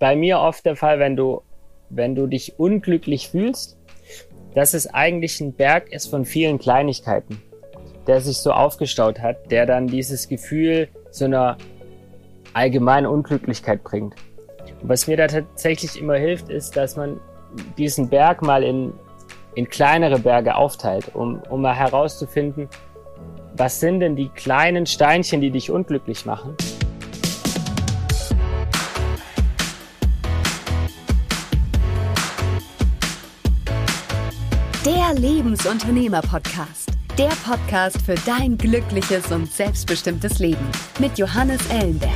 bei 0.00 0.16
mir 0.16 0.40
oft 0.40 0.66
der 0.66 0.74
Fall, 0.74 0.98
wenn 0.98 1.14
du, 1.14 1.42
wenn 1.90 2.16
du 2.16 2.26
dich 2.26 2.58
unglücklich 2.58 3.28
fühlst, 3.28 3.76
dass 4.54 4.74
es 4.74 4.92
eigentlich 4.92 5.40
ein 5.40 5.52
Berg 5.52 5.92
ist 5.92 6.08
von 6.08 6.24
vielen 6.24 6.58
Kleinigkeiten, 6.58 7.40
der 8.08 8.20
sich 8.20 8.38
so 8.38 8.50
aufgestaut 8.50 9.20
hat, 9.20 9.52
der 9.52 9.66
dann 9.66 9.86
dieses 9.86 10.26
Gefühl 10.26 10.88
so 11.10 11.26
einer 11.26 11.58
allgemeinen 12.54 13.06
Unglücklichkeit 13.06 13.84
bringt. 13.84 14.14
Und 14.82 14.88
was 14.88 15.06
mir 15.06 15.16
da 15.16 15.28
tatsächlich 15.28 16.00
immer 16.00 16.16
hilft, 16.16 16.48
ist, 16.48 16.76
dass 16.76 16.96
man 16.96 17.20
diesen 17.76 18.08
Berg 18.08 18.42
mal 18.42 18.64
in, 18.64 18.92
in 19.54 19.68
kleinere 19.68 20.18
Berge 20.18 20.56
aufteilt, 20.56 21.14
um, 21.14 21.42
um 21.50 21.60
mal 21.60 21.74
herauszufinden, 21.74 22.68
was 23.54 23.78
sind 23.78 24.00
denn 24.00 24.16
die 24.16 24.30
kleinen 24.30 24.86
Steinchen, 24.86 25.42
die 25.42 25.50
dich 25.50 25.70
unglücklich 25.70 26.24
machen. 26.24 26.56
Lebensunternehmer-Podcast. 35.20 36.92
Der 37.18 37.28
Podcast 37.44 38.00
für 38.00 38.14
dein 38.24 38.56
glückliches 38.56 39.30
und 39.30 39.52
selbstbestimmtes 39.52 40.38
Leben 40.38 40.66
mit 40.98 41.18
Johannes 41.18 41.60
Ellenberg. 41.68 42.10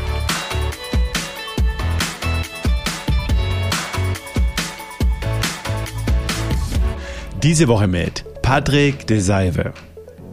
Diese 7.42 7.68
Woche 7.68 7.88
mit 7.88 8.24
Patrick 8.40 9.06
de 9.06 9.18
Seive. 9.18 9.74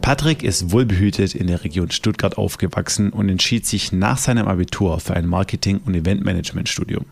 Patrick 0.02 0.42
ist 0.42 0.72
wohlbehütet 0.72 1.36
in 1.36 1.46
der 1.46 1.62
Region 1.62 1.92
Stuttgart 1.92 2.36
aufgewachsen 2.36 3.10
und 3.10 3.28
entschied 3.28 3.66
sich 3.66 3.92
nach 3.92 4.18
seinem 4.18 4.48
Abitur 4.48 4.98
für 4.98 5.14
ein 5.14 5.28
Marketing- 5.28 5.80
und 5.86 5.94
Eventmanagement-Studium. 5.94 7.04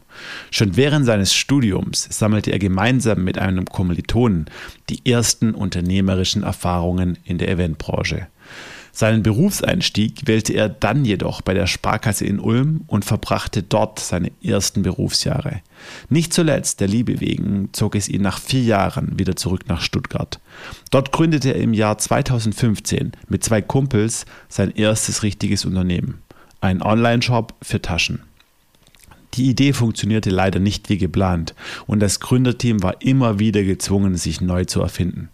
Schon 0.50 0.76
während 0.76 1.06
seines 1.06 1.32
Studiums 1.32 2.08
sammelte 2.10 2.50
er 2.50 2.58
gemeinsam 2.58 3.22
mit 3.22 3.38
einem 3.38 3.64
Kommilitonen 3.66 4.46
die 4.88 5.08
ersten 5.08 5.54
unternehmerischen 5.54 6.42
Erfahrungen 6.42 7.16
in 7.24 7.38
der 7.38 7.48
Eventbranche. 7.48 8.26
Seinen 8.92 9.22
Berufseinstieg 9.22 10.26
wählte 10.26 10.52
er 10.52 10.68
dann 10.68 11.04
jedoch 11.04 11.42
bei 11.42 11.54
der 11.54 11.66
Sparkasse 11.66 12.24
in 12.24 12.40
Ulm 12.40 12.82
und 12.86 13.04
verbrachte 13.04 13.62
dort 13.62 14.00
seine 14.00 14.30
ersten 14.42 14.82
Berufsjahre. 14.82 15.60
Nicht 16.08 16.32
zuletzt 16.32 16.80
der 16.80 16.88
Liebe 16.88 17.20
wegen 17.20 17.70
zog 17.72 17.94
es 17.94 18.08
ihn 18.08 18.22
nach 18.22 18.38
vier 18.40 18.62
Jahren 18.62 19.18
wieder 19.18 19.36
zurück 19.36 19.64
nach 19.68 19.80
Stuttgart. 19.80 20.40
Dort 20.90 21.12
gründete 21.12 21.54
er 21.54 21.60
im 21.60 21.74
Jahr 21.74 21.98
2015 21.98 23.12
mit 23.28 23.44
zwei 23.44 23.62
Kumpels 23.62 24.26
sein 24.48 24.70
erstes 24.70 25.22
richtiges 25.22 25.64
Unternehmen, 25.64 26.22
einen 26.60 26.82
Online-Shop 26.82 27.54
für 27.62 27.80
Taschen. 27.80 28.22
Die 29.34 29.48
Idee 29.48 29.72
funktionierte 29.72 30.30
leider 30.30 30.58
nicht 30.58 30.88
wie 30.88 30.98
geplant 30.98 31.54
und 31.86 32.00
das 32.00 32.20
Gründerteam 32.20 32.82
war 32.82 33.00
immer 33.00 33.38
wieder 33.38 33.62
gezwungen, 33.62 34.16
sich 34.16 34.40
neu 34.40 34.64
zu 34.64 34.80
erfinden. 34.80 35.28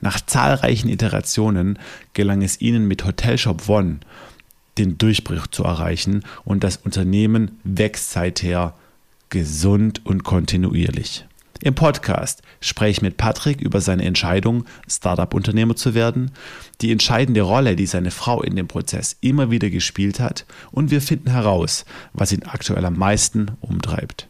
Nach 0.00 0.20
zahlreichen 0.24 0.88
Iterationen 0.88 1.78
gelang 2.14 2.42
es 2.42 2.60
ihnen 2.60 2.86
mit 2.86 3.04
Hotelshop 3.04 3.68
One 3.68 3.98
den 4.78 4.98
Durchbruch 4.98 5.46
zu 5.48 5.64
erreichen 5.64 6.22
und 6.44 6.64
das 6.64 6.76
Unternehmen 6.76 7.58
wächst 7.64 8.12
seither 8.12 8.74
gesund 9.28 10.04
und 10.04 10.24
kontinuierlich. 10.24 11.26
Im 11.62 11.74
Podcast 11.74 12.40
spreche 12.62 12.90
ich 12.90 13.02
mit 13.02 13.18
Patrick 13.18 13.60
über 13.60 13.82
seine 13.82 14.06
Entscheidung, 14.06 14.64
Startup-Unternehmer 14.88 15.76
zu 15.76 15.92
werden, 15.94 16.30
die 16.80 16.90
entscheidende 16.90 17.42
Rolle, 17.42 17.76
die 17.76 17.84
seine 17.84 18.10
Frau 18.10 18.40
in 18.42 18.56
dem 18.56 18.66
Prozess 18.66 19.18
immer 19.20 19.50
wieder 19.50 19.68
gespielt 19.68 20.20
hat 20.20 20.46
und 20.70 20.90
wir 20.90 21.02
finden 21.02 21.30
heraus, 21.30 21.84
was 22.14 22.32
ihn 22.32 22.44
aktuell 22.44 22.86
am 22.86 22.96
meisten 22.96 23.50
umtreibt. 23.60 24.28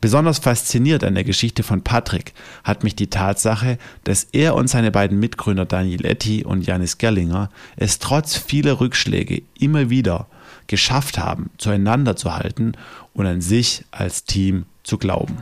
Besonders 0.00 0.40
fasziniert 0.40 1.04
an 1.04 1.14
der 1.14 1.22
Geschichte 1.22 1.62
von 1.62 1.82
Patrick 1.82 2.34
hat 2.64 2.82
mich 2.82 2.96
die 2.96 3.10
Tatsache, 3.10 3.78
dass 4.02 4.24
er 4.32 4.56
und 4.56 4.66
seine 4.66 4.90
beiden 4.90 5.20
Mitgründer 5.20 5.64
Daniel 5.64 6.04
Etty 6.04 6.44
und 6.44 6.66
Janis 6.66 6.98
Gerlinger 6.98 7.50
es 7.76 8.00
trotz 8.00 8.36
vieler 8.36 8.80
Rückschläge 8.80 9.42
immer 9.56 9.88
wieder 9.88 10.26
geschafft 10.66 11.18
haben, 11.18 11.50
zueinander 11.58 12.16
zu 12.16 12.34
halten 12.34 12.72
und 13.14 13.26
an 13.26 13.40
sich 13.40 13.84
als 13.92 14.24
Team 14.24 14.66
zu 14.82 14.98
glauben. 14.98 15.36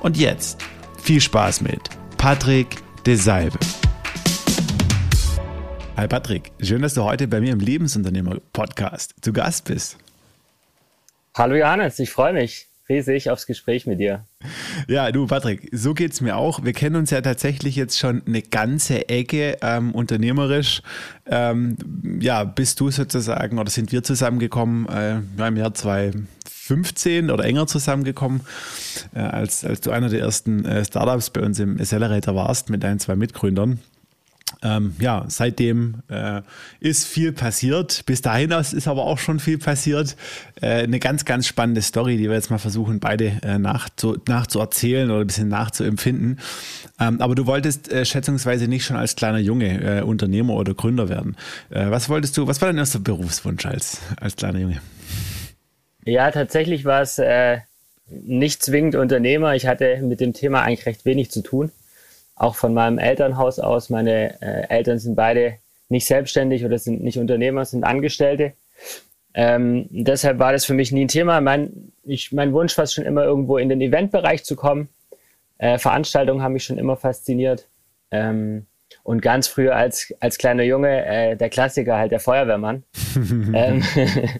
Und 0.00 0.16
jetzt 0.16 0.58
viel 1.02 1.20
Spaß 1.20 1.60
mit 1.62 1.80
Patrick 2.16 2.76
de 3.04 3.14
Salve. 3.14 3.58
Hi 5.96 6.06
Patrick, 6.06 6.52
schön, 6.60 6.82
dass 6.82 6.94
du 6.94 7.02
heute 7.02 7.26
bei 7.26 7.40
mir 7.40 7.52
im 7.52 7.60
Lebensunternehmer-Podcast 7.60 9.14
zu 9.20 9.32
Gast 9.32 9.64
bist. 9.64 9.96
Hallo 11.34 11.56
Johannes, 11.56 11.98
ich 11.98 12.10
freue 12.10 12.32
mich 12.32 12.67
riesig 12.88 13.30
aufs 13.30 13.46
Gespräch 13.46 13.86
mit 13.86 14.00
dir. 14.00 14.24
Ja, 14.86 15.10
du 15.12 15.26
Patrick, 15.26 15.68
so 15.72 15.94
geht 15.94 16.12
es 16.12 16.20
mir 16.20 16.36
auch. 16.36 16.64
Wir 16.64 16.72
kennen 16.72 16.96
uns 16.96 17.10
ja 17.10 17.20
tatsächlich 17.20 17.76
jetzt 17.76 17.98
schon 17.98 18.22
eine 18.26 18.42
ganze 18.42 19.08
Ecke 19.08 19.58
ähm, 19.62 19.92
unternehmerisch. 19.92 20.82
Ähm, 21.26 21.76
ja, 22.20 22.44
bist 22.44 22.80
du 22.80 22.90
sozusagen 22.90 23.58
oder 23.58 23.70
sind 23.70 23.92
wir 23.92 24.02
zusammengekommen 24.02 24.88
äh, 24.88 25.46
im 25.46 25.56
Jahr 25.56 25.74
2000 25.74 26.28
15 26.68 27.30
oder 27.30 27.44
enger 27.44 27.66
zusammengekommen, 27.66 28.42
äh, 29.14 29.20
als, 29.20 29.64
als 29.64 29.80
du 29.80 29.90
einer 29.90 30.10
der 30.10 30.20
ersten 30.20 30.66
äh, 30.66 30.84
Startups 30.84 31.30
bei 31.30 31.40
uns 31.40 31.58
im 31.58 31.80
Accelerator 31.80 32.34
warst 32.34 32.68
mit 32.68 32.82
deinen 32.82 33.00
zwei 33.00 33.16
Mitgründern. 33.16 33.78
Ähm, 34.62 34.96
ja, 34.98 35.24
seitdem 35.28 36.02
äh, 36.08 36.42
ist 36.80 37.06
viel 37.06 37.32
passiert. 37.32 38.04
Bis 38.06 38.22
dahin 38.22 38.50
ist 38.50 38.88
aber 38.88 39.04
auch 39.04 39.18
schon 39.18 39.38
viel 39.38 39.58
passiert. 39.58 40.16
Äh, 40.60 40.82
eine 40.82 40.98
ganz, 40.98 41.24
ganz 41.24 41.46
spannende 41.46 41.80
Story, 41.80 42.16
die 42.16 42.24
wir 42.24 42.34
jetzt 42.34 42.50
mal 42.50 42.58
versuchen, 42.58 42.98
beide 42.98 43.38
äh, 43.42 43.58
nachzu, 43.58 44.18
nachzuerzählen 44.26 45.10
oder 45.10 45.20
ein 45.20 45.26
bisschen 45.28 45.48
nachzuempfinden. 45.48 46.40
Ähm, 46.98 47.20
aber 47.20 47.36
du 47.36 47.46
wolltest 47.46 47.92
äh, 47.92 48.04
schätzungsweise 48.04 48.66
nicht 48.66 48.84
schon 48.84 48.96
als 48.96 49.14
kleiner 49.14 49.38
Junge 49.38 49.98
äh, 49.98 50.02
Unternehmer 50.02 50.54
oder 50.54 50.74
Gründer 50.74 51.08
werden. 51.08 51.36
Äh, 51.70 51.90
was 51.90 52.08
wolltest 52.08 52.36
du, 52.36 52.48
was 52.48 52.60
war 52.60 52.68
dein 52.68 52.78
erster 52.78 52.98
Berufswunsch 52.98 53.64
als, 53.64 54.00
als 54.20 54.34
kleiner 54.34 54.58
Junge? 54.58 54.80
Ja, 56.04 56.30
tatsächlich 56.30 56.84
war 56.84 57.02
es 57.02 57.20
nicht 58.10 58.62
zwingend 58.62 58.94
Unternehmer. 58.94 59.54
Ich 59.54 59.66
hatte 59.66 59.98
mit 60.02 60.20
dem 60.20 60.32
Thema 60.32 60.62
eigentlich 60.62 60.86
recht 60.86 61.04
wenig 61.04 61.30
zu 61.30 61.42
tun. 61.42 61.70
Auch 62.38 62.54
von 62.54 62.72
meinem 62.72 62.98
Elternhaus 62.98 63.58
aus. 63.58 63.90
Meine 63.90 64.40
äh, 64.40 64.68
Eltern 64.68 64.98
sind 64.98 65.16
beide 65.16 65.58
nicht 65.88 66.06
selbstständig 66.06 66.64
oder 66.64 66.78
sind 66.78 67.02
nicht 67.02 67.18
Unternehmer, 67.18 67.64
sind 67.64 67.84
Angestellte. 67.84 68.52
Ähm, 69.34 69.86
deshalb 69.90 70.38
war 70.38 70.52
das 70.52 70.64
für 70.64 70.74
mich 70.74 70.92
nie 70.92 71.04
ein 71.04 71.08
Thema. 71.08 71.40
Mein, 71.40 71.92
ich, 72.04 72.32
mein 72.32 72.52
Wunsch 72.52 72.76
war 72.76 72.84
es 72.84 72.94
schon 72.94 73.04
immer 73.04 73.24
irgendwo 73.24 73.58
in 73.58 73.68
den 73.68 73.80
Eventbereich 73.80 74.44
zu 74.44 74.56
kommen. 74.56 74.88
Äh, 75.58 75.78
Veranstaltungen 75.78 76.42
haben 76.42 76.52
mich 76.52 76.64
schon 76.64 76.78
immer 76.78 76.96
fasziniert. 76.96 77.66
Ähm, 78.10 78.66
und 79.02 79.20
ganz 79.22 79.48
früher 79.48 79.76
als, 79.76 80.14
als 80.20 80.38
kleiner 80.38 80.62
Junge, 80.62 81.04
äh, 81.04 81.36
der 81.36 81.50
Klassiker 81.50 81.96
halt 81.96 82.12
der 82.12 82.20
Feuerwehrmann. 82.20 82.84
ähm, 83.54 83.82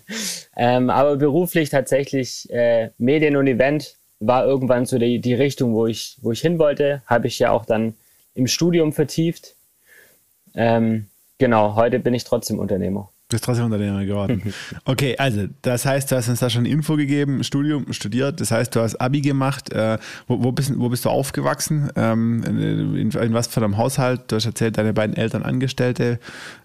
ähm, 0.56 0.90
aber 0.90 1.16
beruflich 1.16 1.70
tatsächlich 1.70 2.48
äh, 2.50 2.90
Medien 2.98 3.36
und 3.36 3.46
Event 3.46 3.97
war 4.20 4.44
irgendwann 4.44 4.86
so 4.86 4.98
die, 4.98 5.20
die 5.20 5.34
Richtung, 5.34 5.74
wo 5.74 5.86
ich, 5.86 6.18
wo 6.22 6.32
ich 6.32 6.40
hin 6.40 6.58
wollte. 6.58 7.02
Habe 7.06 7.28
ich 7.28 7.38
ja 7.38 7.50
auch 7.50 7.64
dann 7.64 7.94
im 8.34 8.46
Studium 8.46 8.92
vertieft. 8.92 9.54
Ähm, 10.54 11.06
genau, 11.38 11.76
heute 11.76 11.98
bin 11.98 12.14
ich 12.14 12.24
trotzdem 12.24 12.58
Unternehmer. 12.58 13.10
Du 13.28 13.34
bist 13.34 13.44
trotzdem 13.44 13.66
Unternehmer 13.66 14.06
geworden. 14.06 14.54
Okay, 14.86 15.14
also 15.18 15.48
das 15.60 15.84
heißt, 15.84 16.10
du 16.10 16.16
hast 16.16 16.30
uns 16.30 16.40
da 16.40 16.48
schon 16.48 16.64
Info 16.64 16.96
gegeben, 16.96 17.44
Studium 17.44 17.92
studiert, 17.92 18.40
das 18.40 18.50
heißt, 18.50 18.74
du 18.74 18.80
hast 18.80 18.96
Abi 18.96 19.20
gemacht. 19.20 19.70
Äh, 19.70 19.98
wo, 20.26 20.42
wo, 20.42 20.50
bist, 20.50 20.72
wo 20.78 20.88
bist 20.88 21.04
du 21.04 21.10
aufgewachsen? 21.10 21.90
Ähm, 21.94 22.42
in, 22.44 23.10
in, 23.10 23.32
was 23.34 23.48
für 23.48 23.62
einem 23.62 23.76
Haushalt? 23.76 24.22
Du 24.28 24.36
hast 24.36 24.46
erzählt, 24.46 24.78
deine 24.78 24.94
beiden 24.94 25.14
Eltern 25.14 25.42
Angestellte, 25.42 26.20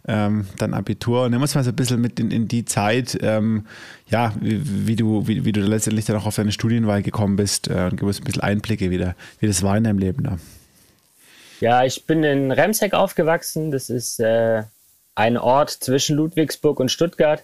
ähm, 0.08 0.48
dann 0.58 0.74
Abitur. 0.74 1.28
Nimm 1.30 1.42
uns 1.42 1.54
mal 1.54 1.66
so 1.66 1.72
ein 1.72 1.76
bisschen 1.76 2.00
mit 2.00 2.18
in, 2.22 2.32
in 2.32 2.48
die 2.48 2.64
Zeit, 2.64 3.18
ähm, 3.22 3.66
ja, 4.08 4.34
wie, 4.40 4.88
wie, 4.88 4.96
du, 4.96 5.28
wie, 5.28 5.44
wie 5.44 5.52
du 5.52 5.60
letztendlich 5.60 6.06
dann 6.06 6.16
auch 6.16 6.26
auf 6.26 6.36
deine 6.38 6.54
Studienwahl 6.54 7.02
gekommen 7.02 7.36
bist 7.36 7.68
äh, 7.68 7.90
und 7.92 7.98
gib 7.98 8.04
uns 8.04 8.22
ein 8.22 8.24
bisschen 8.24 8.42
Einblicke 8.42 8.90
wieder, 8.90 9.16
wie 9.40 9.48
das 9.48 9.64
war 9.64 9.76
in 9.76 9.84
deinem 9.84 10.00
Leben 10.00 10.24
da. 10.24 10.38
Ja, 11.60 11.84
ich 11.84 12.06
bin 12.06 12.24
in 12.24 12.52
Remseck 12.52 12.94
aufgewachsen. 12.94 13.72
Das 13.72 13.90
ist 13.90 14.22
äh, 14.22 14.64
ein 15.16 15.38
Ort 15.38 15.70
zwischen 15.70 16.16
Ludwigsburg 16.16 16.80
und 16.80 16.90
Stuttgart. 16.90 17.44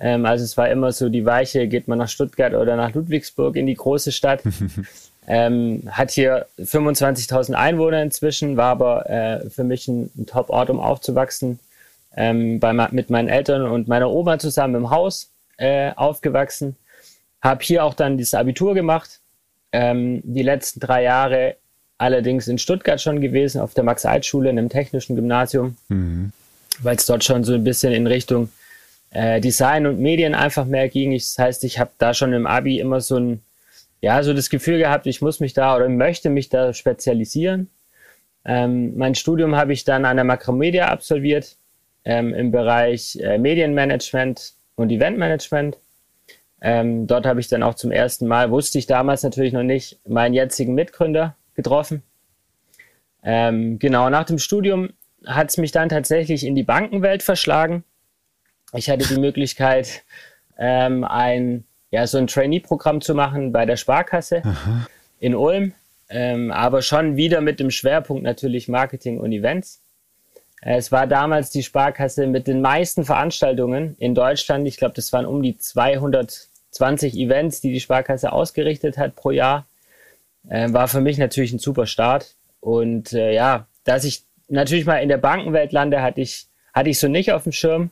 Ähm, 0.00 0.26
also 0.26 0.44
es 0.44 0.56
war 0.56 0.68
immer 0.68 0.92
so 0.92 1.08
die 1.08 1.24
Weiche, 1.24 1.68
geht 1.68 1.88
man 1.88 1.98
nach 1.98 2.08
Stuttgart 2.08 2.54
oder 2.54 2.76
nach 2.76 2.94
Ludwigsburg 2.94 3.56
in 3.56 3.66
die 3.66 3.74
große 3.74 4.12
Stadt. 4.12 4.42
ähm, 5.28 5.82
hat 5.90 6.10
hier 6.10 6.46
25.000 6.58 7.54
Einwohner 7.54 8.02
inzwischen, 8.02 8.56
war 8.56 8.70
aber 8.70 9.10
äh, 9.10 9.50
für 9.50 9.64
mich 9.64 9.88
ein, 9.88 10.10
ein 10.16 10.26
Top-Ort, 10.26 10.70
um 10.70 10.80
aufzuwachsen. 10.80 11.58
Ähm, 12.16 12.58
bei, 12.58 12.72
mit 12.72 13.10
meinen 13.10 13.28
Eltern 13.28 13.62
und 13.62 13.86
meiner 13.86 14.10
Oma 14.10 14.38
zusammen 14.38 14.74
im 14.74 14.90
Haus 14.90 15.30
äh, 15.56 15.92
aufgewachsen. 15.94 16.76
Habe 17.40 17.62
hier 17.62 17.84
auch 17.84 17.94
dann 17.94 18.16
dieses 18.16 18.34
Abitur 18.34 18.74
gemacht. 18.74 19.20
Ähm, 19.70 20.22
die 20.24 20.42
letzten 20.42 20.80
drei 20.80 21.02
Jahre 21.02 21.56
allerdings 21.98 22.48
in 22.48 22.58
Stuttgart 22.58 23.00
schon 23.00 23.20
gewesen, 23.20 23.60
auf 23.60 23.74
der 23.74 23.84
Max-Alt-Schule, 23.84 24.50
in 24.50 24.58
einem 24.58 24.68
technischen 24.68 25.16
Gymnasium. 25.16 25.76
Mhm 25.88 26.32
weil 26.82 26.96
es 26.96 27.06
dort 27.06 27.24
schon 27.24 27.44
so 27.44 27.54
ein 27.54 27.64
bisschen 27.64 27.92
in 27.92 28.06
Richtung 28.06 28.50
äh, 29.10 29.40
Design 29.40 29.86
und 29.86 30.00
Medien 30.00 30.34
einfach 30.34 30.64
mehr 30.64 30.88
ging. 30.88 31.12
Ich, 31.12 31.24
das 31.24 31.38
heißt, 31.38 31.64
ich 31.64 31.78
habe 31.78 31.90
da 31.98 32.14
schon 32.14 32.32
im 32.32 32.46
Abi 32.46 32.78
immer 32.78 33.00
so 33.00 33.16
ein 33.16 33.42
ja, 34.00 34.22
so 34.22 34.32
das 34.32 34.50
Gefühl 34.50 34.78
gehabt, 34.78 35.06
ich 35.06 35.22
muss 35.22 35.40
mich 35.40 35.54
da 35.54 35.74
oder 35.74 35.88
möchte 35.88 36.30
mich 36.30 36.48
da 36.48 36.72
spezialisieren. 36.72 37.70
Ähm, 38.44 38.96
mein 38.96 39.14
Studium 39.14 39.56
habe 39.56 39.72
ich 39.72 39.84
dann 39.84 40.04
an 40.04 40.16
der 40.16 40.24
Macromedia 40.24 40.88
absolviert 40.88 41.56
ähm, 42.04 42.32
im 42.32 42.50
Bereich 42.50 43.16
äh, 43.16 43.38
Medienmanagement 43.38 44.54
und 44.76 44.90
Eventmanagement. 44.90 45.76
Ähm, 46.60 47.06
dort 47.06 47.26
habe 47.26 47.40
ich 47.40 47.48
dann 47.48 47.62
auch 47.62 47.74
zum 47.74 47.90
ersten 47.90 48.26
Mal, 48.26 48.50
wusste 48.50 48.78
ich 48.78 48.86
damals 48.86 49.22
natürlich 49.22 49.52
noch 49.52 49.62
nicht, 49.62 49.98
meinen 50.08 50.34
jetzigen 50.34 50.74
Mitgründer 50.74 51.36
getroffen. 51.54 52.02
Ähm, 53.22 53.78
genau, 53.78 54.10
nach 54.10 54.24
dem 54.24 54.38
Studium 54.38 54.90
hat 55.26 55.50
es 55.50 55.56
mich 55.56 55.72
dann 55.72 55.88
tatsächlich 55.88 56.44
in 56.44 56.54
die 56.54 56.62
Bankenwelt 56.62 57.22
verschlagen. 57.22 57.84
Ich 58.74 58.90
hatte 58.90 59.06
die 59.06 59.20
Möglichkeit, 59.20 60.02
ähm, 60.58 61.04
ein, 61.04 61.64
ja, 61.90 62.06
so 62.06 62.18
ein 62.18 62.26
Trainee-Programm 62.26 63.00
zu 63.00 63.14
machen 63.14 63.52
bei 63.52 63.64
der 63.66 63.76
Sparkasse 63.76 64.42
Aha. 64.44 64.86
in 65.18 65.34
Ulm, 65.34 65.72
ähm, 66.10 66.50
aber 66.50 66.82
schon 66.82 67.16
wieder 67.16 67.40
mit 67.40 67.60
dem 67.60 67.70
Schwerpunkt 67.70 68.22
natürlich 68.22 68.68
Marketing 68.68 69.18
und 69.18 69.32
Events. 69.32 69.80
Es 70.60 70.90
war 70.90 71.06
damals 71.06 71.50
die 71.50 71.62
Sparkasse 71.62 72.26
mit 72.26 72.46
den 72.46 72.60
meisten 72.60 73.04
Veranstaltungen 73.04 73.94
in 73.98 74.14
Deutschland. 74.14 74.66
Ich 74.66 74.76
glaube, 74.76 74.94
das 74.94 75.12
waren 75.12 75.24
um 75.24 75.42
die 75.42 75.56
220 75.56 77.14
Events, 77.14 77.60
die 77.60 77.72
die 77.72 77.80
Sparkasse 77.80 78.32
ausgerichtet 78.32 78.98
hat 78.98 79.14
pro 79.14 79.30
Jahr. 79.30 79.66
Äh, 80.48 80.72
war 80.72 80.88
für 80.88 81.00
mich 81.00 81.16
natürlich 81.18 81.52
ein 81.52 81.60
super 81.60 81.86
Start. 81.86 82.34
Und 82.60 83.12
äh, 83.12 83.32
ja, 83.32 83.66
dass 83.84 84.04
ich 84.04 84.24
natürlich 84.48 84.86
mal 84.86 84.98
in 84.98 85.08
der 85.08 85.18
Bankenwelt 85.18 85.72
lande, 85.72 86.02
hatte 86.02 86.20
ich, 86.20 86.46
hatte 86.74 86.90
ich 86.90 86.98
so 86.98 87.08
nicht 87.08 87.32
auf 87.32 87.44
dem 87.44 87.52
Schirm. 87.52 87.90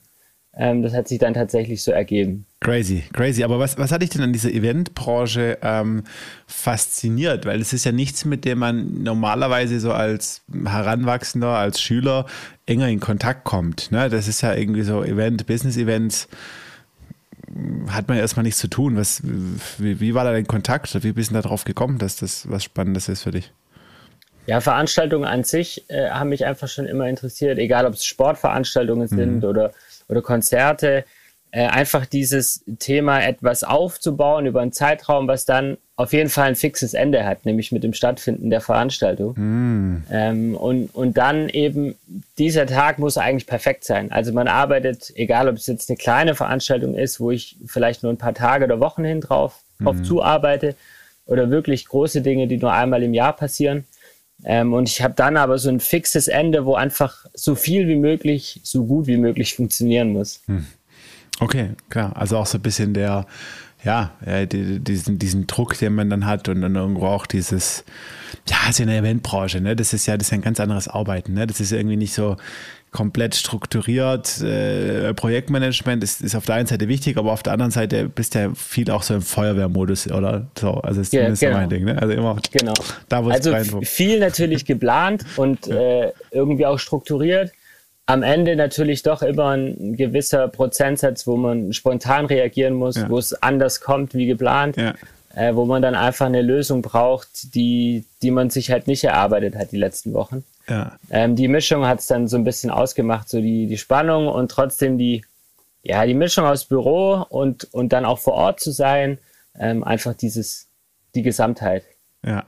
Ähm, 0.58 0.82
das 0.82 0.94
hat 0.94 1.06
sich 1.06 1.18
dann 1.18 1.34
tatsächlich 1.34 1.82
so 1.82 1.92
ergeben. 1.92 2.46
Crazy, 2.60 3.04
crazy. 3.12 3.44
Aber 3.44 3.58
was, 3.58 3.76
was 3.76 3.92
hat 3.92 4.00
dich 4.00 4.08
denn 4.08 4.22
an 4.22 4.32
dieser 4.32 4.50
Eventbranche 4.50 5.58
ähm, 5.62 6.04
fasziniert? 6.46 7.44
Weil 7.44 7.60
es 7.60 7.74
ist 7.74 7.84
ja 7.84 7.92
nichts, 7.92 8.24
mit 8.24 8.46
dem 8.46 8.58
man 8.58 9.02
normalerweise 9.02 9.78
so 9.80 9.92
als 9.92 10.42
Heranwachsender, 10.64 11.48
als 11.48 11.80
Schüler 11.80 12.24
enger 12.64 12.88
in 12.88 13.00
Kontakt 13.00 13.44
kommt. 13.44 13.92
Ne? 13.92 14.08
Das 14.08 14.28
ist 14.28 14.40
ja 14.40 14.54
irgendwie 14.54 14.82
so 14.82 15.04
Event, 15.04 15.46
Business-Events 15.46 16.28
hat 17.88 18.08
man 18.08 18.18
erstmal 18.18 18.42
nichts 18.42 18.58
zu 18.58 18.68
tun. 18.68 18.96
Was, 18.96 19.22
wie, 19.78 20.00
wie 20.00 20.14
war 20.14 20.24
da 20.24 20.32
dein 20.32 20.46
Kontakt? 20.46 21.02
Wie 21.04 21.12
bist 21.12 21.30
du 21.30 21.34
da 21.34 21.42
drauf 21.42 21.64
gekommen, 21.64 21.98
dass 21.98 22.16
das 22.16 22.50
was 22.50 22.64
Spannendes 22.64 23.08
ist 23.08 23.22
für 23.22 23.30
dich? 23.30 23.52
Ja, 24.46 24.60
Veranstaltungen 24.60 25.24
an 25.24 25.44
sich 25.44 25.84
äh, 25.88 26.10
haben 26.10 26.30
mich 26.30 26.46
einfach 26.46 26.68
schon 26.68 26.86
immer 26.86 27.08
interessiert, 27.08 27.58
egal 27.58 27.86
ob 27.86 27.94
es 27.94 28.04
Sportveranstaltungen 28.04 29.08
mhm. 29.10 29.16
sind 29.16 29.44
oder, 29.44 29.72
oder 30.08 30.22
Konzerte. 30.22 31.04
Äh, 31.52 31.66
einfach 31.68 32.06
dieses 32.06 32.64
Thema 32.78 33.20
etwas 33.20 33.64
aufzubauen 33.64 34.46
über 34.46 34.60
einen 34.60 34.72
Zeitraum, 34.72 35.26
was 35.26 35.46
dann 35.46 35.78
auf 35.96 36.12
jeden 36.12 36.28
Fall 36.28 36.48
ein 36.48 36.56
fixes 36.56 36.92
Ende 36.92 37.24
hat, 37.24 37.46
nämlich 37.46 37.72
mit 37.72 37.82
dem 37.82 37.94
Stattfinden 37.94 38.50
der 38.50 38.60
Veranstaltung. 38.60 39.34
Mhm. 39.36 40.04
Ähm, 40.10 40.54
und, 40.54 40.94
und 40.94 41.16
dann 41.16 41.48
eben, 41.48 41.94
dieser 42.36 42.66
Tag 42.66 42.98
muss 42.98 43.16
eigentlich 43.16 43.46
perfekt 43.46 43.84
sein. 43.84 44.12
Also 44.12 44.32
man 44.32 44.48
arbeitet, 44.48 45.12
egal 45.14 45.48
ob 45.48 45.56
es 45.56 45.66
jetzt 45.66 45.88
eine 45.88 45.96
kleine 45.96 46.34
Veranstaltung 46.34 46.94
ist, 46.94 47.20
wo 47.20 47.30
ich 47.30 47.56
vielleicht 47.66 48.02
nur 48.02 48.12
ein 48.12 48.18
paar 48.18 48.34
Tage 48.34 48.66
oder 48.66 48.78
Wochen 48.78 49.04
hin 49.04 49.20
drauf, 49.20 49.60
drauf 49.80 49.96
mhm. 49.96 50.04
zuarbeite, 50.04 50.74
oder 51.26 51.50
wirklich 51.50 51.86
große 51.86 52.22
Dinge, 52.22 52.46
die 52.46 52.56
nur 52.56 52.72
einmal 52.72 53.02
im 53.02 53.14
Jahr 53.14 53.34
passieren. 53.34 53.84
Ähm, 54.44 54.72
und 54.72 54.88
ich 54.88 55.02
habe 55.02 55.14
dann 55.14 55.36
aber 55.36 55.58
so 55.58 55.68
ein 55.68 55.80
fixes 55.80 56.28
Ende, 56.28 56.64
wo 56.66 56.74
einfach 56.74 57.26
so 57.34 57.54
viel 57.54 57.88
wie 57.88 57.96
möglich, 57.96 58.60
so 58.62 58.84
gut 58.84 59.06
wie 59.06 59.16
möglich 59.16 59.54
funktionieren 59.54 60.12
muss. 60.12 60.42
Hm. 60.46 60.66
Okay, 61.40 61.70
klar. 61.88 62.16
Also 62.16 62.36
auch 62.36 62.46
so 62.46 62.58
ein 62.58 62.62
bisschen 62.62 62.94
der, 62.94 63.26
ja, 63.84 64.12
diesen, 64.46 65.18
diesen 65.18 65.46
Druck, 65.46 65.78
den 65.78 65.94
man 65.94 66.10
dann 66.10 66.26
hat 66.26 66.48
und 66.48 66.60
dann 66.62 66.74
irgendwo 66.74 67.06
auch 67.06 67.26
dieses, 67.26 67.84
ja, 68.48 68.56
ist 68.68 68.78
ja 68.78 68.84
eine 68.84 68.96
Eventbranche, 68.96 69.60
ne? 69.60 69.76
Das 69.76 69.92
ist 69.92 70.06
ja, 70.06 70.16
das 70.16 70.28
ist 70.28 70.32
ein 70.32 70.40
ganz 70.40 70.60
anderes 70.60 70.88
Arbeiten, 70.88 71.34
ne? 71.34 71.46
Das 71.46 71.60
ist 71.60 71.72
irgendwie 71.72 71.96
nicht 71.96 72.14
so, 72.14 72.36
komplett 72.90 73.34
strukturiert. 73.34 74.40
Äh, 74.40 75.12
Projektmanagement 75.14 76.02
ist, 76.02 76.22
ist 76.22 76.34
auf 76.34 76.46
der 76.46 76.54
einen 76.54 76.66
Seite 76.66 76.88
wichtig, 76.88 77.18
aber 77.18 77.32
auf 77.32 77.42
der 77.42 77.52
anderen 77.52 77.70
Seite 77.70 78.08
bist 78.08 78.34
du 78.34 78.38
ja 78.38 78.54
viel 78.54 78.90
auch 78.90 79.02
so 79.02 79.14
im 79.14 79.22
Feuerwehrmodus 79.22 80.10
oder 80.10 80.46
so. 80.58 80.74
Also 80.74 81.02
ist 81.02 81.10
zumindest 81.10 81.42
ja, 81.42 81.50
genau. 81.50 81.60
mein 81.60 81.68
Ding. 81.68 81.84
Ne? 81.84 82.00
Also 82.00 82.14
immer 82.14 82.36
genau. 82.50 82.74
da, 83.08 83.24
wo 83.24 83.30
also 83.30 83.52
es 83.52 83.74
viel 83.82 84.18
natürlich 84.18 84.64
geplant 84.64 85.24
und 85.36 85.66
ja. 85.66 85.76
äh, 85.76 86.12
irgendwie 86.30 86.66
auch 86.66 86.78
strukturiert. 86.78 87.52
Am 88.06 88.22
Ende 88.22 88.54
natürlich 88.54 89.02
doch 89.02 89.20
immer 89.22 89.50
ein 89.50 89.96
gewisser 89.96 90.48
Prozentsatz, 90.48 91.26
wo 91.26 91.36
man 91.36 91.72
spontan 91.72 92.26
reagieren 92.26 92.74
muss, 92.74 92.96
ja. 92.96 93.10
wo 93.10 93.18
es 93.18 93.34
anders 93.42 93.80
kommt 93.80 94.14
wie 94.14 94.26
geplant. 94.26 94.76
Äh, 95.34 95.54
wo 95.54 95.66
man 95.66 95.82
dann 95.82 95.94
einfach 95.94 96.24
eine 96.24 96.40
Lösung 96.40 96.80
braucht, 96.80 97.54
die, 97.54 98.06
die 98.22 98.30
man 98.30 98.48
sich 98.48 98.70
halt 98.70 98.86
nicht 98.86 99.04
erarbeitet 99.04 99.54
hat 99.54 99.70
die 99.70 99.76
letzten 99.76 100.14
Wochen. 100.14 100.44
Ja. 100.68 100.98
Ähm, 101.10 101.36
die 101.36 101.48
Mischung 101.48 101.86
hat 101.86 102.00
es 102.00 102.06
dann 102.06 102.28
so 102.28 102.36
ein 102.36 102.44
bisschen 102.44 102.70
ausgemacht, 102.70 103.28
so 103.28 103.40
die, 103.40 103.66
die 103.66 103.78
Spannung 103.78 104.28
und 104.28 104.50
trotzdem 104.50 104.98
die, 104.98 105.24
ja, 105.82 106.04
die 106.04 106.14
Mischung 106.14 106.44
aus 106.44 106.64
Büro 106.64 107.24
und, 107.28 107.72
und 107.72 107.92
dann 107.92 108.04
auch 108.04 108.18
vor 108.18 108.34
Ort 108.34 108.60
zu 108.60 108.72
sein, 108.72 109.18
ähm, 109.58 109.84
einfach 109.84 110.14
dieses, 110.14 110.68
die 111.14 111.22
Gesamtheit. 111.22 111.84
Ja. 112.24 112.44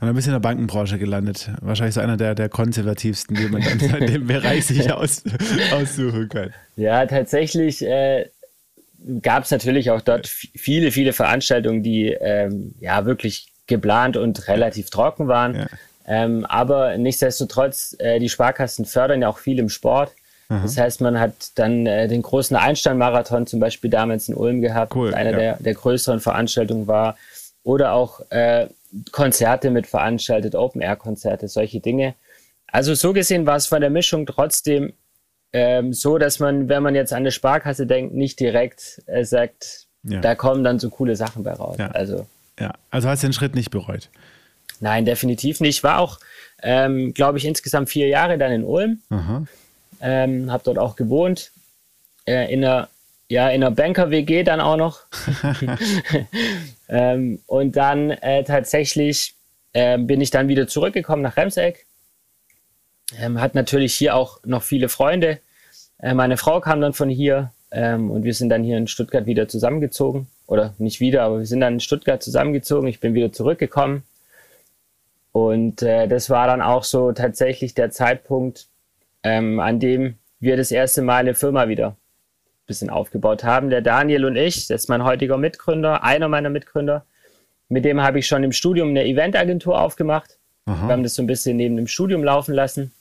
Und 0.00 0.06
dann 0.06 0.14
bist 0.14 0.26
du 0.26 0.30
in 0.30 0.34
der 0.34 0.40
Bankenbranche 0.40 0.98
gelandet. 0.98 1.50
Wahrscheinlich 1.60 1.94
so 1.94 2.00
einer 2.00 2.16
der, 2.16 2.34
der 2.34 2.48
konservativsten, 2.48 3.36
die 3.36 3.48
man 3.48 3.62
dann 3.62 3.78
in 4.00 4.06
dem 4.06 4.26
Bereich 4.26 4.66
sich 4.66 4.90
aus, 4.92 5.22
aussuchen 5.72 6.28
kann. 6.30 6.54
Ja, 6.76 7.04
tatsächlich 7.04 7.82
äh, 7.82 8.30
gab 9.20 9.44
es 9.44 9.50
natürlich 9.50 9.90
auch 9.90 10.00
dort 10.00 10.26
viele, 10.26 10.90
viele 10.90 11.12
Veranstaltungen, 11.12 11.82
die 11.82 12.08
ähm, 12.08 12.74
ja 12.80 13.04
wirklich 13.04 13.52
geplant 13.66 14.16
und 14.16 14.48
relativ 14.48 14.90
trocken 14.90 15.28
waren. 15.28 15.54
Ja. 15.54 15.66
Ähm, 16.10 16.44
aber 16.44 16.98
nichtsdestotrotz, 16.98 17.94
äh, 18.00 18.18
die 18.18 18.28
Sparkassen 18.28 18.84
fördern 18.84 19.22
ja 19.22 19.28
auch 19.28 19.38
viel 19.38 19.60
im 19.60 19.68
Sport. 19.68 20.12
Mhm. 20.48 20.62
Das 20.62 20.76
heißt, 20.76 21.00
man 21.00 21.20
hat 21.20 21.52
dann 21.54 21.86
äh, 21.86 22.08
den 22.08 22.22
großen 22.22 22.56
Einstein-Marathon 22.56 23.46
zum 23.46 23.60
Beispiel 23.60 23.90
damals 23.90 24.28
in 24.28 24.34
Ulm 24.34 24.60
gehabt, 24.60 24.96
cool, 24.96 25.14
einer 25.14 25.30
ja. 25.30 25.38
der, 25.38 25.56
der 25.60 25.74
größeren 25.74 26.18
Veranstaltungen 26.18 26.88
war. 26.88 27.16
Oder 27.62 27.92
auch 27.92 28.22
äh, 28.30 28.66
Konzerte 29.12 29.70
mit 29.70 29.86
veranstaltet, 29.86 30.56
Open-Air-Konzerte, 30.56 31.46
solche 31.46 31.78
Dinge. 31.78 32.14
Also 32.66 32.94
so 32.94 33.12
gesehen 33.12 33.46
war 33.46 33.54
es 33.54 33.68
von 33.68 33.80
der 33.80 33.90
Mischung 33.90 34.26
trotzdem 34.26 34.92
ähm, 35.52 35.92
so, 35.92 36.18
dass 36.18 36.40
man, 36.40 36.68
wenn 36.68 36.82
man 36.82 36.96
jetzt 36.96 37.12
an 37.12 37.18
eine 37.18 37.30
Sparkasse 37.30 37.86
denkt, 37.86 38.14
nicht 38.14 38.40
direkt 38.40 39.00
äh, 39.06 39.24
sagt, 39.24 39.86
ja. 40.02 40.20
da 40.20 40.34
kommen 40.34 40.64
dann 40.64 40.80
so 40.80 40.90
coole 40.90 41.14
Sachen 41.14 41.44
bei 41.44 41.52
raus. 41.52 41.76
Ja. 41.78 41.92
Also, 41.92 42.26
ja. 42.58 42.72
also 42.90 43.08
hast 43.08 43.22
du 43.22 43.28
den 43.28 43.32
Schritt 43.32 43.54
nicht 43.54 43.70
bereut? 43.70 44.08
Nein, 44.80 45.04
definitiv 45.04 45.60
nicht. 45.60 45.84
War 45.84 46.00
auch, 46.00 46.18
ähm, 46.62 47.14
glaube 47.14 47.38
ich, 47.38 47.44
insgesamt 47.44 47.90
vier 47.90 48.08
Jahre 48.08 48.38
dann 48.38 48.52
in 48.52 48.64
Ulm. 48.64 49.00
Ähm, 50.00 50.50
habe 50.50 50.62
dort 50.64 50.78
auch 50.78 50.96
gewohnt. 50.96 51.52
Äh, 52.26 52.52
in 52.52 52.64
einer, 52.64 52.88
ja, 53.28 53.48
in 53.50 53.62
einer 53.62 53.70
Banker-WG 53.70 54.42
dann 54.42 54.60
auch 54.60 54.76
noch. 54.76 55.00
ähm, 56.88 57.40
und 57.46 57.76
dann 57.76 58.10
äh, 58.10 58.42
tatsächlich 58.44 59.34
äh, 59.74 59.98
bin 59.98 60.20
ich 60.20 60.30
dann 60.30 60.48
wieder 60.48 60.66
zurückgekommen 60.66 61.22
nach 61.22 61.36
Remseck. 61.36 61.86
Ähm, 63.18 63.40
hat 63.40 63.54
natürlich 63.54 63.94
hier 63.94 64.14
auch 64.14 64.40
noch 64.44 64.62
viele 64.62 64.88
Freunde. 64.88 65.40
Äh, 65.98 66.14
meine 66.14 66.38
Frau 66.38 66.60
kam 66.60 66.80
dann 66.80 66.94
von 66.94 67.10
hier 67.10 67.52
ähm, 67.70 68.10
und 68.10 68.24
wir 68.24 68.34
sind 68.34 68.48
dann 68.48 68.64
hier 68.64 68.78
in 68.78 68.86
Stuttgart 68.86 69.26
wieder 69.26 69.46
zusammengezogen. 69.46 70.26
Oder 70.46 70.74
nicht 70.78 71.00
wieder, 71.00 71.22
aber 71.22 71.38
wir 71.38 71.46
sind 71.46 71.60
dann 71.60 71.74
in 71.74 71.80
Stuttgart 71.80 72.22
zusammengezogen. 72.22 72.88
Ich 72.88 72.98
bin 72.98 73.14
wieder 73.14 73.32
zurückgekommen 73.32 74.04
und 75.32 75.82
äh, 75.82 76.08
das 76.08 76.30
war 76.30 76.46
dann 76.46 76.62
auch 76.62 76.84
so 76.84 77.12
tatsächlich 77.12 77.74
der 77.74 77.90
Zeitpunkt, 77.90 78.66
ähm, 79.22 79.60
an 79.60 79.78
dem 79.78 80.18
wir 80.40 80.56
das 80.56 80.70
erste 80.70 81.02
Mal 81.02 81.18
eine 81.18 81.34
Firma 81.34 81.68
wieder 81.68 81.88
ein 81.88 82.66
bisschen 82.66 82.90
aufgebaut 82.90 83.44
haben. 83.44 83.70
Der 83.70 83.82
Daniel 83.82 84.24
und 84.24 84.36
ich, 84.36 84.66
das 84.66 84.82
ist 84.82 84.88
mein 84.88 85.04
heutiger 85.04 85.36
Mitgründer, 85.36 86.02
einer 86.02 86.28
meiner 86.28 86.50
Mitgründer, 86.50 87.04
mit 87.68 87.84
dem 87.84 88.00
habe 88.00 88.18
ich 88.18 88.26
schon 88.26 88.42
im 88.42 88.52
Studium 88.52 88.88
eine 88.88 89.06
Eventagentur 89.06 89.80
aufgemacht. 89.80 90.38
Aha. 90.66 90.88
Wir 90.88 90.92
haben 90.92 91.02
das 91.04 91.14
so 91.14 91.22
ein 91.22 91.28
bisschen 91.28 91.56
neben 91.56 91.76
dem 91.76 91.86
Studium 91.86 92.24
laufen 92.24 92.54
lassen. 92.54 92.92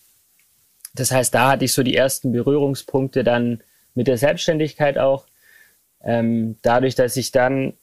Das 0.94 1.12
heißt, 1.12 1.34
da 1.34 1.52
hatte 1.52 1.66
ich 1.66 1.74
so 1.74 1.82
die 1.82 1.96
ersten 1.96 2.32
Berührungspunkte 2.32 3.24
dann 3.24 3.62
mit 3.96 4.08
der 4.08 4.18
Selbstständigkeit 4.18 4.98
auch. 4.98 5.26
Ähm, 6.04 6.58
dadurch, 6.62 6.96
dass 6.96 7.18
ich 7.18 7.32
dann 7.32 7.74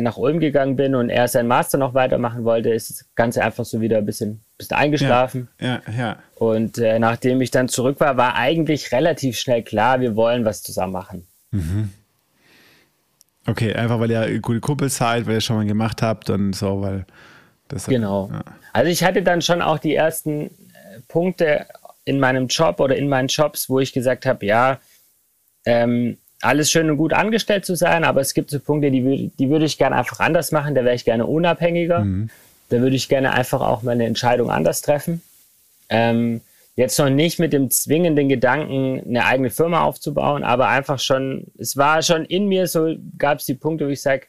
nach 0.00 0.16
Ulm 0.16 0.38
gegangen 0.38 0.76
bin 0.76 0.94
und 0.94 1.10
er 1.10 1.26
seinen 1.26 1.48
Master 1.48 1.76
noch 1.76 1.94
weitermachen 1.94 2.44
wollte, 2.44 2.70
ist 2.70 2.90
das 2.90 3.04
Ganze 3.14 3.42
einfach 3.42 3.64
so 3.64 3.80
wieder 3.80 3.98
ein 3.98 4.06
bisschen, 4.06 4.40
bisschen 4.56 4.76
eingeschlafen. 4.76 5.48
Ja, 5.60 5.82
ja. 5.88 5.98
ja. 5.98 6.16
Und 6.36 6.78
äh, 6.78 6.98
nachdem 6.98 7.40
ich 7.40 7.50
dann 7.50 7.68
zurück 7.68 7.98
war, 7.98 8.16
war 8.16 8.36
eigentlich 8.36 8.92
relativ 8.92 9.36
schnell 9.36 9.62
klar, 9.62 10.00
wir 10.00 10.14
wollen 10.14 10.44
was 10.44 10.62
zusammen 10.62 10.92
machen. 10.92 11.26
Mhm. 11.50 11.90
Okay, 13.46 13.74
einfach 13.74 13.98
weil 13.98 14.10
ihr 14.10 14.40
gute 14.40 14.60
Kumpel 14.60 14.88
seid, 14.88 15.26
weil 15.26 15.34
ihr 15.34 15.40
schon 15.40 15.56
mal 15.56 15.66
gemacht 15.66 16.00
habt 16.00 16.30
und 16.30 16.52
so, 16.52 16.80
weil 16.80 17.04
das. 17.68 17.86
Genau. 17.86 18.30
Ja. 18.32 18.44
Also 18.72 18.90
ich 18.90 19.02
hatte 19.02 19.22
dann 19.22 19.42
schon 19.42 19.60
auch 19.60 19.78
die 19.78 19.94
ersten 19.94 20.46
äh, 20.46 20.50
Punkte 21.08 21.66
in 22.04 22.20
meinem 22.20 22.46
Job 22.46 22.78
oder 22.78 22.96
in 22.96 23.08
meinen 23.08 23.28
Jobs, 23.28 23.68
wo 23.68 23.80
ich 23.80 23.92
gesagt 23.92 24.26
habe, 24.26 24.46
ja, 24.46 24.78
ähm, 25.64 26.18
alles 26.42 26.70
schön 26.70 26.90
und 26.90 26.96
gut 26.96 27.12
angestellt 27.12 27.64
zu 27.64 27.76
sein, 27.76 28.04
aber 28.04 28.20
es 28.20 28.34
gibt 28.34 28.50
so 28.50 28.58
Punkte, 28.60 28.90
die, 28.90 29.30
die 29.38 29.48
würde 29.48 29.64
ich 29.64 29.78
gerne 29.78 29.96
einfach 29.96 30.20
anders 30.20 30.52
machen. 30.52 30.74
Da 30.74 30.84
wäre 30.84 30.94
ich 30.94 31.04
gerne 31.04 31.26
unabhängiger. 31.26 32.00
Mhm. 32.00 32.30
Da 32.68 32.80
würde 32.80 32.96
ich 32.96 33.08
gerne 33.08 33.32
einfach 33.32 33.60
auch 33.60 33.82
meine 33.82 34.06
Entscheidung 34.06 34.50
anders 34.50 34.82
treffen. 34.82 35.22
Ähm, 35.88 36.40
jetzt 36.74 36.98
noch 36.98 37.10
nicht 37.10 37.38
mit 37.38 37.52
dem 37.52 37.70
zwingenden 37.70 38.28
Gedanken, 38.28 39.02
eine 39.06 39.24
eigene 39.24 39.50
Firma 39.50 39.82
aufzubauen, 39.82 40.42
aber 40.42 40.68
einfach 40.68 40.98
schon, 40.98 41.46
es 41.58 41.76
war 41.76 42.02
schon 42.02 42.24
in 42.24 42.46
mir 42.46 42.66
so, 42.66 42.94
gab 43.18 43.38
es 43.38 43.46
die 43.46 43.54
Punkte, 43.54 43.86
wo 43.86 43.90
ich 43.90 44.02
sage, 44.02 44.26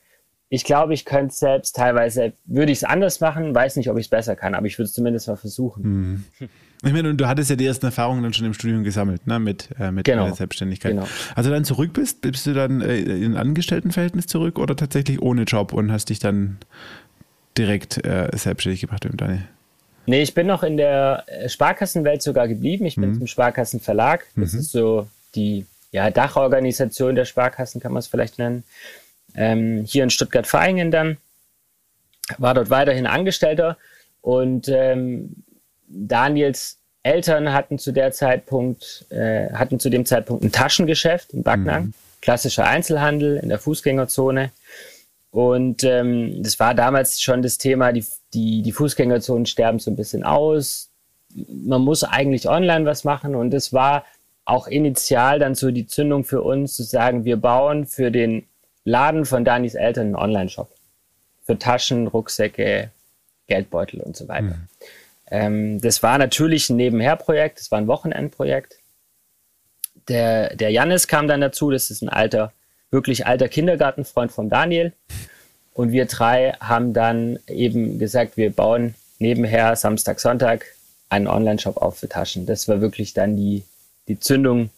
ich 0.50 0.66
glaube, 0.66 0.94
ich 0.94 1.06
könnte 1.06 1.32
es 1.32 1.40
selbst 1.40 1.76
teilweise, 1.76 2.34
würde 2.46 2.72
ich 2.72 2.80
es 2.80 2.84
anders 2.84 3.22
machen, 3.22 3.56
weiß 3.56 3.76
nicht, 3.78 3.90
ob 3.90 3.98
ich 3.98 4.06
es 4.06 4.10
besser 4.10 4.36
kann, 4.36 4.54
aber 4.54 4.68
ich 4.68 4.78
würde 4.78 4.86
es 4.86 4.94
zumindest 4.94 5.28
mal 5.28 5.38
versuchen. 5.38 6.26
Mhm. 6.40 6.50
Ich 6.86 6.92
meine, 6.92 7.16
du 7.16 7.28
hattest 7.28 7.50
ja 7.50 7.56
die 7.56 7.66
ersten 7.66 7.86
Erfahrungen 7.86 8.24
dann 8.24 8.34
schon 8.34 8.46
im 8.46 8.54
Studium 8.54 8.84
gesammelt, 8.84 9.26
ne, 9.26 9.40
mit, 9.40 9.70
äh, 9.80 9.92
mit 9.92 10.06
genau. 10.06 10.26
der 10.26 10.36
Selbstständigkeit. 10.36 10.92
Genau. 10.92 11.08
Also 11.34 11.50
dann 11.50 11.64
zurück 11.64 11.94
bist, 11.94 12.22
bist 12.22 12.46
du 12.46 12.54
dann 12.54 12.82
äh, 12.82 12.98
in 12.98 13.38
Angestelltenverhältnis 13.38 14.28
zurück 14.28 14.60
oder 14.60 14.76
tatsächlich 14.76 15.22
ohne 15.22 15.44
Job 15.44 15.72
und 15.72 15.92
hast 15.92 16.10
dich 16.10 16.20
dann 16.20 16.58
direkt 17.58 18.06
äh, 18.06 18.30
selbstständig 18.34 18.82
gemacht 18.82 19.06
mit 19.06 19.22
Daniel? 19.22 19.48
Nee, 20.06 20.22
ich 20.22 20.34
bin 20.34 20.48
noch 20.48 20.64
in 20.64 20.76
der 20.76 21.24
äh, 21.28 21.48
Sparkassenwelt 21.48 22.22
sogar 22.22 22.48
geblieben. 22.48 22.86
Ich 22.86 22.96
bin 22.96 23.12
mhm. 23.12 23.20
zum 23.20 23.28
Sparkassenverlag. 23.28 24.26
Das 24.36 24.54
mhm. 24.54 24.60
ist 24.60 24.72
so 24.72 25.08
die 25.36 25.66
ja, 25.92 26.10
Dachorganisation 26.10 27.16
der 27.16 27.26
Sparkassen, 27.26 27.80
kann 27.80 27.94
man 27.94 28.00
es 28.00 28.08
vielleicht 28.08 28.40
nennen. 28.40 28.64
Ähm, 29.36 29.86
hier 29.88 30.04
in 30.04 30.10
Stuttgart-Vaihingen 30.10 30.92
dann. 30.92 31.18
War 32.38 32.54
dort 32.54 32.70
weiterhin 32.70 33.06
Angestellter 33.06 33.78
und 34.22 34.70
ähm, 34.70 35.43
Daniels 35.94 36.78
Eltern 37.04 37.54
hatten 37.54 37.78
zu 37.78 37.92
der 37.92 38.12
Zeitpunkt, 38.12 39.06
äh, 39.10 39.52
hatten 39.52 39.80
zu 39.80 39.90
dem 39.90 40.06
Zeitpunkt 40.06 40.44
ein 40.44 40.52
Taschengeschäft 40.52 41.34
in 41.34 41.44
Backnang, 41.44 41.86
mhm. 41.86 41.94
klassischer 42.22 42.66
Einzelhandel 42.66 43.38
in 43.38 43.50
der 43.50 43.60
Fußgängerzone. 43.60 44.52
Und 45.32 45.84
ähm, 45.84 46.42
das 46.44 46.60
war 46.60 46.74
damals 46.74 47.20
schon 47.22 47.42
das 47.42 47.58
Thema, 47.58 47.92
die, 47.92 48.06
die, 48.34 48.62
die 48.62 48.72
Fußgängerzonen 48.72 49.46
sterben 49.46 49.80
so 49.80 49.92
ein 49.92 49.96
bisschen 49.96 50.24
aus. 50.24 50.90
Man 51.48 51.82
muss 51.82 52.04
eigentlich 52.04 52.48
online 52.48 52.86
was 52.86 53.04
machen. 53.04 53.36
Und 53.36 53.52
das 53.52 53.74
war 53.74 54.06
auch 54.46 54.68
initial 54.68 55.40
dann 55.40 55.56
so 55.56 55.72
die 55.72 55.88
Zündung 55.88 56.24
für 56.24 56.42
uns, 56.42 56.76
zu 56.76 56.84
sagen, 56.84 57.26
wir 57.26 57.38
bauen 57.38 57.86
für 57.86 58.12
den 58.12 58.46
Laden 58.86 59.26
von 59.26 59.44
Danis 59.44 59.76
Eltern 59.76 60.08
einen 60.08 60.16
Online-Shop. 60.16 60.70
Für 61.46 61.58
Taschen, 61.58 62.08
Rucksäcke, 62.08 62.92
Geldbeutel 63.48 64.02
und 64.02 64.16
so 64.16 64.28
weiter. 64.28 64.56
Mhm. 64.56 64.68
Ähm, 65.30 65.82
das 65.82 66.04
war 66.04 66.18
natürlich 66.18 66.70
ein 66.70 66.76
Nebenherprojekt, 66.76 67.60
das 67.60 67.72
war 67.72 67.80
ein 67.80 67.88
Wochenendprojekt. 67.88 68.76
Der, 70.08 70.56
der 70.56 70.70
Jannis 70.70 71.08
kam 71.08 71.28
dann 71.28 71.42
dazu, 71.42 71.72
das 71.72 71.90
ist 71.90 72.02
ein 72.02 72.10
alter, 72.10 72.52
wirklich 72.92 73.26
alter 73.26 73.48
Kindergartenfreund 73.48 74.32
von 74.32 74.50
Daniel. 74.50 74.94
Und 75.74 75.92
wir 75.92 76.06
drei 76.06 76.54
haben 76.60 76.94
dann 76.94 77.40
eben 77.48 78.00
gesagt, 78.00 78.38
wir 78.38 78.52
bauen 78.52 78.96
nebenher 79.20 79.76
Samstag, 79.76 80.20
Sonntag 80.20 80.66
einen 81.10 81.28
Online-Shop 81.28 81.78
auf 81.78 81.98
für 81.98 82.10
Taschen. 82.10 82.46
Das 82.46 82.68
war 82.68 82.82
wirklich 82.82 83.14
dann 83.14 83.36
die, 83.36 83.64
die 84.08 84.20
Zündung 84.20 84.70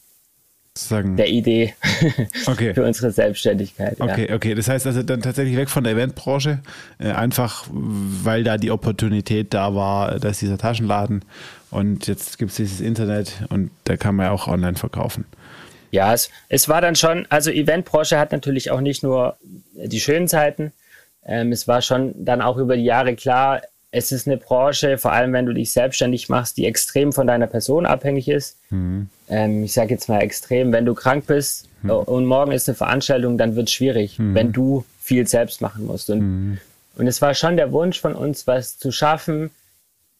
Sagen. 0.77 1.15
der 1.15 1.29
Idee 1.29 1.73
okay. 2.47 2.73
für 2.73 2.83
unsere 2.83 3.11
Selbstständigkeit. 3.11 3.99
Okay, 3.99 4.27
ja. 4.29 4.35
okay. 4.35 4.55
Das 4.55 4.67
heißt 4.67 4.85
also 4.85 5.03
dann 5.03 5.21
tatsächlich 5.21 5.55
weg 5.55 5.69
von 5.69 5.83
der 5.83 5.93
Eventbranche, 5.93 6.59
äh, 6.99 7.11
einfach 7.11 7.65
weil 7.71 8.43
da 8.43 8.57
die 8.57 8.71
Opportunität 8.71 9.53
da 9.53 9.73
war, 9.73 10.19
dass 10.19 10.39
dieser 10.39 10.57
Taschenladen 10.57 11.23
und 11.71 12.07
jetzt 12.07 12.37
gibt 12.37 12.51
es 12.51 12.57
dieses 12.57 12.81
Internet 12.81 13.43
und 13.49 13.71
da 13.85 13.95
kann 13.95 14.15
man 14.15 14.27
ja 14.27 14.31
auch 14.31 14.47
online 14.47 14.75
verkaufen. 14.75 15.25
Ja, 15.91 16.13
es, 16.13 16.29
es 16.49 16.67
war 16.67 16.81
dann 16.81 16.95
schon, 16.95 17.25
also 17.29 17.51
Eventbranche 17.51 18.19
hat 18.19 18.33
natürlich 18.33 18.69
auch 18.71 18.81
nicht 18.81 19.01
nur 19.01 19.37
die 19.75 20.01
schönen 20.01 20.27
Zeiten, 20.27 20.73
ähm, 21.25 21.51
es 21.51 21.67
war 21.67 21.81
schon 21.81 22.13
dann 22.17 22.41
auch 22.41 22.57
über 22.57 22.75
die 22.75 22.83
Jahre 22.83 23.15
klar, 23.15 23.61
es 23.95 24.11
ist 24.11 24.27
eine 24.27 24.35
Branche, 24.35 24.97
vor 24.97 25.13
allem 25.13 25.31
wenn 25.31 25.45
du 25.45 25.53
dich 25.53 25.71
selbstständig 25.71 26.27
machst, 26.27 26.57
die 26.57 26.65
extrem 26.65 27.13
von 27.13 27.27
deiner 27.27 27.47
Person 27.47 27.85
abhängig 27.85 28.27
ist. 28.27 28.57
Mhm. 28.69 29.09
Ähm, 29.29 29.63
ich 29.63 29.71
sage 29.71 29.93
jetzt 29.93 30.09
mal 30.09 30.19
extrem, 30.19 30.73
wenn 30.73 30.85
du 30.85 30.93
krank 30.93 31.27
bist 31.27 31.69
mhm. 31.81 31.91
und 31.91 32.25
morgen 32.25 32.51
ist 32.51 32.67
eine 32.67 32.75
Veranstaltung, 32.75 33.37
dann 33.37 33.55
wird 33.55 33.69
es 33.69 33.73
schwierig, 33.73 34.19
mhm. 34.19 34.35
wenn 34.35 34.51
du 34.51 34.83
viel 34.99 35.25
selbst 35.27 35.61
machen 35.61 35.85
musst. 35.85 36.09
Und, 36.09 36.19
mhm. 36.19 36.57
und 36.97 37.07
es 37.07 37.21
war 37.21 37.33
schon 37.33 37.55
der 37.55 37.71
Wunsch 37.71 38.01
von 38.01 38.15
uns, 38.15 38.45
was 38.47 38.77
zu 38.77 38.91
schaffen. 38.91 39.51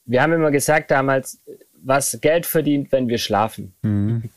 Wir 0.06 0.22
haben 0.22 0.32
immer 0.32 0.52
gesagt 0.52 0.90
damals, 0.90 1.40
was 1.84 2.18
Geld 2.22 2.46
verdient, 2.46 2.94
wenn 2.94 3.10
wir 3.10 3.18
schlafen. 3.18 3.74
Mhm. 3.82 4.24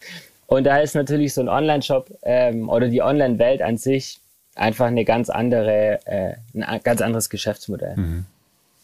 Und 0.50 0.64
da 0.64 0.78
ist 0.78 0.95
natürlich 0.95 1.35
so 1.35 1.42
ein 1.42 1.50
Online-Shop 1.50 2.11
ähm, 2.23 2.71
oder 2.71 2.88
die 2.88 3.02
Online-Welt 3.02 3.61
an 3.61 3.76
sich 3.76 4.18
einfach 4.54 4.87
eine 4.87 5.04
ganz 5.04 5.28
andere, 5.28 6.00
äh, 6.07 6.37
ein 6.59 6.80
ganz 6.83 7.02
anderes 7.02 7.28
Geschäftsmodell. 7.28 7.97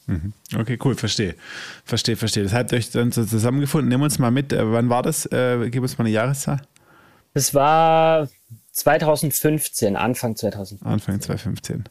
Mhm. 0.06 0.32
Okay, 0.56 0.78
cool, 0.84 0.94
verstehe. 0.94 1.34
Verstehe, 1.84 2.16
verstehe. 2.16 2.42
Das 2.42 2.52
habt 2.52 2.72
ihr 2.72 2.78
euch 2.78 2.90
dann 2.90 3.12
so 3.12 3.24
zusammengefunden. 3.24 3.88
Nimm 3.88 4.02
uns 4.02 4.18
mal 4.18 4.30
mit. 4.30 4.52
Äh, 4.52 4.70
wann 4.70 4.88
war 4.88 5.02
das? 5.02 5.26
Äh, 5.26 5.70
gib 5.70 5.82
uns 5.82 5.98
mal 5.98 6.04
eine 6.04 6.12
Jahreszahl. 6.12 6.60
Das 7.32 7.54
war 7.54 8.28
2015, 8.72 9.96
Anfang 9.96 10.36
2015. 10.36 10.86
Anfang 10.86 11.20
2015. 11.20 11.84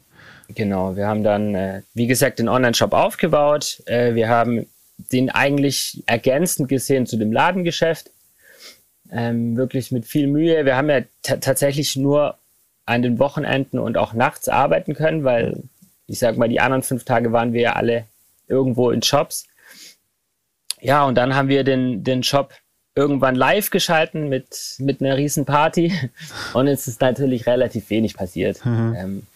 Genau, 0.49 0.95
wir 0.95 1.07
haben 1.07 1.23
dann, 1.23 1.55
äh, 1.55 1.81
wie 1.93 2.07
gesagt, 2.07 2.39
den 2.39 2.49
Online-Shop 2.49 2.93
aufgebaut. 2.93 3.81
Äh, 3.85 4.13
wir 4.13 4.29
haben 4.29 4.67
den 4.97 5.29
eigentlich 5.29 6.03
ergänzend 6.05 6.69
gesehen 6.69 7.07
zu 7.07 7.17
dem 7.17 7.31
Ladengeschäft. 7.31 8.11
Ähm, 9.11 9.57
wirklich 9.57 9.91
mit 9.91 10.05
viel 10.05 10.27
Mühe. 10.27 10.65
Wir 10.65 10.75
haben 10.75 10.89
ja 10.89 11.01
tatsächlich 11.21 11.95
nur 11.95 12.37
an 12.85 13.01
den 13.01 13.19
Wochenenden 13.19 13.79
und 13.79 13.97
auch 13.97 14.13
nachts 14.13 14.49
arbeiten 14.49 14.93
können, 14.93 15.23
weil 15.23 15.63
ich 16.07 16.19
sag 16.19 16.37
mal, 16.37 16.49
die 16.49 16.59
anderen 16.59 16.83
fünf 16.83 17.03
Tage 17.03 17.31
waren 17.31 17.53
wir 17.53 17.61
ja 17.61 17.73
alle 17.73 18.05
irgendwo 18.47 18.91
in 18.91 19.01
Shops. 19.01 19.45
Ja, 20.81 21.05
und 21.05 21.15
dann 21.15 21.35
haben 21.35 21.47
wir 21.47 21.63
den, 21.63 22.03
den 22.03 22.23
Shop 22.23 22.53
irgendwann 22.95 23.35
live 23.35 23.69
geschalten 23.69 24.29
mit, 24.29 24.75
mit 24.77 25.01
einer 25.01 25.17
riesen 25.17 25.45
Party 25.45 25.93
und 26.53 26.67
es 26.67 26.87
ist 26.87 27.01
natürlich 27.01 27.47
relativ 27.47 27.89
wenig 27.89 28.15
passiert. 28.15 28.63
Mhm. 28.65 28.95
Ähm, 28.97 29.27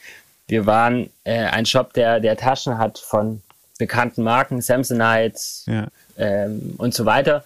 wir 0.48 0.66
waren 0.66 1.10
äh, 1.24 1.46
ein 1.46 1.66
Shop, 1.66 1.94
der, 1.94 2.20
der 2.20 2.38
Taschen 2.38 2.78
hat 2.78 3.00
von 3.00 3.42
bekannten 3.80 4.24
Marken, 4.24 4.62
Samsonite 4.62 5.40
ja. 5.66 5.88
ähm, 6.18 6.76
und 6.78 6.94
so 6.94 7.06
weiter. 7.06 7.44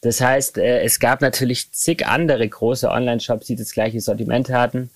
Das 0.00 0.20
heißt, 0.20 0.58
äh, 0.58 0.82
es 0.82 1.00
gab 1.00 1.20
natürlich 1.20 1.72
zig 1.72 2.06
andere 2.06 2.48
große 2.48 2.88
Online-Shops, 2.88 3.46
die 3.46 3.56
das 3.56 3.72
gleiche 3.72 4.00
Sortiment 4.00 4.48
hatten 4.50 4.90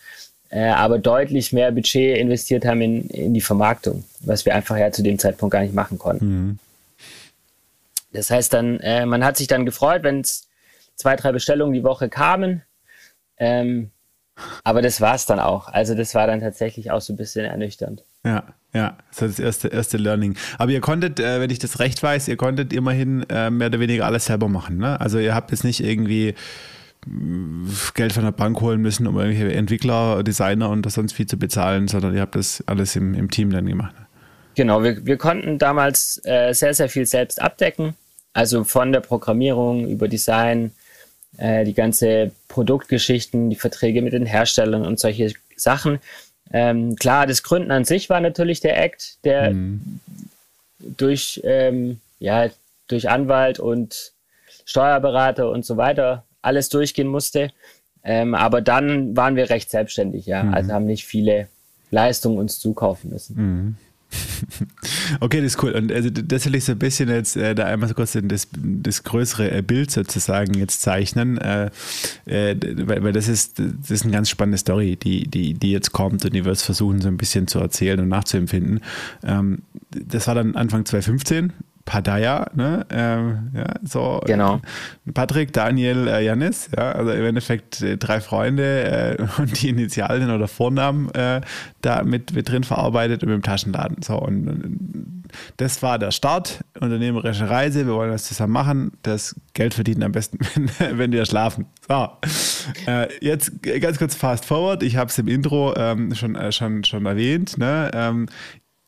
äh, 0.52 0.68
aber 0.68 0.98
deutlich 0.98 1.52
mehr 1.52 1.72
Budget 1.72 2.18
investiert 2.18 2.66
haben 2.66 2.82
in, 2.82 3.08
in 3.08 3.32
die 3.32 3.40
Vermarktung, 3.40 4.04
was 4.20 4.44
wir 4.44 4.54
einfach 4.54 4.76
ja 4.76 4.92
zu 4.92 5.02
dem 5.02 5.18
Zeitpunkt 5.18 5.50
gar 5.50 5.62
nicht 5.62 5.74
machen 5.74 5.98
konnten. 5.98 6.26
Mhm. 6.26 6.58
Das 8.12 8.30
heißt 8.30 8.52
dann, 8.52 8.78
äh, 8.80 9.06
man 9.06 9.24
hat 9.24 9.38
sich 9.38 9.46
dann 9.46 9.64
gefreut, 9.64 10.02
wenn 10.02 10.20
es 10.20 10.46
zwei, 10.96 11.16
drei 11.16 11.32
Bestellungen 11.32 11.72
die 11.72 11.82
Woche 11.82 12.10
kamen. 12.10 12.62
Ähm, 13.38 13.90
aber 14.62 14.82
das 14.82 15.00
war 15.00 15.14
es 15.14 15.24
dann 15.24 15.40
auch. 15.40 15.68
Also 15.68 15.94
das 15.94 16.14
war 16.14 16.26
dann 16.26 16.40
tatsächlich 16.40 16.90
auch 16.90 17.00
so 17.00 17.14
ein 17.14 17.16
bisschen 17.16 17.46
ernüchternd. 17.46 18.04
Ja, 18.22 18.44
ja, 18.74 18.98
das 19.08 19.22
war 19.22 19.28
das 19.28 19.38
erste, 19.38 19.68
erste 19.68 19.96
Learning. 19.96 20.36
Aber 20.58 20.70
ihr 20.70 20.82
konntet, 20.82 21.18
äh, 21.18 21.40
wenn 21.40 21.48
ich 21.48 21.60
das 21.60 21.78
recht 21.78 22.02
weiß, 22.02 22.28
ihr 22.28 22.36
konntet 22.36 22.74
immerhin 22.74 23.24
äh, 23.30 23.48
mehr 23.48 23.68
oder 23.68 23.80
weniger 23.80 24.04
alles 24.04 24.26
selber 24.26 24.48
machen. 24.48 24.76
Ne? 24.76 25.00
Also 25.00 25.18
ihr 25.18 25.34
habt 25.34 25.50
jetzt 25.50 25.64
nicht 25.64 25.82
irgendwie 25.82 26.34
Geld 27.94 28.12
von 28.12 28.24
der 28.24 28.32
Bank 28.32 28.60
holen 28.60 28.80
müssen, 28.80 29.06
um 29.06 29.18
irgendwelche 29.18 29.56
Entwickler, 29.56 30.22
Designer 30.22 30.70
und 30.70 30.90
sonst 30.90 31.12
viel 31.12 31.26
zu 31.26 31.36
bezahlen, 31.36 31.88
sondern 31.88 32.14
ihr 32.14 32.20
habt 32.20 32.36
das 32.36 32.62
alles 32.66 32.94
im, 32.94 33.14
im 33.14 33.30
Team 33.30 33.50
dann 33.50 33.66
gemacht. 33.66 33.94
Genau, 34.54 34.82
wir, 34.82 35.04
wir 35.04 35.16
konnten 35.16 35.58
damals 35.58 36.20
äh, 36.24 36.52
sehr, 36.52 36.74
sehr 36.74 36.88
viel 36.88 37.06
selbst 37.06 37.40
abdecken. 37.40 37.94
Also 38.34 38.64
von 38.64 38.92
der 38.92 39.00
Programmierung 39.00 39.88
über 39.88 40.08
Design, 40.08 40.72
äh, 41.38 41.64
die 41.64 41.74
ganze 41.74 42.30
Produktgeschichten, 42.48 43.50
die 43.50 43.56
Verträge 43.56 44.00
mit 44.02 44.12
den 44.12 44.26
Herstellern 44.26 44.86
und 44.86 45.00
solche 45.00 45.32
Sachen. 45.56 45.98
Ähm, 46.52 46.96
klar, 46.96 47.26
das 47.26 47.42
Gründen 47.42 47.70
an 47.70 47.84
sich 47.84 48.10
war 48.10 48.20
natürlich 48.20 48.60
der 48.60 48.80
Act, 48.82 49.18
der 49.24 49.52
mhm. 49.52 50.00
durch, 50.78 51.40
ähm, 51.44 52.00
ja, 52.20 52.48
durch 52.88 53.08
Anwalt 53.08 53.58
und 53.58 54.12
Steuerberater 54.66 55.50
und 55.50 55.64
so 55.64 55.76
weiter 55.76 56.24
alles 56.42 56.68
durchgehen 56.68 57.08
musste. 57.08 57.50
Ähm, 58.04 58.34
aber 58.34 58.60
dann 58.60 59.16
waren 59.16 59.36
wir 59.36 59.48
recht 59.50 59.70
selbstständig, 59.70 60.26
ja. 60.26 60.42
Mhm. 60.42 60.54
Also 60.54 60.72
haben 60.72 60.86
nicht 60.86 61.06
viele 61.06 61.48
Leistungen 61.90 62.38
uns 62.38 62.58
zukaufen 62.58 63.10
müssen. 63.10 63.36
Mhm. 63.36 63.76
Okay, 65.20 65.40
das 65.40 65.54
ist 65.54 65.62
cool. 65.62 65.72
Und 65.72 65.92
also 65.92 66.10
das 66.10 66.46
will 66.46 66.54
ich 66.54 66.64
so 66.64 66.72
ein 66.72 66.78
bisschen 66.78 67.08
jetzt 67.08 67.36
äh, 67.36 67.54
da 67.54 67.64
einmal 67.64 67.88
so 67.88 67.94
kurz 67.94 68.16
das, 68.22 68.48
das 68.52 69.02
größere 69.02 69.50
äh, 69.50 69.62
Bild 69.62 69.90
sozusagen 69.90 70.54
jetzt 70.54 70.80
zeichnen, 70.80 71.38
äh, 71.38 71.70
äh, 72.26 72.56
weil, 72.86 73.04
weil 73.04 73.12
das 73.12 73.28
ist, 73.28 73.58
das 73.58 73.90
ist 73.90 74.02
eine 74.04 74.12
ganz 74.12 74.30
spannende 74.30 74.58
Story, 74.58 74.96
die, 74.96 75.28
die, 75.28 75.54
die 75.54 75.70
jetzt 75.70 75.92
kommt 75.92 76.24
und 76.24 76.34
die 76.34 76.44
wir 76.44 76.52
es 76.52 76.62
versuchen 76.62 77.00
so 77.00 77.08
ein 77.08 77.16
bisschen 77.16 77.46
zu 77.46 77.58
erzählen 77.58 78.00
und 78.00 78.08
nachzuempfinden. 78.08 78.80
Ähm, 79.22 79.62
das 79.90 80.26
war 80.26 80.34
dann 80.34 80.56
Anfang 80.56 80.84
2015 80.84 81.52
Padaya, 81.84 82.46
ne? 82.54 82.86
Ähm, 82.90 83.50
ja, 83.54 83.74
so. 83.82 84.20
Genau. 84.26 84.60
Patrick, 85.14 85.52
Daniel, 85.52 86.06
äh, 86.08 86.24
Janis, 86.24 86.70
ja, 86.76 86.92
also 86.92 87.10
im 87.10 87.24
Endeffekt 87.24 87.82
äh, 87.82 87.96
drei 87.96 88.20
Freunde 88.20 89.16
äh, 89.18 89.26
und 89.38 89.60
die 89.60 89.68
Initialen 89.68 90.30
oder 90.30 90.48
Vornamen 90.48 91.10
äh, 91.14 91.40
da 91.80 92.02
mit, 92.04 92.34
mit 92.34 92.48
drin 92.48 92.64
verarbeitet 92.64 93.22
und 93.22 93.30
mit 93.30 93.38
dem 93.38 93.42
Taschenladen. 93.42 94.02
So, 94.02 94.16
und, 94.18 94.48
und 94.48 95.22
das 95.56 95.82
war 95.82 95.98
der 95.98 96.10
Start, 96.10 96.64
unternehmerische 96.78 97.48
Reise, 97.48 97.86
wir 97.86 97.94
wollen 97.94 98.10
das 98.10 98.24
zusammen 98.24 98.52
machen. 98.52 98.92
Das 99.02 99.34
Geld 99.54 99.74
verdienen 99.74 100.02
am 100.02 100.12
besten, 100.12 100.38
wenn, 100.78 100.98
wenn 100.98 101.12
wir 101.12 101.26
schlafen. 101.26 101.66
So, 101.88 102.08
äh, 102.86 103.08
jetzt 103.20 103.62
ganz 103.62 103.98
kurz 103.98 104.14
fast 104.14 104.44
forward. 104.44 104.82
Ich 104.82 104.96
habe 104.96 105.10
es 105.10 105.18
im 105.18 105.28
Intro 105.28 105.74
ähm, 105.76 106.14
schon, 106.14 106.36
schon, 106.52 106.84
schon 106.84 107.06
erwähnt. 107.06 107.58
Ne? 107.58 107.90
Ähm, 107.92 108.28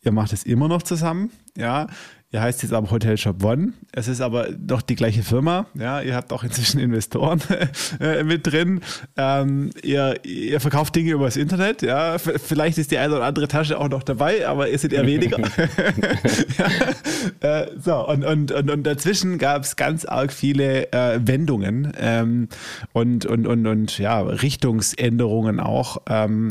ihr 0.02 0.12
macht 0.12 0.32
es 0.32 0.44
immer 0.44 0.68
noch 0.68 0.82
zusammen. 0.82 1.30
Ja, 1.56 1.86
Ihr 2.34 2.42
heißt 2.42 2.64
jetzt 2.64 2.72
aber 2.72 2.90
Hotel 2.90 3.16
Shop 3.16 3.44
One. 3.44 3.74
Es 3.92 4.08
ist 4.08 4.20
aber 4.20 4.48
doch 4.50 4.82
die 4.82 4.96
gleiche 4.96 5.22
Firma. 5.22 5.66
Ja, 5.74 6.00
ihr 6.00 6.16
habt 6.16 6.32
auch 6.32 6.42
inzwischen 6.42 6.80
Investoren 6.80 7.40
äh, 8.00 8.24
mit 8.24 8.44
drin. 8.44 8.80
Ähm, 9.16 9.70
ihr, 9.84 10.18
ihr 10.24 10.58
verkauft 10.58 10.96
Dinge 10.96 11.12
übers 11.12 11.36
Internet. 11.36 11.82
Ja, 11.82 12.18
vielleicht 12.18 12.76
ist 12.78 12.90
die 12.90 12.98
eine 12.98 13.14
oder 13.14 13.24
andere 13.24 13.46
Tasche 13.46 13.78
auch 13.78 13.88
noch 13.88 14.02
dabei, 14.02 14.48
aber 14.48 14.68
ihr 14.68 14.76
seid 14.76 14.92
eher 14.92 15.06
weniger. 15.06 15.38
ja. 17.40 17.60
äh, 17.60 17.70
so, 17.80 18.04
und, 18.08 18.24
und, 18.24 18.50
und, 18.50 18.68
und 18.68 18.82
dazwischen 18.82 19.38
gab 19.38 19.62
es 19.62 19.76
ganz 19.76 20.04
arg 20.04 20.32
viele 20.32 20.92
äh, 20.92 21.20
Wendungen 21.24 21.92
ähm, 21.96 22.48
und, 22.92 23.26
und, 23.26 23.46
und, 23.46 23.64
und 23.64 23.96
ja, 23.98 24.20
Richtungsänderungen 24.20 25.60
auch. 25.60 25.98
Ähm, 26.08 26.50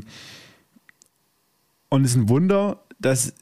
und 1.90 2.06
es 2.06 2.12
ist 2.12 2.16
ein 2.16 2.30
Wunder, 2.30 2.80
dass 3.00 3.34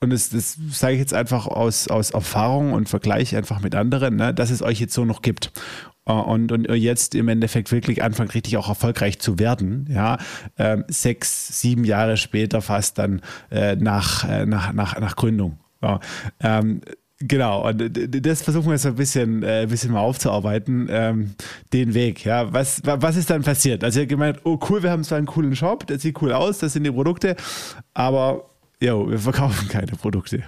und 0.00 0.12
das, 0.12 0.30
das 0.30 0.58
sage 0.70 0.94
ich 0.94 1.00
jetzt 1.00 1.14
einfach 1.14 1.46
aus, 1.46 1.88
aus 1.88 2.10
Erfahrung 2.10 2.72
und 2.72 2.88
Vergleich 2.88 3.34
einfach 3.34 3.60
mit 3.60 3.74
anderen, 3.74 4.16
ne, 4.16 4.34
dass 4.34 4.50
es 4.50 4.62
euch 4.62 4.80
jetzt 4.80 4.94
so 4.94 5.04
noch 5.04 5.22
gibt. 5.22 5.52
Äh, 6.06 6.12
und, 6.12 6.52
und 6.52 6.70
jetzt 6.74 7.14
im 7.14 7.28
Endeffekt 7.28 7.72
wirklich 7.72 8.02
anfangen, 8.02 8.30
richtig 8.30 8.56
auch 8.56 8.68
erfolgreich 8.68 9.18
zu 9.18 9.38
werden. 9.38 9.88
Ja, 9.90 10.18
ähm, 10.58 10.84
sechs, 10.88 11.60
sieben 11.60 11.84
Jahre 11.84 12.16
später 12.16 12.62
fast 12.62 12.98
dann 12.98 13.22
äh, 13.50 13.76
nach, 13.76 14.28
äh, 14.28 14.46
nach, 14.46 14.72
nach, 14.72 14.98
nach 15.00 15.16
Gründung. 15.16 15.58
Ja, 15.82 16.00
ähm, 16.40 16.80
Genau, 17.18 17.66
und 17.66 18.26
das 18.26 18.42
versuchen 18.42 18.66
wir 18.66 18.72
jetzt 18.72 18.84
ein 18.84 18.94
bisschen, 18.94 19.42
äh, 19.42 19.66
bisschen 19.66 19.90
mal 19.90 20.00
aufzuarbeiten, 20.00 20.86
ähm, 20.90 21.34
den 21.72 21.94
Weg. 21.94 22.26
Ja, 22.26 22.52
was, 22.52 22.82
was 22.84 23.16
ist 23.16 23.30
dann 23.30 23.42
passiert? 23.42 23.82
Also 23.82 24.00
ihr 24.00 24.02
habt 24.02 24.10
gemeint, 24.10 24.40
oh 24.44 24.58
cool, 24.68 24.82
wir 24.82 24.90
haben 24.90 25.02
zwar 25.02 25.16
einen 25.16 25.26
coolen 25.26 25.56
Shop, 25.56 25.86
der 25.86 25.98
sieht 25.98 26.20
cool 26.20 26.34
aus, 26.34 26.58
das 26.58 26.74
sind 26.74 26.84
die 26.84 26.90
Produkte, 26.90 27.34
aber 27.94 28.50
jo, 28.80 29.10
wir 29.10 29.18
verkaufen 29.18 29.68
keine 29.68 29.92
Produkte. 29.92 30.42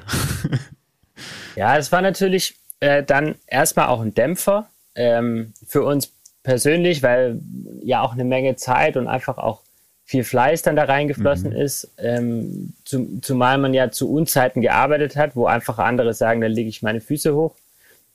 ja, 1.57 1.77
es 1.77 1.93
war 1.93 2.03
natürlich 2.03 2.57
äh, 2.81 3.03
dann 3.03 3.37
erstmal 3.47 3.89
auch 3.89 4.01
ein 4.01 4.15
Dämpfer 4.15 4.69
ähm, 4.95 5.53
für 5.67 5.83
uns 5.83 6.13
persönlich, 6.43 7.03
weil 7.03 7.41
ja 7.83 8.01
auch 8.03 8.13
eine 8.13 8.25
Menge 8.25 8.57
Zeit 8.57 8.97
und 8.97 9.07
einfach 9.07 9.39
auch 9.39 9.63
viel 10.05 10.25
Fleiß 10.25 10.63
dann 10.63 10.77
da 10.77 10.85
reingeflossen 10.85 11.51
mhm. 11.51 11.57
ist, 11.57 11.93
ähm, 11.99 12.73
zum, 12.85 13.23
zumal 13.23 13.59
man 13.59 13.75
ja 13.75 13.91
zu 13.91 14.11
Unzeiten 14.11 14.63
gearbeitet 14.63 15.17
hat, 15.17 15.37
wo 15.37 15.45
einfach 15.45 15.79
andere 15.79 16.15
sagen, 16.15 16.41
da 16.41 16.47
lege 16.47 16.71
ich 16.71 16.81
meine 16.81 17.03
Füße 17.03 17.35
hoch, 17.35 17.55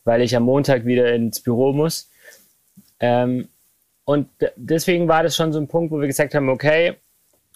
weil 0.04 0.24
ich 0.24 0.36
am 0.36 0.42
Montag 0.42 0.86
wieder 0.86 1.14
ins 1.14 1.40
Büro 1.42 1.72
muss. 1.72 2.10
Ähm, 3.00 3.48
und 4.06 4.28
deswegen 4.56 5.08
war 5.08 5.22
das 5.22 5.36
schon 5.36 5.54
so 5.54 5.60
ein 5.60 5.68
Punkt, 5.68 5.92
wo 5.92 6.00
wir 6.00 6.08
gesagt 6.08 6.34
haben, 6.34 6.50
okay, 6.50 6.96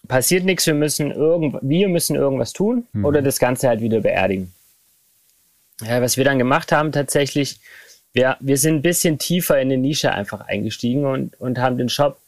passiert 0.07 0.45
nichts, 0.45 0.65
wir 0.67 0.73
müssen, 0.73 1.11
irgend, 1.11 1.57
wir 1.61 1.89
müssen 1.89 2.15
irgendwas 2.15 2.53
tun 2.53 2.87
mhm. 2.93 3.05
oder 3.05 3.21
das 3.21 3.39
Ganze 3.39 3.67
halt 3.67 3.81
wieder 3.81 4.01
beerdigen. 4.01 4.53
Ja, 5.81 6.01
was 6.01 6.17
wir 6.17 6.25
dann 6.25 6.39
gemacht 6.39 6.71
haben 6.71 6.91
tatsächlich, 6.91 7.59
wir, 8.13 8.37
wir 8.39 8.57
sind 8.57 8.75
ein 8.75 8.81
bisschen 8.81 9.19
tiefer 9.19 9.59
in 9.59 9.69
die 9.69 9.77
Nische 9.77 10.11
einfach 10.11 10.41
eingestiegen 10.41 11.05
und, 11.05 11.39
und 11.39 11.59
haben 11.59 11.77
den 11.77 11.89
Shop 11.89 12.19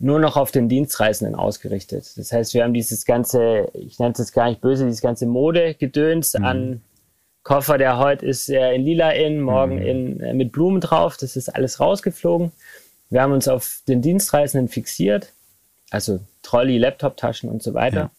nur 0.00 0.18
noch 0.18 0.36
auf 0.36 0.50
den 0.50 0.68
Dienstreisenden 0.68 1.34
ausgerichtet. 1.34 2.12
Das 2.16 2.32
heißt, 2.32 2.54
wir 2.54 2.64
haben 2.64 2.72
dieses 2.72 3.04
ganze, 3.04 3.68
ich 3.74 3.98
nenne 3.98 4.12
es 4.12 4.18
jetzt 4.18 4.32
gar 4.32 4.48
nicht 4.48 4.60
böse, 4.60 4.86
dieses 4.86 5.02
ganze 5.02 5.26
Modegedöns 5.26 6.34
mhm. 6.34 6.44
an 6.44 6.80
Koffer, 7.42 7.78
der 7.78 7.98
heute 7.98 8.26
ist 8.26 8.48
äh, 8.48 8.74
in 8.74 8.82
lila 8.82 9.10
in, 9.10 9.40
morgen 9.40 9.76
mhm. 9.76 9.82
in, 9.82 10.20
äh, 10.20 10.34
mit 10.34 10.52
Blumen 10.52 10.80
drauf, 10.80 11.16
das 11.16 11.36
ist 11.36 11.48
alles 11.48 11.80
rausgeflogen. 11.80 12.50
Wir 13.10 13.22
haben 13.22 13.32
uns 13.32 13.46
auf 13.46 13.82
den 13.88 14.02
Dienstreisenden 14.02 14.68
fixiert 14.68 15.32
also 15.90 16.20
Trolley, 16.42 16.78
Laptop-Taschen 16.78 17.50
und 17.50 17.62
so 17.62 17.74
weiter. 17.74 17.96
Ja. 17.96 18.10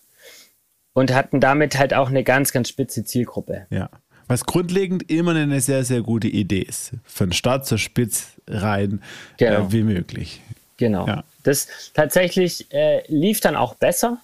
Und 0.94 1.14
hatten 1.14 1.40
damit 1.40 1.80
halt 1.80 1.94
auch 1.94 2.10
eine 2.10 2.24
ganz, 2.24 2.52
ganz 2.52 2.70
spitze 2.70 3.06
Zielgruppe. 3.06 3.66
Ja. 3.70 3.90
Was 4.28 4.46
grundlegend 4.46 5.10
immer 5.10 5.36
eine 5.36 5.62
sehr, 5.62 5.84
sehr 5.84 6.02
gute 6.02 6.28
Idee 6.28 6.62
ist. 6.62 6.92
Von 7.06 7.32
Start 7.32 7.66
zur 7.66 7.78
Spitz 7.78 8.34
rein 8.48 9.02
genau. 9.38 9.68
äh, 9.68 9.72
wie 9.72 9.84
möglich. 9.84 10.42
Genau. 10.78 11.08
Ja. 11.08 11.24
Das 11.44 11.68
tatsächlich 11.94 12.72
äh, 12.74 13.04
lief 13.08 13.40
dann 13.40 13.56
auch 13.56 13.76
besser. 13.76 14.20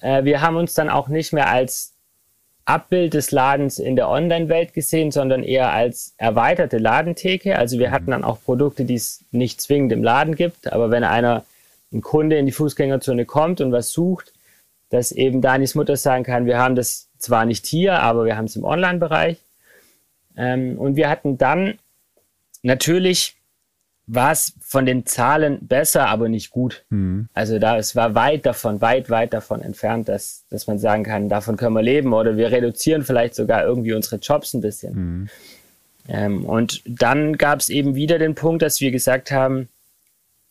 Äh, 0.00 0.24
wir 0.24 0.40
haben 0.40 0.56
uns 0.56 0.74
dann 0.74 0.88
auch 0.88 1.08
nicht 1.08 1.32
mehr 1.32 1.48
als 1.50 1.92
Abbild 2.64 3.14
des 3.14 3.30
Ladens 3.30 3.78
in 3.78 3.96
der 3.96 4.08
Online-Welt 4.08 4.74
gesehen, 4.74 5.10
sondern 5.10 5.42
eher 5.42 5.72
als 5.72 6.14
erweiterte 6.18 6.78
Ladentheke. 6.78 7.58
Also 7.58 7.78
wir 7.78 7.88
mhm. 7.88 7.92
hatten 7.92 8.10
dann 8.10 8.24
auch 8.24 8.42
Produkte, 8.42 8.84
die 8.84 8.96
es 8.96 9.24
nicht 9.30 9.60
zwingend 9.60 9.92
im 9.92 10.04
Laden 10.04 10.34
gibt, 10.34 10.70
aber 10.72 10.90
wenn 10.90 11.04
einer 11.04 11.44
ein 11.92 12.00
Kunde 12.00 12.36
in 12.36 12.46
die 12.46 12.52
Fußgängerzone 12.52 13.24
kommt 13.24 13.60
und 13.60 13.72
was 13.72 13.90
sucht, 13.90 14.32
dass 14.90 15.12
eben 15.12 15.40
Danis 15.40 15.74
Mutter 15.74 15.96
sagen 15.96 16.24
kann, 16.24 16.46
wir 16.46 16.58
haben 16.58 16.74
das 16.74 17.08
zwar 17.18 17.44
nicht 17.44 17.66
hier, 17.66 18.00
aber 18.00 18.24
wir 18.24 18.36
haben 18.36 18.46
es 18.46 18.56
im 18.56 18.64
Online-Bereich. 18.64 19.38
Ähm, 20.36 20.78
und 20.78 20.96
wir 20.96 21.08
hatten 21.08 21.36
dann 21.36 21.78
natürlich 22.62 23.38
war 24.10 24.32
es 24.32 24.54
von 24.60 24.86
den 24.86 25.04
Zahlen 25.04 25.58
besser, 25.60 26.08
aber 26.08 26.30
nicht 26.30 26.50
gut. 26.50 26.84
Mhm. 26.88 27.28
Also 27.34 27.58
da 27.58 27.76
es 27.76 27.94
war 27.94 28.14
weit 28.14 28.46
davon, 28.46 28.80
weit, 28.80 29.10
weit 29.10 29.34
davon 29.34 29.60
entfernt, 29.60 30.08
dass, 30.08 30.46
dass 30.48 30.66
man 30.66 30.78
sagen 30.78 31.04
kann, 31.04 31.28
davon 31.28 31.58
können 31.58 31.74
wir 31.74 31.82
leben 31.82 32.14
oder 32.14 32.38
wir 32.38 32.50
reduzieren 32.50 33.04
vielleicht 33.04 33.34
sogar 33.34 33.64
irgendwie 33.64 33.92
unsere 33.92 34.16
Jobs 34.16 34.54
ein 34.54 34.62
bisschen. 34.62 34.94
Mhm. 34.94 35.28
Ähm, 36.08 36.44
und 36.46 36.82
dann 36.86 37.36
gab 37.36 37.60
es 37.60 37.68
eben 37.68 37.94
wieder 37.94 38.18
den 38.18 38.34
Punkt, 38.34 38.62
dass 38.62 38.80
wir 38.80 38.90
gesagt 38.90 39.30
haben, 39.30 39.68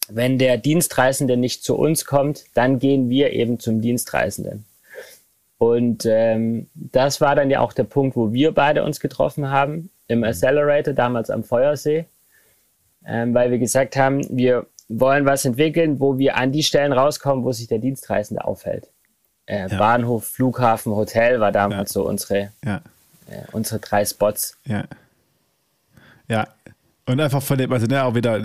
wenn 0.10 0.38
der 0.38 0.58
Dienstreisende 0.58 1.38
nicht 1.38 1.64
zu 1.64 1.76
uns 1.76 2.06
kommt, 2.06 2.46
dann 2.54 2.80
gehen 2.80 3.10
wir 3.10 3.34
eben 3.34 3.60
zum 3.60 3.82
Dienstreisenden. 3.82 4.66
Und 5.58 6.06
ähm, 6.06 6.70
das 6.76 7.20
war 7.20 7.36
dann 7.36 7.50
ja 7.50 7.62
auch 7.62 7.74
der 7.74 7.84
Punkt, 7.84 8.16
wo 8.16 8.32
wir 8.32 8.52
beide 8.54 8.84
uns 8.84 9.00
getroffen 9.00 9.50
haben, 9.50 9.90
im 10.08 10.24
Accelerator, 10.24 10.94
damals 10.94 11.30
am 11.30 11.44
Feuersee, 11.44 12.06
ähm, 13.06 13.34
weil 13.34 13.52
wir 13.52 13.58
gesagt 13.58 13.96
haben, 13.96 14.26
wir 14.30 14.68
wollen 14.88 15.26
was 15.26 15.46
entwickeln, 15.46 16.00
wo 16.00 16.18
wir 16.18 16.38
an 16.38 16.52
die 16.52 16.64
Stellen 16.64 16.94
rauskommen, 16.94 17.44
wo 17.44 17.52
sich 17.52 17.68
der 17.68 17.80
Dienstreisende 17.80 18.46
aufhält. 18.46 18.88
Äh, 19.48 19.70
ja. 19.70 19.78
Bahnhof, 19.78 20.26
Flughafen, 20.26 20.94
Hotel 20.94 21.40
war 21.40 21.52
damals 21.52 21.94
ja. 21.94 22.02
so 22.02 22.08
unsere, 22.08 22.52
ja. 22.64 22.82
äh, 23.30 23.44
unsere 23.52 23.80
drei 23.80 24.06
Spots. 24.06 24.58
Ja. 24.66 24.86
Ja, 26.30 26.48
und 27.08 27.22
einfach 27.22 27.42
von 27.42 27.58
dem, 27.58 27.72
also 27.72 27.88
ne, 27.88 28.04
auch 28.04 28.16
wieder, 28.16 28.44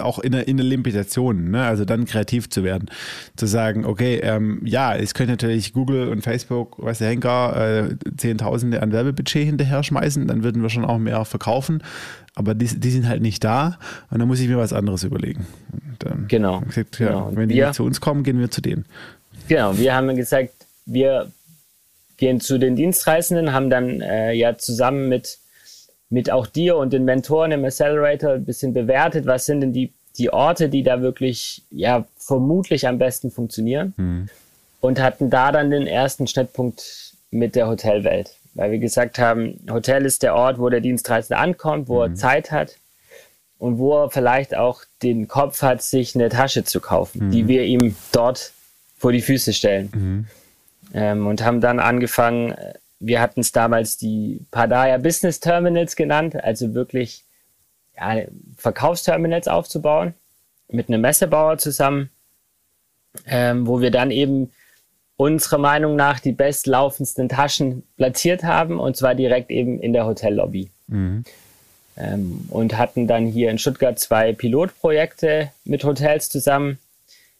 auch 0.00 0.20
in 0.20 0.32
der, 0.32 0.46
in 0.46 0.56
der 0.56 0.64
Limitation, 0.64 1.50
ne, 1.50 1.64
also 1.64 1.84
dann 1.84 2.04
kreativ 2.04 2.48
zu 2.48 2.62
werden. 2.62 2.88
Zu 3.36 3.46
sagen, 3.46 3.84
okay, 3.84 4.20
ähm, 4.22 4.60
ja, 4.64 4.94
es 4.94 5.12
könnte 5.12 5.32
natürlich 5.32 5.72
Google 5.72 6.08
und 6.08 6.22
Facebook, 6.22 6.82
weiß 6.82 6.98
der 6.98 7.08
Henker, 7.08 7.88
äh, 7.90 7.96
Zehntausende 8.16 8.80
an 8.80 8.92
Werbebudget 8.92 9.44
hinterher 9.44 9.82
schmeißen, 9.82 10.26
dann 10.28 10.44
würden 10.44 10.62
wir 10.62 10.70
schon 10.70 10.84
auch 10.84 10.98
mehr 10.98 11.24
verkaufen. 11.24 11.82
Aber 12.36 12.54
die, 12.54 12.66
die 12.66 12.90
sind 12.90 13.08
halt 13.08 13.22
nicht 13.22 13.42
da 13.42 13.78
und 14.10 14.20
dann 14.20 14.28
muss 14.28 14.40
ich 14.40 14.48
mir 14.48 14.58
was 14.58 14.72
anderes 14.72 15.02
überlegen. 15.02 15.46
Und, 15.72 16.28
genau. 16.28 16.60
Gesagt, 16.60 17.00
ja, 17.00 17.08
genau. 17.08 17.30
Wenn 17.34 17.48
die 17.48 17.56
wir, 17.56 17.66
nicht 17.66 17.76
zu 17.76 17.84
uns 17.84 18.00
kommen, 18.00 18.22
gehen 18.22 18.38
wir 18.38 18.50
zu 18.50 18.60
denen. 18.60 18.84
Genau, 19.48 19.76
wir 19.76 19.94
haben 19.94 20.14
gesagt, 20.14 20.50
wir 20.86 21.30
gehen 22.18 22.40
zu 22.40 22.58
den 22.58 22.76
Dienstreisenden, 22.76 23.52
haben 23.52 23.68
dann 23.68 24.00
äh, 24.00 24.32
ja 24.32 24.56
zusammen 24.56 25.08
mit 25.08 25.38
mit 26.10 26.30
auch 26.30 26.46
dir 26.46 26.76
und 26.76 26.92
den 26.92 27.04
Mentoren 27.04 27.52
im 27.52 27.64
Accelerator 27.64 28.32
ein 28.32 28.44
bisschen 28.44 28.72
bewertet, 28.72 29.26
was 29.26 29.46
sind 29.46 29.60
denn 29.60 29.72
die, 29.72 29.92
die 30.16 30.32
Orte, 30.32 30.68
die 30.68 30.82
da 30.82 31.00
wirklich 31.00 31.62
ja 31.70 32.04
vermutlich 32.16 32.86
am 32.86 32.98
besten 32.98 33.30
funktionieren 33.30 33.94
mhm. 33.96 34.28
und 34.80 35.00
hatten 35.00 35.30
da 35.30 35.50
dann 35.52 35.70
den 35.70 35.86
ersten 35.86 36.26
Schnittpunkt 36.26 37.14
mit 37.30 37.56
der 37.56 37.66
Hotelwelt, 37.66 38.36
weil 38.54 38.70
wir 38.70 38.78
gesagt 38.78 39.18
haben, 39.18 39.60
Hotel 39.68 40.04
ist 40.04 40.22
der 40.22 40.34
Ort, 40.34 40.58
wo 40.58 40.68
der 40.68 40.80
Dienstreisende 40.80 41.38
ankommt, 41.38 41.88
wo 41.88 41.96
mhm. 41.96 42.12
er 42.12 42.14
Zeit 42.14 42.52
hat 42.52 42.76
und 43.58 43.78
wo 43.78 44.04
er 44.04 44.10
vielleicht 44.10 44.54
auch 44.54 44.82
den 45.02 45.26
Kopf 45.26 45.62
hat, 45.62 45.82
sich 45.82 46.14
eine 46.14 46.28
Tasche 46.28 46.64
zu 46.64 46.80
kaufen, 46.80 47.26
mhm. 47.26 47.30
die 47.30 47.48
wir 47.48 47.64
ihm 47.64 47.96
dort 48.12 48.52
vor 48.96 49.10
die 49.10 49.22
Füße 49.22 49.52
stellen. 49.52 49.90
Mhm. 49.94 50.26
Ähm, 50.92 51.26
und 51.26 51.42
haben 51.42 51.60
dann 51.60 51.80
angefangen, 51.80 52.54
wir 53.06 53.20
hatten 53.20 53.40
es 53.40 53.52
damals 53.52 53.96
die 53.96 54.40
Padaya 54.50 54.98
Business 54.98 55.40
Terminals 55.40 55.96
genannt, 55.96 56.42
also 56.42 56.74
wirklich 56.74 57.24
ja, 57.96 58.22
Verkaufsterminals 58.56 59.48
aufzubauen 59.48 60.14
mit 60.68 60.88
einem 60.88 61.02
Messebauer 61.02 61.58
zusammen, 61.58 62.10
ähm, 63.26 63.66
wo 63.66 63.80
wir 63.80 63.90
dann 63.90 64.10
eben 64.10 64.50
unserer 65.16 65.58
Meinung 65.58 65.96
nach 65.96 66.18
die 66.18 66.32
bestlaufendsten 66.32 67.28
Taschen 67.28 67.84
platziert 67.96 68.42
haben 68.42 68.80
und 68.80 68.96
zwar 68.96 69.14
direkt 69.14 69.50
eben 69.50 69.80
in 69.80 69.92
der 69.92 70.06
Hotellobby. 70.06 70.70
Mhm. 70.88 71.24
Ähm, 71.96 72.46
und 72.50 72.76
hatten 72.76 73.06
dann 73.06 73.26
hier 73.26 73.50
in 73.50 73.58
Stuttgart 73.58 73.98
zwei 74.00 74.32
Pilotprojekte 74.32 75.52
mit 75.64 75.84
Hotels 75.84 76.28
zusammen, 76.28 76.78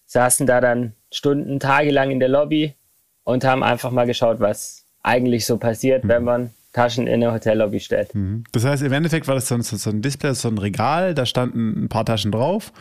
saßen 0.06 0.46
da 0.46 0.60
dann 0.60 0.92
Stunden, 1.10 1.58
Tage 1.58 1.90
lang 1.90 2.12
in 2.12 2.20
der 2.20 2.28
Lobby 2.28 2.74
und 3.24 3.44
haben 3.44 3.64
einfach 3.64 3.90
mal 3.90 4.06
geschaut, 4.06 4.38
was 4.38 4.83
eigentlich 5.04 5.46
so 5.46 5.58
passiert, 5.58 6.02
mhm. 6.04 6.08
wenn 6.08 6.24
man 6.24 6.50
Taschen 6.72 7.06
in 7.06 7.22
eine 7.22 7.32
Hotellobby 7.32 7.78
stellt. 7.78 8.14
Mhm. 8.16 8.42
Das 8.50 8.64
heißt, 8.64 8.82
im 8.82 8.92
Endeffekt 8.92 9.28
war 9.28 9.36
das 9.36 9.46
so 9.46 9.54
ein, 9.54 9.62
so 9.62 9.90
ein, 9.90 10.02
Display, 10.02 10.34
so 10.34 10.48
ein 10.48 10.58
Regal, 10.58 11.14
da 11.14 11.24
standen 11.24 11.84
ein 11.84 11.88
paar 11.88 12.04
Taschen 12.04 12.32
drauf 12.32 12.72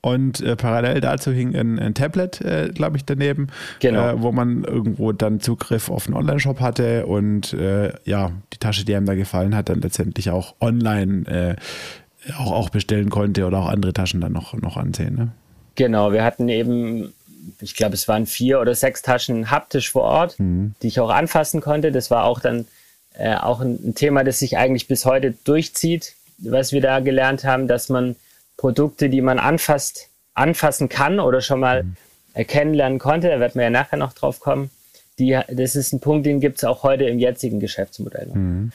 und 0.00 0.40
äh, 0.40 0.56
parallel 0.56 1.02
dazu 1.02 1.32
hing 1.32 1.54
ein, 1.54 1.78
ein 1.78 1.92
Tablet, 1.92 2.40
äh, 2.40 2.70
glaube 2.74 2.96
ich, 2.96 3.04
daneben, 3.04 3.48
genau. 3.80 4.08
äh, 4.08 4.22
wo 4.22 4.32
man 4.32 4.64
irgendwo 4.64 5.12
dann 5.12 5.40
Zugriff 5.40 5.90
auf 5.90 6.06
einen 6.06 6.16
Online-Shop 6.16 6.60
hatte 6.60 7.04
und 7.04 7.52
äh, 7.52 7.92
ja, 8.04 8.32
die 8.54 8.58
Tasche, 8.58 8.86
die 8.86 8.96
einem 8.96 9.06
da 9.06 9.14
gefallen 9.14 9.54
hat, 9.54 9.68
dann 9.68 9.82
letztendlich 9.82 10.30
auch 10.30 10.54
online 10.60 11.26
äh, 11.26 12.32
auch, 12.38 12.52
auch 12.52 12.70
bestellen 12.70 13.10
konnte 13.10 13.46
oder 13.46 13.58
auch 13.58 13.68
andere 13.68 13.92
Taschen 13.92 14.22
dann 14.22 14.32
noch, 14.32 14.54
noch 14.54 14.78
ansehen. 14.78 15.14
Ne? 15.14 15.28
Genau, 15.74 16.12
wir 16.12 16.24
hatten 16.24 16.48
eben 16.48 17.12
ich 17.60 17.74
glaube, 17.74 17.94
es 17.94 18.08
waren 18.08 18.26
vier 18.26 18.60
oder 18.60 18.74
sechs 18.74 19.02
Taschen 19.02 19.50
haptisch 19.50 19.90
vor 19.90 20.02
Ort, 20.02 20.38
mhm. 20.38 20.74
die 20.82 20.88
ich 20.88 21.00
auch 21.00 21.10
anfassen 21.10 21.60
konnte. 21.60 21.92
Das 21.92 22.10
war 22.10 22.24
auch 22.24 22.40
dann 22.40 22.66
äh, 23.14 23.36
auch 23.36 23.60
ein, 23.60 23.94
Thema, 23.94 24.24
das 24.24 24.38
sich 24.38 24.56
eigentlich 24.56 24.88
bis 24.88 25.04
heute 25.04 25.34
durchzieht, 25.44 26.14
was 26.38 26.72
wir 26.72 26.80
da 26.80 27.00
gelernt 27.00 27.44
haben, 27.44 27.68
dass 27.68 27.88
man 27.88 28.16
Produkte, 28.56 29.08
die 29.08 29.20
man 29.20 29.38
anfasst, 29.38 30.08
anfassen 30.34 30.88
kann 30.88 31.20
oder 31.20 31.40
schon 31.40 31.60
mal 31.60 31.84
mhm. 31.84 32.46
kennenlernen 32.46 32.98
konnte, 32.98 33.28
da 33.28 33.40
wird 33.40 33.54
man 33.54 33.64
ja 33.64 33.70
nachher 33.70 33.98
noch 33.98 34.12
drauf 34.12 34.40
kommen, 34.40 34.70
die, 35.18 35.38
das 35.48 35.76
ist 35.76 35.92
ein 35.92 36.00
Punkt, 36.00 36.26
den 36.26 36.40
gibt 36.40 36.58
es 36.58 36.64
auch 36.64 36.82
heute 36.82 37.04
im 37.04 37.18
jetzigen 37.18 37.60
Geschäftsmodell. 37.60 38.28
Mhm. 38.32 38.72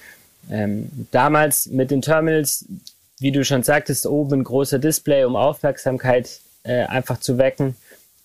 Ähm, 0.50 1.08
damals 1.12 1.66
mit 1.68 1.92
den 1.92 2.02
Terminals, 2.02 2.66
wie 3.20 3.32
du 3.32 3.44
schon 3.44 3.64
sagtest, 3.64 4.06
oben 4.06 4.42
ein 4.42 4.44
großer 4.44 4.80
Display, 4.80 5.26
um 5.26 5.36
Aufmerksamkeit 5.36 6.40
äh, 6.64 6.84
einfach 6.84 7.20
zu 7.20 7.38
wecken, 7.38 7.76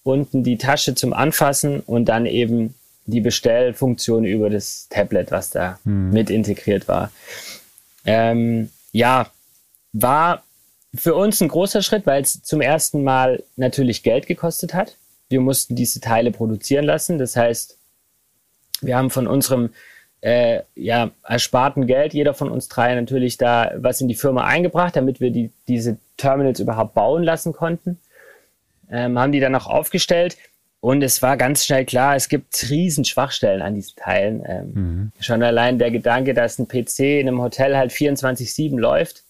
unten 0.02 0.42
die 0.42 0.58
Tasche 0.58 0.94
zum 0.94 1.12
Anfassen 1.12 1.80
und 1.80 2.06
dann 2.06 2.26
eben 2.26 2.74
die 3.06 3.20
Bestellfunktion 3.20 4.24
über 4.24 4.50
das 4.50 4.88
Tablet, 4.88 5.30
was 5.30 5.50
da 5.50 5.78
hm. 5.84 6.10
mit 6.10 6.30
integriert 6.30 6.88
war. 6.88 7.10
Ähm, 8.04 8.70
ja, 8.92 9.30
war 9.92 10.42
für 10.94 11.14
uns 11.14 11.40
ein 11.40 11.48
großer 11.48 11.82
Schritt, 11.82 12.06
weil 12.06 12.22
es 12.22 12.42
zum 12.42 12.60
ersten 12.60 13.02
Mal 13.02 13.42
natürlich 13.56 14.02
Geld 14.02 14.26
gekostet 14.26 14.74
hat. 14.74 14.96
Wir 15.28 15.40
mussten 15.40 15.74
diese 15.74 16.00
Teile 16.00 16.30
produzieren 16.30 16.84
lassen. 16.84 17.18
Das 17.18 17.36
heißt, 17.36 17.78
wir 18.82 18.96
haben 18.96 19.10
von 19.10 19.26
unserem 19.26 19.70
äh, 20.20 20.60
ja, 20.74 21.10
ersparten 21.24 21.86
Geld, 21.86 22.14
jeder 22.14 22.34
von 22.34 22.50
uns 22.50 22.68
drei 22.68 22.94
natürlich 22.94 23.38
da 23.38 23.72
was 23.76 24.00
in 24.00 24.08
die 24.08 24.14
Firma 24.14 24.44
eingebracht, 24.44 24.94
damit 24.94 25.20
wir 25.20 25.30
die, 25.30 25.50
diese 25.66 25.98
Terminals 26.16 26.60
überhaupt 26.60 26.94
bauen 26.94 27.22
lassen 27.22 27.52
konnten. 27.52 27.98
Ähm, 28.92 29.18
haben 29.18 29.32
die 29.32 29.40
dann 29.40 29.54
auch 29.54 29.66
aufgestellt. 29.66 30.36
Und 30.80 31.02
es 31.02 31.22
war 31.22 31.36
ganz 31.36 31.64
schnell 31.64 31.84
klar, 31.84 32.16
es 32.16 32.28
gibt 32.28 32.68
riesen 32.68 33.04
Schwachstellen 33.04 33.62
an 33.62 33.74
diesen 33.74 33.94
Teilen. 33.96 34.42
Ähm, 34.44 34.72
mhm. 34.74 35.12
Schon 35.20 35.42
allein 35.42 35.78
der 35.78 35.92
Gedanke, 35.92 36.34
dass 36.34 36.58
ein 36.58 36.66
PC 36.66 37.20
in 37.20 37.28
einem 37.28 37.40
Hotel 37.40 37.76
halt 37.76 37.92
24-7 37.92 38.78
läuft 38.78 39.22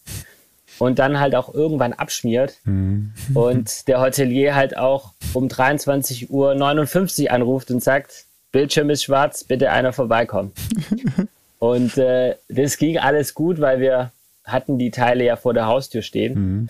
und 0.78 0.98
dann 0.98 1.20
halt 1.20 1.34
auch 1.34 1.52
irgendwann 1.52 1.92
abschmiert 1.92 2.56
mhm. 2.64 3.12
und 3.34 3.86
der 3.86 4.00
Hotelier 4.00 4.54
halt 4.54 4.76
auch 4.78 5.12
um 5.34 5.48
23.59 5.48 6.30
Uhr 6.30 7.30
anruft 7.30 7.70
und 7.70 7.82
sagt, 7.82 8.24
Bildschirm 8.50 8.90
ist 8.90 9.04
schwarz, 9.04 9.44
bitte 9.44 9.70
einer 9.70 9.92
vorbeikommen. 9.92 10.52
und 11.58 11.98
äh, 11.98 12.36
das 12.48 12.78
ging 12.78 12.98
alles 12.98 13.34
gut, 13.34 13.60
weil 13.60 13.80
wir 13.80 14.10
hatten 14.44 14.78
die 14.78 14.90
Teile 14.90 15.24
ja 15.24 15.36
vor 15.36 15.54
der 15.54 15.66
Haustür 15.66 16.02
stehen, 16.02 16.34
mhm. 16.34 16.68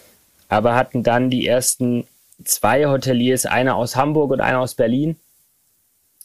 aber 0.48 0.74
hatten 0.74 1.04
dann 1.04 1.30
die 1.30 1.46
ersten 1.46 2.04
zwei 2.44 2.86
Hoteliers, 2.86 3.46
einer 3.46 3.76
aus 3.76 3.96
Hamburg 3.96 4.30
und 4.30 4.40
einer 4.40 4.60
aus 4.60 4.74
Berlin, 4.74 5.16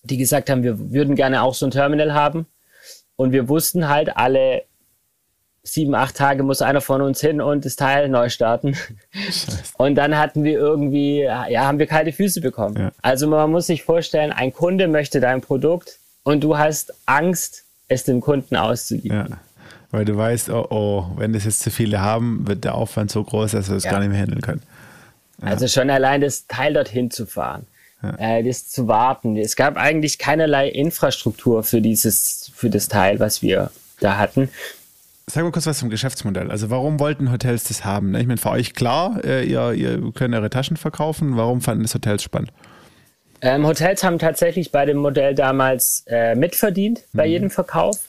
die 0.04 0.18
gesagt 0.18 0.50
haben, 0.50 0.64
wir 0.64 0.92
würden 0.92 1.16
gerne 1.16 1.42
auch 1.42 1.54
so 1.54 1.66
ein 1.66 1.72
Terminal 1.72 2.14
haben. 2.14 2.46
Und 3.16 3.32
wir 3.32 3.50
wussten 3.50 3.90
halt, 3.90 4.16
alle 4.16 4.64
sieben, 5.64 5.96
acht 5.96 6.16
Tage 6.16 6.44
muss 6.44 6.62
einer 6.62 6.82
von 6.82 7.02
uns 7.02 7.20
hin 7.20 7.42
und 7.42 7.66
das 7.66 7.76
Teil 7.76 8.10
neu 8.10 8.30
starten. 8.30 8.76
Und 9.78 9.96
dann 9.96 10.18
hatten 10.18 10.44
wir 10.44 10.54
irgendwie, 10.54 11.22
ja, 11.22 11.66
haben 11.66 11.80
wir 11.80 11.88
kalte 11.88 12.14
Füße 12.14 12.42
bekommen. 12.42 12.78
Ja. 12.78 12.92
Also 13.02 13.28
man 13.28 13.52
muss 13.52 13.68
sich 13.68 13.84
vorstellen, 13.84 14.32
ein 14.32 14.54
Kunde 14.54 14.88
möchte 14.88 15.20
dein 15.20 15.42
Produkt 15.42 15.98
und 16.24 16.44
du 16.44 16.58
hast 16.58 16.94
Angst, 17.06 17.66
es 17.90 18.04
dem 18.04 18.22
Kunden 18.22 18.56
auszuliefern. 18.56 19.30
Ja. 19.30 19.38
Weil 19.92 20.06
du 20.06 20.18
weißt, 20.18 20.50
oh, 20.50 20.68
oh, 20.70 21.06
wenn 21.16 21.34
das 21.34 21.46
jetzt 21.46 21.62
zu 21.62 21.72
viele 21.72 22.02
haben, 22.02 22.48
wird 22.48 22.64
der 22.66 22.76
Aufwand 22.76 23.10
so 23.10 23.24
groß, 23.24 23.52
dass 23.52 23.70
wir 23.70 23.78
es 23.78 23.86
ja. 23.86 23.92
gar 23.92 24.00
nicht 24.00 24.10
mehr 24.10 24.22
handeln 24.22 24.42
können. 24.42 24.62
Also 25.42 25.68
schon 25.68 25.90
allein 25.90 26.22
das 26.22 26.48
Teil 26.48 26.74
dorthin 26.74 27.12
zu 27.12 27.26
fahren, 27.26 27.68
ja. 28.02 28.16
äh, 28.18 28.44
das 28.44 28.70
zu 28.70 28.88
warten. 28.88 29.38
Es 29.38 29.56
gab 29.56 29.78
eigentlich 29.78 30.18
keinerlei 30.18 30.70
Infrastruktur 30.70 31.64
für 31.64 31.82
dieses, 31.82 32.52
für 32.56 32.70
das 32.70 32.88
Teil, 32.88 33.20
was 33.20 33.42
wir 33.42 33.72
da 34.00 34.18
hatten. 34.18 34.50
Sag 35.30 35.44
mal 35.44 35.52
kurz 35.52 35.68
was 35.68 35.80
zum 35.80 35.90
Geschäftsmodell. 35.90 36.50
Also 36.50 36.70
warum 36.70 37.00
wollten 37.00 37.32
Hotels 37.32 37.66
das 37.66 37.84
haben? 37.84 38.16
Ich 38.16 38.28
meine, 38.28 38.38
für 38.38 38.50
euch 38.50 38.74
klar, 38.74 39.22
äh, 39.26 39.44
ihr, 39.44 39.74
ihr 39.74 40.12
könnt 40.14 40.34
eure 40.34 40.50
Taschen 40.50 40.78
verkaufen. 40.78 41.36
Warum 41.36 41.62
fanden 41.62 41.84
das 41.84 41.94
Hotels 41.94 42.24
spannend? 42.24 42.52
Ähm, 43.42 43.68
Hotels 43.68 44.04
haben 44.04 44.20
tatsächlich 44.20 44.72
bei 44.72 44.86
dem 44.86 44.98
Modell 44.98 45.36
damals 45.36 46.04
äh, 46.08 46.34
mitverdient 46.34 47.04
bei 47.14 47.26
mhm. 47.26 47.32
jedem 47.32 47.50
Verkauf. 47.50 48.07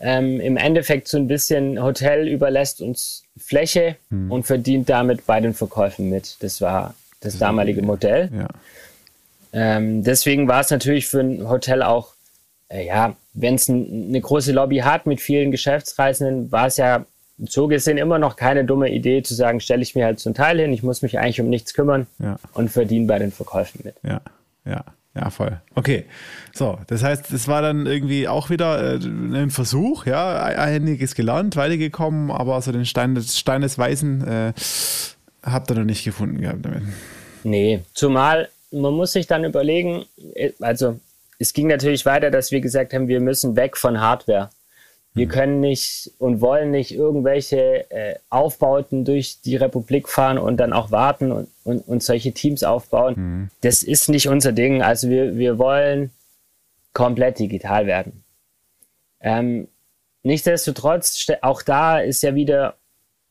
Ähm, 0.00 0.40
Im 0.40 0.56
Endeffekt 0.56 1.08
so 1.08 1.16
ein 1.16 1.26
bisschen 1.26 1.82
Hotel 1.82 2.28
überlässt 2.28 2.82
uns 2.82 3.24
Fläche 3.38 3.96
hm. 4.10 4.30
und 4.30 4.44
verdient 4.44 4.88
damit 4.88 5.26
bei 5.26 5.40
den 5.40 5.54
Verkäufen 5.54 6.10
mit. 6.10 6.36
Das 6.40 6.60
war 6.60 6.94
das, 7.20 7.32
das 7.32 7.40
damalige 7.40 7.82
Modell. 7.82 8.30
Ja. 8.34 8.48
Ähm, 9.52 10.04
deswegen 10.04 10.48
war 10.48 10.60
es 10.60 10.70
natürlich 10.70 11.06
für 11.06 11.20
ein 11.20 11.48
Hotel 11.48 11.82
auch, 11.82 12.12
äh, 12.68 12.86
ja, 12.86 13.16
wenn 13.32 13.54
es 13.54 13.68
ein, 13.68 14.08
eine 14.08 14.20
große 14.20 14.52
Lobby 14.52 14.78
hat 14.78 15.06
mit 15.06 15.20
vielen 15.20 15.50
Geschäftsreisenden, 15.50 16.52
war 16.52 16.66
es 16.66 16.76
ja 16.76 17.06
so 17.38 17.66
gesehen 17.66 17.98
immer 17.98 18.18
noch 18.18 18.36
keine 18.36 18.64
dumme 18.64 18.90
Idee 18.90 19.22
zu 19.22 19.34
sagen, 19.34 19.60
stelle 19.60 19.82
ich 19.82 19.94
mir 19.94 20.06
halt 20.06 20.20
so 20.20 20.30
ein 20.30 20.34
Teil 20.34 20.58
hin, 20.58 20.72
ich 20.72 20.82
muss 20.82 21.02
mich 21.02 21.18
eigentlich 21.18 21.40
um 21.40 21.48
nichts 21.48 21.74
kümmern 21.74 22.06
ja. 22.18 22.38
und 22.54 22.70
verdiene 22.70 23.06
bei 23.06 23.18
den 23.18 23.32
Verkäufen 23.32 23.80
mit. 23.84 23.94
Ja, 24.02 24.20
ja. 24.64 24.84
Ja, 25.16 25.30
voll. 25.30 25.60
Okay. 25.74 26.04
So, 26.52 26.78
das 26.86 27.02
heißt, 27.02 27.32
es 27.32 27.48
war 27.48 27.62
dann 27.62 27.86
irgendwie 27.86 28.28
auch 28.28 28.50
wieder 28.50 28.94
äh, 28.94 28.96
ein 28.96 29.50
Versuch, 29.50 30.06
ja, 30.06 30.36
einiges 30.42 31.14
gelernt, 31.14 31.56
weitergekommen, 31.56 32.30
aber 32.30 32.60
so 32.60 32.70
den 32.70 32.86
Stein 32.86 33.14
des, 33.14 33.38
Stein 33.38 33.62
des 33.62 33.78
Weisen 33.78 34.26
äh, 34.26 34.52
habt 35.42 35.70
ihr 35.70 35.74
noch 35.76 35.84
nicht 35.84 36.04
gefunden 36.04 36.40
gehabt 36.40 36.64
damit. 36.64 36.82
Nee, 37.44 37.80
zumal 37.94 38.48
man 38.70 38.94
muss 38.94 39.12
sich 39.12 39.26
dann 39.26 39.44
überlegen, 39.44 40.06
äh, 40.34 40.52
also 40.60 40.98
es 41.38 41.52
ging 41.52 41.66
natürlich 41.66 42.06
weiter, 42.06 42.30
dass 42.30 42.50
wir 42.50 42.60
gesagt 42.60 42.94
haben, 42.94 43.08
wir 43.08 43.20
müssen 43.20 43.56
weg 43.56 43.76
von 43.76 44.00
Hardware. 44.00 44.50
Wir 45.14 45.26
mhm. 45.26 45.30
können 45.30 45.60
nicht 45.60 46.12
und 46.18 46.40
wollen 46.40 46.70
nicht 46.70 46.92
irgendwelche 46.92 47.90
äh, 47.90 48.16
Aufbauten 48.30 49.04
durch 49.04 49.40
die 49.44 49.56
Republik 49.56 50.08
fahren 50.08 50.38
und 50.38 50.58
dann 50.58 50.72
auch 50.72 50.90
warten 50.90 51.32
und, 51.32 51.48
und, 51.66 51.86
und 51.88 52.02
solche 52.02 52.32
Teams 52.32 52.62
aufbauen. 52.62 53.14
Mhm. 53.16 53.50
Das 53.60 53.82
ist 53.82 54.08
nicht 54.08 54.28
unser 54.28 54.52
Ding. 54.52 54.82
Also 54.82 55.10
wir, 55.10 55.36
wir 55.36 55.58
wollen 55.58 56.10
komplett 56.92 57.38
digital 57.38 57.86
werden. 57.86 58.24
Ähm, 59.20 59.68
nichtsdestotrotz, 60.22 61.26
auch 61.42 61.62
da 61.62 61.98
ist 61.98 62.22
ja 62.22 62.34
wieder, 62.34 62.76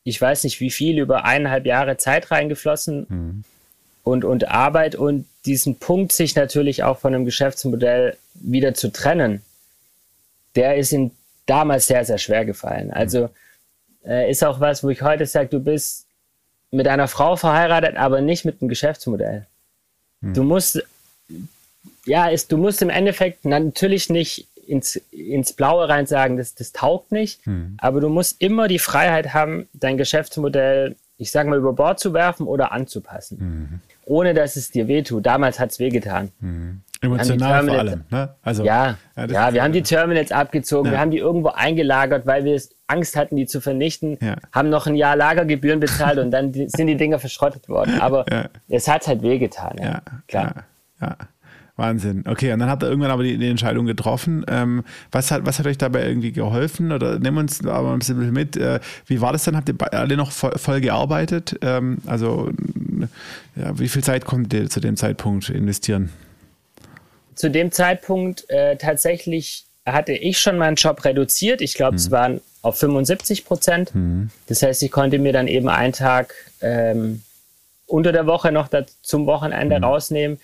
ich 0.03 0.21
weiß 0.21 0.43
nicht 0.43 0.59
wie 0.59 0.69
viel, 0.69 0.99
über 0.99 1.25
eineinhalb 1.25 1.65
Jahre 1.65 1.97
Zeit 1.97 2.29
reingeflossen 2.29 3.05
mhm. 3.07 3.43
und, 4.03 4.25
und 4.25 4.49
Arbeit 4.49 4.95
und 4.95 5.25
diesen 5.45 5.77
Punkt, 5.79 6.11
sich 6.11 6.35
natürlich 6.35 6.83
auch 6.83 6.99
von 6.99 7.15
einem 7.15 7.25
Geschäftsmodell 7.25 8.17
wieder 8.33 8.73
zu 8.73 8.91
trennen, 8.91 9.41
der 10.55 10.75
ist 10.75 10.91
in 10.91 11.11
damals 11.45 11.87
sehr, 11.87 12.03
sehr 12.03 12.17
schwer 12.17 12.43
gefallen. 12.43 12.91
Also 12.91 13.29
äh, 14.05 14.29
ist 14.29 14.43
auch 14.43 14.59
was, 14.59 14.83
wo 14.83 14.89
ich 14.89 15.01
heute 15.01 15.25
sage, 15.25 15.47
du 15.47 15.59
bist 15.59 16.04
mit 16.71 16.87
einer 16.87 17.07
Frau 17.07 17.35
verheiratet, 17.35 17.95
aber 17.97 18.21
nicht 18.21 18.45
mit 18.45 18.61
einem 18.61 18.69
Geschäftsmodell. 18.69 19.45
Hm. 20.21 20.33
Du 20.33 20.43
musst, 20.43 20.83
ja, 22.05 22.27
ist, 22.27 22.51
du 22.51 22.57
musst 22.57 22.81
im 22.81 22.89
Endeffekt 22.89 23.45
natürlich 23.45 24.09
nicht 24.09 24.47
ins, 24.67 24.95
ins 25.11 25.53
Blaue 25.53 25.87
rein 25.87 26.07
sagen, 26.07 26.37
das, 26.37 26.55
das 26.55 26.71
taugt 26.71 27.11
nicht, 27.11 27.45
hm. 27.45 27.77
aber 27.77 28.01
du 28.01 28.09
musst 28.09 28.41
immer 28.41 28.67
die 28.67 28.79
Freiheit 28.79 29.33
haben, 29.33 29.67
dein 29.73 29.97
Geschäftsmodell, 29.97 30.95
ich 31.17 31.31
sage 31.31 31.49
mal, 31.49 31.59
über 31.59 31.73
Bord 31.73 31.99
zu 31.99 32.13
werfen 32.13 32.47
oder 32.47 32.71
anzupassen. 32.71 33.39
Hm. 33.39 33.79
Ohne 34.05 34.33
dass 34.33 34.55
es 34.55 34.69
dir 34.69 34.87
wehtut. 34.87 35.25
Damals 35.25 35.59
hat 35.59 35.71
es 35.71 35.79
wehgetan. 35.79 36.31
Hm. 36.39 36.81
Emotional 37.05 37.65
vor 37.65 37.77
allem. 37.77 38.03
Ne? 38.09 38.29
Also, 38.41 38.63
ja, 38.63 38.97
ja, 39.15 39.25
ja 39.25 39.53
wir 39.53 39.63
haben 39.63 39.73
die 39.73 39.83
Terminals 39.83 40.31
abgezogen, 40.31 40.87
ja. 40.87 40.91
wir 40.93 40.99
haben 40.99 41.11
die 41.11 41.17
irgendwo 41.17 41.49
eingelagert, 41.49 42.25
weil 42.25 42.43
wir 42.43 42.61
Angst 42.87 43.15
hatten, 43.15 43.35
die 43.35 43.45
zu 43.45 43.61
vernichten, 43.61 44.17
ja. 44.21 44.35
haben 44.51 44.69
noch 44.69 44.87
ein 44.87 44.95
Jahr 44.95 45.15
Lagergebühren 45.15 45.79
bezahlt 45.79 46.19
und 46.19 46.31
dann 46.31 46.53
sind 46.53 46.87
die 46.87 46.97
Dinger 46.97 47.19
verschrottet 47.19 47.67
worden. 47.69 47.99
Aber 47.99 48.25
es 48.67 48.87
hat 48.87 49.07
halt 49.07 49.21
wehgetan. 49.21 49.77
Ja, 49.81 50.01
klar. 50.27 50.65
Ja, 51.01 51.17
Wahnsinn. 51.77 52.23
Okay, 52.25 52.53
und 52.53 52.59
dann 52.59 52.69
habt 52.69 52.83
ihr 52.83 52.89
irgendwann 52.89 53.11
aber 53.11 53.23
die, 53.23 53.37
die 53.37 53.49
Entscheidung 53.49 53.85
getroffen. 53.85 54.45
Ähm, 54.47 54.83
was, 55.11 55.31
hat, 55.31 55.45
was 55.45 55.59
hat 55.59 55.67
euch 55.67 55.77
dabei 55.77 56.07
irgendwie 56.07 56.31
geholfen? 56.31 56.93
Oder 56.93 57.19
nimm 57.19 57.35
uns 57.35 57.65
aber 57.65 57.91
ein 57.91 57.99
bisschen 57.99 58.31
mit. 58.31 58.55
Äh, 58.55 58.79
wie 59.07 59.19
war 59.19 59.33
das 59.33 59.43
dann? 59.43 59.57
Habt 59.57 59.67
ihr 59.67 59.75
alle 59.93 60.15
noch 60.15 60.31
voll, 60.31 60.53
voll 60.57 60.79
gearbeitet? 60.79 61.57
Ähm, 61.61 61.97
also, 62.05 62.49
ja, 63.57 63.77
wie 63.77 63.89
viel 63.89 64.03
Zeit 64.03 64.23
konntet 64.23 64.53
ihr 64.53 64.69
zu 64.69 64.79
dem 64.79 64.95
Zeitpunkt 64.95 65.49
investieren? 65.49 66.11
Zu 67.35 67.49
dem 67.51 67.71
Zeitpunkt 67.71 68.49
äh, 68.49 68.77
tatsächlich 68.77 69.65
hatte 69.85 70.13
ich 70.13 70.39
schon 70.39 70.57
meinen 70.57 70.75
Job 70.75 71.05
reduziert. 71.05 71.61
Ich 71.61 71.75
glaube, 71.75 71.93
mhm. 71.93 71.97
es 71.97 72.11
waren 72.11 72.41
auf 72.61 72.77
75 72.77 73.45
Prozent. 73.45 73.93
Mhm. 73.93 74.31
Das 74.47 74.63
heißt, 74.63 74.81
ich 74.81 74.91
konnte 74.91 75.19
mir 75.19 75.33
dann 75.33 75.47
eben 75.47 75.69
einen 75.69 75.93
Tag 75.93 76.33
ähm, 76.61 77.21
unter 77.85 78.11
der 78.11 78.25
Woche 78.25 78.51
noch 78.51 78.69
zum 79.01 79.27
Wochenende 79.27 79.77
mhm. 79.77 79.83
rausnehmen. 79.83 80.39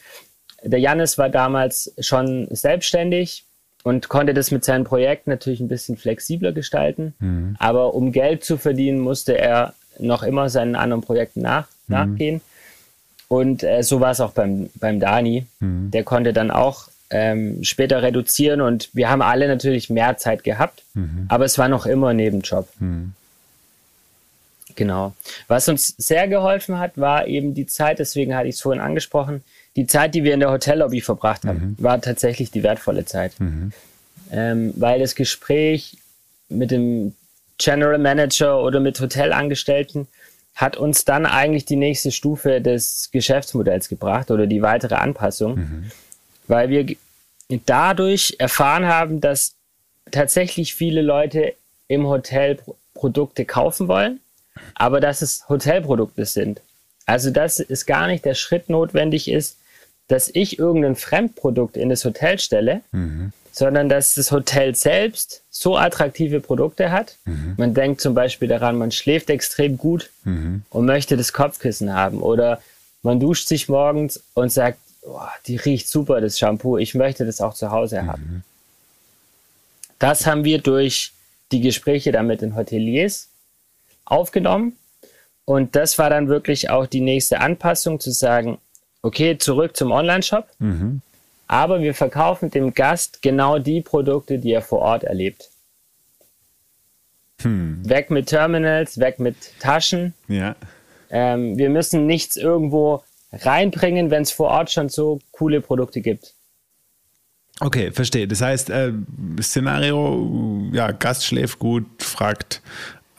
Der 0.64 0.80
Jannis 0.80 1.18
war 1.18 1.30
damals 1.30 1.94
schon 2.00 2.48
selbstständig 2.52 3.46
und 3.84 4.10
konnte 4.10 4.36
das 4.36 4.52
mit 4.52 4.64
seinem 4.64 4.84
Projekt 4.84 5.26
natürlich 5.26 5.60
ein 5.60 5.68
bisschen 5.68 5.98
flexibler 5.98 6.52
gestalten. 6.52 7.16
Mhm. 7.20 7.56
Aber 7.58 7.96
um 7.96 8.12
Geld 8.12 8.44
zu 8.44 8.58
verdienen, 8.58 9.00
musste 9.00 9.38
er 9.38 9.74
noch 9.98 10.22
immer 10.22 10.50
seinen 10.50 10.76
anderen 10.76 11.02
Projekten 11.02 11.42
nach, 11.42 11.68
mhm. 11.88 11.96
nachgehen. 11.96 12.42
Und 13.32 13.64
äh, 13.64 13.82
so 13.82 14.02
war 14.02 14.12
es 14.12 14.20
auch 14.20 14.34
beim, 14.34 14.70
beim 14.76 15.00
Dani. 15.00 15.46
Mhm. 15.62 15.90
Der 15.90 16.04
konnte 16.04 16.34
dann 16.34 16.52
auch 16.52 16.90
ähm, 17.10 17.64
später 17.64 18.04
reduzieren 18.04 18.60
und 18.60 18.90
wir 18.92 19.10
haben 19.10 19.22
alle 19.22 19.48
natürlich 19.48 19.90
mehr 19.90 20.18
Zeit 20.18 20.44
gehabt, 20.44 20.84
mhm. 20.96 21.28
aber 21.30 21.46
es 21.46 21.58
war 21.58 21.70
noch 21.70 21.86
immer 21.86 22.10
ein 22.10 22.18
Nebenjob. 22.18 22.68
Mhm. 22.80 23.14
Genau. 24.76 25.14
Was 25.48 25.70
uns 25.70 25.96
sehr 25.98 26.28
geholfen 26.28 26.78
hat, 26.78 26.98
war 26.98 27.26
eben 27.26 27.54
die 27.54 27.68
Zeit, 27.68 28.00
deswegen 28.00 28.36
hatte 28.36 28.50
ich 28.50 28.56
es 28.56 28.62
vorhin 28.62 28.82
angesprochen, 28.82 29.46
die 29.78 29.88
Zeit, 29.88 30.14
die 30.14 30.26
wir 30.26 30.34
in 30.34 30.42
der 30.42 30.52
Hotellobby 30.52 31.00
verbracht 31.00 31.46
haben, 31.46 31.78
mhm. 31.80 31.84
war 31.84 32.02
tatsächlich 32.02 32.52
die 32.52 32.64
wertvolle 32.64 33.06
Zeit. 33.06 33.40
Mhm. 33.40 33.72
Ähm, 34.34 34.74
weil 34.76 35.00
das 35.00 35.16
Gespräch 35.16 35.96
mit 36.50 36.70
dem 36.70 37.16
General 37.58 37.98
Manager 37.98 38.62
oder 38.62 38.82
mit 38.82 39.00
Hotelangestellten 39.00 40.10
hat 40.56 40.78
uns 40.78 41.06
dann 41.06 41.26
eigentlich 41.26 41.66
die 41.66 41.76
nächste 41.76 42.12
Stufe 42.12 42.62
des 42.62 43.10
Geschäftsmodells 43.12 43.90
gebracht 43.90 44.32
oder 44.32 44.48
die 44.48 44.62
weitere 44.62 44.96
Anpassung. 44.96 45.56
Mhm 45.56 45.92
weil 46.52 46.70
wir 46.70 46.86
dadurch 47.66 48.36
erfahren 48.38 48.86
haben, 48.86 49.22
dass 49.22 49.56
tatsächlich 50.12 50.76
viele 50.76 51.02
Leute 51.02 51.54
im 51.88 52.08
Hotel 52.08 52.60
Produkte 52.94 53.46
kaufen 53.46 53.88
wollen, 53.88 54.20
aber 54.76 55.00
dass 55.00 55.22
es 55.22 55.48
Hotelprodukte 55.50 56.26
sind. 56.26 56.62
Also 57.06 57.32
dass 57.32 57.60
es 57.60 57.86
gar 57.86 58.08
nicht 58.08 58.26
der 58.26 58.36
Schritt 58.36 58.70
notwendig 58.70 59.30
ist, 59.30 59.58
dass 60.08 60.30
ich 60.34 60.60
irgendein 60.60 60.96
Fremdprodukt 60.96 61.78
in 61.78 61.90
das 61.90 62.04
Hotel 62.04 62.38
stelle, 62.38 62.82
mhm. 62.92 63.32
Sondern 63.52 63.90
dass 63.90 64.16
das 64.16 64.32
Hotel 64.32 64.76
selbst 64.76 65.44
so 65.50 65.78
attraktive 65.78 66.40
Produkte 66.40 66.92
hat. 66.92 67.18
Mhm. 67.26 67.56
Man 67.58 67.74
denkt 67.74 68.02
zum 68.02 68.14
Beispiel 68.14 68.48
daran, 68.48 68.78
man 68.78 68.92
schläft 68.92 69.30
extrem 69.30 69.78
gut 69.78 70.10
mhm. 70.24 70.64
und 70.70 70.86
möchte 70.86 71.18
das 71.18 71.34
Kopfkissen 71.34 71.94
haben 71.94 72.22
oder 72.22 72.62
man 73.04 73.20
duscht 73.20 73.48
sich 73.48 73.68
morgens 73.68 74.24
und 74.34 74.52
sagt, 74.52 74.80
oh, 75.04 75.20
die 75.48 75.58
riecht 75.58 75.88
super, 75.88 76.22
das 76.22 76.40
Shampoo. 76.40 76.78
Ich 76.78 76.96
möchte 76.96 77.26
das 77.26 77.42
auch 77.42 77.54
zu 77.54 77.72
Hause 77.72 78.06
haben. 78.06 78.24
Mhm. 78.24 78.44
Das 80.00 80.26
haben 80.26 80.46
wir 80.46 80.60
durch 80.60 81.12
die 81.52 81.62
Gespräche 81.62 82.12
dann 82.12 82.28
mit 82.28 82.42
den 82.42 82.56
Hoteliers 82.56 83.28
aufgenommen. 84.06 84.78
Und 85.46 85.76
das 85.76 85.98
war 85.98 86.10
dann 86.10 86.28
wirklich 86.28 86.70
auch 86.70 86.86
die 86.86 87.02
nächste 87.02 87.42
Anpassung, 87.42 88.00
zu 88.00 88.12
sagen, 88.12 88.60
okay, 89.02 89.38
zurück 89.38 89.76
zum 89.76 89.92
Online-Shop. 89.92 90.48
Mhm. 90.60 91.02
Aber 91.52 91.82
wir 91.82 91.94
verkaufen 91.94 92.50
dem 92.50 92.74
Gast 92.74 93.22
genau 93.22 93.60
die 93.60 93.82
Produkte, 93.82 94.40
die 94.40 94.54
er 94.54 94.62
vor 94.62 94.80
Ort 94.80 95.04
erlebt. 95.04 95.50
Hm. 97.42 97.82
Weg 97.84 98.10
mit 98.10 98.28
Terminals, 98.28 99.00
weg 99.00 99.20
mit 99.20 99.36
Taschen. 99.60 100.14
Ja. 100.30 100.56
Ähm, 101.10 101.58
wir 101.58 101.70
müssen 101.70 102.06
nichts 102.06 102.38
irgendwo 102.38 103.04
reinbringen, 103.34 104.12
wenn 104.12 104.22
es 104.22 104.32
vor 104.32 104.48
Ort 104.48 104.72
schon 104.72 104.88
so 104.88 105.20
coole 105.32 105.60
Produkte 105.60 106.00
gibt. 106.00 106.36
Okay, 107.60 107.92
verstehe. 107.92 108.30
Das 108.30 108.40
heißt, 108.40 108.70
äh, 108.70 108.94
Szenario, 109.42 110.70
ja, 110.72 110.94
Gast 110.94 111.26
schläft 111.26 111.60
gut, 111.60 111.84
fragt 112.02 112.62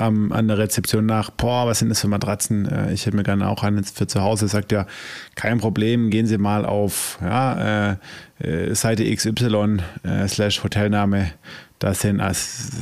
ähm, 0.07 0.33
an 0.33 0.49
der 0.49 0.59
Rezeption 0.59 1.07
nach, 1.07 1.31
boah, 1.31 1.67
was 1.67 1.79
sind 1.81 1.89
das 1.89 2.01
für 2.01 2.09
Matratzen? 2.09 2.67
Äh, 2.67 2.93
ich 2.93 3.07
hätte 3.07 3.17
mir 3.17 3.23
gerne 3.23 3.49
auch 3.49 3.63
eine 3.63 3.83
für 3.83 4.07
zu 4.07 4.23
Hause. 4.23 4.49
Sagt 4.49 4.73
ja, 4.73 4.87
kein 5.35 5.59
Problem, 5.59 6.11
gehen 6.11 6.27
Sie 6.27 6.39
mal 6.39 6.65
auf 6.65 7.19
ja, 7.21 7.91
äh, 7.93 7.97
äh 8.41 8.75
Seite 8.75 9.05
XY 9.05 9.79
äh, 10.03 10.29
slash 10.29 10.63
Hotelname. 10.63 11.33
Da 11.79 11.95
sind, 11.95 12.19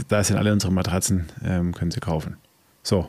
da 0.08 0.24
sind 0.24 0.36
alle 0.36 0.52
unsere 0.52 0.72
Matratzen, 0.72 1.28
ähm, 1.44 1.74
können 1.74 1.90
Sie 1.90 2.00
kaufen. 2.00 2.36
So, 2.82 3.08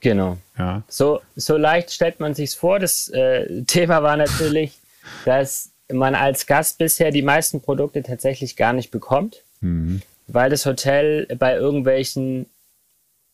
Genau. 0.00 0.38
Ja. 0.58 0.82
So, 0.88 1.20
so 1.34 1.56
leicht 1.56 1.90
stellt 1.90 2.20
man 2.20 2.34
sich 2.34 2.54
vor. 2.54 2.78
Das 2.78 3.08
äh, 3.08 3.62
Thema 3.66 4.02
war 4.02 4.16
natürlich, 4.16 4.78
dass 5.24 5.70
man 5.92 6.14
als 6.14 6.46
Gast 6.46 6.78
bisher 6.78 7.10
die 7.10 7.22
meisten 7.22 7.60
Produkte 7.60 8.02
tatsächlich 8.02 8.56
gar 8.56 8.72
nicht 8.72 8.90
bekommt, 8.90 9.42
mhm. 9.60 10.02
weil 10.26 10.50
das 10.50 10.66
Hotel 10.66 11.26
bei 11.38 11.54
irgendwelchen 11.54 12.46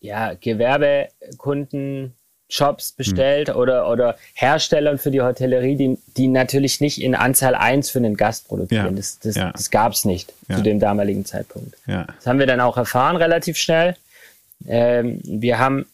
ja, 0.02 0.34
Gewerbekunden 0.34 2.12
Shops 2.48 2.92
bestellt 2.92 3.48
mhm. 3.48 3.54
oder, 3.54 3.88
oder 3.88 4.16
Herstellern 4.34 4.98
für 4.98 5.10
die 5.10 5.22
Hotellerie, 5.22 5.76
die, 5.76 5.98
die 6.18 6.28
natürlich 6.28 6.82
nicht 6.82 7.00
in 7.00 7.14
Anzahl 7.14 7.54
1 7.54 7.88
für 7.88 7.98
einen 7.98 8.16
Gast 8.16 8.46
produzieren. 8.48 8.90
Ja. 8.90 8.92
Das, 8.92 9.18
das, 9.20 9.36
ja. 9.36 9.52
das 9.52 9.70
gab 9.70 9.92
es 9.92 10.04
nicht 10.04 10.34
ja. 10.48 10.56
zu 10.56 10.62
dem 10.62 10.78
damaligen 10.78 11.24
Zeitpunkt. 11.24 11.74
Das 11.86 12.26
haben 12.26 12.38
wir 12.38 12.46
dann 12.46 12.60
auch 12.60 12.76
erfahren 12.76 13.16
relativ 13.16 13.56
schnell. 13.56 13.96
Ähm, 14.68 15.20
wir 15.24 15.58
haben 15.58 15.86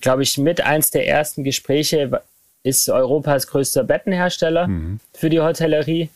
glaube 0.00 0.22
ich, 0.22 0.38
mit 0.38 0.60
eins 0.60 0.90
der 0.90 1.06
ersten 1.06 1.44
Gespräche 1.44 2.22
ist 2.62 2.88
Europas 2.88 3.46
größter 3.46 3.84
Bettenhersteller 3.84 4.68
mhm. 4.68 5.00
für 5.12 5.30
die 5.30 5.40
Hotellerie. 5.40 6.10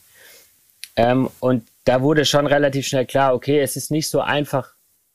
Ähm, 0.96 1.30
und 1.40 1.66
da 1.84 2.02
wurde 2.02 2.24
schon 2.24 2.46
relativ 2.46 2.86
schnell 2.86 3.06
klar, 3.06 3.34
okay, 3.34 3.60
es 3.60 3.76
ist 3.76 3.90
nicht 3.90 4.08
so 4.08 4.20
einfach, 4.20 4.72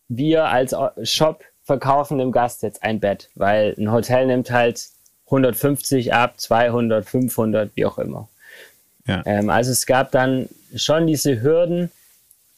wir 0.07 0.45
als 0.45 0.75
Shop 1.03 1.43
verkaufen 1.65 2.19
dem 2.19 2.31
Gast 2.31 2.63
jetzt 2.63 2.83
ein 2.83 2.99
Bett, 2.99 3.29
weil 3.35 3.75
ein 3.77 3.91
Hotel 3.91 4.27
nimmt 4.27 4.51
halt 4.51 4.87
150 5.25 6.13
ab, 6.13 6.39
200, 6.39 7.03
500, 7.03 7.71
wie 7.75 7.85
auch 7.85 7.97
immer. 7.97 8.29
Ja. 9.07 9.23
Ähm, 9.25 9.49
also 9.49 9.71
es 9.71 9.85
gab 9.85 10.11
dann 10.11 10.47
schon 10.75 11.07
diese 11.07 11.41
Hürden, 11.41 11.91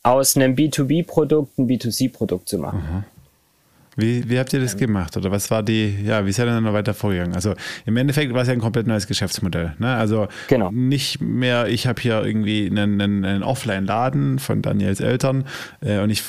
aus 0.03 0.37
einem 0.37 0.55
B2B-Produkt 0.55 1.57
ein 1.57 1.67
B2C-Produkt 1.67 2.47
zu 2.47 2.57
machen. 2.59 2.79
Mhm. 2.79 3.03
Wie, 3.97 4.29
wie 4.29 4.37
habt 4.37 4.53
ihr 4.53 4.59
das 4.59 4.77
gemacht? 4.77 5.17
Oder 5.17 5.31
was 5.31 5.49
war 5.49 5.63
die, 5.63 6.03
ja, 6.05 6.23
wie 6.23 6.31
seid 6.31 6.45
ihr 6.45 6.51
dann 6.51 6.63
noch 6.63 6.73
weiter 6.73 6.93
vorgegangen? 6.93 7.33
Also 7.33 7.55
im 7.87 7.97
Endeffekt 7.97 8.31
war 8.31 8.43
es 8.43 8.47
ja 8.47 8.53
ein 8.53 8.59
komplett 8.59 8.85
neues 8.85 9.07
Geschäftsmodell. 9.07 9.73
Ne? 9.79 9.95
Also 9.95 10.27
genau. 10.47 10.69
nicht 10.71 11.19
mehr, 11.19 11.67
ich 11.67 11.87
habe 11.87 11.99
hier 11.99 12.23
irgendwie 12.23 12.67
einen, 12.67 13.01
einen, 13.01 13.25
einen 13.25 13.43
Offline-Laden 13.43 14.37
von 14.37 14.61
Daniels 14.61 14.99
Eltern 14.99 15.45
äh, 15.81 15.97
und 15.97 16.11
ich, 16.11 16.21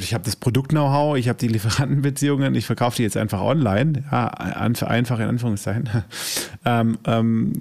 ich 0.00 0.12
habe 0.12 0.24
das 0.24 0.36
Produkt-Know-how, 0.36 1.16
ich 1.16 1.30
habe 1.30 1.38
die 1.38 1.48
Lieferantenbeziehungen, 1.48 2.54
ich 2.54 2.66
verkaufe 2.66 2.96
die 2.96 3.04
jetzt 3.04 3.16
einfach 3.16 3.40
online, 3.40 4.04
ja, 4.12 4.28
einfach 4.28 5.18
in 5.18 5.28
Anführungszeichen. 5.28 5.88
ähm, 6.66 6.98
ähm, 7.06 7.54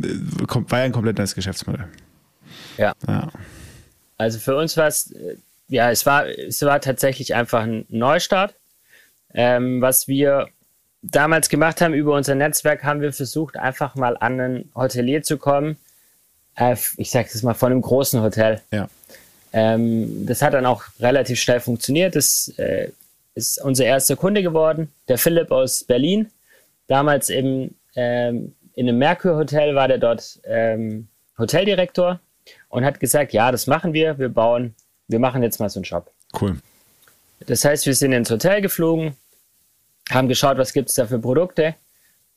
war 0.68 0.80
ja 0.80 0.86
ein 0.86 0.92
komplett 0.92 1.18
neues 1.18 1.36
Geschäftsmodell. 1.36 1.88
Ja. 2.78 2.94
ja. 3.08 3.30
Also 4.18 4.40
für 4.40 4.58
uns 4.58 4.76
war 4.76 4.88
es, 4.88 5.12
äh, 5.12 5.38
ja, 5.70 5.90
es 5.90 6.06
war, 6.06 6.28
es 6.28 6.62
war 6.64 6.82
tatsächlich 6.82 7.34
einfach 7.34 7.62
ein 7.62 7.86
Neustart 7.88 8.56
ähm, 9.34 9.82
was 9.82 10.08
wir 10.08 10.48
damals 11.02 11.50
gemacht 11.50 11.82
haben 11.82 11.94
über 11.94 12.16
unser 12.16 12.36
Netzwerk, 12.36 12.84
haben 12.84 13.02
wir 13.02 13.14
versucht, 13.14 13.58
einfach 13.58 13.96
mal 13.96 14.18
an 14.18 14.40
einen 14.40 14.72
Hotelier 14.76 15.24
zu 15.24 15.38
kommen. 15.38 15.78
Äh, 16.56 16.76
ich 16.98 17.12
sage 17.12 17.30
es 17.34 17.44
mal 17.44 17.54
von 17.54 17.72
einem 17.72 17.82
großen 17.82 18.22
Hotel. 18.22 18.62
Ja. 18.72 18.88
Ähm, 19.54 20.26
das 20.26 20.42
hat 20.42 20.54
dann 20.54 20.66
auch 20.66 20.84
relativ 21.00 21.40
schnell 21.40 21.60
funktioniert. 21.60 22.16
Das 22.16 22.54
äh, 22.58 22.90
ist 23.36 23.62
unser 23.62 23.86
erster 23.86 24.16
Kunde 24.16 24.44
geworden, 24.44 24.92
der 25.08 25.18
Philipp 25.18 25.52
aus 25.52 25.84
Berlin. 25.84 26.30
Damals 26.88 27.30
im, 27.30 27.74
ähm, 27.96 28.54
in 28.76 28.88
einem 28.88 28.98
Merkur 28.98 29.36
Hotel 29.36 29.76
war 29.76 29.88
der 29.88 29.98
dort 29.98 30.40
ähm, 30.46 31.08
Hoteldirektor 31.38 32.20
und 32.70 32.86
hat 32.86 33.00
gesagt, 33.00 33.34
ja, 33.34 33.52
das 33.52 33.68
machen 33.68 33.94
wir. 33.94 34.20
Wir 34.20 34.30
bauen, 34.30 34.76
wir 35.08 35.20
machen 35.20 35.44
jetzt 35.44 35.60
mal 35.60 35.70
so 35.70 35.80
einen 35.80 35.86
Shop. 35.86 36.12
Cool. 36.40 36.58
Das 37.46 37.66
heißt, 37.66 37.86
wir 37.86 37.96
sind 37.96 38.14
ins 38.14 38.30
Hotel 38.30 38.62
geflogen, 38.62 39.16
haben 40.14 40.28
geschaut, 40.28 40.58
was 40.58 40.74
gibt 40.74 40.90
es 40.90 40.96
da 40.96 41.06
für 41.06 41.20
Produkte, 41.20 41.76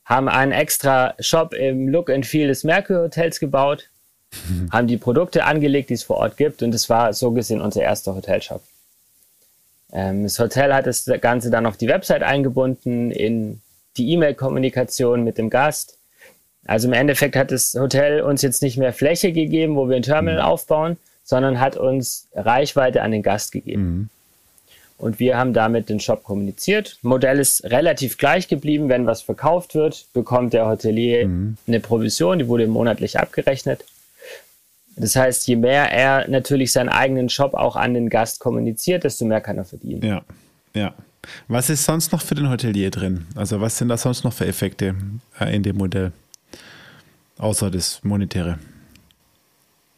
haben 0.05 0.29
einen 0.29 0.53
extra 0.53 1.15
Shop 1.19 1.55
im 1.55 1.89
Look 1.89 2.11
and 2.11 2.27
Feel 2.27 2.49
des 2.49 2.65
Merkur 2.65 3.03
Hotels 3.03 3.41
gebaut, 3.41 3.89
haben 4.73 4.87
die 4.87 4.97
Produkte 4.97 5.45
angelegt, 5.45 5.91
die 5.91 5.95
es 5.95 6.03
vor 6.03 6.17
Ort 6.17 6.37
gibt 6.37 6.63
und 6.63 6.73
das 6.73 6.89
war 6.91 7.13
so 7.13 7.31
gesehen 7.31 7.61
unser 7.61 7.83
erster 7.83 8.15
Hotelshop. 8.15 8.63
Ähm, 9.93 10.25
das 10.25 10.39
Hotel 10.39 10.75
hat 10.75 10.87
das 10.87 11.09
Ganze 11.21 11.51
dann 11.51 11.67
auf 11.67 11.77
die 11.77 11.89
Website 11.89 12.23
eingebunden, 12.23 13.11
in 13.11 13.61
die 13.97 14.11
E-Mail-Kommunikation 14.13 15.23
mit 15.23 15.39
dem 15.39 15.51
Gast. 15.51 15.99
Also 16.67 16.89
im 16.89 16.95
Endeffekt 16.95 17.37
hat 17.37 17.51
das 17.51 17.75
Hotel 17.75 18.23
uns 18.23 18.43
jetzt 18.43 18.63
nicht 18.63 18.77
mehr 18.77 18.93
Fläche 18.93 19.33
gegeben, 19.33 19.77
wo 19.77 19.89
wir 19.89 19.97
ein 19.97 20.03
Terminal 20.03 20.41
mhm. 20.41 20.47
aufbauen, 20.47 20.97
sondern 21.23 21.61
hat 21.61 21.77
uns 21.77 22.29
Reichweite 22.35 23.03
an 23.03 23.13
den 23.13 23.23
Gast 23.23 23.53
gegeben. 23.53 23.83
Mhm. 23.83 24.11
Und 25.05 25.21
wir 25.21 25.37
haben 25.37 25.53
damit 25.53 25.90
den 25.90 26.01
Shop 26.01 26.25
kommuniziert. 26.25 26.99
Modell 27.03 27.38
ist 27.38 27.62
relativ 27.64 28.17
gleich 28.17 28.49
geblieben. 28.49 28.88
Wenn 28.88 29.05
was 29.05 29.21
verkauft 29.21 29.75
wird, 29.75 30.07
bekommt 30.14 30.55
der 30.55 30.67
Hotelier 30.67 31.29
mhm. 31.29 31.59
eine 31.67 31.79
Provision, 31.81 32.38
die 32.38 32.49
wurde 32.49 32.67
monatlich 32.67 33.19
abgerechnet. 33.19 33.85
Das 34.97 35.14
heißt, 35.14 35.47
je 35.47 35.57
mehr 35.57 35.93
er 35.93 36.27
natürlich 36.31 36.73
seinen 36.73 36.88
eigenen 36.88 37.29
Shop 37.29 37.53
auch 37.53 37.77
an 37.77 37.93
den 37.93 38.09
Gast 38.09 38.40
kommuniziert, 38.40 39.05
desto 39.05 39.27
mehr 39.27 39.43
kann 39.43 39.59
er 39.59 39.67
verdienen. 39.67 40.03
Ja, 40.03 40.23
ja. 40.75 40.95
Was 41.49 41.69
ist 41.69 41.85
sonst 41.85 42.11
noch 42.11 42.23
für 42.23 42.35
den 42.35 42.49
Hotelier 42.49 42.90
drin? 42.90 43.27
Also 43.35 43.61
was 43.61 43.77
sind 43.77 43.90
da 43.90 43.99
sonst 43.99 44.25
noch 44.25 44.33
für 44.33 44.47
Effekte 44.47 44.95
äh, 45.38 45.55
in 45.55 45.62
dem 45.62 45.77
Modell? 45.77 46.12
Außer 47.37 47.71
das 47.71 48.03
Monetäre. 48.05 48.59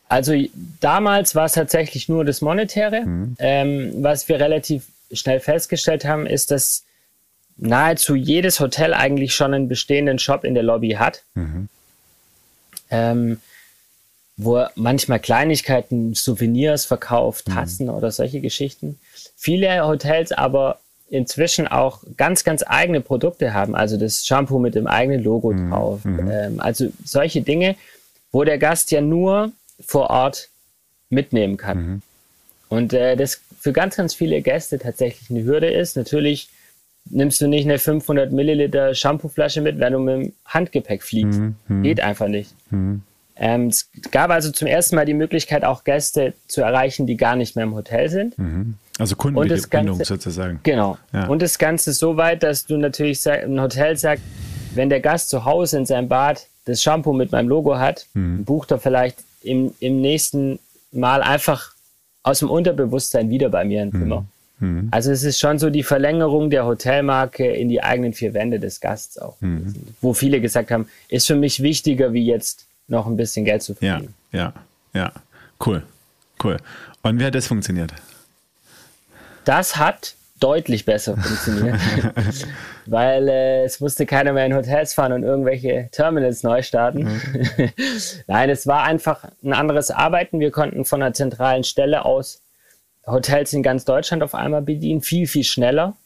Also 0.08 0.34
damals 0.80 1.36
war 1.36 1.44
es 1.44 1.52
tatsächlich 1.52 2.08
nur 2.08 2.24
das 2.24 2.40
Monetäre. 2.40 3.06
Mhm. 3.06 3.36
Ähm, 3.38 3.92
was 3.98 4.28
wir 4.28 4.40
relativ 4.40 4.82
schnell 5.12 5.40
festgestellt 5.40 6.04
haben, 6.04 6.26
ist, 6.26 6.50
dass 6.50 6.84
nahezu 7.56 8.14
jedes 8.14 8.60
Hotel 8.60 8.94
eigentlich 8.94 9.34
schon 9.34 9.54
einen 9.54 9.68
bestehenden 9.68 10.18
Shop 10.18 10.44
in 10.44 10.54
der 10.54 10.62
Lobby 10.62 10.90
hat. 10.92 11.22
Mhm. 11.34 11.68
Ähm, 12.90 13.40
wo 14.36 14.66
manchmal 14.74 15.18
Kleinigkeiten, 15.18 16.14
Souvenirs 16.14 16.84
verkauft, 16.84 17.48
mhm. 17.48 17.54
Tassen 17.54 17.86
mhm. 17.86 17.94
oder 17.94 18.10
solche 18.10 18.40
Geschichten. 18.40 18.98
Viele 19.34 19.86
Hotels 19.86 20.32
aber 20.32 20.78
inzwischen 21.08 21.68
auch 21.68 22.02
ganz, 22.16 22.44
ganz 22.44 22.64
eigene 22.66 23.00
Produkte 23.00 23.54
haben. 23.54 23.74
Also 23.74 23.96
das 23.96 24.26
Shampoo 24.26 24.58
mit 24.58 24.74
dem 24.74 24.86
eigenen 24.86 25.22
Logo 25.22 25.52
mhm. 25.52 25.70
drauf. 25.70 26.04
Mhm. 26.04 26.30
Ähm, 26.30 26.60
also 26.60 26.92
solche 27.04 27.42
Dinge, 27.42 27.76
wo 28.32 28.44
der 28.44 28.58
Gast 28.58 28.90
ja 28.90 29.00
nur 29.00 29.52
vor 29.80 30.10
Ort 30.10 30.48
mitnehmen 31.08 31.56
kann. 31.56 31.78
Mhm. 31.78 32.02
Und 32.68 32.92
äh, 32.92 33.16
das 33.16 33.40
für 33.66 33.72
ganz, 33.72 33.96
ganz 33.96 34.14
viele 34.14 34.42
Gäste 34.42 34.78
tatsächlich 34.78 35.28
eine 35.28 35.42
Hürde 35.42 35.68
ist. 35.68 35.96
Natürlich 35.96 36.50
nimmst 37.06 37.40
du 37.40 37.48
nicht 37.48 37.64
eine 37.64 37.80
500 37.80 38.30
Milliliter 38.30 38.94
Shampooflasche 38.94 39.60
mit, 39.60 39.80
wenn 39.80 39.92
du 39.92 39.98
mit 39.98 40.14
dem 40.14 40.32
Handgepäck 40.44 41.02
fliegst. 41.02 41.40
Mhm. 41.40 41.56
mhm. 41.66 41.82
Geht 41.82 42.00
einfach 42.00 42.28
nicht. 42.28 42.54
Mhm. 42.70 43.02
Ähm, 43.34 43.66
es 43.66 43.90
gab 44.12 44.30
also 44.30 44.52
zum 44.52 44.68
ersten 44.68 44.94
Mal 44.94 45.04
die 45.04 45.14
Möglichkeit, 45.14 45.64
auch 45.64 45.82
Gäste 45.82 46.34
zu 46.46 46.60
erreichen, 46.60 47.08
die 47.08 47.16
gar 47.16 47.34
nicht 47.34 47.56
mehr 47.56 47.64
im 47.64 47.74
Hotel 47.74 48.08
sind. 48.08 48.38
Mhm. 48.38 48.74
Also 49.00 49.16
Kundenbindung 49.16 50.04
sozusagen. 50.04 50.60
Genau. 50.62 50.96
Ja. 51.12 51.26
Und 51.26 51.42
das 51.42 51.58
Ganze 51.58 51.92
so 51.92 52.16
weit, 52.16 52.44
dass 52.44 52.66
du 52.66 52.76
natürlich 52.76 53.28
ein 53.28 53.60
Hotel 53.60 53.96
sagt, 53.96 54.22
wenn 54.76 54.90
der 54.90 55.00
Gast 55.00 55.28
zu 55.28 55.44
Hause 55.44 55.78
in 55.78 55.86
seinem 55.86 56.06
Bad 56.06 56.46
das 56.66 56.84
Shampoo 56.84 57.12
mit 57.12 57.32
meinem 57.32 57.48
Logo 57.48 57.78
hat, 57.78 58.06
mhm. 58.14 58.44
bucht 58.44 58.70
er 58.70 58.78
vielleicht 58.78 59.24
im, 59.42 59.74
im 59.80 60.00
nächsten 60.00 60.60
Mal 60.92 61.20
einfach 61.20 61.75
aus 62.26 62.40
dem 62.40 62.50
Unterbewusstsein 62.50 63.30
wieder 63.30 63.48
bei 63.48 63.64
mir 63.64 63.82
ein 63.82 63.88
mhm. 63.88 64.00
Zimmer. 64.00 64.26
Mhm. 64.58 64.88
Also 64.90 65.12
es 65.12 65.22
ist 65.22 65.38
schon 65.38 65.58
so 65.60 65.70
die 65.70 65.84
Verlängerung 65.84 66.50
der 66.50 66.66
Hotelmarke 66.66 67.46
in 67.46 67.68
die 67.68 67.82
eigenen 67.82 68.14
vier 68.14 68.34
Wände 68.34 68.58
des 68.58 68.80
Gasts 68.80 69.16
auch. 69.18 69.40
Mhm. 69.40 69.74
Wo 70.00 70.12
viele 70.12 70.40
gesagt 70.40 70.72
haben, 70.72 70.88
ist 71.08 71.28
für 71.28 71.36
mich 71.36 71.62
wichtiger, 71.62 72.12
wie 72.12 72.26
jetzt 72.26 72.66
noch 72.88 73.06
ein 73.06 73.16
bisschen 73.16 73.44
Geld 73.44 73.62
zu 73.62 73.74
verdienen. 73.74 74.14
Ja, 74.32 74.52
ja, 74.92 75.00
ja. 75.00 75.12
Cool. 75.64 75.82
Cool. 76.42 76.56
Und 77.02 77.20
wie 77.20 77.24
hat 77.24 77.34
das 77.34 77.46
funktioniert? 77.46 77.92
Das 79.44 79.76
hat 79.76 80.16
deutlich 80.40 80.84
besser 80.84 81.16
funktioniert, 81.16 81.76
weil 82.86 83.28
äh, 83.28 83.64
es 83.64 83.80
musste 83.80 84.04
keiner 84.04 84.32
mehr 84.32 84.46
in 84.46 84.54
Hotels 84.54 84.92
fahren 84.92 85.12
und 85.12 85.22
irgendwelche 85.22 85.88
Terminals 85.92 86.42
neu 86.42 86.62
starten. 86.62 87.04
Mhm. 87.04 87.70
Nein, 88.26 88.50
es 88.50 88.66
war 88.66 88.82
einfach 88.82 89.24
ein 89.42 89.54
anderes 89.54 89.90
Arbeiten. 89.90 90.40
Wir 90.40 90.50
konnten 90.50 90.84
von 90.84 91.02
einer 91.02 91.14
zentralen 91.14 91.64
Stelle 91.64 92.04
aus 92.04 92.42
Hotels 93.06 93.52
in 93.52 93.62
ganz 93.62 93.84
Deutschland 93.84 94.22
auf 94.22 94.34
einmal 94.34 94.62
bedienen, 94.62 95.00
viel, 95.00 95.26
viel 95.26 95.44
schneller 95.44 95.96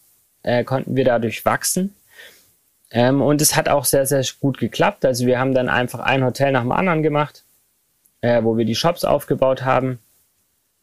äh, 0.43 0.65
konnten 0.65 0.97
wir 0.97 1.05
dadurch 1.05 1.45
wachsen. 1.45 1.95
Ähm, 2.91 3.23
und 3.23 3.41
es 3.41 3.57
hat 3.57 3.69
auch 3.69 3.85
sehr, 3.85 4.07
sehr 4.07 4.25
gut 4.41 4.59
geklappt. 4.59 5.05
Also 5.05 5.27
wir 5.27 5.39
haben 5.39 5.55
dann 5.55 5.69
einfach 5.69 6.01
ein 6.01 6.25
Hotel 6.25 6.53
nach 6.53 6.63
dem 6.63 6.73
anderen 6.73 7.03
gemacht, 7.03 7.45
äh, 8.21 8.43
wo 8.43 8.57
wir 8.57 8.65
die 8.65 8.75
Shops 8.75 9.05
aufgebaut 9.05 9.63
haben. 9.63 10.01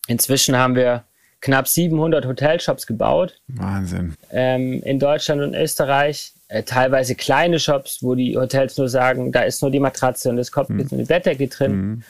Inzwischen 0.07 0.55
haben 0.55 0.75
wir 0.75 1.03
knapp 1.41 1.67
700 1.67 2.25
Hotelshops 2.25 2.87
gebaut. 2.87 3.39
Wahnsinn. 3.47 4.15
Ähm, 4.31 4.81
in 4.83 4.99
Deutschland 4.99 5.41
und 5.41 5.53
Österreich. 5.53 6.33
Äh, 6.49 6.63
teilweise 6.63 7.15
kleine 7.15 7.59
Shops, 7.59 7.99
wo 8.01 8.15
die 8.15 8.37
Hotels 8.37 8.77
nur 8.77 8.87
sagen, 8.87 9.31
da 9.31 9.41
ist 9.41 9.61
nur 9.61 9.69
die 9.69 9.81
Matratze 9.81 10.29
und 10.29 10.37
das 10.37 10.51
Kopfkissen 10.51 10.87
mhm. 10.91 10.91
und 10.91 10.97
die 10.99 11.13
Bettdecke 11.13 11.47
drin. 11.47 11.71
Mhm. 11.75 12.03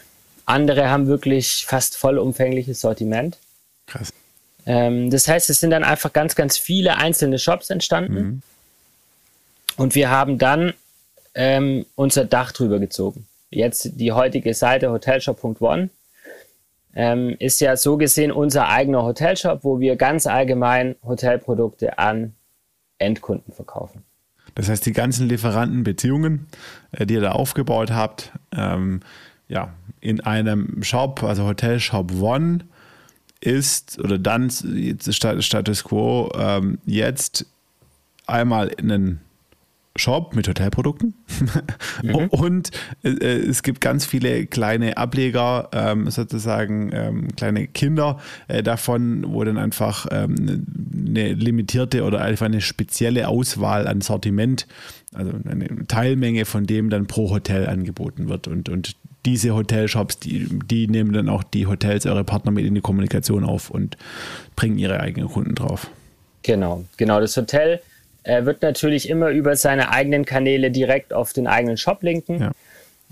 Andere 0.46 0.90
haben 0.90 1.08
wirklich 1.08 1.66
fast 1.68 1.98
vollumfängliches 1.98 2.80
Sortiment. 2.80 3.38
Krass. 3.88 4.14
Ähm, 4.66 5.10
das 5.10 5.28
heißt, 5.28 5.50
es 5.50 5.60
sind 5.60 5.72
dann 5.72 5.84
einfach 5.84 6.14
ganz, 6.14 6.36
ganz 6.36 6.58
viele 6.58 6.98
einzelne 6.98 7.40
Shops 7.40 7.70
entstanden. 7.70 8.14
Mhm. 8.14 8.42
Und 9.78 9.96
wir 9.96 10.10
haben 10.10 10.38
dann 10.38 10.74
ähm, 11.34 11.86
unser 11.96 12.26
Dach 12.26 12.52
drüber 12.52 12.80
gezogen. 12.80 13.28
Jetzt 13.50 13.92
die 13.96 14.12
heutige 14.12 14.54
Seite 14.54 14.92
hotelshop.one 14.92 15.90
ähm, 16.98 17.36
ist 17.38 17.62
ja 17.62 17.78
so 17.78 17.96
gesehen 17.96 18.32
unser 18.32 18.70
eigener 18.70 19.04
Hotelshop, 19.04 19.64
wo 19.64 19.80
wir 19.80 19.96
ganz 19.98 20.26
allgemein 20.26 20.96
Hotelprodukte 21.06 22.00
an 22.00 22.34
Endkunden 22.98 23.54
verkaufen. 23.54 24.04
Das 24.56 24.68
heißt, 24.68 24.84
die 24.84 24.94
ganzen 24.94 25.30
Lieferantenbeziehungen, 25.30 26.48
äh, 26.92 27.06
die 27.06 27.14
ihr 27.14 27.22
da 27.22 27.34
aufgebaut 27.34 27.92
habt, 27.92 28.32
ähm, 28.52 29.02
ja, 29.48 29.76
in 30.02 30.22
einem 30.22 30.82
Shop, 30.82 31.22
also 31.22 31.46
Hotelshop 31.46 32.20
One, 32.20 32.62
ist 33.42 34.00
oder 34.00 34.18
dann 34.18 34.50
Status 34.50 35.84
Quo 35.84 36.32
ähm, 36.36 36.80
jetzt 36.88 37.46
einmal 38.26 38.70
in 38.70 38.92
einen 38.92 39.22
Shop 39.98 40.36
mit 40.36 40.48
Hotelprodukten 40.48 41.14
mhm. 42.04 42.16
und 42.30 42.72
äh, 43.04 43.10
es 43.10 43.64
gibt 43.64 43.82
ganz 43.82 44.06
viele 44.06 44.46
kleine 44.46 44.98
Ableger, 44.98 45.70
ähm, 45.74 46.10
sozusagen 46.10 46.92
ähm, 46.94 47.36
kleine 47.36 47.68
Kinder 47.68 48.20
äh, 48.48 48.64
davon, 48.64 49.26
wo 49.28 49.44
dann 49.44 49.58
einfach 49.58 50.08
ähm, 50.12 50.66
eine 51.08 51.34
limitierte 51.34 52.04
oder 52.04 52.22
einfach 52.22 52.46
eine 52.46 52.62
spezielle 52.62 53.28
Auswahl 53.28 53.88
an 53.88 54.02
Sortiment, 54.02 54.68
also 55.14 55.32
eine 55.50 55.88
Teilmenge 55.88 56.46
von 56.46 56.66
dem 56.66 56.90
dann 56.90 57.08
pro 57.08 57.30
Hotel 57.30 57.68
angeboten 57.68 58.30
wird 58.30 58.48
und, 58.48 58.70
und 58.70 58.96
diese 59.26 59.54
Hotelshops, 59.54 60.20
die, 60.20 60.48
die 60.66 60.88
nehmen 60.88 61.12
dann 61.12 61.28
auch 61.28 61.44
die 61.44 61.68
Hotels, 61.68 62.06
eure 62.06 62.24
Partner 62.24 62.52
mit 62.52 62.66
in 62.66 62.76
die 62.76 62.82
Kommunikation 62.82 63.44
auf 63.44 63.70
und 63.70 63.98
bringen 64.56 64.78
ihre 64.78 65.02
eigenen 65.02 65.28
Kunden 65.28 65.54
drauf. 65.54 65.90
Genau, 66.44 66.86
genau. 66.96 67.20
Das 67.20 67.36
Hotel 67.36 67.82
er 68.28 68.46
wird 68.46 68.62
natürlich 68.62 69.10
immer 69.10 69.30
über 69.30 69.56
seine 69.56 69.90
eigenen 69.92 70.26
Kanäle 70.26 70.70
direkt 70.70 71.14
auf 71.14 71.32
den 71.32 71.48
eigenen 71.48 71.78
Shop 71.78 72.04
linken. 72.04 72.42
Ja. 72.42 72.52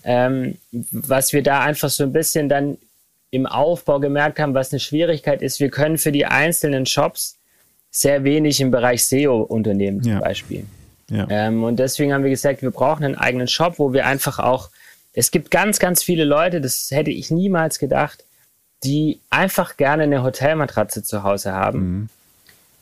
Ähm, 0.04 0.58
was 0.72 1.32
wir 1.32 1.42
da 1.42 1.62
einfach 1.62 1.90
so 1.90 2.04
ein 2.04 2.12
bisschen 2.12 2.50
dann 2.50 2.78
im 3.32 3.46
Aufbau 3.46 4.00
gemerkt 4.00 4.40
haben, 4.40 4.54
was 4.54 4.72
eine 4.72 4.80
Schwierigkeit 4.80 5.42
ist, 5.42 5.60
wir 5.60 5.70
können 5.70 5.98
für 5.98 6.12
die 6.12 6.26
einzelnen 6.26 6.86
Shops 6.86 7.38
sehr 7.92 8.24
wenig 8.26 8.60
im 8.60 8.72
Bereich 8.72 9.06
SEO 9.06 9.42
unternehmen 9.42 10.04
zum 10.04 10.14
ja. 10.14 10.20
Beispiel. 10.20 10.66
Ja. 11.10 11.28
Ähm, 11.30 11.64
und 11.64 11.80
deswegen 11.80 12.14
haben 12.14 12.24
wir 12.24 12.30
gesagt, 12.30 12.62
wir 12.62 12.72
brauchen 12.72 13.06
einen 13.06 13.16
eigenen 13.16 13.48
Shop, 13.48 13.80
wo 13.80 13.94
wir 13.94 14.06
einfach 14.06 14.40
auch, 14.40 14.70
es 15.14 15.32
gibt 15.32 15.50
ganz, 15.50 15.80
ganz 15.80 16.04
viele 16.04 16.26
Leute, 16.26 16.60
das 16.60 16.90
hätte 16.92 17.12
ich 17.12 17.32
niemals 17.32 17.80
gedacht, 17.80 18.26
die 18.84 19.22
einfach 19.30 19.78
gerne 19.78 20.04
eine 20.04 20.24
Hotelmatratze 20.24 21.04
zu 21.04 21.24
Hause 21.24 21.54
haben. 21.54 21.80
Mhm 21.80 22.10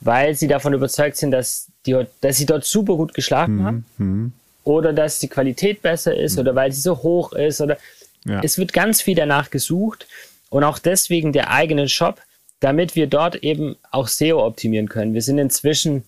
weil 0.06 0.36
sie 0.36 0.48
davon 0.48 0.74
überzeugt 0.74 1.18
sind, 1.18 1.32
dass, 1.32 1.68
die, 1.86 2.06
dass 2.22 2.38
sie 2.38 2.46
dort 2.46 2.66
super 2.66 2.96
gut 2.96 3.14
geschlafen 3.14 3.58
mhm. 3.58 3.66
haben 3.66 3.86
mhm. 3.98 4.34
oder 4.64 4.94
dass 4.94 5.20
die 5.20 5.28
Qualität 5.28 5.82
besser 5.82 6.16
ist 6.16 6.36
mhm. 6.36 6.42
oder 6.42 6.56
weil 6.56 6.72
sie 6.72 6.82
so 6.82 6.98
hoch 7.04 7.34
ist 7.34 7.62
oder 7.62 7.78
ja. 8.26 8.42
es 8.44 8.58
wird 8.58 8.74
ganz 8.74 9.02
viel 9.02 9.16
danach 9.16 9.50
gesucht 9.50 10.08
und 10.50 10.64
auch 10.64 10.80
deswegen 10.80 11.34
der 11.34 11.52
eigene 11.52 11.90
Shop, 11.90 12.22
damit 12.60 12.96
wir 12.96 13.08
dort 13.08 13.38
eben 13.38 13.76
auch 13.92 14.08
SEO 14.08 14.46
optimieren 14.46 14.88
können. 14.88 15.14
Wir 15.14 15.22
sind 15.22 15.38
inzwischen, 15.38 16.04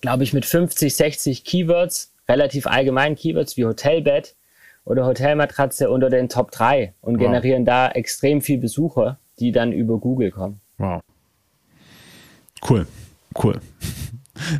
glaube 0.00 0.24
ich, 0.24 0.32
mit 0.32 0.46
50, 0.46 0.96
60 0.96 1.44
Keywords, 1.44 2.10
relativ 2.28 2.66
allgemeinen 2.66 3.16
Keywords 3.16 3.56
wie 3.56 3.66
Hotelbett 3.66 4.34
oder 4.84 5.06
Hotelmatratze 5.06 5.90
unter 5.90 6.10
den 6.10 6.28
Top 6.28 6.50
3 6.50 6.94
und 7.00 7.14
wow. 7.14 7.20
generieren 7.20 7.64
da 7.64 7.90
extrem 7.90 8.40
viel 8.40 8.58
Besucher, 8.58 9.18
die 9.38 9.52
dann 9.52 9.72
über 9.72 9.98
Google 9.98 10.30
kommen. 10.30 10.60
Wow. 10.78 11.02
Cool, 12.66 12.86
cool. 13.42 13.60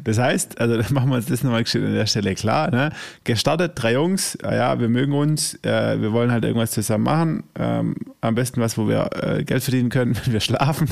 Das 0.05 0.19
heißt, 0.19 0.61
also 0.61 0.77
machen 0.95 1.11
wir 1.11 1.17
uns 1.17 1.27
das 1.27 1.43
nochmal 1.43 1.65
an 1.65 1.95
der 1.95 2.07
Stelle 2.07 2.35
klar. 2.35 2.71
Ne? 2.71 2.91
Gestartet, 3.25 3.73
drei 3.75 3.95
Jungs, 3.95 4.39
ja, 4.43 4.79
wir 4.79 4.89
mögen 4.89 5.13
uns, 5.13 5.55
äh, 5.63 6.01
wir 6.01 6.13
wollen 6.13 6.31
halt 6.31 6.45
irgendwas 6.45 6.71
zusammen 6.73 7.05
machen. 7.05 7.45
Ähm, 7.59 7.97
am 8.21 8.35
besten 8.35 8.61
was, 8.61 8.79
wo 8.79 8.89
wir 8.89 9.11
äh, 9.21 9.45
Geld 9.45 9.63
verdienen 9.63 9.91
können, 9.91 10.17
wenn 10.25 10.33
wir 10.33 10.41
schlafen. 10.41 10.89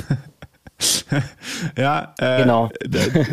ja, 1.77 2.15
äh, 2.19 2.43
genau. 2.43 2.71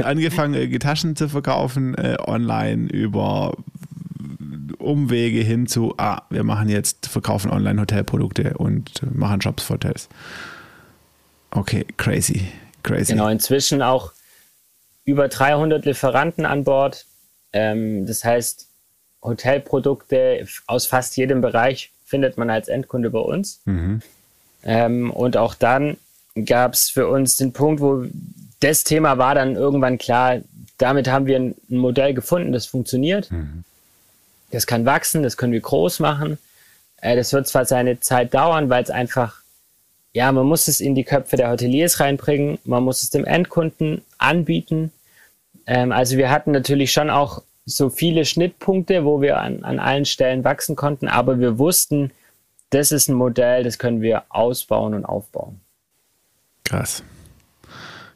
angefangen, 0.04 0.54
äh, 0.54 0.80
Taschen 0.80 1.16
zu 1.16 1.30
verkaufen, 1.30 1.96
äh, 1.96 2.18
online 2.26 2.90
über 2.90 3.56
Umwege 4.78 5.42
hin 5.42 5.68
zu, 5.68 5.94
ah, 5.98 6.24
wir 6.30 6.44
machen 6.44 6.70
jetzt, 6.70 7.08
verkaufen 7.08 7.52
Online-Hotelprodukte 7.52 8.54
und 8.58 9.02
machen 9.14 9.40
Jobs 9.40 9.64
für 9.64 9.74
Hotels. 9.74 10.10
Okay, 11.52 11.86
crazy, 11.98 12.48
crazy. 12.84 13.14
Genau, 13.14 13.28
inzwischen 13.28 13.82
auch 13.82 14.14
über 15.06 15.28
300 15.28 15.86
Lieferanten 15.86 16.46
an 16.46 16.64
Bord. 16.64 17.06
Ähm, 17.54 18.06
das 18.06 18.24
heißt, 18.24 18.68
Hotelprodukte 19.22 20.48
aus 20.68 20.86
fast 20.86 21.18
jedem 21.18 21.42
Bereich 21.42 21.92
findet 22.06 22.38
man 22.38 22.50
als 22.50 22.68
Endkunde 22.68 23.10
bei 23.10 23.20
uns. 23.20 23.62
Mhm. 23.66 24.02
Ähm, 24.64 25.12
und 25.12 25.38
auch 25.38 25.56
dann 25.56 25.98
gab 26.46 26.74
es 26.74 26.90
für 26.90 27.08
uns 27.08 27.38
den 27.38 27.54
Punkt, 27.54 27.82
wo 27.82 28.06
das 28.60 28.84
Thema 28.84 29.18
war 29.18 29.36
dann 29.36 29.56
irgendwann 29.56 29.98
klar, 29.98 30.40
damit 30.78 31.10
haben 31.10 31.26
wir 31.26 31.38
ein, 31.38 31.56
ein 31.70 31.78
Modell 31.78 32.14
gefunden, 32.14 32.52
das 32.52 32.66
funktioniert. 32.66 33.32
Mhm. 33.32 33.64
Das 34.52 34.66
kann 34.66 34.86
wachsen, 34.86 35.24
das 35.24 35.38
können 35.38 35.54
wir 35.54 35.62
groß 35.62 36.00
machen. 36.00 36.38
Äh, 37.02 37.16
das 37.16 37.34
wird 37.34 37.48
zwar 37.48 37.66
seine 37.66 38.00
Zeit 38.00 38.34
dauern, 38.34 38.70
weil 38.70 38.84
es 38.84 38.90
einfach, 38.90 39.42
ja, 40.14 40.32
man 40.32 40.46
muss 40.46 40.68
es 40.68 40.80
in 40.80 40.96
die 40.96 41.04
Köpfe 41.04 41.38
der 41.38 41.52
Hoteliers 41.52 42.00
reinbringen, 42.00 42.60
man 42.64 42.84
muss 42.84 43.04
es 43.04 43.10
dem 43.10 43.26
Endkunden 43.26 44.02
anbieten. 44.18 44.92
Ähm, 45.68 45.92
also 45.92 46.18
wir 46.18 46.30
hatten 46.32 46.52
natürlich 46.52 46.92
schon 46.92 47.10
auch 47.10 47.44
so 47.66 47.90
viele 47.90 48.26
Schnittpunkte, 48.26 49.06
wo 49.06 49.22
wir 49.22 49.40
an, 49.40 49.64
an 49.64 49.80
allen 49.80 50.06
Stellen 50.06 50.44
wachsen 50.44 50.76
konnten, 50.76 51.08
aber 51.08 51.40
wir 51.40 51.60
wussten, 51.60 52.12
das 52.72 52.92
ist 52.92 53.08
ein 53.08 53.16
Modell, 53.16 53.64
das 53.64 53.78
können 53.78 54.02
wir 54.02 54.24
ausbauen 54.30 54.94
und 54.94 55.06
aufbauen. 55.06 55.60
Krass. 56.64 57.04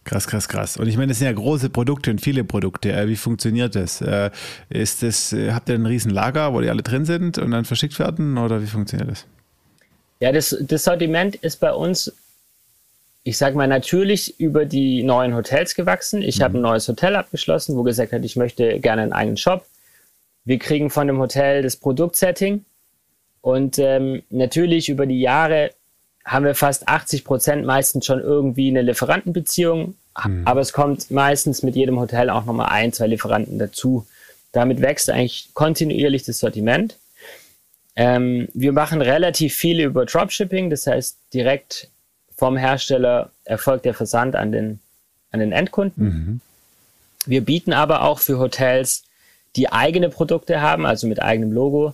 Krass, 0.04 0.28
krass, 0.28 0.50
krass. 0.50 0.78
Und 0.78 0.88
ich 0.88 0.98
meine, 0.98 1.08
das 1.08 1.20
sind 1.20 1.28
ja 1.28 1.34
große 1.34 1.70
Produkte 1.70 2.12
und 2.12 2.20
viele 2.20 2.44
Produkte. 2.44 2.92
Äh, 2.92 3.08
wie 3.08 3.16
funktioniert 3.16 3.76
das? 3.76 4.02
Äh, 4.02 4.32
ist 4.70 5.02
das, 5.02 5.32
äh, 5.32 5.54
habt 5.54 5.70
ihr 5.70 5.76
ein 5.76 5.86
riesen 5.86 6.12
Lager, 6.12 6.54
wo 6.54 6.60
die 6.60 6.70
alle 6.70 6.84
drin 6.84 7.06
sind 7.06 7.38
und 7.38 7.52
dann 7.52 7.64
verschickt 7.64 7.98
werden 8.00 8.38
oder 8.38 8.62
wie 8.62 8.68
funktioniert 8.68 9.10
das? 9.10 9.26
Ja, 10.24 10.32
das, 10.32 10.56
das 10.62 10.86
Sortiment 10.86 11.36
ist 11.36 11.60
bei 11.60 11.74
uns, 11.74 12.16
ich 13.24 13.38
sage 13.38 13.58
mal, 13.58 13.68
natürlich 13.68 14.40
über 14.40 14.64
die 14.64 15.04
neuen 15.04 15.36
Hotels 15.36 15.76
gewachsen. 15.76 16.22
Ich 16.22 16.40
mhm. 16.40 16.44
habe 16.44 16.58
ein 16.60 16.62
neues 16.62 16.88
Hotel 16.88 17.18
abgeschlossen, 17.18 17.76
wo 17.76 17.84
gesagt 17.84 18.14
hat, 18.14 18.24
ich 18.24 18.38
möchte 18.38 18.80
gerne 18.80 19.02
einen 19.02 19.12
eigenen 19.12 19.36
Shop. 19.36 19.66
Wir 20.46 20.60
kriegen 20.60 20.90
von 20.90 21.08
dem 21.08 21.20
Hotel 21.20 21.62
das 21.62 21.76
Produktsetting 21.76 22.64
und 23.42 23.78
ähm, 23.80 24.24
natürlich 24.30 24.88
über 24.88 25.06
die 25.06 25.20
Jahre 25.20 25.72
haben 26.24 26.46
wir 26.46 26.56
fast 26.56 26.88
80 26.88 27.26
Prozent 27.26 27.66
meistens 27.66 28.06
schon 28.06 28.22
irgendwie 28.22 28.70
eine 28.70 28.82
Lieferantenbeziehung, 28.82 29.96
mhm. 30.26 30.44
aber 30.48 30.62
es 30.62 30.72
kommt 30.72 31.12
meistens 31.12 31.64
mit 31.64 31.76
jedem 31.76 32.00
Hotel 32.00 32.30
auch 32.30 32.46
nochmal 32.46 32.70
ein, 32.70 32.94
zwei 32.94 33.08
Lieferanten 33.08 33.60
dazu. 33.60 34.08
Damit 34.54 34.80
wächst 34.80 35.10
eigentlich 35.10 35.50
kontinuierlich 35.54 36.24
das 36.24 36.40
Sortiment. 36.40 36.98
Ähm, 37.96 38.48
wir 38.54 38.72
machen 38.72 39.02
relativ 39.02 39.54
viel 39.56 39.80
über 39.80 40.06
Dropshipping, 40.06 40.70
das 40.70 40.88
heißt 40.88 41.18
direkt 41.34 41.90
vom 42.36 42.58
Hersteller 42.58 43.32
erfolgt 43.46 43.86
der 43.86 43.94
Versand 43.94 44.36
an 44.36 44.52
den, 44.52 44.80
an 45.32 45.40
den 45.40 45.52
Endkunden. 45.52 46.04
Mhm. 46.04 46.42
Wir 47.26 47.42
bieten 47.42 47.74
aber 47.74 48.02
auch 48.02 48.20
für 48.20 48.40
Hotels, 48.40 49.04
die 49.56 49.72
eigene 49.72 50.10
Produkte 50.10 50.60
haben, 50.60 50.86
also 50.86 51.08
mit 51.08 51.22
eigenem 51.22 51.52
Logo, 51.52 51.94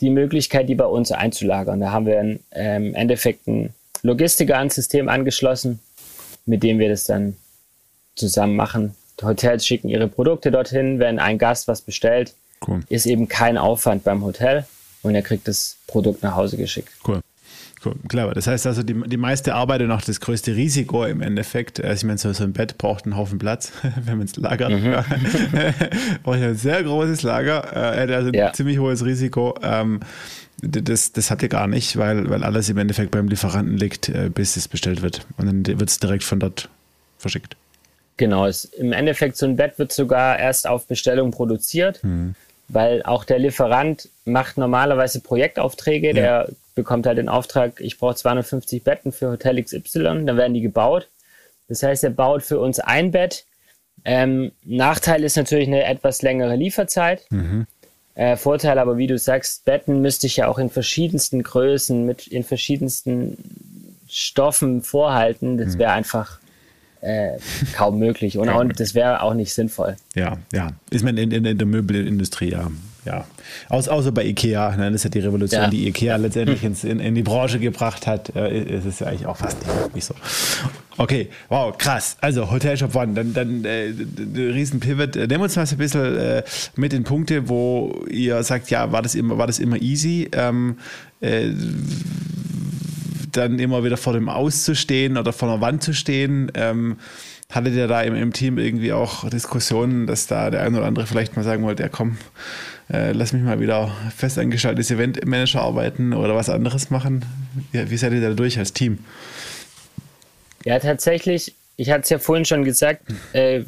die 0.00 0.10
Möglichkeit, 0.10 0.68
die 0.68 0.74
bei 0.74 0.84
uns 0.84 1.10
einzulagern. 1.10 1.80
Da 1.80 1.90
haben 1.90 2.06
wir 2.06 2.20
im 2.20 2.40
ähm, 2.52 2.94
Endeffekt 2.94 3.48
ein 3.48 3.74
Logistiker 4.02 4.58
ans 4.58 4.74
System 4.74 5.08
angeschlossen, 5.08 5.80
mit 6.46 6.62
dem 6.62 6.78
wir 6.78 6.90
das 6.90 7.04
dann 7.04 7.36
zusammen 8.14 8.54
machen. 8.54 8.94
Die 9.20 9.24
Hotels 9.24 9.66
schicken 9.66 9.88
ihre 9.88 10.06
Produkte 10.06 10.50
dorthin, 10.50 10.98
wenn 11.00 11.18
ein 11.18 11.38
Gast 11.38 11.66
was 11.66 11.80
bestellt, 11.80 12.34
cool. 12.68 12.82
ist 12.88 13.06
eben 13.06 13.26
kein 13.26 13.58
Aufwand 13.58 14.04
beim 14.04 14.22
Hotel 14.22 14.66
und 15.02 15.14
er 15.14 15.22
kriegt 15.22 15.48
das 15.48 15.76
Produkt 15.86 16.22
nach 16.22 16.36
Hause 16.36 16.56
geschickt. 16.56 16.90
Cool. 17.06 17.20
Cool, 17.84 17.94
clever. 18.08 18.34
Das 18.34 18.48
heißt 18.48 18.66
also, 18.66 18.82
die, 18.82 18.94
die 19.06 19.16
meiste 19.16 19.54
Arbeit 19.54 19.82
und 19.82 19.92
auch 19.92 20.02
das 20.02 20.20
größte 20.20 20.56
Risiko 20.56 21.04
im 21.04 21.20
Endeffekt, 21.20 21.80
also 21.80 21.94
ich 21.94 22.04
meine, 22.04 22.18
so, 22.18 22.32
so 22.32 22.42
ein 22.42 22.52
Bett 22.52 22.76
braucht 22.76 23.04
einen 23.04 23.16
Haufen 23.16 23.38
Platz, 23.38 23.70
wenn 24.04 24.18
man 24.18 24.26
es 24.26 24.34
lagert. 24.34 24.70
Mhm. 24.70 24.94
braucht 26.24 26.38
ein 26.38 26.56
sehr 26.56 26.82
großes 26.82 27.22
Lager, 27.22 27.72
äh, 27.72 28.12
also 28.12 28.28
ein 28.30 28.34
ja. 28.34 28.52
ziemlich 28.52 28.78
hohes 28.78 29.04
Risiko. 29.04 29.54
Ähm, 29.62 30.00
das, 30.60 31.12
das 31.12 31.30
habt 31.30 31.42
ihr 31.42 31.48
gar 31.48 31.68
nicht, 31.68 31.96
weil, 31.96 32.28
weil 32.28 32.42
alles 32.42 32.68
im 32.68 32.78
Endeffekt 32.78 33.12
beim 33.12 33.28
Lieferanten 33.28 33.76
liegt, 33.76 34.08
äh, 34.08 34.28
bis 34.28 34.56
es 34.56 34.66
bestellt 34.66 35.02
wird. 35.02 35.24
Und 35.36 35.46
dann 35.46 35.78
wird 35.78 35.88
es 35.88 36.00
direkt 36.00 36.24
von 36.24 36.40
dort 36.40 36.68
verschickt. 37.18 37.56
Genau, 38.16 38.46
es, 38.46 38.64
im 38.64 38.92
Endeffekt 38.92 39.36
so 39.36 39.46
ein 39.46 39.54
Bett 39.54 39.78
wird 39.78 39.92
sogar 39.92 40.36
erst 40.38 40.66
auf 40.66 40.86
Bestellung 40.88 41.30
produziert, 41.30 42.02
mhm. 42.02 42.34
Weil 42.68 43.02
auch 43.02 43.24
der 43.24 43.38
Lieferant 43.38 44.08
macht 44.24 44.58
normalerweise 44.58 45.20
Projektaufträge, 45.20 46.08
ja. 46.08 46.12
der 46.12 46.48
bekommt 46.74 47.06
halt 47.06 47.18
den 47.18 47.28
Auftrag, 47.28 47.80
ich 47.80 47.98
brauche 47.98 48.14
250 48.14 48.84
Betten 48.84 49.10
für 49.10 49.30
Hotel 49.30 49.62
XY, 49.62 50.24
dann 50.24 50.36
werden 50.36 50.54
die 50.54 50.60
gebaut. 50.60 51.08
Das 51.68 51.82
heißt, 51.82 52.04
er 52.04 52.10
baut 52.10 52.42
für 52.42 52.60
uns 52.60 52.78
ein 52.78 53.10
Bett. 53.10 53.44
Ähm, 54.04 54.52
Nachteil 54.64 55.24
ist 55.24 55.36
natürlich 55.36 55.66
eine 55.66 55.84
etwas 55.84 56.22
längere 56.22 56.56
Lieferzeit. 56.56 57.26
Mhm. 57.30 57.66
Äh, 58.14 58.36
Vorteil 58.36 58.78
aber, 58.78 58.96
wie 58.96 59.06
du 59.06 59.18
sagst, 59.18 59.64
Betten 59.64 60.00
müsste 60.00 60.26
ich 60.26 60.36
ja 60.36 60.48
auch 60.48 60.58
in 60.58 60.70
verschiedensten 60.70 61.42
Größen, 61.42 62.04
mit 62.04 62.26
in 62.26 62.44
verschiedensten 62.44 63.38
Stoffen 64.08 64.82
vorhalten. 64.82 65.58
Das 65.58 65.74
mhm. 65.74 65.78
wäre 65.80 65.92
einfach 65.92 66.38
äh, 67.00 67.38
kaum 67.74 67.98
möglich 67.98 68.38
und, 68.38 68.48
und 68.48 68.80
das 68.80 68.94
wäre 68.94 69.22
auch 69.22 69.34
nicht 69.34 69.52
sinnvoll. 69.52 69.96
Ja, 70.14 70.38
ja. 70.52 70.70
Ist 70.90 71.04
man 71.04 71.16
in, 71.16 71.30
in, 71.30 71.44
in 71.44 71.58
der 71.58 71.66
Möbelindustrie 71.66 72.50
ja 72.50 72.70
ja, 73.08 73.24
Aus, 73.68 73.88
außer 73.88 74.12
bei 74.12 74.24
Ikea, 74.24 74.76
ne, 74.76 74.86
das 74.90 74.96
ist 74.96 75.04
ja 75.04 75.10
die 75.10 75.20
Revolution, 75.20 75.62
ja. 75.62 75.70
die 75.70 75.88
Ikea 75.88 76.16
letztendlich 76.16 76.62
ins, 76.62 76.84
in, 76.84 77.00
in, 77.00 77.14
die 77.14 77.22
Branche 77.22 77.58
gebracht 77.58 78.06
hat, 78.06 78.34
äh, 78.36 78.76
ist 78.76 78.84
es 78.84 78.98
ja 78.98 79.06
eigentlich 79.06 79.26
auch 79.26 79.38
fast 79.38 79.58
nicht, 79.66 79.94
nicht, 79.94 80.04
so. 80.04 80.14
Okay, 80.98 81.28
wow, 81.48 81.76
krass. 81.76 82.16
Also 82.20 82.50
Hotel 82.50 82.76
Shop 82.76 82.94
One, 82.94 83.14
dann, 83.14 83.32
dann 83.32 83.64
äh, 83.64 83.92
riesen 84.36 84.80
Pivot. 84.80 85.16
Äh, 85.16 85.20
Nehmen 85.20 85.40
wir 85.40 85.44
uns 85.44 85.56
mal 85.56 85.64
so 85.64 85.76
ein 85.76 85.78
bisschen 85.78 86.18
äh, 86.18 86.42
mit 86.76 86.92
den 86.92 87.04
Punkten, 87.04 87.48
wo 87.48 88.04
ihr 88.10 88.42
sagt, 88.42 88.68
ja, 88.70 88.92
war 88.92 89.00
das 89.00 89.14
immer, 89.14 89.38
war 89.38 89.46
das 89.46 89.58
immer 89.58 89.80
easy? 89.80 90.28
Ähm, 90.32 90.76
äh, 91.20 91.50
dann 93.32 93.58
immer 93.58 93.84
wieder 93.84 93.96
vor 93.96 94.12
dem 94.12 94.28
Aus 94.28 94.64
zu 94.64 94.74
stehen 94.74 95.16
oder 95.16 95.32
vor 95.32 95.48
einer 95.48 95.60
Wand 95.60 95.82
zu 95.82 95.92
stehen. 95.92 96.50
Ähm, 96.54 96.98
hattet 97.50 97.74
ihr 97.74 97.88
da 97.88 98.02
im, 98.02 98.14
im, 98.14 98.32
Team 98.32 98.58
irgendwie 98.58 98.92
auch 98.92 99.28
Diskussionen, 99.30 100.06
dass 100.06 100.26
da 100.26 100.50
der 100.50 100.62
ein 100.62 100.74
oder 100.74 100.84
andere 100.84 101.06
vielleicht 101.06 101.36
mal 101.36 101.44
sagen 101.44 101.62
wollte, 101.64 101.82
ja 101.82 101.88
komm, 101.88 102.18
äh, 102.92 103.12
lass 103.12 103.32
mich 103.32 103.42
mal 103.42 103.60
wieder 103.60 103.90
festangestelltes 104.16 104.90
Eventmanager 104.90 105.62
arbeiten 105.62 106.12
oder 106.12 106.34
was 106.34 106.50
anderes 106.50 106.90
machen. 106.90 107.24
Ja, 107.72 107.90
wie 107.90 107.96
seid 107.96 108.12
ihr 108.12 108.20
da 108.20 108.30
durch 108.34 108.58
als 108.58 108.72
Team? 108.72 108.98
Ja, 110.64 110.78
tatsächlich, 110.78 111.54
ich 111.76 111.90
hatte 111.90 112.02
es 112.02 112.10
ja 112.10 112.18
vorhin 112.18 112.44
schon 112.44 112.64
gesagt, 112.64 113.02
äh, 113.32 113.62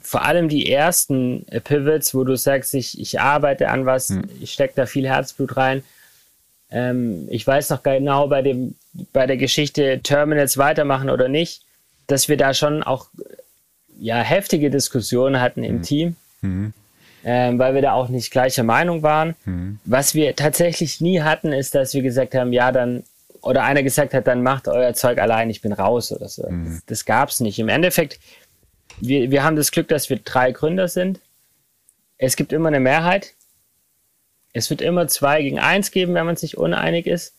vor 0.00 0.24
allem 0.24 0.48
die 0.48 0.70
ersten 0.70 1.46
äh, 1.48 1.60
Pivots, 1.60 2.14
wo 2.14 2.24
du 2.24 2.36
sagst, 2.36 2.74
ich, 2.74 3.00
ich 3.00 3.20
arbeite 3.20 3.68
an 3.68 3.84
was, 3.84 4.10
hm. 4.10 4.24
ich 4.40 4.52
stecke 4.52 4.74
da 4.76 4.86
viel 4.86 5.06
Herzblut 5.08 5.56
rein. 5.56 5.82
Ähm, 6.70 7.26
ich 7.30 7.46
weiß 7.46 7.70
noch 7.70 7.82
genau 7.82 8.28
bei, 8.28 8.42
dem, 8.42 8.74
bei 9.12 9.26
der 9.26 9.36
Geschichte 9.36 10.00
Terminals 10.02 10.58
weitermachen 10.58 11.10
oder 11.10 11.28
nicht, 11.28 11.62
dass 12.06 12.28
wir 12.28 12.36
da 12.36 12.54
schon 12.54 12.82
auch 12.82 13.08
ja, 13.98 14.20
heftige 14.20 14.70
Diskussionen 14.70 15.40
hatten 15.40 15.64
im 15.64 15.76
hm. 15.76 15.82
Team. 15.82 16.16
Mhm 16.42 16.72
ähm, 17.24 17.58
weil 17.58 17.74
wir 17.74 17.82
da 17.82 17.92
auch 17.92 18.08
nicht 18.08 18.30
gleicher 18.30 18.62
Meinung 18.62 19.02
waren. 19.02 19.34
Mhm. 19.44 19.78
Was 19.84 20.14
wir 20.14 20.36
tatsächlich 20.36 21.00
nie 21.00 21.20
hatten, 21.20 21.52
ist, 21.52 21.74
dass 21.74 21.94
wir 21.94 22.02
gesagt 22.02 22.34
haben, 22.34 22.52
ja, 22.52 22.72
dann, 22.72 23.02
oder 23.42 23.64
einer 23.64 23.82
gesagt 23.82 24.14
hat, 24.14 24.26
dann 24.26 24.42
macht 24.42 24.68
euer 24.68 24.94
Zeug 24.94 25.18
allein, 25.18 25.50
ich 25.50 25.60
bin 25.60 25.72
raus 25.72 26.12
oder 26.12 26.28
so. 26.28 26.48
Mhm. 26.48 26.64
Das, 26.64 26.86
das 26.86 27.04
gab 27.04 27.28
es 27.30 27.40
nicht. 27.40 27.58
Im 27.58 27.68
Endeffekt, 27.68 28.20
wir, 29.00 29.30
wir 29.30 29.42
haben 29.42 29.56
das 29.56 29.70
Glück, 29.70 29.88
dass 29.88 30.10
wir 30.10 30.18
drei 30.18 30.52
Gründer 30.52 30.88
sind. 30.88 31.20
Es 32.18 32.36
gibt 32.36 32.52
immer 32.52 32.68
eine 32.68 32.80
Mehrheit. 32.80 33.34
Es 34.52 34.70
wird 34.70 34.80
immer 34.80 35.06
zwei 35.08 35.42
gegen 35.42 35.58
eins 35.58 35.90
geben, 35.90 36.14
wenn 36.14 36.26
man 36.26 36.36
sich 36.36 36.56
uneinig 36.56 37.06
ist. 37.06 37.34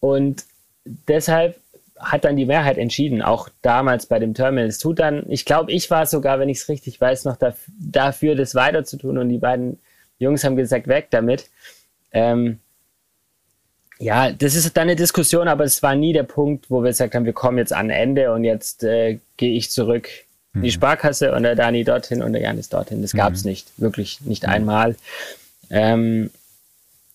Und 0.00 0.44
deshalb 0.84 1.58
hat 1.98 2.24
dann 2.24 2.36
die 2.36 2.44
Mehrheit 2.44 2.76
entschieden, 2.76 3.22
auch 3.22 3.48
damals 3.62 4.06
bei 4.06 4.18
dem 4.18 4.34
Terminal. 4.34 4.66
Es 4.66 4.78
tut 4.78 4.98
dann, 4.98 5.24
ich 5.28 5.44
glaube, 5.44 5.72
ich 5.72 5.90
war 5.90 6.06
sogar, 6.06 6.38
wenn 6.38 6.48
ich 6.48 6.58
es 6.58 6.68
richtig 6.68 7.00
weiß, 7.00 7.24
noch 7.24 7.36
dafür, 7.36 7.72
dafür, 7.78 8.34
das 8.34 8.54
weiterzutun 8.54 9.18
und 9.18 9.28
die 9.28 9.38
beiden 9.38 9.78
Jungs 10.18 10.44
haben 10.44 10.56
gesagt, 10.56 10.88
weg 10.88 11.08
damit. 11.10 11.48
Ähm, 12.12 12.58
ja, 13.98 14.32
das 14.32 14.54
ist 14.54 14.76
dann 14.76 14.82
eine 14.82 14.96
Diskussion, 14.96 15.48
aber 15.48 15.64
es 15.64 15.82
war 15.82 15.94
nie 15.94 16.12
der 16.12 16.24
Punkt, 16.24 16.70
wo 16.70 16.82
wir 16.82 16.90
gesagt 16.90 17.14
haben, 17.14 17.24
wir 17.24 17.32
kommen 17.32 17.58
jetzt 17.58 17.72
an 17.72 17.90
Ende 17.90 18.32
und 18.32 18.44
jetzt 18.44 18.82
äh, 18.82 19.18
gehe 19.36 19.56
ich 19.56 19.70
zurück 19.70 20.08
in 20.52 20.62
die 20.62 20.68
mhm. 20.68 20.72
Sparkasse 20.72 21.32
und 21.32 21.44
der 21.44 21.54
Dani 21.54 21.84
dorthin 21.84 22.22
und 22.22 22.32
der 22.32 22.42
Janis 22.42 22.68
dorthin. 22.68 23.02
Das 23.02 23.12
gab 23.12 23.32
es 23.32 23.44
mhm. 23.44 23.50
nicht, 23.50 23.68
wirklich 23.76 24.20
nicht 24.20 24.44
mhm. 24.44 24.48
einmal. 24.48 24.96
Ähm, 25.70 26.30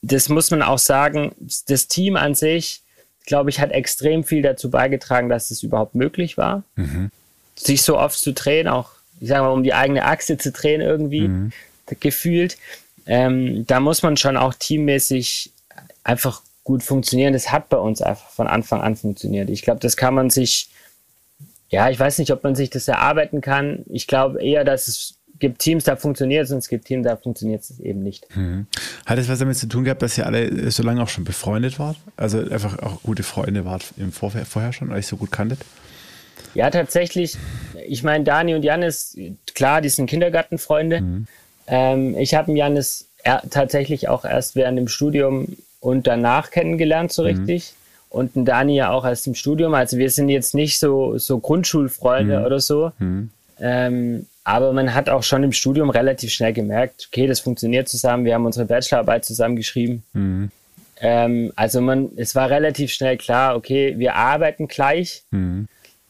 das 0.02 0.30
muss 0.30 0.52
man 0.52 0.62
auch 0.62 0.80
sagen, 0.80 1.34
das 1.68 1.88
Team 1.88 2.16
an 2.16 2.34
sich, 2.34 2.82
glaube 3.26 3.50
ich, 3.50 3.60
hat 3.60 3.72
extrem 3.72 4.24
viel 4.24 4.42
dazu 4.42 4.70
beigetragen, 4.70 5.30
dass 5.30 5.52
es 5.52 5.64
überhaupt 5.64 5.96
möglich 5.96 6.38
war, 6.38 6.64
mhm. 6.76 7.12
sich 7.56 7.82
so 7.82 7.98
oft 7.98 8.20
zu 8.20 8.34
drehen, 8.34 8.68
auch, 8.68 8.92
ich 9.20 9.30
sage 9.30 9.44
mal, 9.44 9.52
um 9.52 9.64
die 9.64 9.74
eigene 9.74 10.06
Achse 10.06 10.38
zu 10.38 10.52
drehen 10.52 10.82
irgendwie, 10.82 11.28
mhm. 11.28 11.52
gefühlt. 12.00 12.58
ähm, 13.06 13.66
da 13.68 13.80
muss 13.80 14.04
man 14.04 14.18
schon 14.18 14.38
auch 14.38 14.54
teammäßig 14.54 15.52
einfach 16.04 16.42
gut 16.64 16.84
funktionieren. 16.84 17.34
Das 17.34 17.52
hat 17.52 17.70
bei 17.70 17.78
uns 17.78 18.02
einfach 18.02 18.30
von 18.30 18.48
Anfang 18.48 18.82
an 18.82 18.96
funktioniert. 18.96 19.50
Ich 19.50 19.64
glaube, 19.64 19.80
das 19.80 19.98
kann 19.98 20.14
man 20.14 20.30
sich, 20.30 20.70
ja, 21.70 21.90
ich 21.90 22.00
weiß 22.00 22.20
nicht, 22.20 22.32
ob 22.32 22.44
man 22.44 22.56
sich 22.56 22.70
das 22.70 22.88
erarbeiten 22.88 23.42
kann. 23.42 23.86
Ich 23.90 24.08
glaube 24.08 24.44
eher, 24.44 24.64
dass 24.64 24.88
es 24.88 25.16
gibt 25.40 25.60
Teams, 25.60 25.84
da 25.84 25.96
funktioniert 25.96 26.46
es 26.46 26.52
und 26.52 26.60
es 26.60 26.68
gibt 26.68 26.86
Teams, 26.86 27.06
da 27.06 27.16
funktioniert 27.16 27.62
es 27.62 27.80
eben 27.80 28.04
nicht. 28.04 28.28
Mhm. 28.36 28.68
Hat 29.06 29.18
es 29.18 29.30
was 29.30 29.40
damit 29.40 29.58
zu 29.58 29.68
tun 29.68 29.84
gehabt, 29.84 30.02
dass 30.02 30.18
ihr 30.18 30.26
alle 30.26 30.72
so 30.72 30.84
lange 30.84 31.02
auch 31.02 31.10
schon 31.10 31.24
befreundet 31.24 31.80
wart? 31.80 31.98
Also 32.18 32.40
einfach 32.40 32.80
auch 32.80 33.02
gute 33.02 33.24
Freunde 33.24 33.66
wart 33.66 33.94
im 33.98 34.12
Vorfeld, 34.12 34.48
vorher 34.48 34.74
schon, 34.74 34.92
euch 34.92 35.08
so 35.08 35.18
gut 35.18 35.32
kanntet? 35.32 35.60
Ja, 36.54 36.70
tatsächlich. 36.70 37.38
Ich 37.88 38.04
meine, 38.04 38.24
Dani 38.24 38.56
und 38.56 38.64
Janis, 38.64 39.18
klar, 39.54 39.82
die 39.82 39.90
sind 39.90 40.10
Kindergartenfreunde. 40.10 41.02
Mhm. 41.02 41.28
Ähm, 41.68 42.18
ich 42.18 42.34
habe 42.34 42.52
Janis 42.54 43.08
tatsächlich 43.24 44.08
auch 44.08 44.26
erst 44.26 44.56
während 44.56 44.78
dem 44.78 44.88
Studium 44.88 45.58
und 45.80 46.08
danach 46.08 46.52
kennengelernt, 46.52 47.12
so 47.12 47.24
mhm. 47.24 47.28
richtig. 47.28 47.74
Und 48.10 48.32
Dani 48.34 48.76
ja 48.76 48.92
auch 48.92 49.06
erst 49.06 49.28
im 49.28 49.36
Studium. 49.36 49.76
Also 49.76 49.98
wir 49.98 50.10
sind 50.10 50.30
jetzt 50.30 50.56
nicht 50.56 50.80
so, 50.80 51.18
so 51.18 51.38
Grundschulfreunde 51.40 52.40
mhm. 52.40 52.46
oder 52.46 52.60
so. 52.60 52.92
Mhm. 52.98 53.30
Ähm, 53.60 54.26
aber 54.50 54.74
man 54.74 54.96
hat 54.96 55.10
auch 55.10 55.22
schon 55.22 55.44
im 55.44 55.52
Studium 55.52 55.92
relativ 55.92 56.32
schnell 56.32 56.54
gemerkt, 56.54 57.08
okay, 57.12 57.28
das 57.28 57.40
funktioniert 57.40 57.88
zusammen. 57.88 58.26
Wir 58.26 58.34
haben 58.34 58.48
unsere 58.48 58.66
Bachelorarbeit 58.66 59.24
zusammen 59.24 59.56
geschrieben. 59.56 60.04
Mhm. 60.14 60.50
Ähm, 61.02 61.54
also 61.56 61.82
man, 61.82 62.10
es 62.16 62.34
war 62.34 62.50
relativ 62.50 62.92
schnell 62.92 63.16
klar, 63.18 63.56
okay, 63.56 63.94
wir 64.00 64.16
arbeiten 64.16 64.68
gleich. 64.68 65.24
Mhm. 65.30 65.68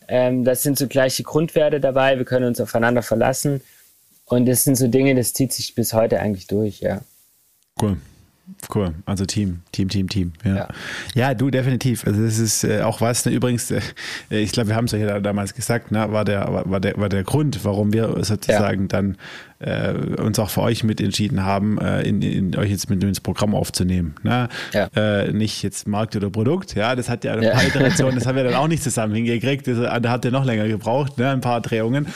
Ähm, 0.08 0.46
das 0.46 0.64
sind 0.64 0.78
so 0.78 0.88
gleiche 0.88 1.24
Grundwerte 1.24 1.82
dabei. 1.82 2.18
Wir 2.18 2.24
können 2.24 2.46
uns 2.46 2.62
aufeinander 2.62 3.02
verlassen. 3.02 3.60
Und 4.24 4.46
das 4.46 4.64
sind 4.64 4.76
so 4.76 4.88
Dinge, 4.88 5.16
das 5.16 5.34
zieht 5.34 5.52
sich 5.52 5.76
bis 5.76 5.94
heute 5.94 6.22
eigentlich 6.22 6.48
durch, 6.48 6.80
ja. 6.80 7.02
Cool. 7.82 7.98
Cool, 8.74 8.94
also 9.06 9.26
Team, 9.26 9.62
Team, 9.72 9.90
Team, 9.90 10.10
Team. 10.10 10.34
Ja, 10.44 10.56
ja. 10.56 10.68
ja 11.14 11.34
du 11.34 11.50
definitiv. 11.50 12.06
Also 12.06 12.24
das 12.24 12.40
ist 12.40 12.64
äh, 12.64 12.82
auch 12.82 13.02
was. 13.02 13.26
Ne, 13.26 13.32
übrigens, 13.32 13.72
äh, 13.72 13.82
ich 14.30 14.52
glaube, 14.52 14.70
wir 14.70 14.76
haben 14.76 14.86
es 14.86 14.92
ja 14.92 15.20
damals 15.20 15.54
gesagt. 15.54 15.92
Ne, 15.92 16.12
war 16.12 16.26
der 16.26 16.48
war 16.66 16.80
der 16.80 16.98
war 16.98 17.10
der 17.10 17.24
Grund, 17.24 17.64
warum 17.64 17.94
wir 17.94 18.24
sozusagen 18.24 18.82
ja. 18.84 18.88
dann 18.88 19.18
äh, 19.60 19.92
uns 19.92 20.40
auch 20.40 20.50
für 20.50 20.62
euch 20.62 20.84
mit 20.84 21.02
entschieden 21.02 21.44
haben, 21.44 21.78
äh, 21.80 22.02
in, 22.02 22.22
in, 22.22 22.56
euch 22.58 22.70
jetzt 22.70 22.90
mit 22.90 23.04
ins 23.04 23.20
Programm 23.20 23.54
aufzunehmen. 23.54 24.16
Ne? 24.24 24.48
Ja. 24.74 24.88
Äh, 24.96 25.32
nicht 25.34 25.64
jetzt 25.64 25.88
Markt 25.88 26.16
oder 26.16 26.30
Produkt, 26.30 26.76
ja, 26.76 26.96
das 26.96 27.10
hat 27.10 27.24
ja 27.26 27.34
ein 27.34 27.52
paar 27.52 27.64
Iterationen, 27.64 28.16
das 28.16 28.26
haben 28.28 28.38
wir 28.38 28.46
dann 28.46 28.56
auch 28.56 28.68
nicht 28.68 28.84
zusammen 28.84 29.14
hingekriegt. 29.14 29.68
Das, 29.68 29.78
da 30.02 30.10
hat 30.10 30.24
er 30.24 30.32
noch 30.32 30.46
länger 30.46 30.68
gebraucht, 30.68 31.18
ne? 31.18 31.30
ein 31.30 31.42
paar 31.42 31.62
Drehungen. 31.62 32.08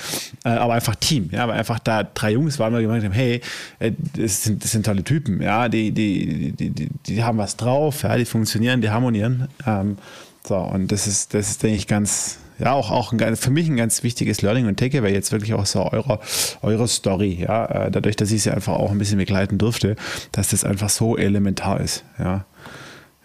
Äh, 0.46 0.50
aber 0.50 0.74
einfach 0.74 0.96
Team, 0.96 1.30
ja, 1.32 1.44
aber 1.44 1.54
einfach 1.54 1.80
da 1.80 2.04
drei 2.04 2.32
Jungs 2.32 2.60
waren, 2.60 2.74
wir 2.74 2.82
gemerkt 2.82 3.04
haben, 3.04 3.12
hey, 3.12 3.42
äh, 3.80 3.92
das 4.18 4.44
sind, 4.44 4.64
das 4.64 4.72
sind 4.72 4.86
tolle 4.86 5.04
Typen, 5.04 5.42
ja, 5.42 5.68
die, 5.68 5.92
die, 5.92 6.54
die, 6.54 6.70
die, 6.70 6.90
die 7.06 7.24
haben 7.24 7.38
was 7.38 7.58
drauf, 7.58 8.04
ja, 8.04 8.16
die 8.16 8.26
funktionieren, 8.26 8.82
die 8.82 8.90
harmonieren. 8.90 9.50
Ähm, 9.68 9.98
so, 10.46 10.58
und 10.58 10.92
das 10.92 11.08
ist, 11.08 11.34
das 11.34 11.52
ist, 11.52 11.64
denke 11.64 11.78
ich, 11.78 11.88
ganz, 11.88 12.38
ja, 12.60 12.74
auch, 12.74 12.92
auch 12.92 13.12
ein, 13.14 13.36
für 13.36 13.52
mich 13.52 13.68
ein 13.68 13.78
ganz 13.78 14.04
wichtiges 14.04 14.42
Learning 14.42 14.68
und 14.68 14.80
Takeaway 14.80 15.14
jetzt 15.14 15.32
wirklich 15.32 15.54
auch 15.54 15.66
so 15.66 15.84
eure, 15.92 16.20
eure 16.62 16.88
Story, 16.88 17.46
ja, 17.48 17.66
äh, 17.66 17.92
dadurch, 17.92 18.16
dass 18.16 18.32
ich 18.32 18.44
sie 18.44 18.52
einfach 18.52 18.74
auch 18.74 18.92
ein 18.92 18.98
bisschen 18.98 19.18
begleiten 19.18 19.58
durfte, 19.58 19.96
dass 20.32 20.50
das 20.50 20.64
einfach 20.64 20.90
so 20.90 21.18
elementar 21.18 21.80
ist, 21.80 22.04
ja. 22.20 22.46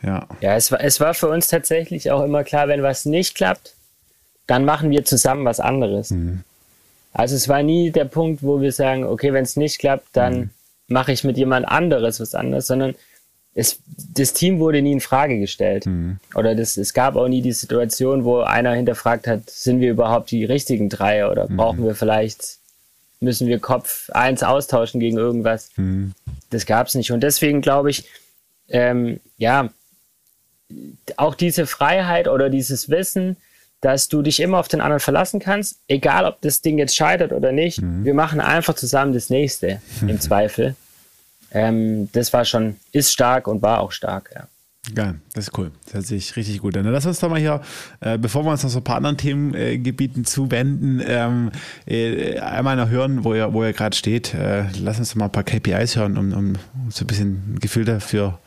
Ja, 0.02 0.28
ja 0.40 0.54
es, 0.54 0.70
war, 0.70 0.80
es 0.80 1.00
war 1.00 1.14
für 1.14 1.28
uns 1.28 1.48
tatsächlich 1.48 2.10
auch 2.10 2.22
immer 2.22 2.44
klar, 2.44 2.68
wenn 2.68 2.82
was 2.82 3.04
nicht 3.04 3.34
klappt, 3.34 3.74
dann 4.46 4.64
machen 4.64 4.90
wir 4.90 5.04
zusammen 5.04 5.44
was 5.44 5.60
anderes. 5.60 6.10
Mhm. 6.10 6.44
Also 7.12 7.34
es 7.34 7.48
war 7.48 7.62
nie 7.62 7.90
der 7.90 8.04
Punkt, 8.04 8.42
wo 8.42 8.60
wir 8.60 8.72
sagen, 8.72 9.04
okay, 9.04 9.32
wenn 9.32 9.42
es 9.42 9.56
nicht 9.56 9.78
klappt, 9.78 10.08
dann 10.12 10.38
mhm. 10.38 10.50
mache 10.86 11.12
ich 11.12 11.24
mit 11.24 11.36
jemand 11.36 11.66
anderes 11.66 12.20
was 12.20 12.34
anderes, 12.34 12.66
sondern 12.66 12.94
es, 13.58 13.80
das 14.14 14.32
Team 14.34 14.60
wurde 14.60 14.80
nie 14.80 14.92
in 14.92 15.00
Frage 15.00 15.40
gestellt. 15.40 15.84
Mhm. 15.86 16.18
Oder 16.34 16.54
das, 16.54 16.76
es 16.76 16.94
gab 16.94 17.16
auch 17.16 17.26
nie 17.26 17.42
die 17.42 17.52
Situation, 17.52 18.24
wo 18.24 18.40
einer 18.40 18.72
hinterfragt 18.72 19.26
hat, 19.26 19.50
sind 19.50 19.80
wir 19.80 19.90
überhaupt 19.90 20.30
die 20.30 20.44
richtigen 20.44 20.88
drei 20.88 21.28
oder 21.28 21.50
mhm. 21.50 21.56
brauchen 21.56 21.84
wir 21.84 21.96
vielleicht, 21.96 22.58
müssen 23.18 23.48
wir 23.48 23.58
Kopf 23.58 24.10
eins 24.10 24.44
austauschen 24.44 25.00
gegen 25.00 25.18
irgendwas. 25.18 25.70
Mhm. 25.76 26.12
Das 26.50 26.66
gab 26.66 26.86
es 26.86 26.94
nicht. 26.94 27.10
Und 27.10 27.20
deswegen 27.20 27.60
glaube 27.60 27.90
ich, 27.90 28.04
ähm, 28.68 29.18
ja, 29.38 29.70
auch 31.16 31.34
diese 31.34 31.66
Freiheit 31.66 32.28
oder 32.28 32.50
dieses 32.50 32.88
Wissen, 32.90 33.36
dass 33.80 34.08
du 34.08 34.22
dich 34.22 34.38
immer 34.38 34.58
auf 34.58 34.68
den 34.68 34.80
anderen 34.80 35.00
verlassen 35.00 35.40
kannst, 35.40 35.80
egal 35.88 36.26
ob 36.26 36.40
das 36.42 36.60
Ding 36.60 36.78
jetzt 36.78 36.94
scheitert 36.94 37.32
oder 37.32 37.50
nicht. 37.50 37.82
Mhm. 37.82 38.04
Wir 38.04 38.14
machen 38.14 38.40
einfach 38.40 38.74
zusammen 38.74 39.12
das 39.12 39.30
nächste 39.30 39.80
im 40.00 40.20
Zweifel 40.20 40.76
ähm, 41.52 42.10
das 42.12 42.32
war 42.32 42.44
schon, 42.44 42.76
ist 42.92 43.12
stark 43.12 43.48
und 43.48 43.62
war 43.62 43.80
auch 43.80 43.92
stark, 43.92 44.30
ja. 44.34 44.46
Geil, 44.94 45.20
das 45.34 45.48
ist 45.48 45.58
cool. 45.58 45.70
Das 45.84 45.94
hört 45.94 46.06
sich 46.06 46.36
richtig 46.36 46.60
gut 46.60 46.76
an. 46.76 46.86
Lass 46.86 47.04
uns 47.04 47.20
doch 47.20 47.28
mal 47.28 47.38
hier, 47.38 47.60
äh, 48.00 48.16
bevor 48.16 48.44
wir 48.44 48.50
uns 48.50 48.62
noch 48.62 48.70
so 48.70 48.78
ein 48.78 48.84
paar 48.84 48.96
anderen 48.96 49.16
Themengebieten 49.16 50.22
äh, 50.22 50.24
zuwenden, 50.24 51.02
ähm, 51.04 51.50
äh, 51.86 52.38
einmal 52.38 52.76
noch 52.76 52.88
hören, 52.88 53.24
wo 53.24 53.34
ihr, 53.34 53.52
wo 53.52 53.64
ihr 53.64 53.72
gerade 53.72 53.96
steht. 53.96 54.32
Äh, 54.34 54.64
lass 54.80 54.98
uns 54.98 55.10
doch 55.10 55.16
mal 55.16 55.26
ein 55.26 55.32
paar 55.32 55.44
KPIs 55.44 55.96
hören, 55.96 56.16
um, 56.16 56.32
um 56.32 56.54
so 56.90 57.04
ein 57.04 57.06
bisschen 57.06 57.54
ein 57.54 57.58
Gefühl 57.60 57.84
dafür 57.84 58.38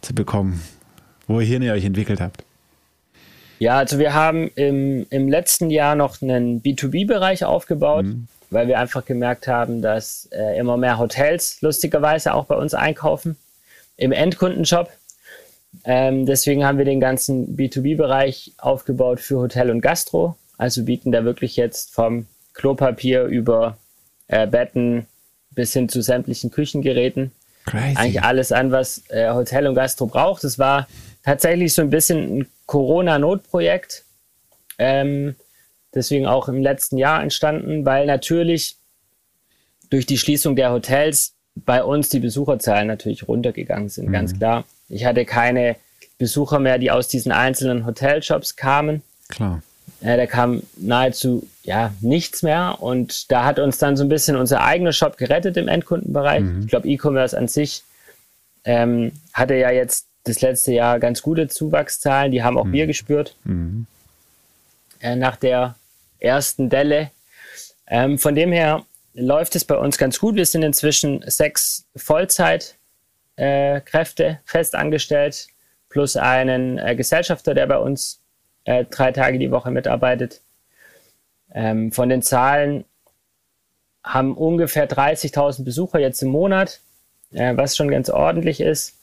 zu 0.00 0.14
bekommen, 0.14 0.60
wo 1.26 1.40
ihr 1.40 1.46
hier 1.46 1.72
euch 1.72 1.84
entwickelt 1.84 2.20
habt. 2.20 2.44
Ja, 3.64 3.78
also 3.78 3.98
wir 3.98 4.12
haben 4.12 4.50
im, 4.56 5.06
im 5.08 5.28
letzten 5.28 5.70
Jahr 5.70 5.94
noch 5.94 6.20
einen 6.20 6.62
B2B-Bereich 6.62 7.44
aufgebaut. 7.44 8.04
Mhm 8.04 8.28
weil 8.50 8.68
wir 8.68 8.78
einfach 8.78 9.04
gemerkt 9.04 9.48
haben, 9.48 9.82
dass 9.82 10.28
äh, 10.30 10.56
immer 10.58 10.76
mehr 10.76 10.98
Hotels 10.98 11.60
lustigerweise 11.60 12.34
auch 12.34 12.44
bei 12.44 12.54
uns 12.54 12.72
einkaufen 12.72 13.36
im 13.96 14.12
Endkundenshop. 14.12 14.90
Ähm, 15.84 16.24
deswegen 16.24 16.64
haben 16.64 16.78
wir 16.78 16.84
den 16.84 17.00
ganzen 17.00 17.56
B2B-Bereich 17.56 18.52
aufgebaut 18.58 19.18
für 19.18 19.38
Hotel 19.38 19.70
und 19.70 19.80
Gastro. 19.80 20.36
Also 20.56 20.84
bieten 20.84 21.10
da 21.10 21.24
wirklich 21.24 21.56
jetzt 21.56 21.92
vom 21.92 22.26
Klopapier 22.52 23.24
über 23.24 23.76
äh, 24.28 24.46
Betten 24.46 25.06
bis 25.50 25.72
hin 25.72 25.88
zu 25.88 26.00
sämtlichen 26.00 26.50
Küchengeräten 26.50 27.32
Crazy. 27.66 27.96
eigentlich 27.96 28.22
alles 28.22 28.52
an, 28.52 28.70
was 28.70 29.02
äh, 29.08 29.32
Hotel 29.32 29.66
und 29.66 29.74
Gastro 29.74 30.06
braucht. 30.06 30.44
Das 30.44 30.58
war 30.58 30.86
tatsächlich 31.24 31.74
so 31.74 31.82
ein 31.82 31.90
bisschen 31.90 32.38
ein 32.38 32.46
Corona-Notprojekt. 32.66 34.04
Ähm, 34.78 35.36
deswegen 35.94 36.26
auch 36.26 36.48
im 36.48 36.62
letzten 36.62 36.98
Jahr 36.98 37.22
entstanden, 37.22 37.84
weil 37.84 38.06
natürlich 38.06 38.76
durch 39.90 40.06
die 40.06 40.18
Schließung 40.18 40.56
der 40.56 40.72
Hotels 40.72 41.34
bei 41.54 41.84
uns 41.84 42.08
die 42.08 42.18
Besucherzahlen 42.18 42.88
natürlich 42.88 43.28
runtergegangen 43.28 43.88
sind, 43.88 44.08
mhm. 44.08 44.12
ganz 44.12 44.36
klar. 44.36 44.64
Ich 44.88 45.04
hatte 45.04 45.24
keine 45.24 45.76
Besucher 46.18 46.58
mehr, 46.58 46.78
die 46.78 46.90
aus 46.90 47.08
diesen 47.08 47.32
einzelnen 47.32 47.86
Hotelshops 47.86 48.56
kamen. 48.56 49.02
Klar. 49.28 49.62
Äh, 50.00 50.16
da 50.16 50.26
kam 50.26 50.62
nahezu 50.76 51.48
ja 51.62 51.92
nichts 52.00 52.42
mehr 52.42 52.76
und 52.80 53.30
da 53.30 53.44
hat 53.44 53.58
uns 53.58 53.78
dann 53.78 53.96
so 53.96 54.04
ein 54.04 54.08
bisschen 54.08 54.36
unser 54.36 54.62
eigener 54.62 54.92
Shop 54.92 55.16
gerettet 55.16 55.56
im 55.56 55.68
Endkundenbereich. 55.68 56.42
Mhm. 56.42 56.60
Ich 56.62 56.68
glaube, 56.68 56.88
E-Commerce 56.88 57.36
an 57.36 57.48
sich 57.48 57.84
ähm, 58.64 59.12
hatte 59.32 59.54
ja 59.54 59.70
jetzt 59.70 60.06
das 60.24 60.40
letzte 60.40 60.72
Jahr 60.72 60.98
ganz 60.98 61.22
gute 61.22 61.48
Zuwachszahlen. 61.48 62.32
Die 62.32 62.42
haben 62.42 62.58
auch 62.58 62.64
mhm. 62.64 62.72
wir 62.72 62.86
gespürt 62.86 63.36
mhm. 63.44 63.86
äh, 65.00 65.16
nach 65.16 65.36
der 65.36 65.76
ersten 66.18 66.68
Delle. 66.68 67.10
Ähm, 67.86 68.18
von 68.18 68.34
dem 68.34 68.50
her 68.50 68.84
läuft 69.12 69.54
es 69.56 69.64
bei 69.64 69.76
uns 69.76 69.98
ganz 69.98 70.18
gut. 70.18 70.34
Wir 70.34 70.46
sind 70.46 70.62
inzwischen 70.62 71.22
sechs 71.26 71.86
Vollzeitkräfte 71.94 74.24
äh, 74.24 74.36
fest 74.44 74.74
angestellt, 74.74 75.46
plus 75.88 76.16
einen 76.16 76.78
äh, 76.78 76.96
Gesellschafter, 76.96 77.54
der 77.54 77.66
bei 77.66 77.78
uns 77.78 78.20
äh, 78.64 78.84
drei 78.86 79.12
Tage 79.12 79.38
die 79.38 79.50
Woche 79.50 79.70
mitarbeitet. 79.70 80.40
Ähm, 81.52 81.92
von 81.92 82.08
den 82.08 82.22
Zahlen 82.22 82.84
haben 84.02 84.36
ungefähr 84.36 84.88
30.000 84.88 85.64
Besucher 85.64 85.98
jetzt 85.98 86.22
im 86.22 86.30
Monat, 86.30 86.80
äh, 87.32 87.56
was 87.56 87.76
schon 87.76 87.88
ganz 87.88 88.10
ordentlich 88.10 88.60
ist. 88.60 88.94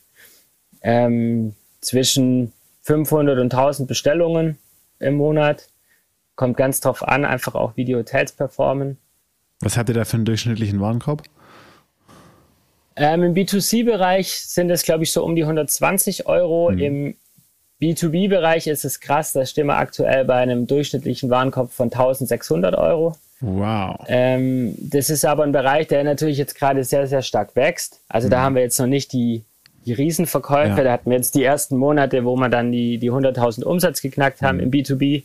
Ähm, 0.82 1.56
zwischen 1.82 2.54
500 2.84 3.40
und 3.40 3.54
1000 3.54 3.88
Bestellungen 3.88 4.58
im 5.00 5.16
Monat. 5.16 5.68
Kommt 6.36 6.58
ganz 6.58 6.80
drauf 6.80 7.08
an, 7.08 7.26
einfach 7.26 7.56
auch 7.56 7.76
wie 7.76 7.86
die 7.86 7.96
Hotels 7.96 8.32
performen. 8.32 8.98
Was 9.60 9.78
habt 9.78 9.90
ihr 9.90 9.96
da 9.96 10.06
für 10.06 10.18
einen 10.18 10.26
durchschnittlichen 10.26 10.80
Warenkorb? 10.80 11.24
Ähm, 12.96 13.24
Im 13.24 13.34
B2C-Bereich 13.34 14.32
sind 14.32 14.70
es, 14.70 14.84
glaube 14.84 15.04
ich, 15.04 15.12
so 15.12 15.24
um 15.24 15.36
die 15.36 15.44
120 15.44 16.26
Euro. 16.26 16.72
Mhm. 16.72 16.80
Im 16.80 17.16
B2B-Bereich 17.82 18.68
ist 18.68 18.86
es 18.86 19.00
krass, 19.00 19.34
da 19.34 19.46
stehen 19.46 19.68
wir 19.68 19.78
aktuell 19.78 20.26
bei 20.26 20.36
einem 20.36 20.68
durchschnittlichen 20.68 21.30
Warenkorb 21.30 21.72
von 21.72 21.86
1600 21.92 22.76
Euro. 22.76 23.16
Wow. 23.40 24.00
Ähm, 24.08 24.76
das 24.78 25.10
ist 25.10 25.26
aber 25.26 25.44
ein 25.44 25.52
Bereich, 25.52 25.88
der 25.88 26.04
natürlich 26.04 26.38
jetzt 26.38 26.56
gerade 26.56 26.84
sehr, 26.84 27.08
sehr 27.08 27.24
stark 27.24 27.56
wächst. 27.56 28.00
Also 28.08 28.28
mhm. 28.28 28.32
da 28.32 28.42
haben 28.42 28.56
wir 28.56 28.62
jetzt 28.62 28.80
noch 28.80 28.88
nicht 28.88 29.14
die, 29.14 29.44
die 29.86 29.94
Riesenverkäufe. 29.94 30.78
Ja. 30.78 30.84
Da 30.84 30.92
hatten 30.94 31.10
wir 31.10 31.18
jetzt 31.18 31.36
die 31.36 31.44
ersten 31.44 31.78
Monate, 31.78 32.26
wo 32.26 32.36
wir 32.36 32.50
dann 32.50 32.72
die, 32.72 32.98
die 32.98 33.12
100.000 33.12 33.64
Umsatz 33.64 34.02
geknackt 34.02 34.42
haben 34.42 34.58
mhm. 34.58 34.64
im 34.64 34.72
B2B. 34.72 35.24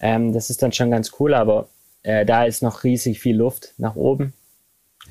Ähm, 0.00 0.32
das 0.32 0.50
ist 0.50 0.62
dann 0.62 0.72
schon 0.72 0.90
ganz 0.90 1.12
cool, 1.18 1.34
aber 1.34 1.68
äh, 2.02 2.26
da 2.26 2.44
ist 2.44 2.62
noch 2.62 2.84
riesig 2.84 3.20
viel 3.20 3.36
Luft 3.36 3.74
nach 3.78 3.96
oben. 3.96 4.32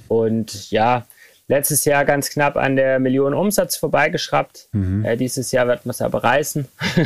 Und 0.08 0.72
ja, 0.72 1.06
letztes 1.48 1.86
Jahr 1.86 2.06
ganz 2.06 2.30
knapp 2.30 2.56
an 2.56 2.76
der 2.76 3.00
Million 3.00 3.34
Umsatz 3.34 3.76
vorbeigeschraubt. 3.76 4.70
Mhm. 4.72 5.06
Äh, 5.06 5.18
dieses 5.18 5.52
Jahr 5.52 5.68
wird 5.68 5.86
man 5.86 5.92
es 5.92 6.02
aber 6.02 6.24
reißen. 6.24 6.68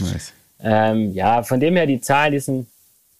nice. 0.00 0.32
ähm, 0.62 1.12
ja, 1.12 1.42
von 1.42 1.60
dem 1.60 1.76
her 1.76 1.86
die 1.86 2.00
Zahlen, 2.00 2.32
die 2.32 2.40
sind, 2.40 2.66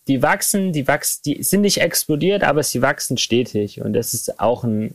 die 0.08 0.22
wachsen, 0.22 0.72
die 0.72 0.86
wachsen, 0.86 1.22
die 1.24 1.42
sind 1.42 1.62
nicht 1.62 1.80
explodiert, 1.80 2.44
aber 2.44 2.62
sie 2.62 2.82
wachsen 2.82 3.18
stetig 3.18 3.80
und 3.82 3.92
das 3.92 4.14
ist 4.14 4.38
auch 4.38 4.62
ein, 4.62 4.94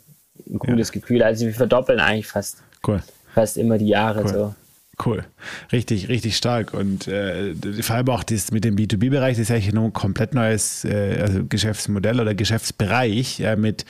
ein 0.50 0.60
cooles 0.60 0.90
ja. 0.90 1.00
Gefühl. 1.00 1.24
Also 1.24 1.46
wir 1.46 1.54
verdoppeln 1.54 2.00
eigentlich 2.00 2.28
fast, 2.28 2.64
cool. 2.88 3.02
fast 3.34 3.58
immer 3.58 3.78
die 3.78 3.88
Jahre 3.88 4.24
cool. 4.24 4.30
so. 4.30 4.56
Cool. 5.04 5.24
Richtig, 5.72 6.10
richtig 6.10 6.38
stark. 6.38 6.74
Und 6.74 7.08
äh, 7.08 7.56
vor 7.82 7.96
allem 7.96 8.10
auch 8.10 8.24
das 8.24 8.52
mit 8.52 8.64
dem 8.64 8.76
B2B-Bereich, 8.76 9.38
das 9.38 9.50
ist 9.50 9.52
eigentlich 9.52 9.74
ein 9.74 9.94
komplett 9.94 10.36
neues 10.36 10.86
äh, 10.86 11.20
also 11.22 11.44
Geschäftsmodell 11.46 12.20
oder 12.20 12.36
Geschäftsbereich 12.36 13.40
äh, 13.40 13.56
mit, 13.56 13.86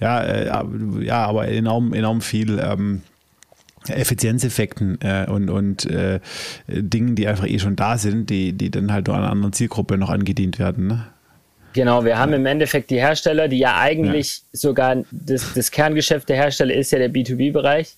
ja, 0.00 0.22
äh, 0.22 1.04
ja, 1.04 1.26
aber 1.26 1.48
enorm, 1.48 1.92
enorm 1.92 2.22
viel 2.22 2.58
ähm, 2.60 3.02
Effizienzeffekten 3.88 4.98
äh, 5.02 5.26
und, 5.28 5.50
und 5.50 5.84
äh, 5.86 6.20
Dingen, 6.68 7.14
die 7.16 7.28
einfach 7.28 7.46
eh 7.46 7.58
schon 7.58 7.76
da 7.76 7.98
sind, 7.98 8.30
die, 8.30 8.52
die 8.54 8.70
dann 8.70 8.92
halt 8.92 9.08
nur 9.08 9.16
einer 9.16 9.30
anderen 9.30 9.52
Zielgruppe 9.52 9.98
noch 9.98 10.08
angedient 10.08 10.58
werden. 10.58 10.86
Ne? 10.86 11.06
Genau, 11.74 12.04
wir 12.04 12.18
haben 12.18 12.32
im 12.32 12.46
Endeffekt 12.46 12.90
die 12.90 13.00
Hersteller, 13.00 13.48
die 13.48 13.58
ja 13.58 13.78
eigentlich 13.78 14.38
ja. 14.38 14.44
sogar 14.52 14.96
das, 15.10 15.52
das 15.54 15.70
Kerngeschäft 15.70 16.28
der 16.28 16.36
Hersteller 16.36 16.72
ist 16.72 16.92
ja 16.92 16.98
der 16.98 17.10
B2B-Bereich. 17.12 17.96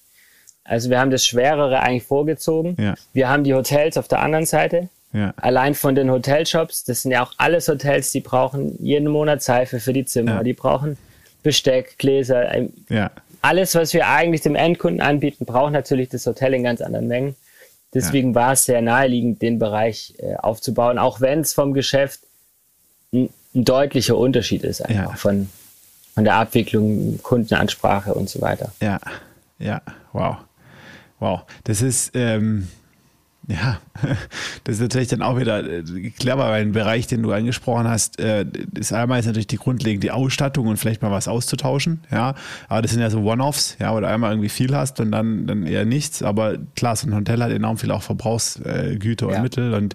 Also 0.67 0.91
wir 0.91 0.99
haben 0.99 1.11
das 1.11 1.25
Schwerere 1.25 1.81
eigentlich 1.81 2.05
vorgezogen. 2.05 2.77
Ja. 2.79 2.95
Wir 3.13 3.29
haben 3.29 3.45
die 3.45 3.55
Hotels 3.55 3.97
auf 3.97 4.09
der 4.09 4.21
anderen 4.21 4.47
Seite. 4.47 4.89
Ja. 5.13 5.33
Allein 5.37 5.75
von 5.75 5.95
den 5.95 6.11
Hotelshops, 6.11 6.85
das 6.85 7.03
sind 7.03 7.13
ja 7.13 7.23
auch 7.23 7.33
alles 7.39 7.69
Hotels, 7.69 8.13
die 8.13 8.21
brauchen 8.21 8.77
jeden 8.85 9.09
Monat 9.09 9.43
Seife 9.43 9.81
für 9.81 9.93
die 9.93 10.05
Zimmer, 10.05 10.37
ja. 10.37 10.43
die 10.43 10.53
brauchen 10.53 10.99
Besteck, 11.43 11.97
Gläser. 11.99 12.51
Ja. 12.89 13.11
Alles, 13.41 13.75
was 13.75 13.95
wir 13.95 14.09
eigentlich 14.09 14.43
dem 14.43 14.57
Endkunden 14.57 15.01
anbieten, 15.01 15.47
braucht 15.47 15.73
natürlich 15.73 16.09
das 16.09 16.27
Hotel 16.27 16.55
in 16.55 16.65
ganz 16.65 16.81
anderen 16.81 17.07
Mengen. 17.07 17.37
Deswegen 17.95 18.35
war 18.35 18.53
es 18.53 18.65
sehr 18.65 18.83
naheliegend, 18.83 19.41
den 19.41 19.59
Bereich 19.59 20.15
äh, 20.19 20.35
aufzubauen, 20.37 20.99
auch 20.99 21.21
wenn 21.21 21.41
es 21.41 21.55
vom 21.55 21.73
Geschäft 21.73 22.21
ein, 23.13 23.31
ein, 23.55 23.65
deutlicher 23.65 24.19
Unterschied 24.19 24.65
ist, 24.65 24.85
einfach 24.85 25.17
von, 25.17 25.49
von 26.15 26.25
der 26.25 26.35
Abwicklung, 26.35 27.21
Kundenansprache 27.23 28.13
und 28.13 28.29
so 28.29 28.43
weiter. 28.43 28.73
Ja, 28.83 28.99
ja, 29.59 29.81
wow. 30.13 30.37
Wow, 31.19 31.43
das 31.65 31.83
ist, 31.83 32.13
ähm, 32.15 32.69
ja, 33.49 33.79
das 34.65 34.77
ist 34.77 34.81
natürlich 34.81 35.09
dann 35.09 35.23
auch 35.23 35.39
wieder 35.39 35.65
äh, 35.65 35.83
clever, 36.11 36.49
weil 36.51 36.63
ein 36.63 36.73
Bereich, 36.73 37.07
den 37.07 37.23
du 37.23 37.33
angesprochen 37.33 37.89
hast, 37.89 38.19
äh, 38.19 38.45
ist 38.75 38.93
einmal 38.93 39.21
ist 39.21 39.27
natürlich 39.27 39.47
die 39.47 39.57
grundlegende 39.57 40.13
Ausstattung 40.13 40.67
und 40.67 40.79
vielleicht 40.79 41.01
mal 41.01 41.13
was 41.13 41.29
auszutauschen, 41.29 42.01
ja. 42.11 42.35
Aber 42.69 42.83
das 42.83 42.91
sind 42.91 43.01
ja 43.01 43.09
so 43.09 43.21
One-Offs, 43.21 43.77
ja, 43.79 43.95
wo 43.95 44.01
du 44.01 44.09
einmal 44.09 44.33
irgendwie 44.33 44.49
viel 44.49 44.75
hast 44.75 45.01
und 45.01 45.13
dann, 45.13 45.47
dann 45.47 45.65
eher 45.65 45.85
nichts. 45.85 46.23
Aber 46.23 46.59
klar, 46.75 46.97
so 46.97 47.07
ein 47.07 47.15
Hotel 47.15 47.43
hat 47.43 47.53
enorm 47.53 47.79
viel 47.79 47.93
auch 47.93 48.03
Verbrauchsgüter 48.03 49.31
ja. 49.31 49.37
und 49.37 49.43
Mittel 49.43 49.75
und 49.75 49.95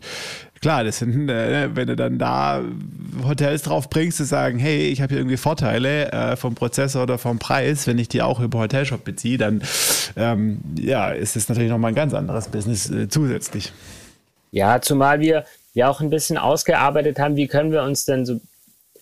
klar, 0.61 0.83
das 0.83 0.99
sind, 0.99 1.29
äh, 1.29 1.75
wenn 1.75 1.87
du 1.87 1.95
dann 1.95 2.19
da 2.19 2.61
Hotels 3.27 3.63
drauf 3.63 3.89
bringst, 3.89 4.17
zu 4.17 4.25
sagen, 4.25 4.59
hey, 4.59 4.87
ich 4.87 5.01
habe 5.01 5.09
hier 5.09 5.19
irgendwie 5.19 5.37
Vorteile 5.37 6.11
äh, 6.11 6.35
vom 6.35 6.55
Prozessor 6.55 7.03
oder 7.03 7.17
vom 7.17 7.39
Preis, 7.39 7.87
wenn 7.87 7.97
ich 7.97 8.07
die 8.07 8.21
auch 8.21 8.39
über 8.39 8.59
Hotelshop 8.59 9.03
beziehe, 9.03 9.37
dann 9.37 9.61
ähm, 10.15 10.61
ja, 10.77 11.09
ist 11.09 11.35
das 11.35 11.49
natürlich 11.49 11.71
nochmal 11.71 11.91
ein 11.91 11.95
ganz 11.95 12.13
anderes 12.13 12.47
Business 12.47 12.89
äh, 12.89 13.09
zusätzlich. 13.09 13.73
Ja, 14.51 14.81
zumal 14.81 15.19
wir 15.19 15.45
ja 15.73 15.89
auch 15.89 16.01
ein 16.01 16.09
bisschen 16.09 16.37
ausgearbeitet 16.37 17.19
haben, 17.19 17.35
wie 17.35 17.47
können 17.47 17.71
wir 17.71 17.83
uns 17.83 18.05
denn 18.05 18.25
so 18.25 18.39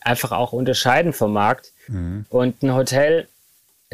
einfach 0.02 0.32
auch 0.32 0.54
unterscheiden 0.54 1.12
vom 1.12 1.34
Markt. 1.34 1.72
Mhm. 1.88 2.26
Und 2.30 2.64
ein 2.64 2.74
Hotel 2.74 3.28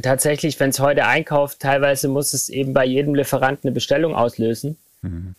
tatsächlich, 0.02 0.60
wenn 0.60 0.70
es 0.70 0.80
heute 0.80 1.08
einkauft, 1.08 1.62
teilweise 1.62 2.10
muss 2.10 2.34
es 2.34 2.50
eben 2.50 2.74
bei 2.74 2.86
jedem 2.86 3.16
Lieferanten 3.16 3.70
eine 3.70 3.74
Bestellung 3.74 4.14
auslösen. 4.14 4.78
Mhm 5.02 5.36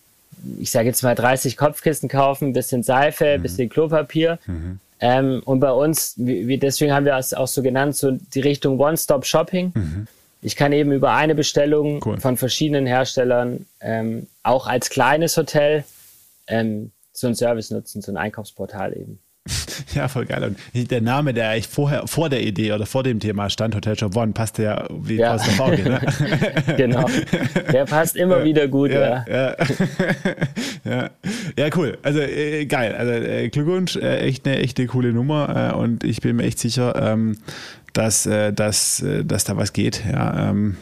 ich 0.59 0.70
sage 0.70 0.88
jetzt 0.88 1.03
mal 1.03 1.14
30 1.14 1.57
Kopfkissen 1.57 2.09
kaufen, 2.09 2.53
bisschen 2.53 2.82
Seife, 2.82 3.38
mhm. 3.38 3.42
bisschen 3.42 3.68
Klopapier. 3.68 4.38
Mhm. 4.47 4.80
Ähm, 5.01 5.42
und 5.44 5.61
bei 5.61 5.72
uns, 5.72 6.14
wie, 6.16 6.59
deswegen 6.59 6.92
haben 6.92 7.05
wir 7.05 7.16
es 7.16 7.34
auch 7.34 7.49
so 7.49 7.62
genannt, 7.62 7.97
so 7.97 8.12
die 8.12 8.40
Richtung 8.40 8.78
One-Stop-Shopping. 8.78 9.72
Mhm. 9.74 10.07
Ich 10.40 10.57
kann 10.57 10.72
eben 10.72 10.92
über 10.92 11.12
eine 11.12 11.34
Bestellung 11.34 12.01
cool. 12.05 12.20
von 12.20 12.36
verschiedenen 12.36 12.86
Herstellern 12.86 13.66
ähm, 13.80 14.28
auch 14.42 14.66
als 14.66 14.90
kleines 14.90 15.36
Hotel 15.36 15.84
ähm, 16.47 16.92
so 17.12 17.26
einen 17.26 17.36
Service 17.36 17.70
nutzen, 17.70 18.03
so 18.03 18.12
ein 18.12 18.16
Einkaufsportal 18.16 18.97
eben. 18.97 19.18
Ja, 19.94 20.09
voll 20.09 20.26
geil. 20.26 20.55
Und 20.74 20.90
der 20.90 21.01
Name, 21.01 21.32
der 21.32 21.51
eigentlich 21.51 21.68
vorher, 21.68 22.07
vor 22.07 22.28
der 22.28 22.42
Idee 22.42 22.72
oder 22.72 22.86
vor 22.86 23.03
dem 23.03 23.20
Thema 23.20 23.49
stand, 23.51 23.74
Hotel 23.74 23.99
Shop 23.99 24.16
One, 24.16 24.32
passte 24.32 24.64
ja 24.64 24.86
wie 24.90 25.16
ja. 25.16 25.34
aus 25.34 25.42
der 25.42 25.53
Faust, 25.55 25.84
ne? 25.84 26.01
genau. 26.76 27.07
Der 27.72 27.84
passt 27.84 28.16
immer 28.16 28.44
wieder 28.44 28.68
gut, 28.68 28.90
ja. 28.90 29.24
Ja, 29.28 29.57
ja. 30.84 31.11
ja. 31.57 31.68
cool. 31.76 31.99
Also 32.03 32.20
äh, 32.20 32.66
geil. 32.66 32.94
Also 32.94 33.12
äh, 33.12 33.49
Glückwunsch, 33.49 33.97
äh, 33.97 34.18
echt 34.20 34.47
eine 34.47 34.59
echte 34.59 34.86
coole 34.86 35.12
Nummer 35.12 35.72
äh, 35.72 35.76
und 35.76 36.05
ich 36.05 36.20
bin 36.20 36.36
mir 36.36 36.44
echt 36.44 36.59
sicher, 36.59 36.94
ähm, 37.01 37.38
dass, 37.92 38.26
äh, 38.26 38.53
dass, 38.53 39.03
äh, 39.03 39.24
dass 39.24 39.44
da 39.44 39.57
was 39.57 39.72
geht. 39.72 40.03
Ja, 40.11 40.51
ähm, 40.51 40.76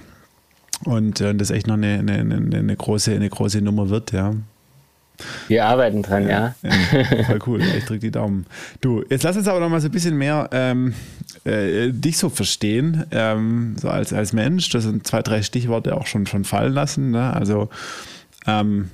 und 0.84 1.20
das 1.20 1.50
echt 1.50 1.66
noch 1.66 1.74
eine, 1.74 2.00
eine, 2.00 2.14
eine, 2.14 2.76
große, 2.76 3.12
eine 3.12 3.30
große 3.30 3.62
Nummer 3.62 3.88
wird, 3.88 4.12
ja. 4.12 4.34
Wir 5.48 5.66
arbeiten 5.66 6.02
dran, 6.02 6.28
ja. 6.28 6.54
ja. 6.62 7.24
voll 7.24 7.38
cool. 7.46 7.62
Ich 7.62 7.84
drücke 7.84 8.00
die 8.00 8.10
Daumen. 8.10 8.46
Du, 8.80 9.04
jetzt 9.08 9.22
lass 9.22 9.36
uns 9.36 9.46
aber 9.46 9.60
noch 9.60 9.68
mal 9.68 9.80
so 9.80 9.88
ein 9.88 9.92
bisschen 9.92 10.16
mehr 10.16 10.48
ähm, 10.52 10.94
äh, 11.44 11.90
dich 11.90 12.18
so 12.18 12.28
verstehen, 12.28 13.04
ähm, 13.10 13.76
so 13.80 13.88
als, 13.88 14.12
als 14.12 14.32
Mensch. 14.32 14.68
Das 14.70 14.84
sind 14.84 15.06
zwei, 15.06 15.22
drei 15.22 15.42
Stichworte 15.42 15.96
auch 15.96 16.06
schon, 16.06 16.26
schon 16.26 16.44
fallen 16.44 16.72
lassen. 16.72 17.12
Ne? 17.12 17.32
Also 17.32 17.68
ähm, 18.46 18.90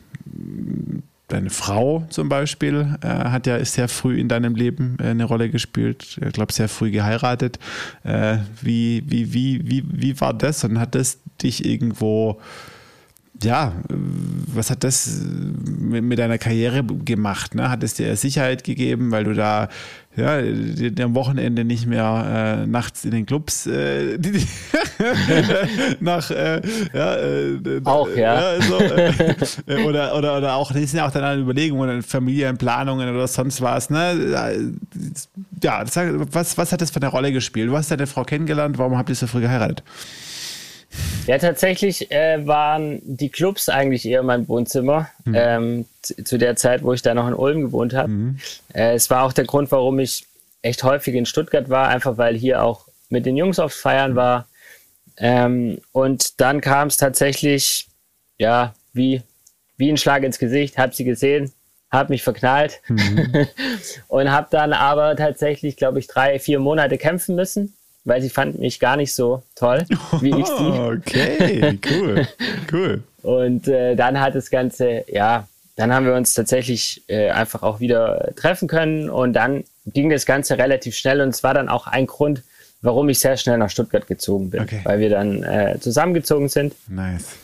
deine 1.28 1.50
Frau 1.50 2.06
zum 2.10 2.28
Beispiel 2.28 2.96
äh, 3.02 3.06
hat 3.06 3.46
ja 3.46 3.64
sehr 3.64 3.88
früh 3.88 4.18
in 4.18 4.28
deinem 4.28 4.54
Leben 4.54 4.98
äh, 5.00 5.08
eine 5.08 5.24
Rolle 5.24 5.48
gespielt. 5.48 6.18
Ich 6.24 6.32
glaube, 6.32 6.52
sehr 6.52 6.68
früh 6.68 6.90
geheiratet. 6.90 7.58
Äh, 8.04 8.38
wie, 8.60 9.04
wie, 9.06 9.32
wie, 9.32 9.60
wie, 9.64 9.84
wie 9.88 10.20
war 10.20 10.34
das? 10.34 10.64
Und 10.64 10.78
hat 10.78 10.94
das 10.94 11.18
dich 11.42 11.64
irgendwo 11.64 12.40
ja, 13.42 13.72
was 13.88 14.70
hat 14.70 14.84
das 14.84 15.20
mit, 15.24 16.18
deiner 16.18 16.38
Karriere 16.38 16.84
gemacht? 16.84 17.54
Ne? 17.54 17.70
Hat 17.70 17.82
es 17.82 17.94
dir 17.94 18.14
Sicherheit 18.16 18.64
gegeben, 18.64 19.10
weil 19.10 19.24
du 19.24 19.34
da 19.34 19.68
ja, 20.16 20.38
am 21.04 21.14
Wochenende 21.14 21.64
nicht 21.64 21.86
mehr 21.86 22.62
äh, 22.62 22.66
nachts 22.66 23.04
in 23.04 23.12
den 23.12 23.26
Clubs 23.26 23.66
äh, 23.66 24.18
nach 26.00 26.30
äh, 26.32 26.60
ja, 26.92 27.16
äh, 27.16 27.80
auch 27.84 28.08
ja, 28.08 28.56
ja 28.56 28.60
so, 28.60 28.78
äh, 28.80 29.84
oder, 29.84 30.16
oder 30.16 30.36
oder 30.36 30.54
auch 30.56 30.72
das 30.72 30.90
sind 30.90 30.98
ja 30.98 31.06
auch 31.06 31.12
dann 31.12 31.40
Überlegungen 31.40 32.02
Familienplanungen 32.02 33.08
oder 33.08 33.28
sonst 33.28 33.62
was 33.62 33.88
ne 33.88 34.74
ja 35.62 35.84
was 36.32 36.58
was 36.58 36.72
hat 36.72 36.80
das 36.80 36.90
für 36.90 37.00
eine 37.00 37.08
Rolle 37.08 37.30
gespielt 37.30 37.68
du 37.68 37.76
hast 37.76 37.92
deine 37.92 38.08
Frau 38.08 38.24
kennengelernt 38.24 38.78
warum 38.78 38.98
habt 38.98 39.10
ihr 39.10 39.14
so 39.14 39.28
früh 39.28 39.42
geheiratet 39.42 39.84
ja, 41.26 41.38
tatsächlich 41.38 42.10
äh, 42.10 42.46
waren 42.46 43.00
die 43.04 43.28
Clubs 43.28 43.68
eigentlich 43.68 44.04
eher 44.06 44.22
mein 44.22 44.48
Wohnzimmer. 44.48 45.08
Mhm. 45.24 45.34
Ähm, 45.36 45.86
zu 46.02 46.38
der 46.38 46.56
Zeit, 46.56 46.82
wo 46.82 46.92
ich 46.92 47.02
da 47.02 47.14
noch 47.14 47.28
in 47.28 47.34
Ulm 47.34 47.60
gewohnt 47.60 47.94
habe. 47.94 48.08
Mhm. 48.08 48.38
Äh, 48.72 48.94
es 48.94 49.10
war 49.10 49.24
auch 49.24 49.32
der 49.32 49.44
Grund, 49.44 49.70
warum 49.70 49.98
ich 49.98 50.26
echt 50.62 50.82
häufig 50.82 51.14
in 51.14 51.26
Stuttgart 51.26 51.68
war, 51.68 51.88
einfach 51.88 52.18
weil 52.18 52.36
hier 52.36 52.62
auch 52.62 52.86
mit 53.08 53.26
den 53.26 53.36
Jungs 53.36 53.58
oft 53.58 53.76
feiern 53.76 54.16
war. 54.16 54.48
Ähm, 55.16 55.80
und 55.92 56.40
dann 56.40 56.60
kam 56.60 56.88
es 56.88 56.96
tatsächlich, 56.96 57.88
ja, 58.38 58.74
wie, 58.92 59.22
wie 59.76 59.90
ein 59.90 59.98
Schlag 59.98 60.22
ins 60.22 60.38
Gesicht, 60.38 60.78
habe 60.78 60.94
sie 60.94 61.04
gesehen, 61.04 61.52
habe 61.90 62.12
mich 62.12 62.22
verknallt 62.22 62.80
mhm. 62.88 63.46
und 64.08 64.30
habe 64.30 64.48
dann 64.50 64.72
aber 64.72 65.16
tatsächlich, 65.16 65.76
glaube 65.76 65.98
ich, 65.98 66.06
drei, 66.06 66.38
vier 66.38 66.58
Monate 66.58 66.98
kämpfen 66.98 67.36
müssen 67.36 67.74
weil 68.04 68.22
sie 68.22 68.30
fand 68.30 68.58
mich 68.58 68.80
gar 68.80 68.96
nicht 68.96 69.14
so 69.14 69.42
toll, 69.54 69.84
wie 70.20 70.30
ich 70.30 70.46
sie. 70.46 70.70
Okay, 70.90 71.78
cool, 71.90 72.26
cool. 72.72 73.02
Und 73.22 73.68
äh, 73.68 73.94
dann 73.96 74.20
hat 74.20 74.34
das 74.34 74.50
Ganze, 74.50 75.04
ja, 75.08 75.46
dann 75.76 75.92
haben 75.92 76.06
wir 76.06 76.14
uns 76.14 76.34
tatsächlich 76.34 77.02
äh, 77.08 77.30
einfach 77.30 77.62
auch 77.62 77.80
wieder 77.80 78.32
treffen 78.36 78.68
können 78.68 79.10
und 79.10 79.34
dann 79.34 79.64
ging 79.86 80.10
das 80.10 80.26
Ganze 80.26 80.58
relativ 80.58 80.94
schnell 80.94 81.20
und 81.20 81.30
es 81.30 81.42
war 81.42 81.54
dann 81.54 81.68
auch 81.68 81.86
ein 81.86 82.06
Grund, 82.06 82.42
warum 82.82 83.08
ich 83.08 83.18
sehr 83.18 83.36
schnell 83.36 83.58
nach 83.58 83.70
Stuttgart 83.70 84.06
gezogen 84.06 84.50
bin, 84.50 84.62
okay. 84.62 84.80
weil 84.84 85.00
wir 85.00 85.10
dann 85.10 85.42
äh, 85.42 85.78
zusammengezogen 85.80 86.48
sind. 86.48 86.74
Nice. 86.88 87.36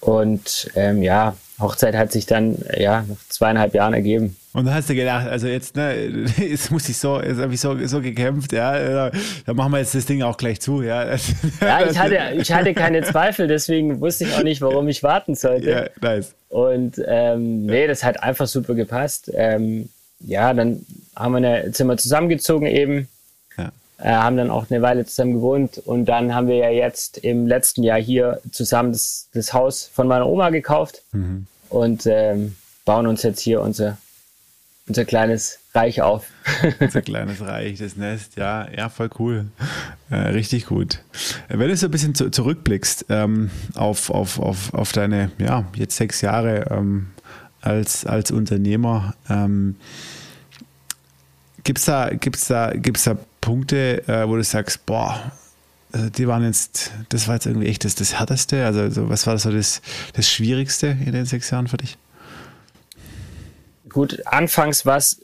Und 0.00 0.70
ähm, 0.74 1.02
ja, 1.02 1.36
Hochzeit 1.58 1.94
hat 1.94 2.10
sich 2.12 2.26
dann 2.26 2.56
ja 2.76 3.04
nach 3.06 3.28
zweieinhalb 3.28 3.74
Jahren 3.74 3.92
ergeben. 3.92 4.36
Und 4.52 4.64
dann 4.64 4.74
hast 4.74 4.90
du 4.90 4.94
gedacht, 4.94 5.28
also 5.28 5.46
jetzt, 5.46 5.76
ne, 5.76 6.26
jetzt 6.36 6.70
muss 6.70 6.88
ich 6.88 6.98
so, 6.98 7.20
jetzt 7.20 7.38
habe 7.38 7.54
ich 7.54 7.60
so, 7.60 7.76
so 7.86 8.00
gekämpft, 8.00 8.52
ja, 8.52 9.10
da 9.46 9.54
machen 9.54 9.72
wir 9.72 9.78
jetzt 9.78 9.94
das 9.94 10.06
Ding 10.06 10.22
auch 10.22 10.36
gleich 10.36 10.60
zu, 10.60 10.82
ja. 10.82 11.04
Ja, 11.60 11.88
ich 11.88 11.98
hatte, 11.98 12.18
ich 12.36 12.52
hatte 12.52 12.74
keine 12.74 13.02
Zweifel, 13.02 13.46
deswegen 13.46 14.00
wusste 14.00 14.24
ich 14.24 14.34
auch 14.34 14.42
nicht, 14.42 14.60
warum 14.60 14.88
ich 14.88 15.02
warten 15.02 15.34
sollte. 15.36 15.70
Ja, 15.70 15.84
nice. 16.00 16.34
Und 16.48 17.00
ähm, 17.06 17.66
nee, 17.66 17.86
das 17.86 18.02
hat 18.02 18.22
einfach 18.22 18.48
super 18.48 18.74
gepasst. 18.74 19.30
Ähm, 19.34 19.88
ja, 20.18 20.52
dann 20.52 20.84
haben 21.14 21.40
wir 21.40 21.48
ein 21.48 21.72
Zimmer 21.72 21.96
zusammengezogen 21.96 22.66
eben. 22.66 23.08
Ja. 23.56 23.70
äh, 23.98 24.10
haben 24.10 24.36
dann 24.36 24.50
auch 24.50 24.70
eine 24.70 24.82
Weile 24.82 25.06
zusammen 25.06 25.34
gewohnt 25.34 25.78
und 25.78 26.06
dann 26.06 26.34
haben 26.34 26.48
wir 26.48 26.56
ja 26.56 26.70
jetzt 26.70 27.18
im 27.18 27.46
letzten 27.46 27.82
Jahr 27.82 28.00
hier 28.00 28.40
zusammen 28.50 28.92
das, 28.92 29.28
das 29.32 29.52
Haus 29.52 29.88
von 29.92 30.08
meiner 30.08 30.26
Oma 30.26 30.50
gekauft 30.50 31.02
mhm. 31.12 31.46
und 31.68 32.06
ähm, 32.06 32.56
bauen 32.84 33.06
uns 33.06 33.22
jetzt 33.22 33.40
hier 33.40 33.60
unser, 33.60 33.98
unser 34.90 35.04
kleines 35.04 35.60
Reich 35.72 36.02
auf. 36.02 36.26
unser 36.80 37.00
kleines 37.00 37.40
Reich, 37.40 37.78
das 37.78 37.96
Nest, 37.96 38.36
ja, 38.36 38.68
ja, 38.76 38.88
voll 38.88 39.08
cool. 39.20 39.46
Äh, 40.10 40.16
richtig 40.16 40.66
gut. 40.66 41.04
Wenn 41.48 41.68
du 41.68 41.76
so 41.76 41.86
ein 41.86 41.92
bisschen 41.92 42.16
zu, 42.16 42.28
zurückblickst 42.28 43.06
ähm, 43.08 43.50
auf, 43.76 44.10
auf, 44.10 44.40
auf, 44.40 44.74
auf 44.74 44.90
deine, 44.90 45.30
ja, 45.38 45.64
jetzt 45.76 45.96
sechs 45.96 46.22
Jahre 46.22 46.66
ähm, 46.70 47.10
als, 47.60 48.04
als 48.04 48.32
Unternehmer, 48.32 49.14
ähm, 49.28 49.76
gibt 51.62 51.78
es 51.78 51.84
da, 51.84 52.10
gibt's 52.10 52.48
da, 52.48 52.72
gibt's 52.74 53.04
da 53.04 53.16
Punkte, 53.40 54.08
äh, 54.08 54.28
wo 54.28 54.34
du 54.34 54.42
sagst, 54.42 54.86
boah, 54.86 55.30
äh, 55.92 56.10
die 56.10 56.26
waren 56.26 56.42
jetzt, 56.42 56.90
das 57.10 57.28
war 57.28 57.36
jetzt 57.36 57.46
irgendwie 57.46 57.68
echt 57.68 57.84
das, 57.84 57.94
das 57.94 58.18
Härteste? 58.18 58.66
Also, 58.66 58.80
also 58.80 59.08
was 59.08 59.28
war 59.28 59.38
so 59.38 59.52
das, 59.52 59.82
das 60.14 60.28
Schwierigste 60.28 60.88
in 60.88 61.12
den 61.12 61.26
sechs 61.26 61.48
Jahren 61.50 61.68
für 61.68 61.76
dich? 61.76 61.96
Gut, 63.90 64.26
anfangs 64.26 64.86
war 64.86 64.96
es 64.96 65.20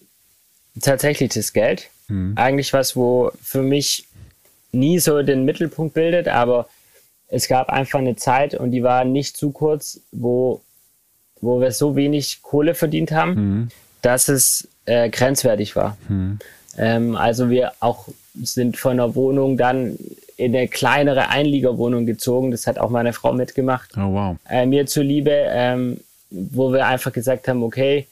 tatsächlich 0.81 1.31
das 1.33 1.53
Geld. 1.53 1.89
Hm. 2.09 2.33
Eigentlich 2.37 2.73
was, 2.73 2.97
wo 2.97 3.33
für 3.43 3.63
mich 3.63 4.07
nie 4.73 4.99
so 4.99 5.23
den 5.23 5.45
Mittelpunkt 5.45 5.95
bildet, 5.95 6.29
aber 6.29 6.69
es 7.29 7.49
gab 7.49 7.71
einfach 7.71 7.99
eine 7.99 8.17
Zeit 8.17 8.55
und 8.55 8.71
die 8.71 8.83
war 8.83 9.05
nicht 9.05 9.37
zu 9.37 9.51
kurz, 9.51 10.01
wo, 10.13 10.61
wo 11.41 11.61
wir 11.61 11.73
so 11.73 11.97
wenig 11.97 12.43
Kohle 12.43 12.75
verdient 12.75 13.11
haben, 13.11 13.35
hm. 13.35 13.69
dass 14.03 14.29
es 14.29 14.69
äh, 14.85 15.09
grenzwertig 15.11 15.75
war. 15.77 15.97
Hm. 16.09 16.39
Ähm, 16.79 17.17
also 17.17 17.51
wir 17.51 17.73
auch 17.81 18.09
sind 18.43 18.77
von 18.77 18.99
der 18.99 19.15
Wohnung 19.15 19.57
dann 19.57 19.99
in 20.37 20.55
eine 20.55 20.69
kleinere 20.69 21.29
Einliegerwohnung 21.29 22.05
gezogen. 22.05 22.51
Das 22.51 22.67
hat 22.67 22.79
auch 22.79 22.91
meine 22.91 23.13
Frau 23.13 23.33
mitgemacht. 23.33 23.93
Oh, 23.97 24.13
wow. 24.13 24.37
Äh, 24.49 24.67
mir 24.67 24.87
zuliebe, 24.87 25.31
ähm, 25.31 26.01
wo 26.31 26.73
wir 26.73 26.87
einfach 26.87 27.13
gesagt 27.13 27.49
haben, 27.49 27.63
okay, 27.63 28.07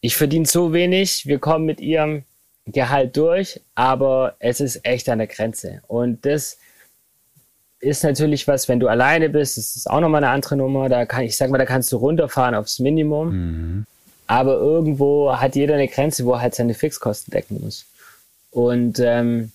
ich 0.00 0.16
verdiene 0.16 0.46
so 0.46 0.72
wenig, 0.72 1.26
wir 1.26 1.38
kommen 1.38 1.66
mit 1.66 1.80
ihrem 1.80 2.24
Gehalt 2.66 3.16
durch, 3.16 3.60
aber 3.74 4.34
es 4.38 4.60
ist 4.60 4.84
echt 4.84 5.08
an 5.08 5.18
der 5.18 5.26
Grenze. 5.26 5.82
Und 5.88 6.24
das 6.24 6.58
ist 7.80 8.04
natürlich 8.04 8.46
was, 8.46 8.68
wenn 8.68 8.80
du 8.80 8.88
alleine 8.88 9.28
bist, 9.28 9.56
das 9.56 9.76
ist 9.76 9.88
auch 9.88 10.00
nochmal 10.00 10.22
eine 10.22 10.32
andere 10.32 10.56
Nummer. 10.56 10.88
Da 10.88 11.06
kann 11.06 11.24
ich 11.24 11.36
sag 11.36 11.50
mal, 11.50 11.58
da 11.58 11.64
kannst 11.64 11.90
du 11.92 11.96
runterfahren 11.96 12.54
aufs 12.54 12.78
Minimum. 12.78 13.30
Mhm. 13.30 13.86
Aber 14.26 14.54
irgendwo 14.54 15.36
hat 15.36 15.56
jeder 15.56 15.74
eine 15.74 15.88
Grenze, 15.88 16.24
wo 16.24 16.34
er 16.34 16.40
halt 16.40 16.54
seine 16.54 16.74
Fixkosten 16.74 17.32
decken 17.32 17.60
muss. 17.60 17.86
Und 18.50 19.00
ähm, 19.00 19.50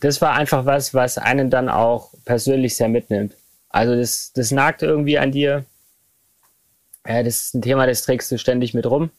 das 0.00 0.20
war 0.20 0.34
einfach 0.34 0.66
was, 0.66 0.92
was 0.92 1.18
einen 1.18 1.50
dann 1.50 1.68
auch 1.68 2.10
persönlich 2.24 2.76
sehr 2.76 2.88
mitnimmt. 2.88 3.32
Also 3.70 3.94
das, 3.94 4.32
das 4.34 4.50
nagt 4.50 4.82
irgendwie 4.82 5.18
an 5.18 5.32
dir. 5.32 5.64
Ja, 7.06 7.22
das 7.22 7.42
ist 7.42 7.54
ein 7.54 7.62
Thema, 7.62 7.86
das 7.86 8.02
trägst 8.02 8.30
du 8.30 8.38
ständig 8.38 8.74
mit 8.74 8.86
rum 8.86 9.10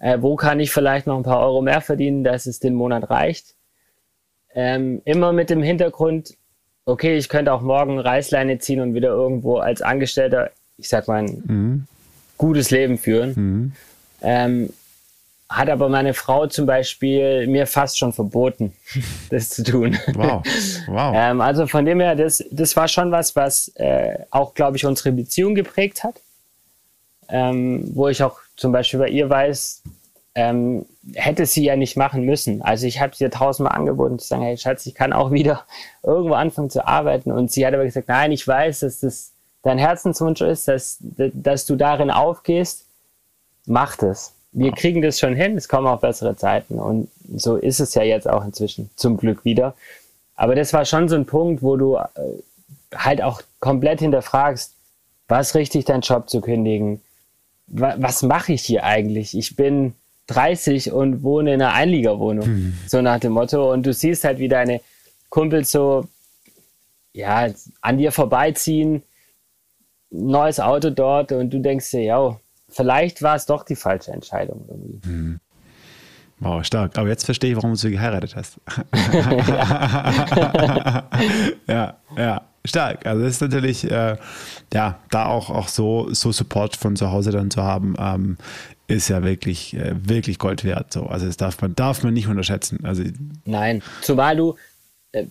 äh, 0.00 0.18
wo 0.20 0.34
kann 0.34 0.60
ich 0.60 0.72
vielleicht 0.72 1.06
noch 1.06 1.16
ein 1.16 1.22
paar 1.22 1.40
Euro 1.40 1.62
mehr 1.62 1.80
verdienen, 1.80 2.24
dass 2.24 2.46
es 2.46 2.58
den 2.58 2.74
Monat 2.74 3.10
reicht. 3.10 3.54
Ähm, 4.54 5.00
immer 5.04 5.32
mit 5.32 5.50
dem 5.50 5.62
Hintergrund, 5.62 6.36
okay, 6.86 7.16
ich 7.16 7.28
könnte 7.28 7.52
auch 7.52 7.60
morgen 7.60 8.00
Reißleine 8.00 8.58
ziehen 8.58 8.80
und 8.80 8.94
wieder 8.94 9.10
irgendwo 9.10 9.58
als 9.58 9.82
Angestellter, 9.82 10.50
ich 10.76 10.88
sag 10.88 11.06
mal, 11.06 11.22
ein 11.22 11.42
mhm. 11.46 11.86
gutes 12.36 12.70
Leben 12.70 12.98
führen. 12.98 13.32
Mhm. 13.36 13.72
Ähm, 14.22 14.70
hat 15.48 15.68
aber 15.68 15.88
meine 15.88 16.14
Frau 16.14 16.46
zum 16.46 16.64
Beispiel 16.64 17.46
mir 17.46 17.66
fast 17.66 17.98
schon 17.98 18.12
verboten, 18.12 18.72
das 19.30 19.50
zu 19.50 19.62
tun. 19.62 19.98
Wow, 20.14 20.42
wow. 20.86 21.12
ähm, 21.16 21.40
also 21.40 21.66
von 21.66 21.84
dem 21.84 22.00
her, 22.00 22.16
das, 22.16 22.42
das 22.50 22.74
war 22.74 22.88
schon 22.88 23.12
was, 23.12 23.36
was 23.36 23.68
äh, 23.74 24.18
auch, 24.30 24.54
glaube 24.54 24.76
ich, 24.76 24.86
unsere 24.86 25.12
Beziehung 25.12 25.54
geprägt 25.54 26.04
hat. 26.04 26.14
Ähm, 27.32 27.88
wo 27.94 28.08
ich 28.08 28.24
auch 28.24 28.40
zum 28.60 28.72
Beispiel 28.72 29.00
bei 29.00 29.08
ihr 29.08 29.30
weiß, 29.30 29.82
ähm, 30.34 30.84
hätte 31.14 31.46
sie 31.46 31.64
ja 31.64 31.76
nicht 31.76 31.96
machen 31.96 32.26
müssen. 32.26 32.60
Also 32.60 32.86
ich 32.86 33.00
habe 33.00 33.16
sie 33.16 33.24
ja 33.24 33.30
tausendmal 33.30 33.74
angeboten 33.74 34.18
zu 34.18 34.28
sagen, 34.28 34.42
hey 34.42 34.58
Schatz, 34.58 34.84
ich 34.84 34.94
kann 34.94 35.14
auch 35.14 35.30
wieder 35.32 35.64
irgendwo 36.02 36.34
anfangen 36.34 36.68
zu 36.68 36.86
arbeiten. 36.86 37.32
Und 37.32 37.50
sie 37.50 37.66
hat 37.66 37.72
aber 37.72 37.84
gesagt, 37.84 38.08
nein, 38.08 38.32
ich 38.32 38.46
weiß, 38.46 38.80
dass 38.80 39.00
das 39.00 39.32
dein 39.62 39.78
Herzenswunsch 39.78 40.42
ist, 40.42 40.68
dass, 40.68 40.98
dass 41.00 41.64
du 41.64 41.74
darin 41.74 42.10
aufgehst. 42.10 42.84
Mach 43.64 43.96
das. 43.96 44.34
Wir 44.52 44.72
kriegen 44.72 45.00
das 45.00 45.18
schon 45.18 45.34
hin, 45.34 45.56
es 45.56 45.68
kommen 45.68 45.86
auch 45.86 46.00
bessere 46.00 46.36
Zeiten. 46.36 46.78
Und 46.78 47.08
so 47.34 47.56
ist 47.56 47.80
es 47.80 47.94
ja 47.94 48.02
jetzt 48.02 48.28
auch 48.28 48.44
inzwischen, 48.44 48.90
zum 48.94 49.16
Glück 49.16 49.46
wieder. 49.46 49.74
Aber 50.36 50.54
das 50.54 50.74
war 50.74 50.84
schon 50.84 51.08
so 51.08 51.16
ein 51.16 51.24
Punkt, 51.24 51.62
wo 51.62 51.76
du 51.76 51.96
äh, 51.96 52.08
halt 52.94 53.22
auch 53.22 53.40
komplett 53.58 54.00
hinterfragst, 54.00 54.74
was 55.28 55.54
richtig, 55.54 55.86
deinen 55.86 56.02
Job 56.02 56.28
zu 56.28 56.42
kündigen? 56.42 57.00
Was 57.70 58.22
mache 58.22 58.52
ich 58.52 58.62
hier 58.62 58.84
eigentlich? 58.84 59.36
Ich 59.36 59.56
bin 59.56 59.94
30 60.26 60.92
und 60.92 61.22
wohne 61.22 61.54
in 61.54 61.62
einer 61.62 61.72
Einliegerwohnung. 61.72 62.48
Mhm. 62.48 62.78
So 62.86 63.00
nach 63.00 63.20
dem 63.20 63.32
Motto. 63.32 63.72
Und 63.72 63.86
du 63.86 63.92
siehst 63.92 64.24
halt, 64.24 64.38
wie 64.38 64.48
deine 64.48 64.80
Kumpels 65.28 65.70
so, 65.70 66.08
ja, 67.12 67.48
an 67.80 67.98
dir 67.98 68.12
vorbeiziehen, 68.12 69.02
neues 70.10 70.60
Auto 70.60 70.90
dort 70.90 71.32
und 71.32 71.50
du 71.50 71.60
denkst 71.60 71.90
dir, 71.90 72.02
ja, 72.02 72.40
vielleicht 72.68 73.22
war 73.22 73.36
es 73.36 73.46
doch 73.46 73.64
die 73.64 73.76
falsche 73.76 74.12
Entscheidung 74.12 74.64
irgendwie. 74.68 75.08
Mhm. 75.08 75.40
Wow, 76.40 76.64
stark. 76.64 76.96
Aber 76.96 77.08
jetzt 77.08 77.24
verstehe 77.24 77.50
ich, 77.50 77.56
warum 77.56 77.70
du 77.70 77.76
sie 77.76 77.90
geheiratet 77.90 78.34
hast. 78.34 78.56
ja, 81.66 81.96
ja, 82.16 82.49
stark. 82.64 83.06
Also 83.06 83.22
das 83.22 83.34
ist 83.34 83.40
natürlich, 83.40 83.90
äh, 83.90 84.16
ja, 84.72 84.98
da 85.10 85.26
auch, 85.26 85.50
auch 85.50 85.68
so, 85.68 86.12
so 86.12 86.32
Support 86.32 86.76
von 86.76 86.96
zu 86.96 87.10
Hause 87.10 87.30
dann 87.30 87.50
zu 87.50 87.62
haben, 87.62 87.94
ähm, 87.98 88.36
ist 88.86 89.08
ja 89.08 89.22
wirklich, 89.22 89.74
äh, 89.74 89.94
wirklich 90.02 90.38
Gold 90.38 90.64
wert. 90.64 90.92
So. 90.92 91.06
Also 91.06 91.26
das 91.26 91.36
darf 91.36 91.60
man, 91.62 91.74
darf 91.74 92.02
man 92.02 92.12
nicht 92.12 92.28
unterschätzen. 92.28 92.80
Also, 92.84 93.04
Nein, 93.44 93.82
zumal 94.02 94.36
du 94.36 94.56
äh, 95.12 95.26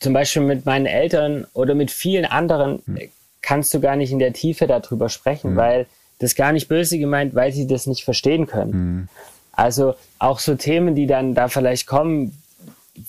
zum 0.00 0.12
Beispiel 0.12 0.42
mit 0.42 0.66
meinen 0.66 0.86
Eltern 0.86 1.46
oder 1.54 1.74
mit 1.74 1.90
vielen 1.90 2.24
anderen 2.24 2.80
hm. 2.86 2.98
kannst 3.42 3.74
du 3.74 3.80
gar 3.80 3.96
nicht 3.96 4.12
in 4.12 4.18
der 4.18 4.32
Tiefe 4.32 4.66
darüber 4.66 5.08
sprechen, 5.08 5.50
hm. 5.50 5.56
weil 5.56 5.86
das 6.20 6.34
gar 6.34 6.52
nicht 6.52 6.68
böse 6.68 6.98
gemeint, 6.98 7.34
weil 7.34 7.52
sie 7.52 7.66
das 7.66 7.86
nicht 7.86 8.04
verstehen 8.04 8.46
können. 8.46 8.72
Hm. 8.72 9.08
Also 9.52 9.94
auch 10.20 10.38
so 10.38 10.54
Themen, 10.54 10.94
die 10.94 11.06
dann 11.06 11.34
da 11.34 11.48
vielleicht 11.48 11.86
kommen, 11.88 12.40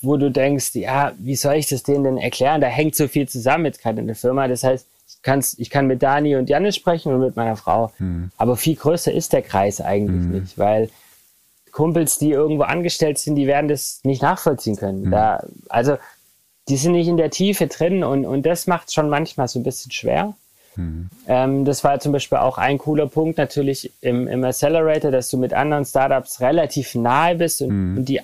wo 0.02 0.16
du 0.16 0.30
denkst, 0.30 0.74
ja, 0.74 1.12
wie 1.18 1.36
soll 1.36 1.54
ich 1.54 1.68
das 1.68 1.82
denen 1.82 2.04
denn 2.04 2.18
erklären? 2.18 2.60
Da 2.60 2.66
hängt 2.66 2.94
so 2.94 3.08
viel 3.08 3.28
zusammen 3.28 3.66
jetzt 3.66 3.82
gerade 3.82 4.00
in 4.00 4.06
der 4.06 4.16
Firma. 4.16 4.48
Das 4.48 4.62
heißt, 4.64 4.86
ich, 5.08 5.22
kann's, 5.22 5.58
ich 5.58 5.70
kann 5.70 5.86
mit 5.86 6.02
Dani 6.02 6.36
und 6.36 6.48
Janis 6.48 6.76
sprechen 6.76 7.12
und 7.12 7.20
mit 7.20 7.36
meiner 7.36 7.56
Frau. 7.56 7.92
Hm. 7.98 8.30
Aber 8.36 8.56
viel 8.56 8.76
größer 8.76 9.12
ist 9.12 9.32
der 9.32 9.42
Kreis 9.42 9.80
eigentlich 9.80 10.22
hm. 10.22 10.40
nicht, 10.40 10.58
weil 10.58 10.90
Kumpels, 11.72 12.18
die 12.18 12.30
irgendwo 12.30 12.64
angestellt 12.64 13.18
sind, 13.18 13.36
die 13.36 13.46
werden 13.46 13.68
das 13.68 14.00
nicht 14.04 14.22
nachvollziehen 14.22 14.76
können. 14.76 15.04
Hm. 15.04 15.10
Da, 15.10 15.44
also, 15.68 15.96
die 16.68 16.76
sind 16.76 16.92
nicht 16.92 17.08
in 17.08 17.16
der 17.16 17.30
Tiefe 17.30 17.66
drin 17.66 18.04
und, 18.04 18.24
und 18.24 18.46
das 18.46 18.66
macht 18.66 18.92
schon 18.92 19.08
manchmal 19.08 19.48
so 19.48 19.58
ein 19.58 19.64
bisschen 19.64 19.90
schwer. 19.90 20.34
Mhm. 20.76 21.10
Ähm, 21.26 21.64
das 21.64 21.84
war 21.84 21.98
zum 22.00 22.12
Beispiel 22.12 22.38
auch 22.38 22.58
ein 22.58 22.78
cooler 22.78 23.06
Punkt 23.06 23.38
natürlich 23.38 23.92
im, 24.00 24.28
im 24.28 24.44
Accelerator, 24.44 25.10
dass 25.10 25.28
du 25.28 25.36
mit 25.36 25.52
anderen 25.52 25.84
Startups 25.84 26.40
relativ 26.40 26.94
nahe 26.94 27.34
bist 27.34 27.62
und, 27.62 27.70
mhm. 27.70 27.98
und 27.98 28.04
die 28.08 28.20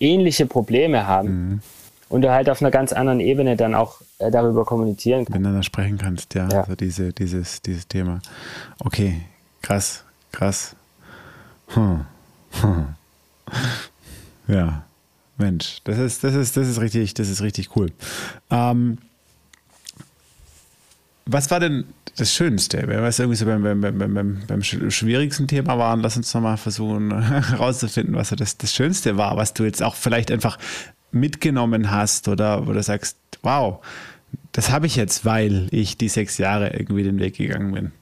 ähnliche 0.00 0.46
Probleme 0.46 1.06
haben. 1.06 1.28
Mhm. 1.28 1.60
Und 2.08 2.22
du 2.22 2.30
halt 2.30 2.48
auf 2.48 2.62
einer 2.62 2.70
ganz 2.70 2.94
anderen 2.94 3.20
Ebene 3.20 3.56
dann 3.56 3.74
auch 3.74 4.00
äh, 4.18 4.30
darüber 4.30 4.64
kommunizieren 4.64 5.20
kannst. 5.20 5.30
Miteinander 5.30 5.62
sprechen 5.62 5.98
kannst, 5.98 6.34
ja. 6.34 6.48
ja. 6.48 6.60
Also 6.62 6.74
diese, 6.74 7.12
dieses, 7.12 7.60
dieses 7.60 7.86
Thema. 7.86 8.20
Okay, 8.78 9.20
krass, 9.60 10.04
krass. 10.32 10.74
Hm. 11.68 12.06
Hm. 12.62 12.86
Ja, 14.46 14.84
Mensch, 15.36 15.80
das 15.84 15.98
ist, 15.98 16.24
das 16.24 16.34
ist, 16.34 16.56
das 16.56 16.66
ist 16.66 16.80
richtig, 16.80 17.12
das 17.14 17.28
ist 17.28 17.42
richtig 17.42 17.76
cool. 17.76 17.92
Ähm, 18.50 18.98
was 21.28 21.50
war 21.50 21.60
denn 21.60 21.84
das 22.16 22.32
Schönste? 22.34 22.78
Wenn 22.78 23.00
wir 23.00 23.04
es 23.04 23.18
irgendwie 23.18 23.36
so 23.36 23.44
beim, 23.44 23.62
beim, 23.62 23.98
beim, 23.98 24.42
beim, 24.46 24.62
schwierigsten 24.62 25.46
Thema 25.46 25.78
waren, 25.78 26.00
lass 26.00 26.16
uns 26.16 26.32
nochmal 26.32 26.56
versuchen 26.56 27.22
herauszufinden, 27.50 28.16
was 28.16 28.30
das, 28.30 28.56
das 28.56 28.74
Schönste 28.74 29.16
war, 29.16 29.36
was 29.36 29.52
du 29.52 29.64
jetzt 29.64 29.82
auch 29.82 29.94
vielleicht 29.94 30.30
einfach 30.30 30.58
mitgenommen 31.12 31.90
hast 31.90 32.28
oder 32.28 32.66
wo 32.66 32.72
du 32.72 32.82
sagst, 32.82 33.16
wow, 33.42 33.80
das 34.52 34.70
habe 34.70 34.86
ich 34.86 34.96
jetzt, 34.96 35.24
weil 35.24 35.68
ich 35.70 35.98
die 35.98 36.08
sechs 36.08 36.38
Jahre 36.38 36.70
irgendwie 36.70 37.04
den 37.04 37.18
Weg 37.18 37.36
gegangen 37.36 37.72
bin. 37.72 37.92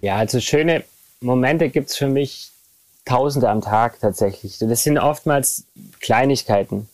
Ja, 0.00 0.16
also 0.16 0.40
schöne 0.40 0.84
Momente 1.20 1.68
gibt 1.68 1.90
es 1.90 1.96
für 1.96 2.08
mich 2.08 2.50
tausende 3.04 3.48
am 3.48 3.60
Tag 3.60 4.00
tatsächlich. 4.00 4.58
Das 4.58 4.82
sind 4.82 4.98
oftmals 4.98 5.64
Kleinigkeiten. 6.00 6.88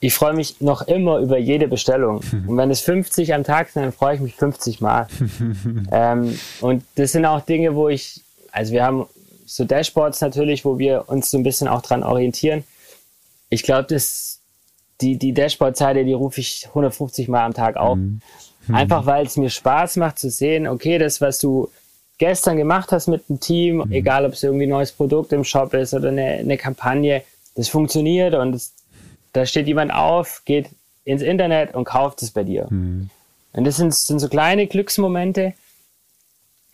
Ich 0.00 0.14
freue 0.14 0.34
mich 0.34 0.60
noch 0.60 0.82
immer 0.82 1.18
über 1.18 1.38
jede 1.38 1.68
Bestellung. 1.68 2.20
Und 2.46 2.56
wenn 2.56 2.70
es 2.70 2.80
50 2.80 3.34
am 3.34 3.44
Tag 3.44 3.70
sind, 3.70 3.82
dann 3.82 3.92
freue 3.92 4.14
ich 4.16 4.20
mich 4.20 4.34
50 4.34 4.80
Mal. 4.80 5.06
ähm, 5.92 6.38
und 6.60 6.84
das 6.94 7.12
sind 7.12 7.24
auch 7.26 7.40
Dinge, 7.40 7.74
wo 7.74 7.88
ich, 7.88 8.20
also 8.52 8.72
wir 8.72 8.84
haben 8.84 9.06
so 9.44 9.64
Dashboards 9.64 10.20
natürlich, 10.20 10.64
wo 10.64 10.78
wir 10.78 11.04
uns 11.08 11.30
so 11.30 11.38
ein 11.38 11.42
bisschen 11.42 11.68
auch 11.68 11.82
dran 11.82 12.02
orientieren. 12.02 12.64
Ich 13.48 13.62
glaube, 13.62 13.86
das 13.88 14.36
die, 15.00 15.18
die 15.18 15.32
Dashboard-Seite, 15.32 16.04
die 16.04 16.12
rufe 16.12 16.40
ich 16.40 16.66
150 16.68 17.28
Mal 17.28 17.44
am 17.44 17.54
Tag 17.54 17.76
auf. 17.76 17.96
Mhm. 17.96 18.20
Einfach 18.72 19.06
weil 19.06 19.26
es 19.26 19.36
mir 19.36 19.50
Spaß 19.50 19.96
macht 19.96 20.18
zu 20.18 20.30
sehen, 20.30 20.66
okay, 20.66 20.98
das, 20.98 21.20
was 21.20 21.38
du 21.38 21.70
gestern 22.18 22.56
gemacht 22.56 22.90
hast 22.92 23.06
mit 23.06 23.28
dem 23.28 23.38
Team, 23.38 23.76
mhm. 23.76 23.92
egal 23.92 24.24
ob 24.24 24.32
es 24.32 24.42
irgendwie 24.42 24.66
ein 24.66 24.70
neues 24.70 24.92
Produkt 24.92 25.32
im 25.32 25.44
Shop 25.44 25.74
ist 25.74 25.94
oder 25.94 26.08
eine, 26.08 26.24
eine 26.24 26.56
Kampagne, 26.56 27.22
das 27.54 27.68
funktioniert 27.68 28.34
und 28.34 28.52
das, 28.52 28.72
da 29.36 29.46
steht 29.46 29.66
jemand 29.66 29.92
auf, 29.92 30.42
geht 30.44 30.68
ins 31.04 31.22
Internet 31.22 31.74
und 31.74 31.84
kauft 31.84 32.22
es 32.22 32.30
bei 32.30 32.44
dir. 32.44 32.66
Mhm. 32.70 33.10
Und 33.52 33.64
das 33.64 33.76
sind, 33.76 33.94
sind 33.94 34.18
so 34.18 34.28
kleine 34.28 34.66
Glücksmomente, 34.66 35.54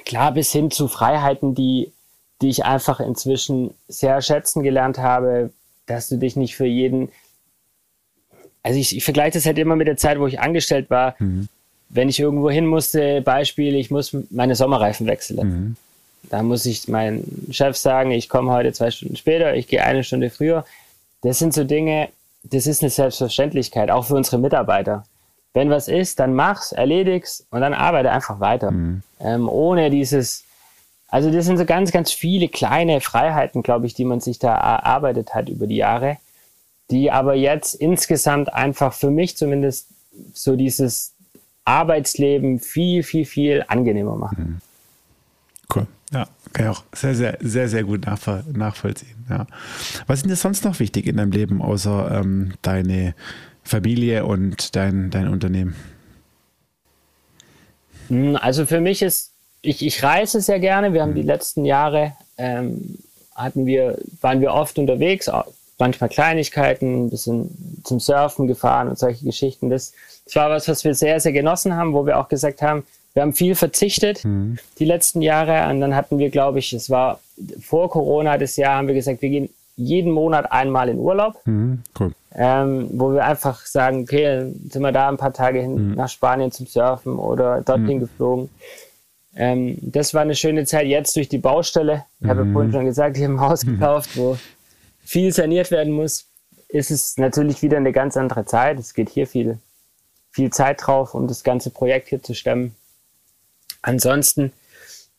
klar 0.04 0.32
bis 0.32 0.50
hin 0.52 0.70
zu 0.70 0.88
Freiheiten, 0.88 1.54
die, 1.54 1.92
die 2.40 2.48
ich 2.48 2.64
einfach 2.64 3.00
inzwischen 3.00 3.74
sehr 3.88 4.20
schätzen 4.22 4.62
gelernt 4.62 4.98
habe, 4.98 5.50
dass 5.86 6.08
du 6.08 6.16
dich 6.16 6.36
nicht 6.36 6.56
für 6.56 6.66
jeden, 6.66 7.10
also 8.62 8.78
ich, 8.78 8.96
ich 8.96 9.04
vergleiche 9.04 9.32
das 9.32 9.46
halt 9.46 9.58
immer 9.58 9.76
mit 9.76 9.88
der 9.88 9.96
Zeit, 9.96 10.18
wo 10.18 10.26
ich 10.26 10.40
angestellt 10.40 10.90
war. 10.90 11.14
Mhm 11.18 11.48
wenn 11.92 12.08
ich 12.08 12.18
irgendwo 12.18 12.50
hin 12.50 12.66
musste, 12.66 13.20
Beispiel, 13.20 13.76
ich 13.76 13.90
muss 13.90 14.16
meine 14.30 14.56
Sommerreifen 14.56 15.06
wechseln. 15.06 15.46
Mhm. 15.46 15.76
Da 16.30 16.42
muss 16.42 16.64
ich 16.64 16.88
meinem 16.88 17.24
Chef 17.50 17.76
sagen, 17.76 18.10
ich 18.12 18.28
komme 18.28 18.50
heute 18.50 18.72
zwei 18.72 18.90
Stunden 18.90 19.16
später, 19.16 19.54
ich 19.54 19.68
gehe 19.68 19.84
eine 19.84 20.02
Stunde 20.02 20.30
früher. 20.30 20.64
Das 21.20 21.38
sind 21.38 21.52
so 21.52 21.64
Dinge, 21.64 22.08
das 22.44 22.66
ist 22.66 22.82
eine 22.82 22.90
Selbstverständlichkeit, 22.90 23.90
auch 23.90 24.06
für 24.06 24.14
unsere 24.14 24.38
Mitarbeiter. 24.38 25.04
Wenn 25.54 25.70
was 25.70 25.88
ist, 25.88 26.18
dann 26.18 26.34
mach's, 26.34 26.72
erledig's 26.72 27.46
und 27.50 27.60
dann 27.60 27.74
arbeite 27.74 28.10
einfach 28.10 28.40
weiter. 28.40 28.70
Mhm. 28.70 29.02
Ähm, 29.20 29.48
ohne 29.48 29.90
dieses, 29.90 30.44
also 31.08 31.30
das 31.30 31.44
sind 31.44 31.58
so 31.58 31.64
ganz, 31.64 31.92
ganz 31.92 32.10
viele 32.10 32.48
kleine 32.48 33.00
Freiheiten, 33.00 33.62
glaube 33.62 33.86
ich, 33.86 33.94
die 33.94 34.04
man 34.04 34.20
sich 34.20 34.38
da 34.38 34.54
erarbeitet 34.54 35.34
hat 35.34 35.48
über 35.48 35.66
die 35.66 35.76
Jahre, 35.76 36.16
die 36.90 37.10
aber 37.10 37.34
jetzt 37.34 37.74
insgesamt 37.74 38.52
einfach 38.52 38.92
für 38.94 39.10
mich 39.10 39.36
zumindest 39.36 39.88
so 40.32 40.56
dieses 40.56 41.14
Arbeitsleben 41.64 42.58
viel, 42.58 43.02
viel, 43.02 43.24
viel 43.24 43.64
angenehmer 43.68 44.16
machen. 44.16 44.60
Mhm. 45.68 45.74
Cool. 45.74 45.86
Ja, 46.12 46.28
kann 46.52 46.66
ich 46.66 46.70
auch 46.70 46.84
sehr, 46.94 47.14
sehr, 47.14 47.38
sehr, 47.40 47.68
sehr 47.68 47.84
gut 47.84 48.06
nachvollziehen. 48.06 49.26
Ja. 49.30 49.46
Was 50.06 50.20
ist 50.20 50.26
dir 50.26 50.36
sonst 50.36 50.64
noch 50.64 50.78
wichtig 50.78 51.06
in 51.06 51.16
deinem 51.16 51.32
Leben, 51.32 51.62
außer 51.62 52.20
ähm, 52.20 52.52
deine 52.60 53.14
Familie 53.64 54.26
und 54.26 54.76
dein, 54.76 55.10
dein 55.10 55.28
Unternehmen? 55.28 55.74
Hm, 58.08 58.36
also 58.36 58.66
für 58.66 58.80
mich 58.80 59.00
ist, 59.00 59.32
ich, 59.62 59.84
ich 59.86 60.02
reise 60.02 60.40
sehr 60.40 60.60
gerne. 60.60 60.92
Wir 60.92 61.02
haben 61.02 61.12
mhm. 61.12 61.16
die 61.16 61.22
letzten 61.22 61.64
Jahre, 61.64 62.12
ähm, 62.36 62.98
hatten 63.34 63.64
wir, 63.64 63.96
waren 64.20 64.40
wir 64.42 64.52
oft 64.52 64.78
unterwegs, 64.78 65.30
manchmal 65.78 66.10
Kleinigkeiten, 66.10 67.06
ein 67.06 67.10
bisschen 67.10 67.80
zum 67.84 68.00
Surfen 68.00 68.46
gefahren 68.46 68.88
und 68.88 68.98
solche 68.98 69.24
Geschichten. 69.24 69.70
Das, 69.70 69.92
das 70.26 70.36
war 70.36 70.50
was, 70.50 70.68
was 70.68 70.84
wir 70.84 70.94
sehr, 70.94 71.18
sehr 71.20 71.32
genossen 71.32 71.74
haben, 71.74 71.94
wo 71.94 72.04
wir 72.04 72.18
auch 72.18 72.28
gesagt 72.28 72.60
haben, 72.60 72.84
wir 73.14 73.22
haben 73.22 73.32
viel 73.32 73.54
verzichtet 73.54 74.24
mhm. 74.24 74.58
die 74.78 74.84
letzten 74.84 75.22
Jahre. 75.22 75.70
Und 75.70 75.80
dann 75.80 75.94
hatten 75.94 76.18
wir, 76.18 76.30
glaube 76.30 76.58
ich, 76.58 76.72
es 76.72 76.90
war 76.90 77.20
vor 77.60 77.90
Corona 77.90 78.38
das 78.38 78.56
Jahr, 78.56 78.76
haben 78.76 78.88
wir 78.88 78.94
gesagt, 78.94 79.22
wir 79.22 79.30
gehen 79.30 79.50
jeden 79.76 80.12
Monat 80.12 80.52
einmal 80.52 80.88
in 80.88 80.98
Urlaub. 80.98 81.40
Mhm, 81.46 81.82
cool. 81.98 82.12
ähm, 82.34 82.88
wo 82.92 83.12
wir 83.12 83.24
einfach 83.24 83.64
sagen, 83.64 84.02
okay, 84.02 84.52
sind 84.70 84.82
wir 84.82 84.92
da 84.92 85.08
ein 85.08 85.16
paar 85.16 85.32
Tage 85.32 85.60
hin 85.60 85.90
mhm. 85.90 85.94
nach 85.94 86.08
Spanien 86.08 86.52
zum 86.52 86.66
Surfen 86.66 87.18
oder 87.18 87.62
dorthin 87.62 87.96
mhm. 87.96 88.00
geflogen. 88.00 88.50
Ähm, 89.34 89.78
das 89.80 90.12
war 90.12 90.22
eine 90.22 90.34
schöne 90.34 90.66
Zeit 90.66 90.86
jetzt 90.86 91.16
durch 91.16 91.28
die 91.28 91.38
Baustelle. 91.38 92.04
Ich 92.20 92.28
habe 92.28 92.40
ja 92.40 92.44
mhm. 92.44 92.52
vorhin 92.52 92.72
schon 92.72 92.84
gesagt, 92.84 93.16
ich 93.16 93.24
habe 93.24 93.34
ein 93.34 93.40
Haus 93.40 93.64
mhm. 93.64 93.72
gekauft, 93.72 94.16
wo 94.16 94.36
viel 95.04 95.32
saniert 95.32 95.70
werden 95.70 95.92
muss. 95.92 96.26
Ist 96.68 96.90
es 96.90 97.16
natürlich 97.18 97.62
wieder 97.62 97.78
eine 97.78 97.92
ganz 97.92 98.16
andere 98.16 98.44
Zeit. 98.44 98.78
Es 98.78 98.94
geht 98.94 99.10
hier 99.10 99.26
viel 99.26 99.58
viel 100.32 100.50
Zeit 100.50 100.80
drauf, 100.84 101.14
um 101.14 101.28
das 101.28 101.44
ganze 101.44 101.70
Projekt 101.70 102.08
hier 102.08 102.22
zu 102.22 102.34
stemmen. 102.34 102.74
Ansonsten 103.82 104.52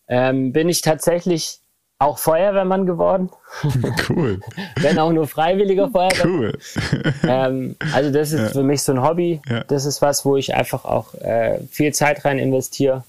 ähm, 0.07 0.53
bin 0.53 0.70
ich 0.70 0.82
tatsächlich 0.82 1.59
auch 1.99 2.18
Feuerwehrmann 2.18 2.86
geworden. 2.86 3.30
Cool. 4.09 4.41
Wenn 4.78 4.99
auch 4.99 5.11
nur 5.11 5.28
freiwilliger 5.28 5.89
Feuerwehrmann. 5.89 6.39
Cool. 6.39 6.57
ähm, 7.28 7.76
also 7.93 8.11
das 8.11 8.32
ist 8.32 8.41
ja. 8.41 8.49
für 8.49 8.64
mich 8.64 8.82
so 8.82 8.91
ein 8.91 9.01
Hobby. 9.01 9.41
Ja. 9.47 9.64
Das 9.66 9.86
ist 9.86 10.01
was, 10.01 10.26
wo 10.26 10.36
ich 10.36 10.55
einfach 10.55 10.86
auch 10.86 11.14
äh, 11.16 11.59
viel 11.70 11.93
Zeit 11.93 12.26
rein 12.26 12.39
investiere, 12.39 13.03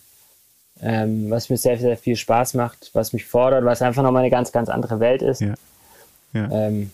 ähm, 0.82 1.30
was 1.30 1.50
mir 1.50 1.57
sehr, 1.57 1.78
sehr 1.78 1.96
viel 1.96 2.16
Spaß 2.16 2.55
macht, 2.55 2.90
was 2.92 3.12
mich 3.12 3.24
fordert, 3.24 3.64
was 3.64 3.82
einfach 3.82 4.02
nochmal 4.02 4.22
eine 4.22 4.30
ganz, 4.30 4.52
ganz 4.52 4.68
andere 4.68 5.00
Welt 5.00 5.22
ist. 5.22 5.40
Ja. 5.40 5.55
Ja. 6.32 6.50
Ähm. 6.50 6.90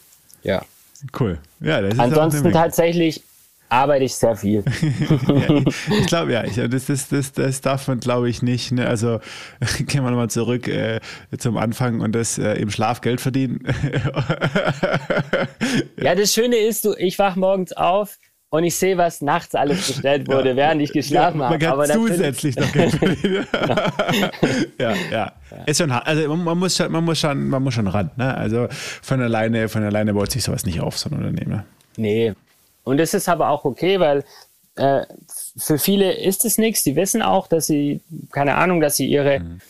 Cool. 1.18 1.38
Ja, 1.60 1.80
das 1.80 1.94
ist 1.94 2.00
Ansonsten 2.00 2.52
tatsächlich 2.52 3.22
arbeite 3.70 4.04
ich 4.04 4.14
sehr 4.14 4.36
viel. 4.36 4.62
ja, 5.28 5.62
ich 5.98 6.06
glaube, 6.06 6.32
ja, 6.32 6.44
ich, 6.44 6.56
das, 6.56 6.86
das, 6.86 7.08
das, 7.08 7.32
das 7.32 7.60
darf 7.60 7.88
man, 7.88 8.00
glaube 8.00 8.28
ich, 8.28 8.42
nicht. 8.42 8.72
Ne? 8.72 8.86
Also 8.86 9.20
gehen 9.78 10.04
wir 10.04 10.10
nochmal 10.10 10.30
zurück 10.30 10.68
äh, 10.68 11.00
zum 11.38 11.56
Anfang 11.56 12.00
und 12.00 12.12
das 12.12 12.36
äh, 12.38 12.54
im 12.54 12.70
Schlaf 12.70 13.00
Geld 13.00 13.20
verdienen. 13.20 13.60
ja, 16.02 16.14
das 16.14 16.34
Schöne 16.34 16.56
ist, 16.56 16.84
du, 16.84 16.94
ich 16.98 17.18
wach 17.18 17.36
morgens 17.36 17.72
auf 17.72 18.18
und 18.50 18.64
ich 18.64 18.74
sehe, 18.74 18.98
was 18.98 19.22
nachts 19.22 19.54
alles 19.54 19.86
bestellt 19.86 20.26
wurde, 20.26 20.50
ja. 20.50 20.56
während 20.56 20.82
ich 20.82 20.92
geschlafen 20.92 21.38
ja, 21.38 21.46
habe. 21.48 21.58
Man 21.58 21.88
kann 21.88 22.08
zusätzlich 22.08 22.56
noch 22.56 22.72
Geld 22.72 22.90
verdienen. 22.96 23.46
ja, 24.78 24.94
ja. 25.12 25.32
Ist 25.66 25.78
schon 25.78 25.92
hart. 25.92 26.08
Also 26.08 26.34
man 26.34 26.58
muss 26.58 26.76
schon, 26.76 26.90
man 26.90 27.04
muss 27.04 27.20
schon, 27.20 27.48
man 27.48 27.62
muss 27.62 27.74
schon 27.74 27.86
ran. 27.86 28.10
Ne? 28.16 28.36
Also 28.36 28.66
von 28.70 29.22
alleine, 29.22 29.68
von 29.68 29.84
alleine 29.84 30.12
baut 30.14 30.32
sich 30.32 30.42
sowas 30.42 30.66
nicht 30.66 30.80
auf, 30.80 30.98
so 30.98 31.08
ein 31.08 31.16
Unternehmen. 31.16 31.62
Nee, 31.96 32.34
und 32.84 32.98
das 32.98 33.14
ist 33.14 33.28
aber 33.28 33.50
auch 33.50 33.64
okay, 33.64 34.00
weil 34.00 34.24
äh, 34.76 35.04
für 35.56 35.78
viele 35.78 36.12
ist 36.12 36.44
es 36.44 36.58
nichts. 36.58 36.82
Die 36.82 36.96
wissen 36.96 37.22
auch, 37.22 37.46
dass 37.46 37.66
sie, 37.66 38.00
keine 38.32 38.56
Ahnung, 38.56 38.80
dass 38.80 38.96
sie 38.96 39.06
ihre 39.06 39.40
mhm. 39.40 39.60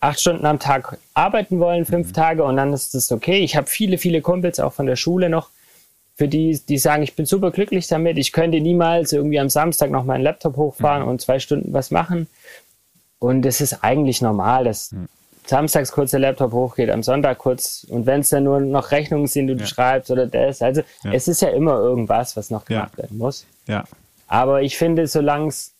acht 0.00 0.20
Stunden 0.20 0.46
am 0.46 0.58
Tag 0.58 0.98
arbeiten 1.14 1.60
wollen, 1.60 1.84
fünf 1.84 2.08
mhm. 2.08 2.12
Tage 2.12 2.44
und 2.44 2.56
dann 2.56 2.72
ist 2.72 2.94
das 2.94 3.10
okay. 3.12 3.38
Ich 3.38 3.56
habe 3.56 3.66
viele, 3.66 3.98
viele 3.98 4.20
Kumpels 4.20 4.60
auch 4.60 4.72
von 4.72 4.86
der 4.86 4.96
Schule 4.96 5.28
noch, 5.28 5.50
für 6.16 6.28
die, 6.28 6.60
die 6.68 6.76
sagen, 6.76 7.02
ich 7.02 7.16
bin 7.16 7.24
super 7.24 7.50
glücklich 7.50 7.86
damit. 7.86 8.18
Ich 8.18 8.32
könnte 8.32 8.60
niemals 8.60 9.12
irgendwie 9.12 9.40
am 9.40 9.48
Samstag 9.48 9.90
noch 9.90 10.04
meinen 10.04 10.22
Laptop 10.22 10.56
hochfahren 10.56 11.04
mhm. 11.04 11.08
und 11.08 11.20
zwei 11.22 11.38
Stunden 11.38 11.72
was 11.72 11.90
machen. 11.90 12.28
Und 13.18 13.46
es 13.46 13.60
ist 13.60 13.82
eigentlich 13.82 14.20
normal, 14.20 14.64
dass 14.64 14.92
mhm 14.92 15.08
samstags 15.50 15.90
kurz 15.90 16.12
der 16.12 16.20
Laptop 16.20 16.52
hochgeht, 16.52 16.90
am 16.90 17.02
Sonntag 17.02 17.38
kurz 17.38 17.84
und 17.88 18.06
wenn 18.06 18.20
es 18.20 18.28
dann 18.28 18.44
nur 18.44 18.60
noch 18.60 18.92
Rechnungen 18.92 19.26
sind, 19.26 19.48
die 19.48 19.54
du 19.56 19.60
ja. 19.60 19.66
schreibst 19.66 20.10
oder 20.10 20.26
das. 20.26 20.62
Also 20.62 20.82
ja. 21.02 21.12
es 21.12 21.26
ist 21.26 21.42
ja 21.42 21.48
immer 21.48 21.74
irgendwas, 21.74 22.36
was 22.36 22.50
noch 22.50 22.64
gemacht 22.64 22.92
ja. 22.96 23.02
werden 23.02 23.18
muss. 23.18 23.46
Ja. 23.66 23.84
Aber 24.28 24.62
ich 24.62 24.78
finde, 24.78 25.08
solange 25.08 25.48
es 25.48 25.72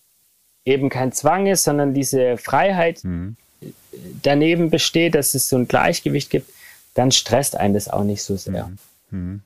eben 0.64 0.88
kein 0.88 1.12
Zwang 1.12 1.46
ist, 1.46 1.62
sondern 1.62 1.94
diese 1.94 2.36
Freiheit 2.36 3.04
mhm. 3.04 3.36
daneben 4.22 4.70
besteht, 4.70 5.14
dass 5.14 5.34
es 5.34 5.48
so 5.48 5.56
ein 5.56 5.68
Gleichgewicht 5.68 6.30
gibt, 6.30 6.50
dann 6.94 7.12
stresst 7.12 7.56
einen 7.56 7.74
das 7.74 7.88
auch 7.88 8.04
nicht 8.04 8.24
so 8.24 8.36
sehr. 8.36 8.66
Mhm. 8.66 8.78
Mhm. 9.10 9.42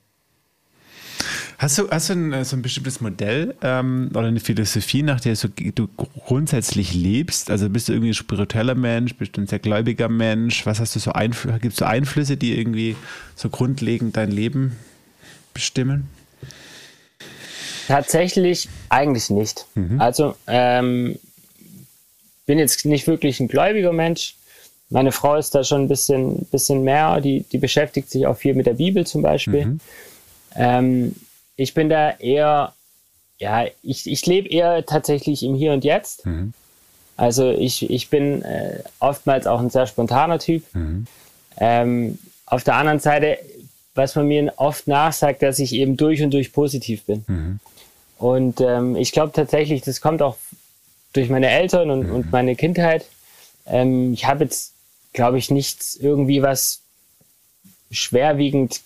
Hast 1.57 1.77
du, 1.77 1.89
hast 1.89 2.09
du 2.09 2.13
ein, 2.13 2.43
so 2.43 2.57
ein 2.57 2.61
bestimmtes 2.61 2.99
Modell 2.99 3.55
ähm, 3.61 4.09
oder 4.11 4.27
eine 4.27 4.41
Philosophie, 4.41 5.03
nach 5.03 5.21
der 5.21 5.35
so, 5.35 5.47
du 5.47 5.87
grundsätzlich 5.87 6.93
lebst? 6.93 7.49
Also 7.49 7.69
bist 7.69 7.87
du 7.87 7.93
irgendwie 7.93 8.11
ein 8.11 8.15
spiritueller 8.15 8.75
Mensch, 8.75 9.15
bist 9.15 9.37
du 9.37 9.41
ein 9.41 9.47
sehr 9.47 9.59
gläubiger 9.59 10.09
Mensch? 10.09 10.65
Was 10.65 10.79
hast 10.79 10.95
du 10.95 10.99
so 10.99 11.13
Einflüsse? 11.13 11.59
Gibt 11.59 11.73
es 11.73 11.79
so 11.79 11.85
Einflüsse, 11.85 12.35
die 12.35 12.57
irgendwie 12.57 12.97
so 13.35 13.49
grundlegend 13.49 14.17
dein 14.17 14.31
Leben 14.31 14.75
bestimmen? 15.53 16.09
Tatsächlich 17.87 18.67
eigentlich 18.89 19.29
nicht. 19.29 19.65
Mhm. 19.75 20.01
Also 20.01 20.35
ähm, 20.47 21.17
bin 22.45 22.59
jetzt 22.59 22.83
nicht 22.85 23.07
wirklich 23.07 23.39
ein 23.39 23.47
gläubiger 23.47 23.93
Mensch. 23.93 24.35
Meine 24.89 25.11
Frau 25.11 25.35
ist 25.35 25.55
da 25.55 25.63
schon 25.63 25.83
ein 25.83 25.87
bisschen, 25.87 26.45
bisschen 26.51 26.83
mehr, 26.83 27.21
die, 27.21 27.45
die 27.51 27.57
beschäftigt 27.57 28.09
sich 28.09 28.27
auch 28.27 28.37
viel 28.37 28.55
mit 28.55 28.65
der 28.65 28.73
Bibel 28.73 29.07
zum 29.07 29.21
Beispiel. 29.21 29.65
Mhm. 29.65 29.79
Ähm, 30.55 31.15
ich 31.57 31.73
bin 31.73 31.89
da 31.89 32.11
eher, 32.11 32.73
ja, 33.37 33.65
ich, 33.81 34.07
ich 34.07 34.25
lebe 34.25 34.49
eher 34.49 34.85
tatsächlich 34.85 35.43
im 35.43 35.55
Hier 35.55 35.73
und 35.73 35.83
Jetzt. 35.83 36.25
Mhm. 36.25 36.53
Also 37.17 37.51
ich, 37.51 37.89
ich 37.89 38.09
bin 38.09 38.41
äh, 38.41 38.79
oftmals 38.99 39.47
auch 39.47 39.59
ein 39.59 39.69
sehr 39.69 39.87
spontaner 39.87 40.39
Typ. 40.39 40.63
Mhm. 40.73 41.07
Ähm, 41.57 42.19
auf 42.45 42.63
der 42.63 42.75
anderen 42.75 42.99
Seite, 42.99 43.39
was 43.93 44.15
man 44.15 44.27
mir 44.27 44.53
oft 44.57 44.87
nachsagt, 44.87 45.41
dass 45.41 45.59
ich 45.59 45.73
eben 45.73 45.95
durch 45.95 46.21
und 46.21 46.31
durch 46.31 46.51
positiv 46.51 47.03
bin. 47.05 47.23
Mhm. 47.27 47.59
Und 48.17 48.61
ähm, 48.61 48.95
ich 48.95 49.11
glaube 49.11 49.31
tatsächlich, 49.33 49.81
das 49.81 50.01
kommt 50.01 50.21
auch 50.21 50.37
durch 51.13 51.29
meine 51.29 51.49
Eltern 51.49 51.89
und, 51.89 52.11
und 52.11 52.25
mhm. 52.25 52.31
meine 52.31 52.55
Kindheit. 52.55 53.05
Ähm, 53.65 54.13
ich 54.13 54.25
habe 54.25 54.43
jetzt, 54.43 54.73
glaube 55.13 55.37
ich, 55.37 55.49
nichts 55.49 55.95
irgendwie 55.95 56.41
was 56.41 56.81
schwerwiegend 57.91 58.81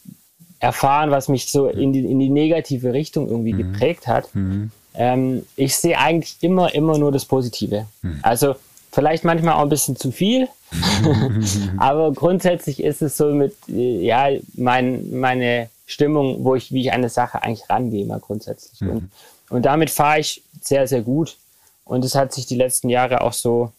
erfahren, 0.60 1.12
was 1.12 1.28
mich 1.28 1.52
so 1.52 1.68
in 1.68 1.94
die, 1.94 2.06
in 2.06 2.20
die 2.20 2.30
negative 2.30 2.94
Richtung 2.94 3.28
irgendwie 3.30 3.54
mhm. 3.54 3.74
geprägt 3.74 4.08
hat. 4.08 4.34
Mhm. 4.36 4.72
Ähm, 4.94 5.46
ich 5.56 5.76
sehe 5.76 5.98
eigentlich 5.98 6.38
immer, 6.42 6.74
immer 6.74 6.98
nur 6.98 7.12
das 7.12 7.26
Positive. 7.26 7.86
Mhm. 8.02 8.20
Also 8.22 8.56
vielleicht 8.92 9.24
manchmal 9.24 9.56
auch 9.56 9.62
ein 9.62 9.70
bisschen 9.70 9.96
zu 9.96 10.12
viel, 10.12 10.48
aber 11.78 12.12
grundsätzlich 12.12 12.84
ist 12.84 13.02
es 13.02 13.18
so 13.18 13.28
mit, 13.34 13.56
ja, 13.68 14.30
mein, 14.56 15.10
meine 15.20 15.70
Stimmung, 15.86 16.44
wo 16.44 16.56
ich, 16.56 16.72
wie 16.72 16.82
ich 16.82 16.92
eine 16.92 17.10
Sache 17.10 17.42
eigentlich 17.42 17.70
rangehe, 17.70 18.06
mal 18.06 18.20
grundsätzlich. 18.20 18.82
Mhm. 18.82 18.90
Und, 18.90 19.12
und 19.50 19.66
damit 19.66 19.90
fahre 19.90 20.20
ich 20.20 20.44
sehr, 20.62 20.88
sehr 20.88 21.02
gut. 21.02 21.38
Und 21.86 22.06
es 22.06 22.14
hat 22.14 22.34
sich 22.34 22.46
die 22.46 22.56
letzten 22.56 22.90
Jahre 22.90 23.22
auch 23.22 23.34
so, 23.34 23.72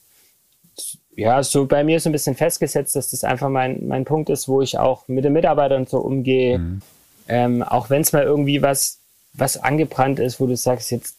ja, 1.17 1.43
so 1.43 1.67
bei 1.67 1.85
mir 1.85 2.01
so 2.01 2.09
ein 2.09 2.13
bisschen 2.13 2.37
festgesetzt, 2.37 2.97
dass 2.97 3.11
das 3.11 3.25
einfach 3.25 3.49
mein, 3.49 3.87
mein 3.87 4.05
Punkt 4.05 4.31
ist, 4.31 4.49
wo 4.49 4.63
ich 4.63 4.79
auch 4.79 5.07
mit 5.09 5.25
den 5.25 5.33
Mitarbeitern 5.33 5.87
so 5.87 5.99
umgehe. 5.99 6.59
Mhm. 6.59 6.83
Ähm, 7.29 7.63
auch 7.63 7.91
wenn 7.91 8.03
es 8.03 8.13
mal 8.13 8.23
irgendwie 8.23 8.63
was, 8.63 8.99
was 9.35 9.57
angebrannt 9.57 10.19
ist, 10.19 10.41
wo 10.41 10.47
du 10.47 10.57
sagst, 10.57 10.91
jetzt 10.91 11.17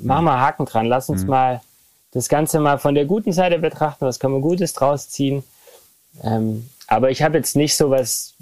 mach 0.00 0.20
mal 0.20 0.40
Haken 0.40 0.66
dran, 0.66 0.86
lass 0.86 1.08
uns 1.08 1.22
mhm. 1.22 1.30
mal 1.30 1.60
das 2.12 2.28
Ganze 2.28 2.60
mal 2.60 2.78
von 2.78 2.94
der 2.94 3.04
guten 3.04 3.32
Seite 3.32 3.58
betrachten, 3.58 4.06
was 4.06 4.18
kann 4.18 4.32
man 4.32 4.40
Gutes 4.40 4.72
draus 4.72 5.08
ziehen. 5.10 5.44
Ähm, 6.22 6.68
aber 6.86 7.10
ich 7.10 7.22
habe 7.22 7.36
jetzt 7.36 7.56
nicht 7.56 7.76
so 7.76 7.90
was 7.90 8.34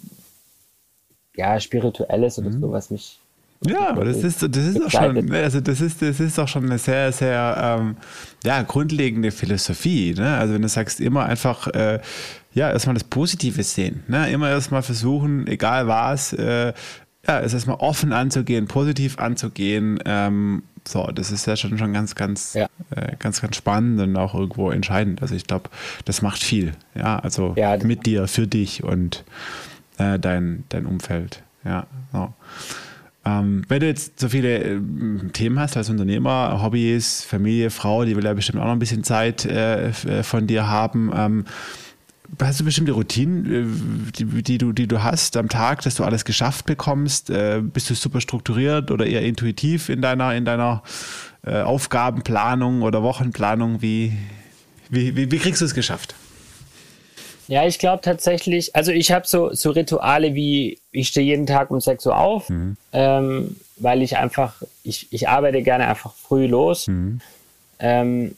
ja, 1.36 1.58
Spirituelles 1.58 2.38
oder 2.38 2.50
mhm. 2.50 2.60
so, 2.60 2.72
was 2.72 2.90
mich. 2.90 3.18
Ja, 3.66 3.88
aber 3.90 4.04
das 4.04 4.18
ist, 4.18 4.42
das 4.42 4.66
ist 4.66 4.82
auch 4.84 4.90
schon, 4.90 5.32
also 5.32 5.60
das 5.60 5.80
ist, 5.80 6.02
das 6.02 6.20
ist 6.20 6.38
auch 6.38 6.48
schon 6.48 6.64
eine 6.66 6.78
sehr, 6.78 7.12
sehr 7.12 7.78
ähm, 7.80 7.96
ja, 8.44 8.62
grundlegende 8.62 9.30
Philosophie. 9.30 10.14
Ne? 10.14 10.36
Also 10.36 10.54
wenn 10.54 10.62
du 10.62 10.68
sagst, 10.68 11.00
immer 11.00 11.24
einfach 11.24 11.68
äh, 11.68 12.00
ja, 12.52 12.70
erstmal 12.70 12.94
das 12.94 13.04
Positive 13.04 13.62
sehen. 13.62 14.04
Ne? 14.06 14.30
Immer 14.30 14.50
erstmal 14.50 14.82
versuchen, 14.82 15.46
egal 15.46 15.88
was, 15.88 16.32
äh, 16.34 16.72
ja, 17.26 17.40
es 17.40 17.54
erstmal 17.54 17.76
offen 17.76 18.12
anzugehen, 18.12 18.66
positiv 18.66 19.18
anzugehen. 19.18 19.98
Ähm, 20.04 20.62
so, 20.86 21.06
das 21.06 21.30
ist 21.30 21.46
ja 21.46 21.56
schon, 21.56 21.78
schon 21.78 21.92
ganz, 21.92 22.14
ganz, 22.14 22.54
ja. 22.54 22.68
äh, 22.94 23.16
ganz, 23.18 23.40
ganz 23.40 23.56
spannend 23.56 24.00
und 24.00 24.16
auch 24.16 24.34
irgendwo 24.34 24.70
entscheidend. 24.70 25.22
Also 25.22 25.34
ich 25.34 25.46
glaube, 25.46 25.70
das 26.04 26.20
macht 26.20 26.42
viel. 26.42 26.72
Ja, 26.94 27.18
also 27.18 27.54
ja, 27.56 27.76
mit 27.78 28.04
dir, 28.04 28.28
für 28.28 28.46
dich 28.46 28.84
und 28.84 29.24
äh, 29.96 30.18
dein, 30.18 30.64
dein 30.68 30.84
Umfeld. 30.84 31.42
Ja, 31.64 31.86
so. 32.12 32.32
Ähm, 33.26 33.62
wenn 33.68 33.80
du 33.80 33.86
jetzt 33.86 34.20
so 34.20 34.28
viele 34.28 34.58
äh, 34.58 34.80
Themen 35.32 35.58
hast 35.58 35.76
als 35.76 35.88
Unternehmer, 35.88 36.60
Hobbys, 36.62 37.24
Familie, 37.24 37.70
Frau, 37.70 38.04
die 38.04 38.16
will 38.16 38.24
ja 38.24 38.34
bestimmt 38.34 38.60
auch 38.60 38.66
noch 38.66 38.72
ein 38.72 38.78
bisschen 38.78 39.04
Zeit 39.04 39.46
äh, 39.46 39.88
äh 39.88 40.22
von 40.22 40.46
dir 40.46 40.68
haben. 40.68 41.10
Ähm, 41.14 41.44
hast 42.40 42.60
du 42.60 42.64
bestimmte 42.64 42.92
Routinen, 42.92 43.46
äh, 43.46 44.12
die, 44.18 44.42
die, 44.42 44.58
du, 44.58 44.72
die 44.72 44.86
du 44.86 45.02
hast 45.02 45.36
am 45.38 45.48
Tag, 45.48 45.82
dass 45.82 45.94
du 45.94 46.04
alles 46.04 46.24
geschafft 46.24 46.66
bekommst? 46.66 47.32
Bist 47.72 47.88
du 47.88 47.94
super 47.94 48.20
strukturiert 48.20 48.90
oder 48.90 49.06
eher 49.06 49.22
intuitiv 49.22 49.88
in 49.88 50.02
deiner, 50.02 50.34
in 50.34 50.44
deiner 50.44 50.82
Aufgabenplanung 51.46 52.82
oder 52.82 53.02
Wochenplanung? 53.02 53.80
Wie, 53.82 54.12
wie, 54.90 55.16
wie, 55.16 55.30
wie 55.30 55.38
kriegst 55.38 55.60
du 55.60 55.66
es 55.66 55.74
geschafft? 55.74 56.14
Ja, 57.48 57.66
ich 57.66 57.78
glaube 57.78 58.02
tatsächlich, 58.02 58.74
also 58.74 58.92
ich 58.92 59.12
habe 59.12 59.26
so, 59.26 59.52
so 59.52 59.70
Rituale 59.70 60.34
wie, 60.34 60.78
ich 60.92 61.08
stehe 61.08 61.26
jeden 61.26 61.46
Tag 61.46 61.70
um 61.70 61.80
6 61.80 62.06
Uhr 62.06 62.16
auf, 62.16 62.48
mhm. 62.48 62.76
ähm, 62.92 63.56
weil 63.76 64.02
ich 64.02 64.16
einfach, 64.16 64.62
ich, 64.82 65.12
ich 65.12 65.28
arbeite 65.28 65.62
gerne 65.62 65.86
einfach 65.86 66.14
früh 66.14 66.46
los. 66.46 66.86
Mhm. 66.86 67.20
Ähm, 67.78 68.36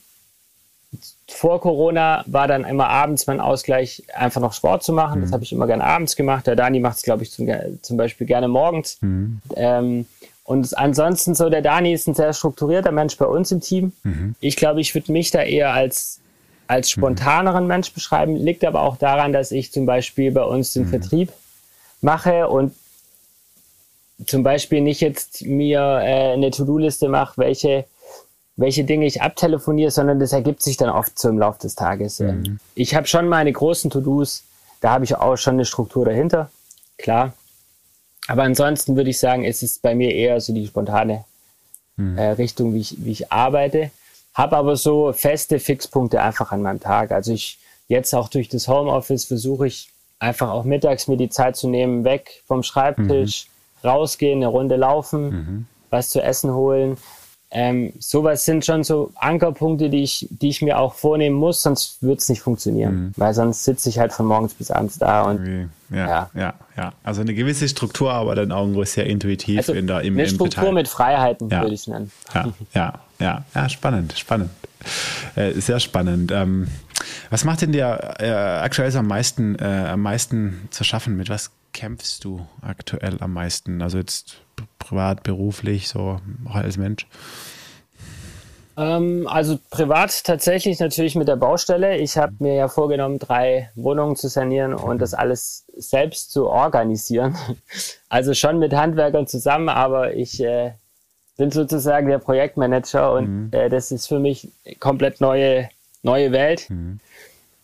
vor 1.29 1.61
Corona 1.61 2.23
war 2.27 2.47
dann 2.47 2.63
immer 2.63 2.87
abends 2.87 3.27
mein 3.27 3.39
Ausgleich, 3.39 4.03
einfach 4.13 4.41
noch 4.41 4.53
Sport 4.53 4.83
zu 4.83 4.93
machen. 4.93 5.19
Mhm. 5.19 5.23
Das 5.23 5.31
habe 5.33 5.43
ich 5.43 5.51
immer 5.51 5.67
gerne 5.67 5.83
abends 5.83 6.15
gemacht. 6.15 6.47
Der 6.47 6.55
Dani 6.55 6.79
macht 6.79 6.97
es, 6.97 7.03
glaube 7.03 7.23
ich, 7.23 7.31
zum, 7.31 7.47
zum, 7.81 7.97
Beispiel 7.97 8.25
gerne 8.25 8.47
morgens. 8.47 8.97
Mhm. 9.01 9.41
Ähm, 9.55 10.05
und 10.43 10.77
ansonsten 10.77 11.35
so, 11.35 11.49
der 11.49 11.61
Dani 11.61 11.93
ist 11.93 12.07
ein 12.07 12.15
sehr 12.15 12.31
strukturierter 12.31 12.93
Mensch 12.93 13.17
bei 13.17 13.25
uns 13.25 13.51
im 13.51 13.59
Team. 13.59 13.91
Mhm. 14.03 14.35
Ich 14.39 14.55
glaube, 14.55 14.79
ich 14.79 14.95
würde 14.95 15.11
mich 15.11 15.29
da 15.29 15.41
eher 15.41 15.73
als, 15.73 16.21
als 16.67 16.87
mhm. 16.87 17.01
spontaneren 17.01 17.67
Mensch 17.67 17.91
beschreiben. 17.93 18.35
Liegt 18.35 18.63
aber 18.65 18.81
auch 18.81 18.97
daran, 18.97 19.33
dass 19.33 19.51
ich 19.51 19.71
zum 19.71 19.85
Beispiel 19.85 20.31
bei 20.31 20.43
uns 20.43 20.73
den 20.73 20.83
mhm. 20.83 20.89
Vertrieb 20.89 21.33
mache 22.01 22.47
und 22.47 22.73
zum 24.25 24.43
Beispiel 24.43 24.81
nicht 24.81 25.01
jetzt 25.01 25.45
mir 25.45 25.79
äh, 25.79 26.33
eine 26.33 26.51
To-Do-Liste 26.51 27.07
mache, 27.07 27.33
welche 27.37 27.85
welche 28.57 28.83
Dinge 28.83 29.05
ich 29.05 29.21
abtelefoniere, 29.21 29.91
sondern 29.91 30.19
das 30.19 30.33
ergibt 30.33 30.63
sich 30.63 30.77
dann 30.77 30.89
oft 30.89 31.17
so 31.17 31.29
im 31.29 31.37
Laufe 31.37 31.59
des 31.59 31.75
Tages. 31.75 32.19
Mhm. 32.19 32.59
Ich 32.73 32.95
habe 32.95 33.07
schon 33.07 33.29
meine 33.29 33.53
großen 33.53 33.91
To-Dos, 33.91 34.43
da 34.81 34.91
habe 34.91 35.05
ich 35.05 35.15
auch 35.15 35.37
schon 35.37 35.53
eine 35.53 35.65
Struktur 35.65 36.05
dahinter, 36.05 36.49
klar. 36.97 37.33
Aber 38.27 38.43
ansonsten 38.43 38.95
würde 38.95 39.11
ich 39.11 39.19
sagen, 39.19 39.45
es 39.45 39.61
ist 39.63 39.81
bei 39.83 39.95
mir 39.95 40.13
eher 40.13 40.41
so 40.41 40.53
die 40.53 40.67
spontane 40.67 41.23
mhm. 41.95 42.17
äh, 42.17 42.29
Richtung, 42.31 42.73
wie 42.73 42.79
ich, 42.79 42.97
wie 42.97 43.11
ich 43.11 43.31
arbeite. 43.31 43.91
Habe 44.37 44.55
aber 44.55 44.75
so 44.75 45.11
feste 45.13 45.59
Fixpunkte 45.59 46.21
einfach 46.21 46.51
an 46.51 46.61
meinem 46.61 46.79
Tag. 46.79 47.11
Also 47.11 47.33
ich 47.33 47.57
jetzt 47.87 48.13
auch 48.13 48.29
durch 48.29 48.49
das 48.49 48.67
Homeoffice 48.67 49.25
versuche 49.25 49.65
ich 49.65 49.89
einfach 50.19 50.51
auch 50.51 50.63
mittags 50.63 51.07
mir 51.07 51.17
die 51.17 51.29
Zeit 51.29 51.55
zu 51.55 51.67
nehmen, 51.67 52.03
weg 52.03 52.43
vom 52.45 52.61
Schreibtisch, 52.61 53.47
mhm. 53.81 53.89
rausgehen, 53.89 54.37
eine 54.37 54.47
Runde 54.47 54.75
laufen, 54.75 55.29
mhm. 55.29 55.67
was 55.89 56.11
zu 56.11 56.21
essen 56.21 56.53
holen 56.53 56.97
ähm, 57.49 57.93
sowas 57.99 58.43
sind 58.43 58.65
schon 58.65 58.83
so 58.83 59.11
Ankerpunkte, 59.15 59.89
die 59.89 60.03
ich, 60.03 60.27
die 60.29 60.49
ich 60.49 60.61
mir 60.61 60.77
auch 60.79 60.95
vornehmen 60.95 61.37
muss, 61.37 61.61
sonst 61.61 62.03
wird 62.03 62.19
es 62.19 62.27
nicht 62.27 62.41
funktionieren. 62.41 62.95
Mhm. 62.95 63.13
Weil 63.15 63.33
sonst 63.33 63.63
sitze 63.63 63.87
ich 63.87 63.99
halt 63.99 64.11
von 64.11 64.25
morgens 64.25 64.53
bis 64.53 64.69
abends 64.69 64.97
da 64.97 65.21
und 65.23 65.69
ja, 65.89 65.97
ja, 65.97 66.29
ja, 66.33 66.53
ja. 66.75 66.93
Also 67.03 67.21
eine 67.21 67.33
gewisse 67.33 67.69
Struktur, 67.69 68.11
aber 68.11 68.35
dann 68.35 68.51
auch 68.51 68.67
sehr 68.85 69.05
intuitiv 69.05 69.59
also 69.59 69.73
in 69.73 69.87
der 69.87 70.01
im, 70.01 70.15
Eine 70.15 70.27
Struktur 70.27 70.63
Detail. 70.63 70.73
mit 70.73 70.87
Freiheiten, 70.89 71.49
ja. 71.49 71.61
würde 71.61 71.73
ich 71.73 71.81
es 71.81 71.87
nennen. 71.87 72.11
Ja, 72.33 72.53
ja, 72.73 72.93
ja, 73.19 73.45
ja, 73.55 73.69
spannend, 73.69 74.13
spannend. 74.17 74.49
Äh, 75.35 75.53
sehr 75.53 75.79
spannend. 75.79 76.33
Ähm, 76.33 76.67
was 77.29 77.45
macht 77.45 77.61
denn 77.61 77.71
dir 77.71 78.15
äh, 78.19 78.29
aktuell 78.29 78.95
am 78.97 79.07
meisten, 79.07 79.55
äh, 79.55 79.63
am 79.63 80.01
meisten 80.01 80.67
zu 80.71 80.83
schaffen? 80.83 81.15
Mit 81.15 81.29
was 81.29 81.51
kämpfst 81.71 82.25
du 82.25 82.45
aktuell 82.61 83.17
am 83.21 83.31
meisten? 83.33 83.81
Also 83.81 83.97
jetzt 83.97 84.41
privat, 84.79 85.23
beruflich, 85.23 85.87
so 85.87 86.19
auch 86.45 86.55
als 86.55 86.77
Mensch? 86.77 87.07
Ähm, 88.77 89.27
also 89.27 89.57
privat 89.71 90.23
tatsächlich 90.23 90.79
natürlich 90.79 91.15
mit 91.15 91.27
der 91.27 91.35
Baustelle. 91.35 91.97
Ich 91.97 92.17
habe 92.17 92.33
mir 92.39 92.53
ja 92.53 92.67
vorgenommen, 92.67 93.17
drei 93.17 93.71
Wohnungen 93.75 94.15
zu 94.15 94.27
sanieren 94.27 94.75
und 94.75 95.01
das 95.01 95.15
alles 95.15 95.65
selbst 95.75 96.31
zu 96.31 96.47
organisieren. 96.47 97.35
Also 98.09 98.33
schon 98.33 98.57
mit 98.57 98.73
Handwerkern 98.73 99.27
zusammen, 99.27 99.67
aber 99.67 100.13
ich 100.13 100.41
äh, 100.41 100.71
bin 101.35 101.51
sozusagen 101.51 102.07
der 102.07 102.19
Projektmanager 102.19 103.11
und 103.11 103.27
mhm. 103.27 103.49
äh, 103.51 103.67
das 103.67 103.91
ist 103.91 104.07
für 104.07 104.19
mich 104.19 104.47
komplett 104.79 105.19
neue, 105.19 105.67
neue 106.03 106.31
Welt, 106.31 106.69
mhm. 106.69 107.01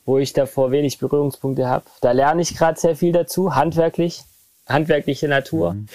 wo 0.05 0.17
ich 0.17 0.33
davor 0.33 0.71
wenig 0.71 0.97
Berührungspunkte 0.97 1.65
habe. 1.65 1.85
Da 2.01 2.11
lerne 2.11 2.41
ich 2.41 2.57
gerade 2.57 2.77
sehr 2.77 2.97
viel 2.97 3.13
dazu, 3.13 3.55
handwerklich, 3.55 4.23
handwerkliche 4.67 5.29
Natur. 5.29 5.75
Mhm. 5.75 5.87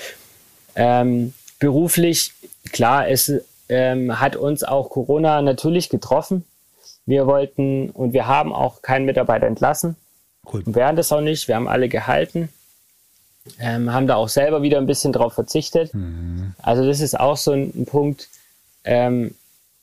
Ähm, 0.79 1.35
beruflich, 1.59 2.33
klar, 2.73 3.09
es 3.09 3.33
ähm, 3.69 4.21
hat 4.21 4.37
uns 4.37 4.63
auch 4.63 4.91
Corona 4.91 5.43
natürlich 5.43 5.89
getroffen. 5.89 6.45
Wir 7.05 7.27
wollten 7.27 7.91
und 7.91 8.13
wir 8.13 8.29
haben 8.29 8.53
auch 8.53 8.81
keinen 8.81 9.05
Mitarbeiter 9.05 9.47
entlassen. 9.47 9.97
Cool. 10.51 10.63
Und 10.65 10.77
werden 10.77 10.97
das 10.97 11.11
auch 11.11 11.21
nicht. 11.21 11.49
Wir 11.49 11.57
haben 11.57 11.69
alle 11.69 11.89
gehalten. 11.89 12.49
Ähm, 13.59 13.93
haben 13.93 14.07
da 14.07 14.15
auch 14.15 14.29
selber 14.29 14.63
wieder 14.63 14.79
ein 14.79 14.87
bisschen 14.87 15.13
drauf 15.13 15.33
verzichtet. 15.33 15.93
Mhm. 15.95 16.55
Also 16.63 16.87
das 16.87 17.01
ist 17.01 17.19
auch 17.19 17.37
so 17.37 17.53
ein, 17.53 17.73
ein 17.75 17.85
Punkt. 17.85 18.29
Ähm, 18.85 19.35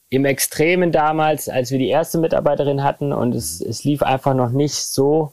Im 0.09 0.23
Extremen 0.23 0.93
damals, 0.93 1.49
als 1.49 1.71
wir 1.71 1.79
die 1.79 1.89
erste 1.89 2.19
Mitarbeiterin 2.19 2.83
hatten 2.83 3.11
und 3.11 3.35
es, 3.35 3.59
es 3.59 3.83
lief 3.83 4.01
einfach 4.01 4.33
noch 4.33 4.51
nicht 4.51 4.75
so 4.75 5.31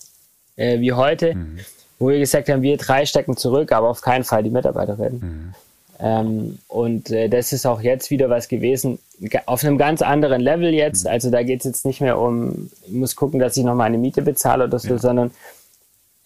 äh, 0.57 0.81
wie 0.81 0.93
heute, 0.93 1.37
mhm 1.37 1.61
wo 2.03 2.09
wir 2.09 2.19
gesagt 2.19 2.49
haben, 2.49 2.63
wir 2.63 2.77
drei 2.77 3.07
stecken 3.07 3.37
zurück, 3.37 3.71
aber 3.71 3.89
auf 3.89 4.01
keinen 4.01 4.25
Fall 4.25 4.43
die 4.43 4.51
Mitarbeiterin. 4.51 5.21
Mhm. 5.21 5.55
Ähm, 6.01 6.59
und 6.67 7.11
äh, 7.13 7.29
das 7.29 7.53
ist 7.53 7.65
auch 7.65 7.81
jetzt 7.81 8.11
wieder 8.11 8.29
was 8.29 8.49
gewesen, 8.49 8.99
auf 9.47 9.63
einem 9.63 9.79
ganz 9.79 10.03
anderen 10.03 10.41
Level 10.41 10.75
jetzt. 10.75 11.05
Mhm. 11.05 11.11
Also 11.13 11.31
da 11.31 11.45
geht 11.45 11.61
es 11.61 11.65
jetzt 11.65 11.87
nicht 11.87 12.01
mehr 12.01 12.19
um, 12.19 12.71
ich 12.87 12.93
muss 12.93 13.15
gucken, 13.15 13.39
dass 13.39 13.57
ich 13.57 13.63
noch 13.63 13.77
meine 13.77 13.99
Miete 13.99 14.23
bezahle 14.23 14.65
oder 14.65 14.81
so, 14.81 14.89
ja. 14.89 14.99
sondern 14.99 15.31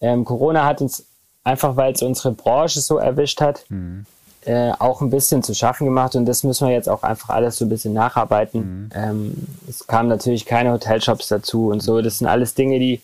ähm, 0.01 0.24
Corona 0.24 0.64
hat 0.64 0.81
uns 0.81 1.05
einfach, 1.45 1.77
weil 1.77 1.93
es 1.93 2.01
unsere 2.01 2.33
Branche 2.33 2.81
so 2.81 2.97
erwischt 2.97 3.43
hat, 3.43 3.66
mhm. 3.68 4.07
äh, 4.47 4.70
auch 4.79 5.03
ein 5.03 5.11
bisschen 5.11 5.43
zu 5.43 5.55
schaffen 5.55 5.85
gemacht. 5.85 6.16
Und 6.16 6.24
das 6.24 6.43
müssen 6.43 6.68
wir 6.68 6.74
jetzt 6.74 6.89
auch 6.89 7.03
einfach 7.03 7.29
alles 7.29 7.59
so 7.59 7.66
ein 7.66 7.68
bisschen 7.68 7.93
nacharbeiten. 7.93 8.85
Mhm. 8.85 8.91
Ähm, 8.95 9.47
es 9.68 9.87
kamen 9.87 10.09
natürlich 10.09 10.47
keine 10.47 10.72
Hotelshops 10.72 11.29
dazu 11.29 11.68
und 11.68 11.83
so. 11.83 12.01
Das 12.01 12.16
sind 12.16 12.29
alles 12.29 12.55
Dinge, 12.55 12.79
die 12.79 13.03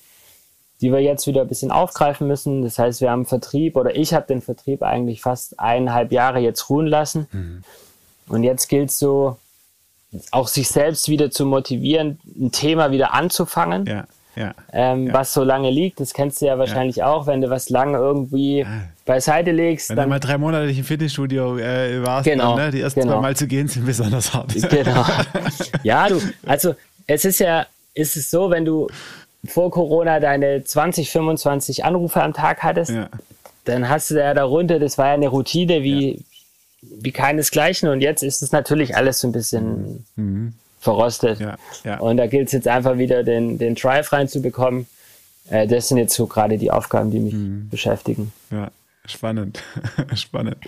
die 0.83 0.93
wir 0.93 0.99
jetzt 0.99 1.27
wieder 1.29 1.43
ein 1.43 1.49
bisschen 1.49 1.71
aufgreifen 1.71 2.27
müssen. 2.27 2.63
Das 2.63 2.79
heißt, 2.79 3.01
wir 3.01 3.11
haben 3.11 3.25
Vertrieb 3.25 3.77
oder 3.77 3.95
ich 3.95 4.13
habe 4.13 4.27
den 4.27 4.43
Vertrieb 4.43 4.83
eigentlich 4.83 5.23
fast 5.23 5.59
eineinhalb 5.59 6.11
Jahre 6.11 6.41
jetzt 6.41 6.69
ruhen 6.69 6.87
lassen. 6.87 7.29
Mhm. 7.31 7.63
Und 8.29 8.43
jetzt 8.43 8.69
gilt 8.69 8.91
es 8.91 8.99
so, 8.99 9.37
auch 10.33 10.49
sich 10.49 10.69
selbst 10.69 11.09
wieder 11.09 11.31
zu 11.31 11.47
motivieren, 11.47 12.19
ein 12.39 12.51
Thema 12.51 12.91
wieder 12.91 13.15
anzufangen. 13.15 13.87
Ja, 13.87 14.05
ja, 14.35 14.55
ähm, 14.73 15.07
ja. 15.07 15.15
Was 15.15 15.33
so 15.33 15.45
lange 15.45 15.71
liegt, 15.71 16.01
das 16.01 16.15
kennst 16.15 16.41
du 16.43 16.47
ja 16.47 16.59
wahrscheinlich 16.59 16.97
ja. 16.97 17.07
auch, 17.07 17.27
wenn 17.27 17.41
du 17.41 17.51
was 17.51 17.69
lange 17.69 17.99
irgendwie 17.99 18.67
beiseite 19.05 19.53
legst. 19.53 19.91
Wenn 19.91 19.97
dann, 19.97 20.05
du 20.07 20.11
mal 20.11 20.21
drei 20.21 20.39
Monate 20.39 20.71
im 20.71 20.85
Fitnessstudio 20.85 21.59
äh, 21.59 22.05
warst, 22.05 22.25
genau, 22.25 22.57
dann, 22.57 22.67
ne, 22.67 22.71
die 22.73 22.81
ersten 22.81 23.01
genau. 23.01 23.21
Mal 23.21 23.37
zu 23.37 23.47
gehen 23.47 23.69
sind 23.69 23.87
besonders 23.87 24.33
hart. 24.35 24.55
Genau. 24.55 25.05
ja, 25.83 26.09
du, 26.09 26.21
also 26.47 26.75
es 27.07 27.25
ist 27.25 27.41
ja, 27.41 27.67
ist 27.95 28.17
es 28.17 28.31
so, 28.31 28.51
wenn 28.51 28.65
du 28.65 28.89
vor 29.45 29.71
Corona 29.71 30.21
deine 30.21 30.63
20, 30.65 31.11
25 31.11 31.85
Anrufe 31.85 32.23
am 32.23 32.33
Tag 32.33 32.63
hattest, 32.63 32.93
ja. 32.93 33.09
dann 33.65 33.89
hast 33.89 34.11
du 34.11 34.15
ja 34.15 34.35
darunter, 34.35 34.79
das 34.79 34.99
war 34.99 35.09
ja 35.09 35.15
eine 35.15 35.29
Routine 35.29 35.83
wie, 35.83 36.13
ja. 36.13 36.19
wie 37.01 37.13
keinesgleichen 37.13 37.89
und 37.89 38.01
jetzt 38.01 38.23
ist 38.23 38.43
es 38.43 38.53
natürlich 38.53 38.97
alles 38.97 39.21
so 39.21 39.29
ein 39.29 39.33
bisschen 39.33 40.05
mhm. 40.17 40.55
verrostet. 40.81 41.41
Ja. 41.85 41.99
Und 41.99 42.19
da 42.19 42.27
gilt 42.27 42.47
es 42.47 42.53
jetzt 42.53 42.69
einfach 42.69 42.99
wieder 42.99 43.25
den, 43.25 43.59
den 43.59 43.75
Drive 43.75 44.13
reinzubekommen. 44.13 44.87
Äh, 45.51 45.67
das 45.67 45.89
sind 45.89 45.99
jetzt 45.99 46.15
so 46.15 46.27
gerade 46.27 46.57
die 46.57 46.71
Aufgaben, 46.71 47.11
die 47.11 47.21
mich 47.21 47.35
mhm. 47.35 47.69
beschäftigen. 47.69 48.33
Ja. 48.51 48.71
Spannend, 49.05 49.61
spannend. 50.15 50.59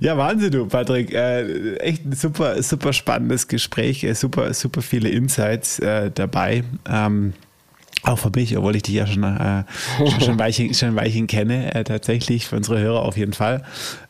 Ja, 0.00 0.18
Wahnsinn, 0.18 0.50
du, 0.50 0.66
Patrick. 0.66 1.14
Äh, 1.14 1.76
echt 1.76 2.04
ein 2.04 2.12
super, 2.12 2.60
super 2.60 2.92
spannendes 2.92 3.46
Gespräch, 3.46 4.02
äh, 4.02 4.14
super, 4.14 4.52
super 4.52 4.82
viele 4.82 5.10
Insights 5.10 5.78
äh, 5.78 6.10
dabei. 6.12 6.64
Ähm, 6.90 7.34
auch 8.02 8.18
für 8.18 8.30
mich, 8.34 8.56
obwohl 8.56 8.76
ich 8.76 8.82
dich 8.82 8.94
ja 8.94 9.06
schon, 9.06 9.22
äh, 9.24 9.64
schon, 9.98 10.20
schon, 10.20 10.38
Weilchen, 10.38 10.74
schon 10.74 10.96
Weilchen 10.96 11.26
kenne, 11.26 11.74
äh, 11.74 11.84
tatsächlich, 11.84 12.46
für 12.46 12.56
unsere 12.56 12.80
Hörer 12.80 13.02
auf 13.02 13.16
jeden 13.16 13.32
Fall. 13.32 13.62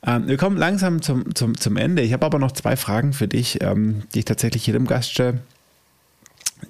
Ähm, 0.07 0.29
wir 0.29 0.37
kommen 0.37 0.57
langsam 0.57 1.03
zum, 1.03 1.35
zum, 1.35 1.57
zum 1.59 1.77
Ende. 1.77 2.03
Ich 2.03 2.13
habe 2.13 2.27
aber 2.27 2.39
noch 2.39 2.53
zwei 2.53 2.77
Fragen 2.77 3.13
für 3.13 3.29
dich, 3.29 3.63
ähm, 3.63 4.03
die 4.15 4.21
ich 4.21 4.25
tatsächlich 4.25 4.67
jedem 4.67 4.87
Gast 4.87 5.11
stelle. 5.13 5.41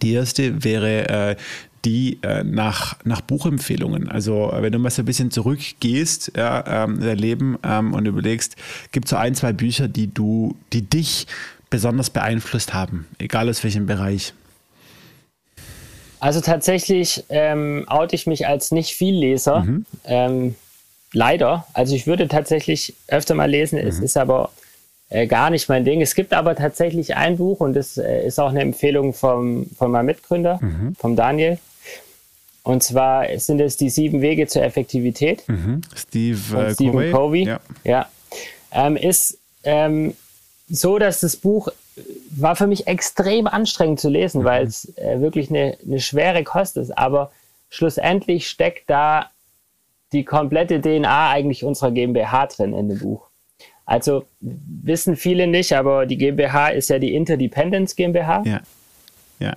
Die 0.02 0.12
erste 0.12 0.62
wäre 0.64 1.08
äh, 1.08 1.36
die 1.84 2.18
äh, 2.22 2.44
nach, 2.44 2.96
nach 3.04 3.20
Buchempfehlungen. 3.20 4.08
Also 4.10 4.52
wenn 4.54 4.72
du 4.72 4.78
mal 4.78 4.90
so 4.90 5.02
ein 5.02 5.06
bisschen 5.06 5.30
zurückgehst, 5.30 6.32
ja, 6.36 6.84
ähm, 6.84 7.00
dein 7.00 7.18
Leben 7.18 7.58
ähm, 7.62 7.94
und 7.94 8.06
überlegst, 8.06 8.56
gibt 8.92 9.06
es 9.06 9.10
so 9.10 9.16
ein, 9.16 9.34
zwei 9.34 9.52
Bücher, 9.52 9.88
die 9.88 10.12
du, 10.12 10.56
die 10.72 10.82
dich 10.82 11.26
besonders 11.70 12.10
beeinflusst 12.10 12.74
haben, 12.74 13.06
egal 13.18 13.48
aus 13.48 13.62
welchem 13.64 13.86
Bereich. 13.86 14.34
Also 16.20 16.40
tatsächlich 16.40 17.24
ähm, 17.30 17.84
oute 17.88 18.14
ich 18.14 18.26
mich 18.26 18.46
als 18.46 18.70
nicht 18.72 18.94
viel 18.94 19.14
Leser. 19.14 19.60
Mhm. 19.60 19.86
Ähm, 20.04 20.54
leider. 21.12 21.66
Also 21.72 21.94
ich 21.94 22.06
würde 22.06 22.28
tatsächlich 22.28 22.94
öfter 23.08 23.34
mal 23.34 23.50
lesen, 23.50 23.80
mhm. 23.80 23.88
es 23.88 23.98
ist 23.98 24.16
aber 24.16 24.50
äh, 25.08 25.26
gar 25.26 25.50
nicht 25.50 25.68
mein 25.68 25.84
Ding. 25.84 26.00
Es 26.00 26.14
gibt 26.14 26.32
aber 26.32 26.54
tatsächlich 26.54 27.16
ein 27.16 27.36
Buch 27.36 27.60
und 27.60 27.74
das 27.74 27.98
äh, 27.98 28.26
ist 28.26 28.38
auch 28.38 28.50
eine 28.50 28.60
Empfehlung 28.60 29.12
vom, 29.12 29.66
von 29.76 29.90
meinem 29.90 30.06
Mitgründer, 30.06 30.58
mhm. 30.62 30.94
vom 30.94 31.16
Daniel. 31.16 31.58
Und 32.62 32.82
zwar 32.82 33.26
sind 33.38 33.60
es 33.60 33.76
die 33.76 33.88
sieben 33.88 34.20
Wege 34.20 34.46
zur 34.46 34.62
Effektivität. 34.62 35.48
Mhm. 35.48 35.80
Steve, 35.96 36.58
äh, 36.58 36.74
Stephen 36.74 37.10
Covey. 37.10 37.46
Ja. 37.46 37.60
ja. 37.84 38.08
Ähm, 38.70 38.96
ist 38.96 39.38
ähm, 39.64 40.14
so, 40.68 40.98
dass 40.98 41.20
das 41.20 41.36
Buch 41.36 41.68
war 42.30 42.56
für 42.56 42.66
mich 42.66 42.86
extrem 42.86 43.46
anstrengend 43.46 44.00
zu 44.00 44.08
lesen, 44.08 44.42
mhm. 44.42 44.44
weil 44.44 44.66
es 44.66 44.96
äh, 44.96 45.20
wirklich 45.20 45.50
eine, 45.50 45.76
eine 45.84 46.00
schwere 46.00 46.44
Kost 46.44 46.76
ist. 46.76 46.96
Aber 46.96 47.32
schlussendlich 47.68 48.48
steckt 48.48 48.88
da 48.88 49.30
die 50.12 50.24
komplette 50.24 50.80
DNA 50.80 51.30
eigentlich 51.30 51.64
unserer 51.64 51.92
GmbH 51.92 52.46
drin 52.46 52.74
in 52.74 52.88
dem 52.88 52.98
Buch. 52.98 53.28
Also 53.86 54.24
wissen 54.40 55.16
viele 55.16 55.46
nicht, 55.46 55.72
aber 55.72 56.06
die 56.06 56.16
GmbH 56.16 56.68
ist 56.68 56.90
ja 56.90 56.98
die 56.98 57.14
Interdependence 57.14 57.96
GmbH. 57.96 58.42
Ja. 58.44 58.60
Ja. 59.40 59.56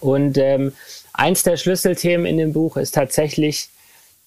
Und 0.00 0.36
ähm, 0.36 0.72
eins 1.12 1.42
der 1.42 1.56
Schlüsselthemen 1.56 2.26
in 2.26 2.36
dem 2.36 2.52
Buch 2.52 2.76
ist 2.76 2.94
tatsächlich 2.94 3.68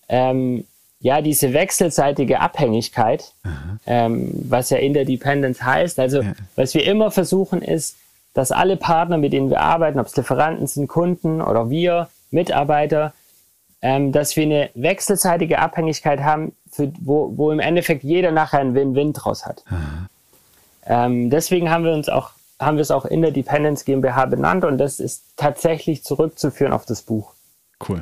ähm, 0.09 0.65
ja 0.99 1.21
diese 1.21 1.53
wechselseitige 1.53 2.39
Abhängigkeit, 2.39 3.33
ähm, 3.85 4.31
was 4.49 4.69
ja 4.69 4.77
Interdependence 4.77 5.61
heißt. 5.61 5.99
Also 5.99 6.21
ja. 6.21 6.33
was 6.55 6.73
wir 6.73 6.85
immer 6.85 7.11
versuchen 7.11 7.61
ist, 7.61 7.97
dass 8.33 8.51
alle 8.51 8.75
Partner, 8.75 9.17
mit 9.17 9.33
denen 9.33 9.49
wir 9.49 9.61
arbeiten, 9.61 9.99
ob 9.99 10.07
es 10.07 10.15
Lieferanten 10.15 10.67
sind, 10.67 10.87
Kunden 10.87 11.41
oder 11.41 11.69
wir, 11.69 12.09
Mitarbeiter, 12.31 13.13
ähm, 13.81 14.11
dass 14.11 14.35
wir 14.35 14.43
eine 14.43 14.69
wechselseitige 14.73 15.59
Abhängigkeit 15.59 16.21
haben, 16.21 16.53
für, 16.71 16.91
wo, 16.99 17.31
wo 17.37 17.51
im 17.51 17.59
Endeffekt 17.59 18.03
jeder 18.03 18.31
nachher 18.31 18.59
einen 18.59 18.75
Win-Win 18.75 19.13
draus 19.13 19.45
hat. 19.45 19.63
Ähm, 20.85 21.29
deswegen 21.29 21.69
haben 21.69 21.85
wir 21.85 21.93
uns 21.93 22.09
auch 22.09 22.31
haben 22.59 22.77
wir 22.77 22.81
es 22.81 22.91
auch 22.91 23.05
in 23.05 23.21
der 23.21 23.31
Dependence 23.31 23.83
GmbH 23.83 24.25
benannt 24.25 24.63
und 24.63 24.77
das 24.77 24.99
ist 24.99 25.23
tatsächlich 25.35 26.03
zurückzuführen 26.03 26.71
auf 26.71 26.85
das 26.85 27.01
Buch. 27.01 27.33
Cool, 27.85 28.01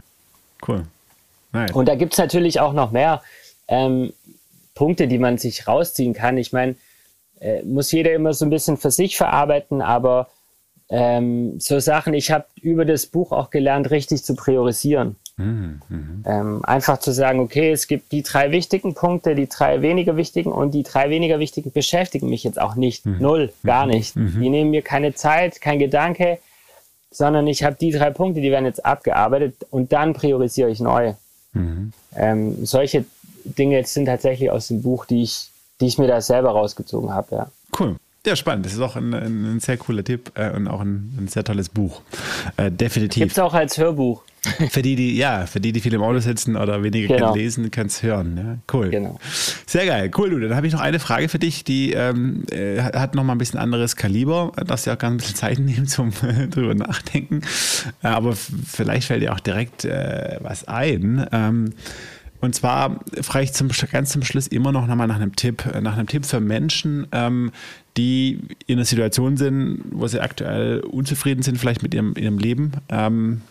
cool. 0.68 0.86
Nice. 1.54 1.72
Und 1.72 1.88
da 1.88 1.96
gibt 1.96 2.14
es 2.14 2.20
natürlich 2.20 2.60
auch 2.60 2.74
noch 2.74 2.92
mehr 2.92 3.22
ähm, 3.68 4.12
Punkte, 4.76 5.08
die 5.08 5.20
man 5.20 5.38
sich 5.38 5.68
rausziehen 5.68 6.14
kann. 6.14 6.38
Ich 6.38 6.52
meine, 6.52 6.76
äh, 7.40 7.64
muss 7.64 7.92
jeder 7.92 8.14
immer 8.14 8.34
so 8.34 8.46
ein 8.46 8.50
bisschen 8.50 8.78
für 8.78 8.92
sich 8.92 9.18
verarbeiten, 9.18 9.82
aber 9.82 10.30
ähm, 10.90 11.60
so 11.60 11.80
Sachen, 11.80 12.14
ich 12.14 12.32
habe 12.32 12.46
über 12.62 12.86
das 12.86 13.06
Buch 13.06 13.32
auch 13.32 13.50
gelernt, 13.50 13.92
richtig 13.92 14.24
zu 14.24 14.36
priorisieren. 14.36 15.16
Mhm, 15.38 15.82
mhm. 15.90 16.24
Ähm, 16.28 16.66
einfach 16.66 17.00
zu 17.00 17.12
sagen, 17.12 17.40
okay, 17.40 17.72
es 17.72 17.88
gibt 17.88 18.12
die 18.12 18.22
drei 18.22 18.52
wichtigen 18.52 18.94
Punkte, 18.94 19.34
die 19.34 19.48
drei 19.48 19.82
weniger 19.82 20.16
wichtigen 20.16 20.52
und 20.52 20.74
die 20.74 20.84
drei 20.84 21.10
weniger 21.10 21.40
wichtigen 21.40 21.72
beschäftigen 21.72 22.30
mich 22.30 22.44
jetzt 22.44 22.62
auch 22.62 22.76
nicht. 22.76 23.06
Mhm. 23.06 23.18
Null, 23.20 23.54
gar 23.64 23.86
mhm. 23.86 23.92
nicht. 23.92 24.16
Mhm. 24.16 24.42
Die 24.42 24.50
nehmen 24.50 24.70
mir 24.70 24.84
keine 24.84 25.16
Zeit, 25.16 25.62
kein 25.62 25.80
Gedanke, 25.80 26.38
sondern 27.10 27.48
ich 27.48 27.64
habe 27.64 27.76
die 27.80 27.92
drei 27.92 28.12
Punkte, 28.12 28.42
die 28.42 28.52
werden 28.52 28.66
jetzt 28.66 28.86
abgearbeitet 28.86 29.56
und 29.72 29.92
dann 29.92 30.14
priorisiere 30.14 30.70
ich 30.70 30.80
neu. 30.80 31.14
Mhm. 31.54 31.94
Ähm, 32.16 32.66
solche 32.66 33.06
Dinge 33.46 33.84
sind 33.86 34.06
tatsächlich 34.06 34.50
aus 34.50 34.68
dem 34.68 34.82
Buch, 34.82 35.06
die 35.06 35.24
ich, 35.24 35.50
die 35.80 35.88
ich 35.88 35.98
mir 35.98 36.08
da 36.08 36.22
selber 36.22 36.52
rausgezogen 36.52 37.14
habe, 37.14 37.36
ja. 37.36 37.52
Cool. 37.78 37.96
Ja, 38.26 38.38
spannend. 38.38 38.66
Das 38.66 38.74
ist 38.74 38.80
auch 38.80 38.96
ein, 38.96 39.14
ein, 39.14 39.56
ein 39.56 39.60
sehr 39.60 39.78
cooler 39.78 40.04
Tipp 40.04 40.32
äh, 40.36 40.52
und 40.52 40.68
auch 40.68 40.80
ein, 40.80 41.14
ein, 41.20 41.28
sehr 41.28 41.44
tolles 41.44 41.68
Buch. 41.68 42.02
Äh, 42.56 42.72
definitiv. 42.72 43.22
Gibt 43.22 43.34
es 43.34 43.40
auch 43.40 43.54
als 43.54 43.78
Hörbuch. 43.78 44.24
Für 44.70 44.82
die, 44.82 44.96
die, 44.98 45.16
ja, 45.16 45.46
für 45.46 45.62
die, 45.62 45.72
die 45.72 45.80
viel 45.80 45.94
im 45.94 46.02
Auto 46.02 46.20
sitzen 46.20 46.58
oder 46.58 46.84
weniger 46.84 47.16
genau. 47.16 47.34
lesen, 47.34 47.72
können 47.72 47.88
es 47.88 48.04
hören. 48.04 48.38
Ja? 48.38 48.58
Cool. 48.74 48.90
Genau. 48.90 49.18
Sehr 49.66 49.86
geil. 49.86 50.12
Cool, 50.18 50.32
du. 50.32 50.40
Dann 50.40 50.56
habe 50.56 50.68
ich 50.68 50.74
noch 50.74 50.82
eine 50.82 51.00
Frage 51.00 51.30
für 51.30 51.40
dich, 51.40 51.64
die 51.64 51.94
ähm, 51.94 52.44
äh, 52.52 52.82
hat 52.82 53.16
noch 53.16 53.24
mal 53.24 53.34
ein 53.34 53.38
bisschen 53.38 53.60
anderes 53.60 53.96
Kaliber. 53.96 54.52
Darfst 54.68 54.86
ja 54.86 54.96
auch 54.96 54.98
ganz 54.98 55.14
ein 55.14 55.18
bisschen 55.18 55.36
Zeit 55.36 55.60
nehmen 55.60 55.88
zum 55.88 56.10
äh, 56.28 56.48
drüber 56.48 56.76
nachdenken. 56.76 57.42
Äh, 58.04 58.08
aber 58.08 58.36
vielleicht 58.36 59.08
fällt 59.08 59.22
dir 59.22 59.34
auch 59.34 59.40
direkt 59.40 59.86
was 59.86 60.68
ein. 60.68 61.26
Ähm, 61.32 61.74
und 62.42 62.54
zwar 62.54 63.00
frage 63.22 63.46
ich 63.46 63.54
zum, 63.54 63.70
ganz 63.92 64.10
zum 64.10 64.22
Schluss 64.24 64.48
immer 64.48 64.74
noch 64.74 64.86
mal 64.88 65.08
nach 65.08 65.16
einem 65.16 65.36
Tipp, 65.36 65.64
nach 65.82 65.94
einem 65.96 66.08
Tipp 66.08 66.26
für 66.26 66.42
Menschen, 66.42 67.08
ähm, 67.14 67.52
die 67.96 68.40
in 68.68 68.78
einer 68.78 68.86
Situation 68.86 69.38
sind, 69.38 69.82
wo 69.92 70.08
sie 70.08 70.20
aktuell 70.20 70.82
unzufrieden 70.82 71.42
sind, 71.42 71.58
vielleicht 71.58 71.84
mit 71.84 71.94
ihrem, 71.94 72.14
ihrem 72.18 72.38
Leben. 72.38 72.74
Ähm, 72.90 73.42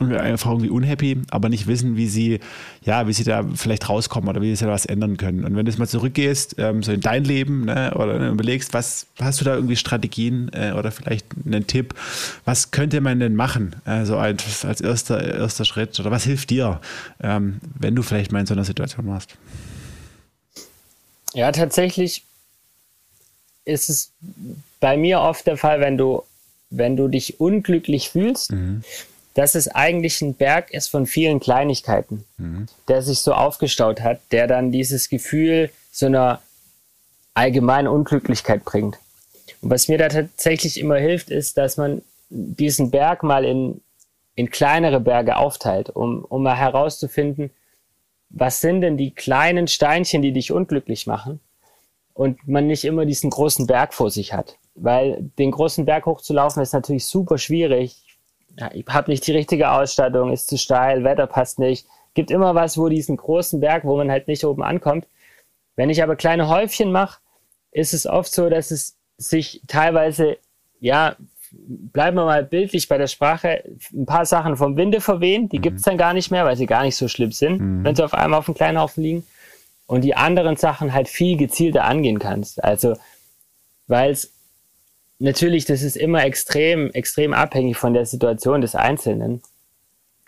einfach 0.00 0.50
irgendwie 0.50 0.70
unhappy, 0.70 1.22
aber 1.30 1.48
nicht 1.48 1.66
wissen, 1.66 1.96
wie 1.96 2.08
sie, 2.08 2.40
ja, 2.82 3.06
wie 3.06 3.12
sie 3.12 3.24
da 3.24 3.44
vielleicht 3.54 3.88
rauskommen 3.88 4.28
oder 4.28 4.42
wie 4.42 4.54
sie 4.54 4.64
da 4.64 4.70
was 4.70 4.86
ändern 4.86 5.16
können. 5.16 5.44
Und 5.44 5.56
wenn 5.56 5.64
du 5.64 5.70
jetzt 5.70 5.78
mal 5.78 5.86
zurückgehst, 5.86 6.56
ähm, 6.58 6.82
so 6.82 6.92
in 6.92 7.00
dein 7.00 7.24
Leben, 7.24 7.66
ne, 7.66 7.92
oder 7.94 8.28
überlegst, 8.28 8.74
was 8.74 9.06
hast 9.20 9.40
du 9.40 9.44
da 9.44 9.54
irgendwie 9.54 9.76
Strategien 9.76 10.50
äh, 10.52 10.72
oder 10.76 10.90
vielleicht 10.90 11.26
einen 11.46 11.66
Tipp, 11.66 11.94
was 12.44 12.72
könnte 12.72 13.00
man 13.00 13.20
denn 13.20 13.36
machen, 13.36 13.76
äh, 13.86 14.04
so 14.04 14.16
als, 14.16 14.64
als 14.64 14.80
erster, 14.80 15.22
erster 15.22 15.64
Schritt 15.64 15.98
oder 16.00 16.10
was 16.10 16.24
hilft 16.24 16.50
dir, 16.50 16.80
ähm, 17.22 17.60
wenn 17.78 17.94
du 17.94 18.02
vielleicht 18.02 18.32
mal 18.32 18.40
in 18.40 18.46
so 18.46 18.54
einer 18.54 18.64
Situation 18.64 19.06
warst? 19.06 19.36
Ja, 21.34 21.50
tatsächlich 21.52 22.24
ist 23.64 23.88
es 23.88 24.12
bei 24.80 24.96
mir 24.96 25.20
oft 25.20 25.46
der 25.46 25.56
Fall, 25.56 25.80
wenn 25.80 25.96
du, 25.96 26.22
wenn 26.70 26.96
du 26.96 27.08
dich 27.08 27.40
unglücklich 27.40 28.10
fühlst, 28.10 28.52
mhm 28.52 28.82
dass 29.34 29.56
es 29.56 29.68
eigentlich 29.68 30.22
ein 30.22 30.34
Berg 30.34 30.70
ist 30.70 30.88
von 30.88 31.06
vielen 31.06 31.40
Kleinigkeiten, 31.40 32.24
mhm. 32.38 32.66
der 32.88 33.02
sich 33.02 33.18
so 33.18 33.34
aufgestaut 33.34 34.00
hat, 34.00 34.20
der 34.30 34.46
dann 34.46 34.70
dieses 34.70 35.08
Gefühl 35.08 35.70
so 35.90 36.06
einer 36.06 36.40
allgemeinen 37.34 37.88
Unglücklichkeit 37.88 38.64
bringt. 38.64 38.98
Und 39.60 39.70
was 39.70 39.88
mir 39.88 39.98
da 39.98 40.08
tatsächlich 40.08 40.78
immer 40.78 40.96
hilft, 40.96 41.30
ist, 41.30 41.58
dass 41.58 41.76
man 41.76 42.02
diesen 42.30 42.90
Berg 42.90 43.24
mal 43.24 43.44
in, 43.44 43.80
in 44.36 44.50
kleinere 44.50 45.00
Berge 45.00 45.36
aufteilt, 45.36 45.90
um, 45.90 46.24
um 46.24 46.44
mal 46.44 46.56
herauszufinden, 46.56 47.50
was 48.30 48.60
sind 48.60 48.80
denn 48.80 48.96
die 48.96 49.10
kleinen 49.10 49.66
Steinchen, 49.68 50.22
die 50.22 50.32
dich 50.32 50.52
unglücklich 50.52 51.06
machen 51.06 51.40
und 52.14 52.46
man 52.46 52.66
nicht 52.66 52.84
immer 52.84 53.04
diesen 53.04 53.30
großen 53.30 53.66
Berg 53.66 53.94
vor 53.94 54.10
sich 54.10 54.32
hat. 54.32 54.56
Weil 54.76 55.30
den 55.38 55.50
großen 55.50 55.84
Berg 55.84 56.06
hochzulaufen 56.06 56.62
ist 56.62 56.72
natürlich 56.72 57.06
super 57.06 57.38
schwierig 57.38 58.03
ja, 58.58 58.70
ich 58.72 58.84
habe 58.88 59.10
nicht 59.10 59.26
die 59.26 59.32
richtige 59.32 59.70
Ausstattung, 59.70 60.32
ist 60.32 60.48
zu 60.48 60.58
steil, 60.58 61.04
Wetter 61.04 61.26
passt 61.26 61.58
nicht. 61.58 61.86
Gibt 62.14 62.30
immer 62.30 62.54
was, 62.54 62.78
wo 62.78 62.88
diesen 62.88 63.16
großen 63.16 63.60
Berg, 63.60 63.84
wo 63.84 63.96
man 63.96 64.10
halt 64.10 64.28
nicht 64.28 64.44
oben 64.44 64.62
ankommt. 64.62 65.06
Wenn 65.76 65.90
ich 65.90 66.02
aber 66.02 66.16
kleine 66.16 66.48
Häufchen 66.48 66.92
mache, 66.92 67.18
ist 67.72 67.92
es 67.92 68.06
oft 68.06 68.32
so, 68.32 68.48
dass 68.48 68.70
es 68.70 68.96
sich 69.18 69.62
teilweise, 69.66 70.38
ja, 70.78 71.16
bleiben 71.50 72.16
wir 72.16 72.24
mal 72.24 72.44
bildlich 72.44 72.88
bei 72.88 72.98
der 72.98 73.06
Sprache, 73.06 73.64
ein 73.92 74.06
paar 74.06 74.26
Sachen 74.26 74.56
vom 74.56 74.76
Winde 74.76 75.00
verwehen, 75.00 75.48
die 75.48 75.58
mhm. 75.58 75.62
gibt's 75.62 75.82
dann 75.82 75.98
gar 75.98 76.14
nicht 76.14 76.30
mehr, 76.30 76.44
weil 76.44 76.56
sie 76.56 76.66
gar 76.66 76.82
nicht 76.82 76.96
so 76.96 77.08
schlimm 77.08 77.32
sind, 77.32 77.60
mhm. 77.60 77.84
wenn 77.84 77.96
sie 77.96 78.04
auf 78.04 78.14
einmal 78.14 78.38
auf 78.38 78.48
einem 78.48 78.56
kleinen 78.56 78.78
Haufen 78.78 79.02
liegen. 79.02 79.26
Und 79.86 80.02
die 80.02 80.16
anderen 80.16 80.56
Sachen 80.56 80.94
halt 80.94 81.08
viel 81.08 81.36
gezielter 81.36 81.84
angehen 81.84 82.18
kannst. 82.18 82.62
Also, 82.64 82.96
weil 83.86 84.12
es 84.12 84.33
natürlich, 85.18 85.64
das 85.64 85.82
ist 85.82 85.96
immer 85.96 86.24
extrem, 86.24 86.90
extrem 86.90 87.32
abhängig 87.32 87.76
von 87.76 87.94
der 87.94 88.06
Situation 88.06 88.60
des 88.60 88.74
Einzelnen. 88.74 89.42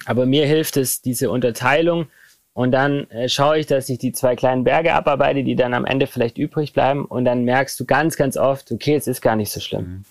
Aber 0.05 0.27
mir 0.27 0.47
hilft 0.47 0.77
es, 0.77 1.01
diese 1.03 1.31
Unterteilung 1.31 2.09
Und 2.57 2.73
dann 2.73 3.11
äh, 3.11 3.29
schaue 3.29 3.59
ich, 3.59 3.67
dass 3.67 3.91
ich 3.91 3.99
die 3.99 4.13
zwei 4.13 4.35
kleinen 4.35 4.65
Berge 4.65 4.95
abarbeite, 4.95 5.45
die 5.45 5.57
dann 5.57 5.75
am 5.75 5.85
Ende 5.85 6.07
vielleicht 6.07 6.39
übrig 6.39 6.73
bleiben. 6.73 7.05
Und 7.05 7.27
dann 7.27 7.45
merkst 7.45 7.79
du 7.79 7.85
ganz, 7.85 8.17
ganz 8.17 8.39
oft, 8.39 8.73
okay, 8.73 8.95
es 8.95 9.07
ist 9.07 9.21
gar 9.21 9.37
nicht 9.37 9.53
so 9.53 9.61
schlimm. 9.61 9.85
Mhm. 9.85 10.05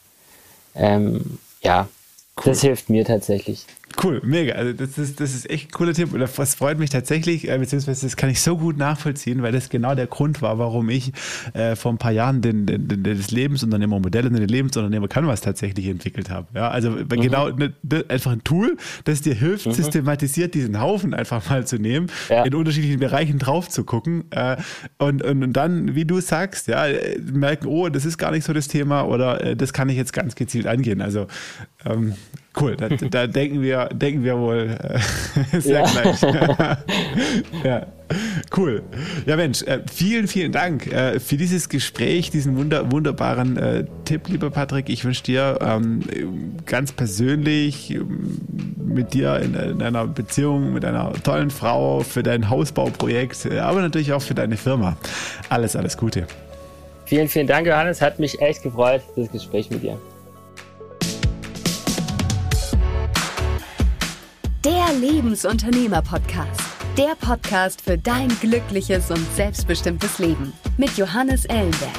Ähm, 0.76 1.40
ja, 1.64 1.88
cool. 2.38 2.44
das 2.46 2.62
hilft 2.62 2.92
mir 2.92 3.04
tatsächlich. 3.04 3.66
Cool, 4.02 4.22
mega. 4.24 4.54
Also 4.54 4.74
das 4.74 4.98
ist, 4.98 5.20
das 5.20 5.34
ist 5.34 5.50
echt 5.50 5.70
ein 5.70 5.72
cooler 5.72 5.94
Tipp. 5.94 6.14
Und 6.14 6.20
das 6.20 6.56
freut 6.56 6.78
mich 6.80 6.90
tatsächlich, 6.90 7.48
äh, 7.48 7.58
beziehungsweise 7.58 8.06
das 8.06 8.16
kann 8.16 8.30
ich 8.30 8.42
so 8.42 8.58
gut 8.58 8.78
nachvollziehen, 8.78 9.42
weil 9.42 9.52
das 9.52 9.70
genau 9.70 9.96
der 9.96 10.08
Grund 10.08 10.42
war, 10.42 10.60
warum 10.60 10.90
ich 10.90 11.12
äh, 11.54 11.76
vor 11.76 11.94
ein 11.94 11.98
paar 11.98 12.12
Jahren 12.12 12.42
den, 12.42 12.66
den, 12.66 12.88
den, 12.88 13.04
das 13.04 13.32
Lebensunternehmer-Modell 13.32 14.28
und 14.28 14.34
den 14.34 14.48
Lebensunternehmer 14.48 15.08
Canvas 15.08 15.42
tatsächlich 15.42 15.88
entwickelt 15.88 16.30
habe. 16.30 16.48
Ja, 16.54 16.70
also 16.70 16.92
mhm. 16.92 17.08
genau 17.08 17.50
ne, 17.50 17.74
einfach 18.10 18.32
ein 18.32 18.44
Tool, 18.44 18.78
das 19.06 19.22
dir 19.22 19.34
hilft, 19.34 19.66
mhm. 19.66 19.72
systematisiert 19.72 20.54
diesen 20.54 20.80
Haufen 20.82 21.14
einfach 21.14 21.50
mal 21.50 21.66
zu 21.66 21.78
nehmen, 21.78 22.08
ja. 22.30 22.44
in 22.44 22.54
unterschiedlichen 22.54 23.00
Bereichen 23.00 23.40
drauf 23.40 23.70
zu 23.70 23.84
gucken 23.84 24.26
äh, 24.32 24.58
und, 24.98 25.24
und, 25.24 25.44
und, 25.44 25.54
dann, 25.54 25.96
wie 25.96 26.06
du 26.06 26.20
sagst, 26.20 26.68
ja, 26.68 26.86
merken, 27.32 27.68
oh, 27.68 27.90
das 27.90 28.06
ist 28.06 28.18
gar 28.18 28.32
nicht 28.32 28.44
so 28.44 28.54
das 28.54 28.68
Thema 28.68 29.04
oder 29.04 29.42
äh, 29.42 29.56
das 29.56 29.74
kann 29.74 29.90
ich 29.90 29.98
jetzt 29.98 30.14
ganz 30.14 30.36
gezielt 30.36 30.68
angehen. 30.68 31.02
Also 31.02 31.28
ähm, 31.86 32.16
Cool, 32.60 32.78
da, 32.78 32.88
da, 32.88 33.28
denken, 33.28 33.62
wir, 33.62 33.90
denken 33.90 34.24
wir 34.24 34.38
wohl 34.38 34.78
äh, 34.80 35.60
sehr 35.60 35.82
ja. 35.82 35.88
gleich. 35.88 36.22
ja, 37.64 37.86
cool. 38.56 38.82
Ja, 39.26 39.36
Mensch, 39.36 39.62
äh, 39.64 39.82
vielen, 39.92 40.28
vielen 40.28 40.54
Dank 40.54 40.88
äh, 40.88 41.20
für 41.20 41.36
dieses 41.36 41.68
Gespräch, 41.68 42.30
diesen 42.30 42.56
wunder, 42.56 42.92
wunderbaren 42.92 43.58
äh, 43.58 43.86
Tipp, 44.06 44.30
lieber 44.30 44.52
Patrick. 44.52 44.88
Ich 44.90 45.04
wünsche 45.04 45.24
dir 45.24 45.60
ähm, 45.62 46.02
ganz 46.66 46.94
persönlich 46.94 47.92
ähm, 47.92 48.40
mit 48.78 49.14
dir 49.14 49.38
in, 49.40 49.54
in, 49.56 49.82
einer 49.82 50.08
Beziehung 50.08 50.72
mit 50.72 50.86
einer 50.86 51.12
tollen 51.24 51.50
Frau 51.50 52.02
für 52.02 52.24
dein 52.24 52.50
Hausbauprojekt, 52.50 53.48
äh, 53.48 53.60
aber 53.60 53.82
natürlich 53.82 54.14
auch 54.14 54.22
für 54.22 54.36
deine 54.36 54.56
Firma. 54.56 54.96
Alles, 55.50 55.76
alles 55.76 55.98
Gute. 55.98 56.26
Vielen, 57.04 57.28
vielen 57.28 57.48
Dank, 57.48 57.68
Johannes. 57.68 58.02
Hat 58.02 58.18
mich 58.18 58.40
echt 58.42 58.64
gefreut, 58.64 59.02
das 59.16 59.30
Gespräch 59.30 59.70
mit 59.70 59.84
dir. 59.84 60.00
Der 64.66 64.92
Lebensunternehmer-Podcast. 65.00 66.60
Der 66.98 67.14
Podcast 67.22 67.84
für 67.84 68.00
dein 68.00 68.30
glückliches 68.42 69.12
und 69.12 69.24
selbstbestimmtes 69.36 70.18
Leben 70.18 70.54
mit 70.78 70.98
Johannes 70.98 71.46
Ellenberg. 71.46 71.92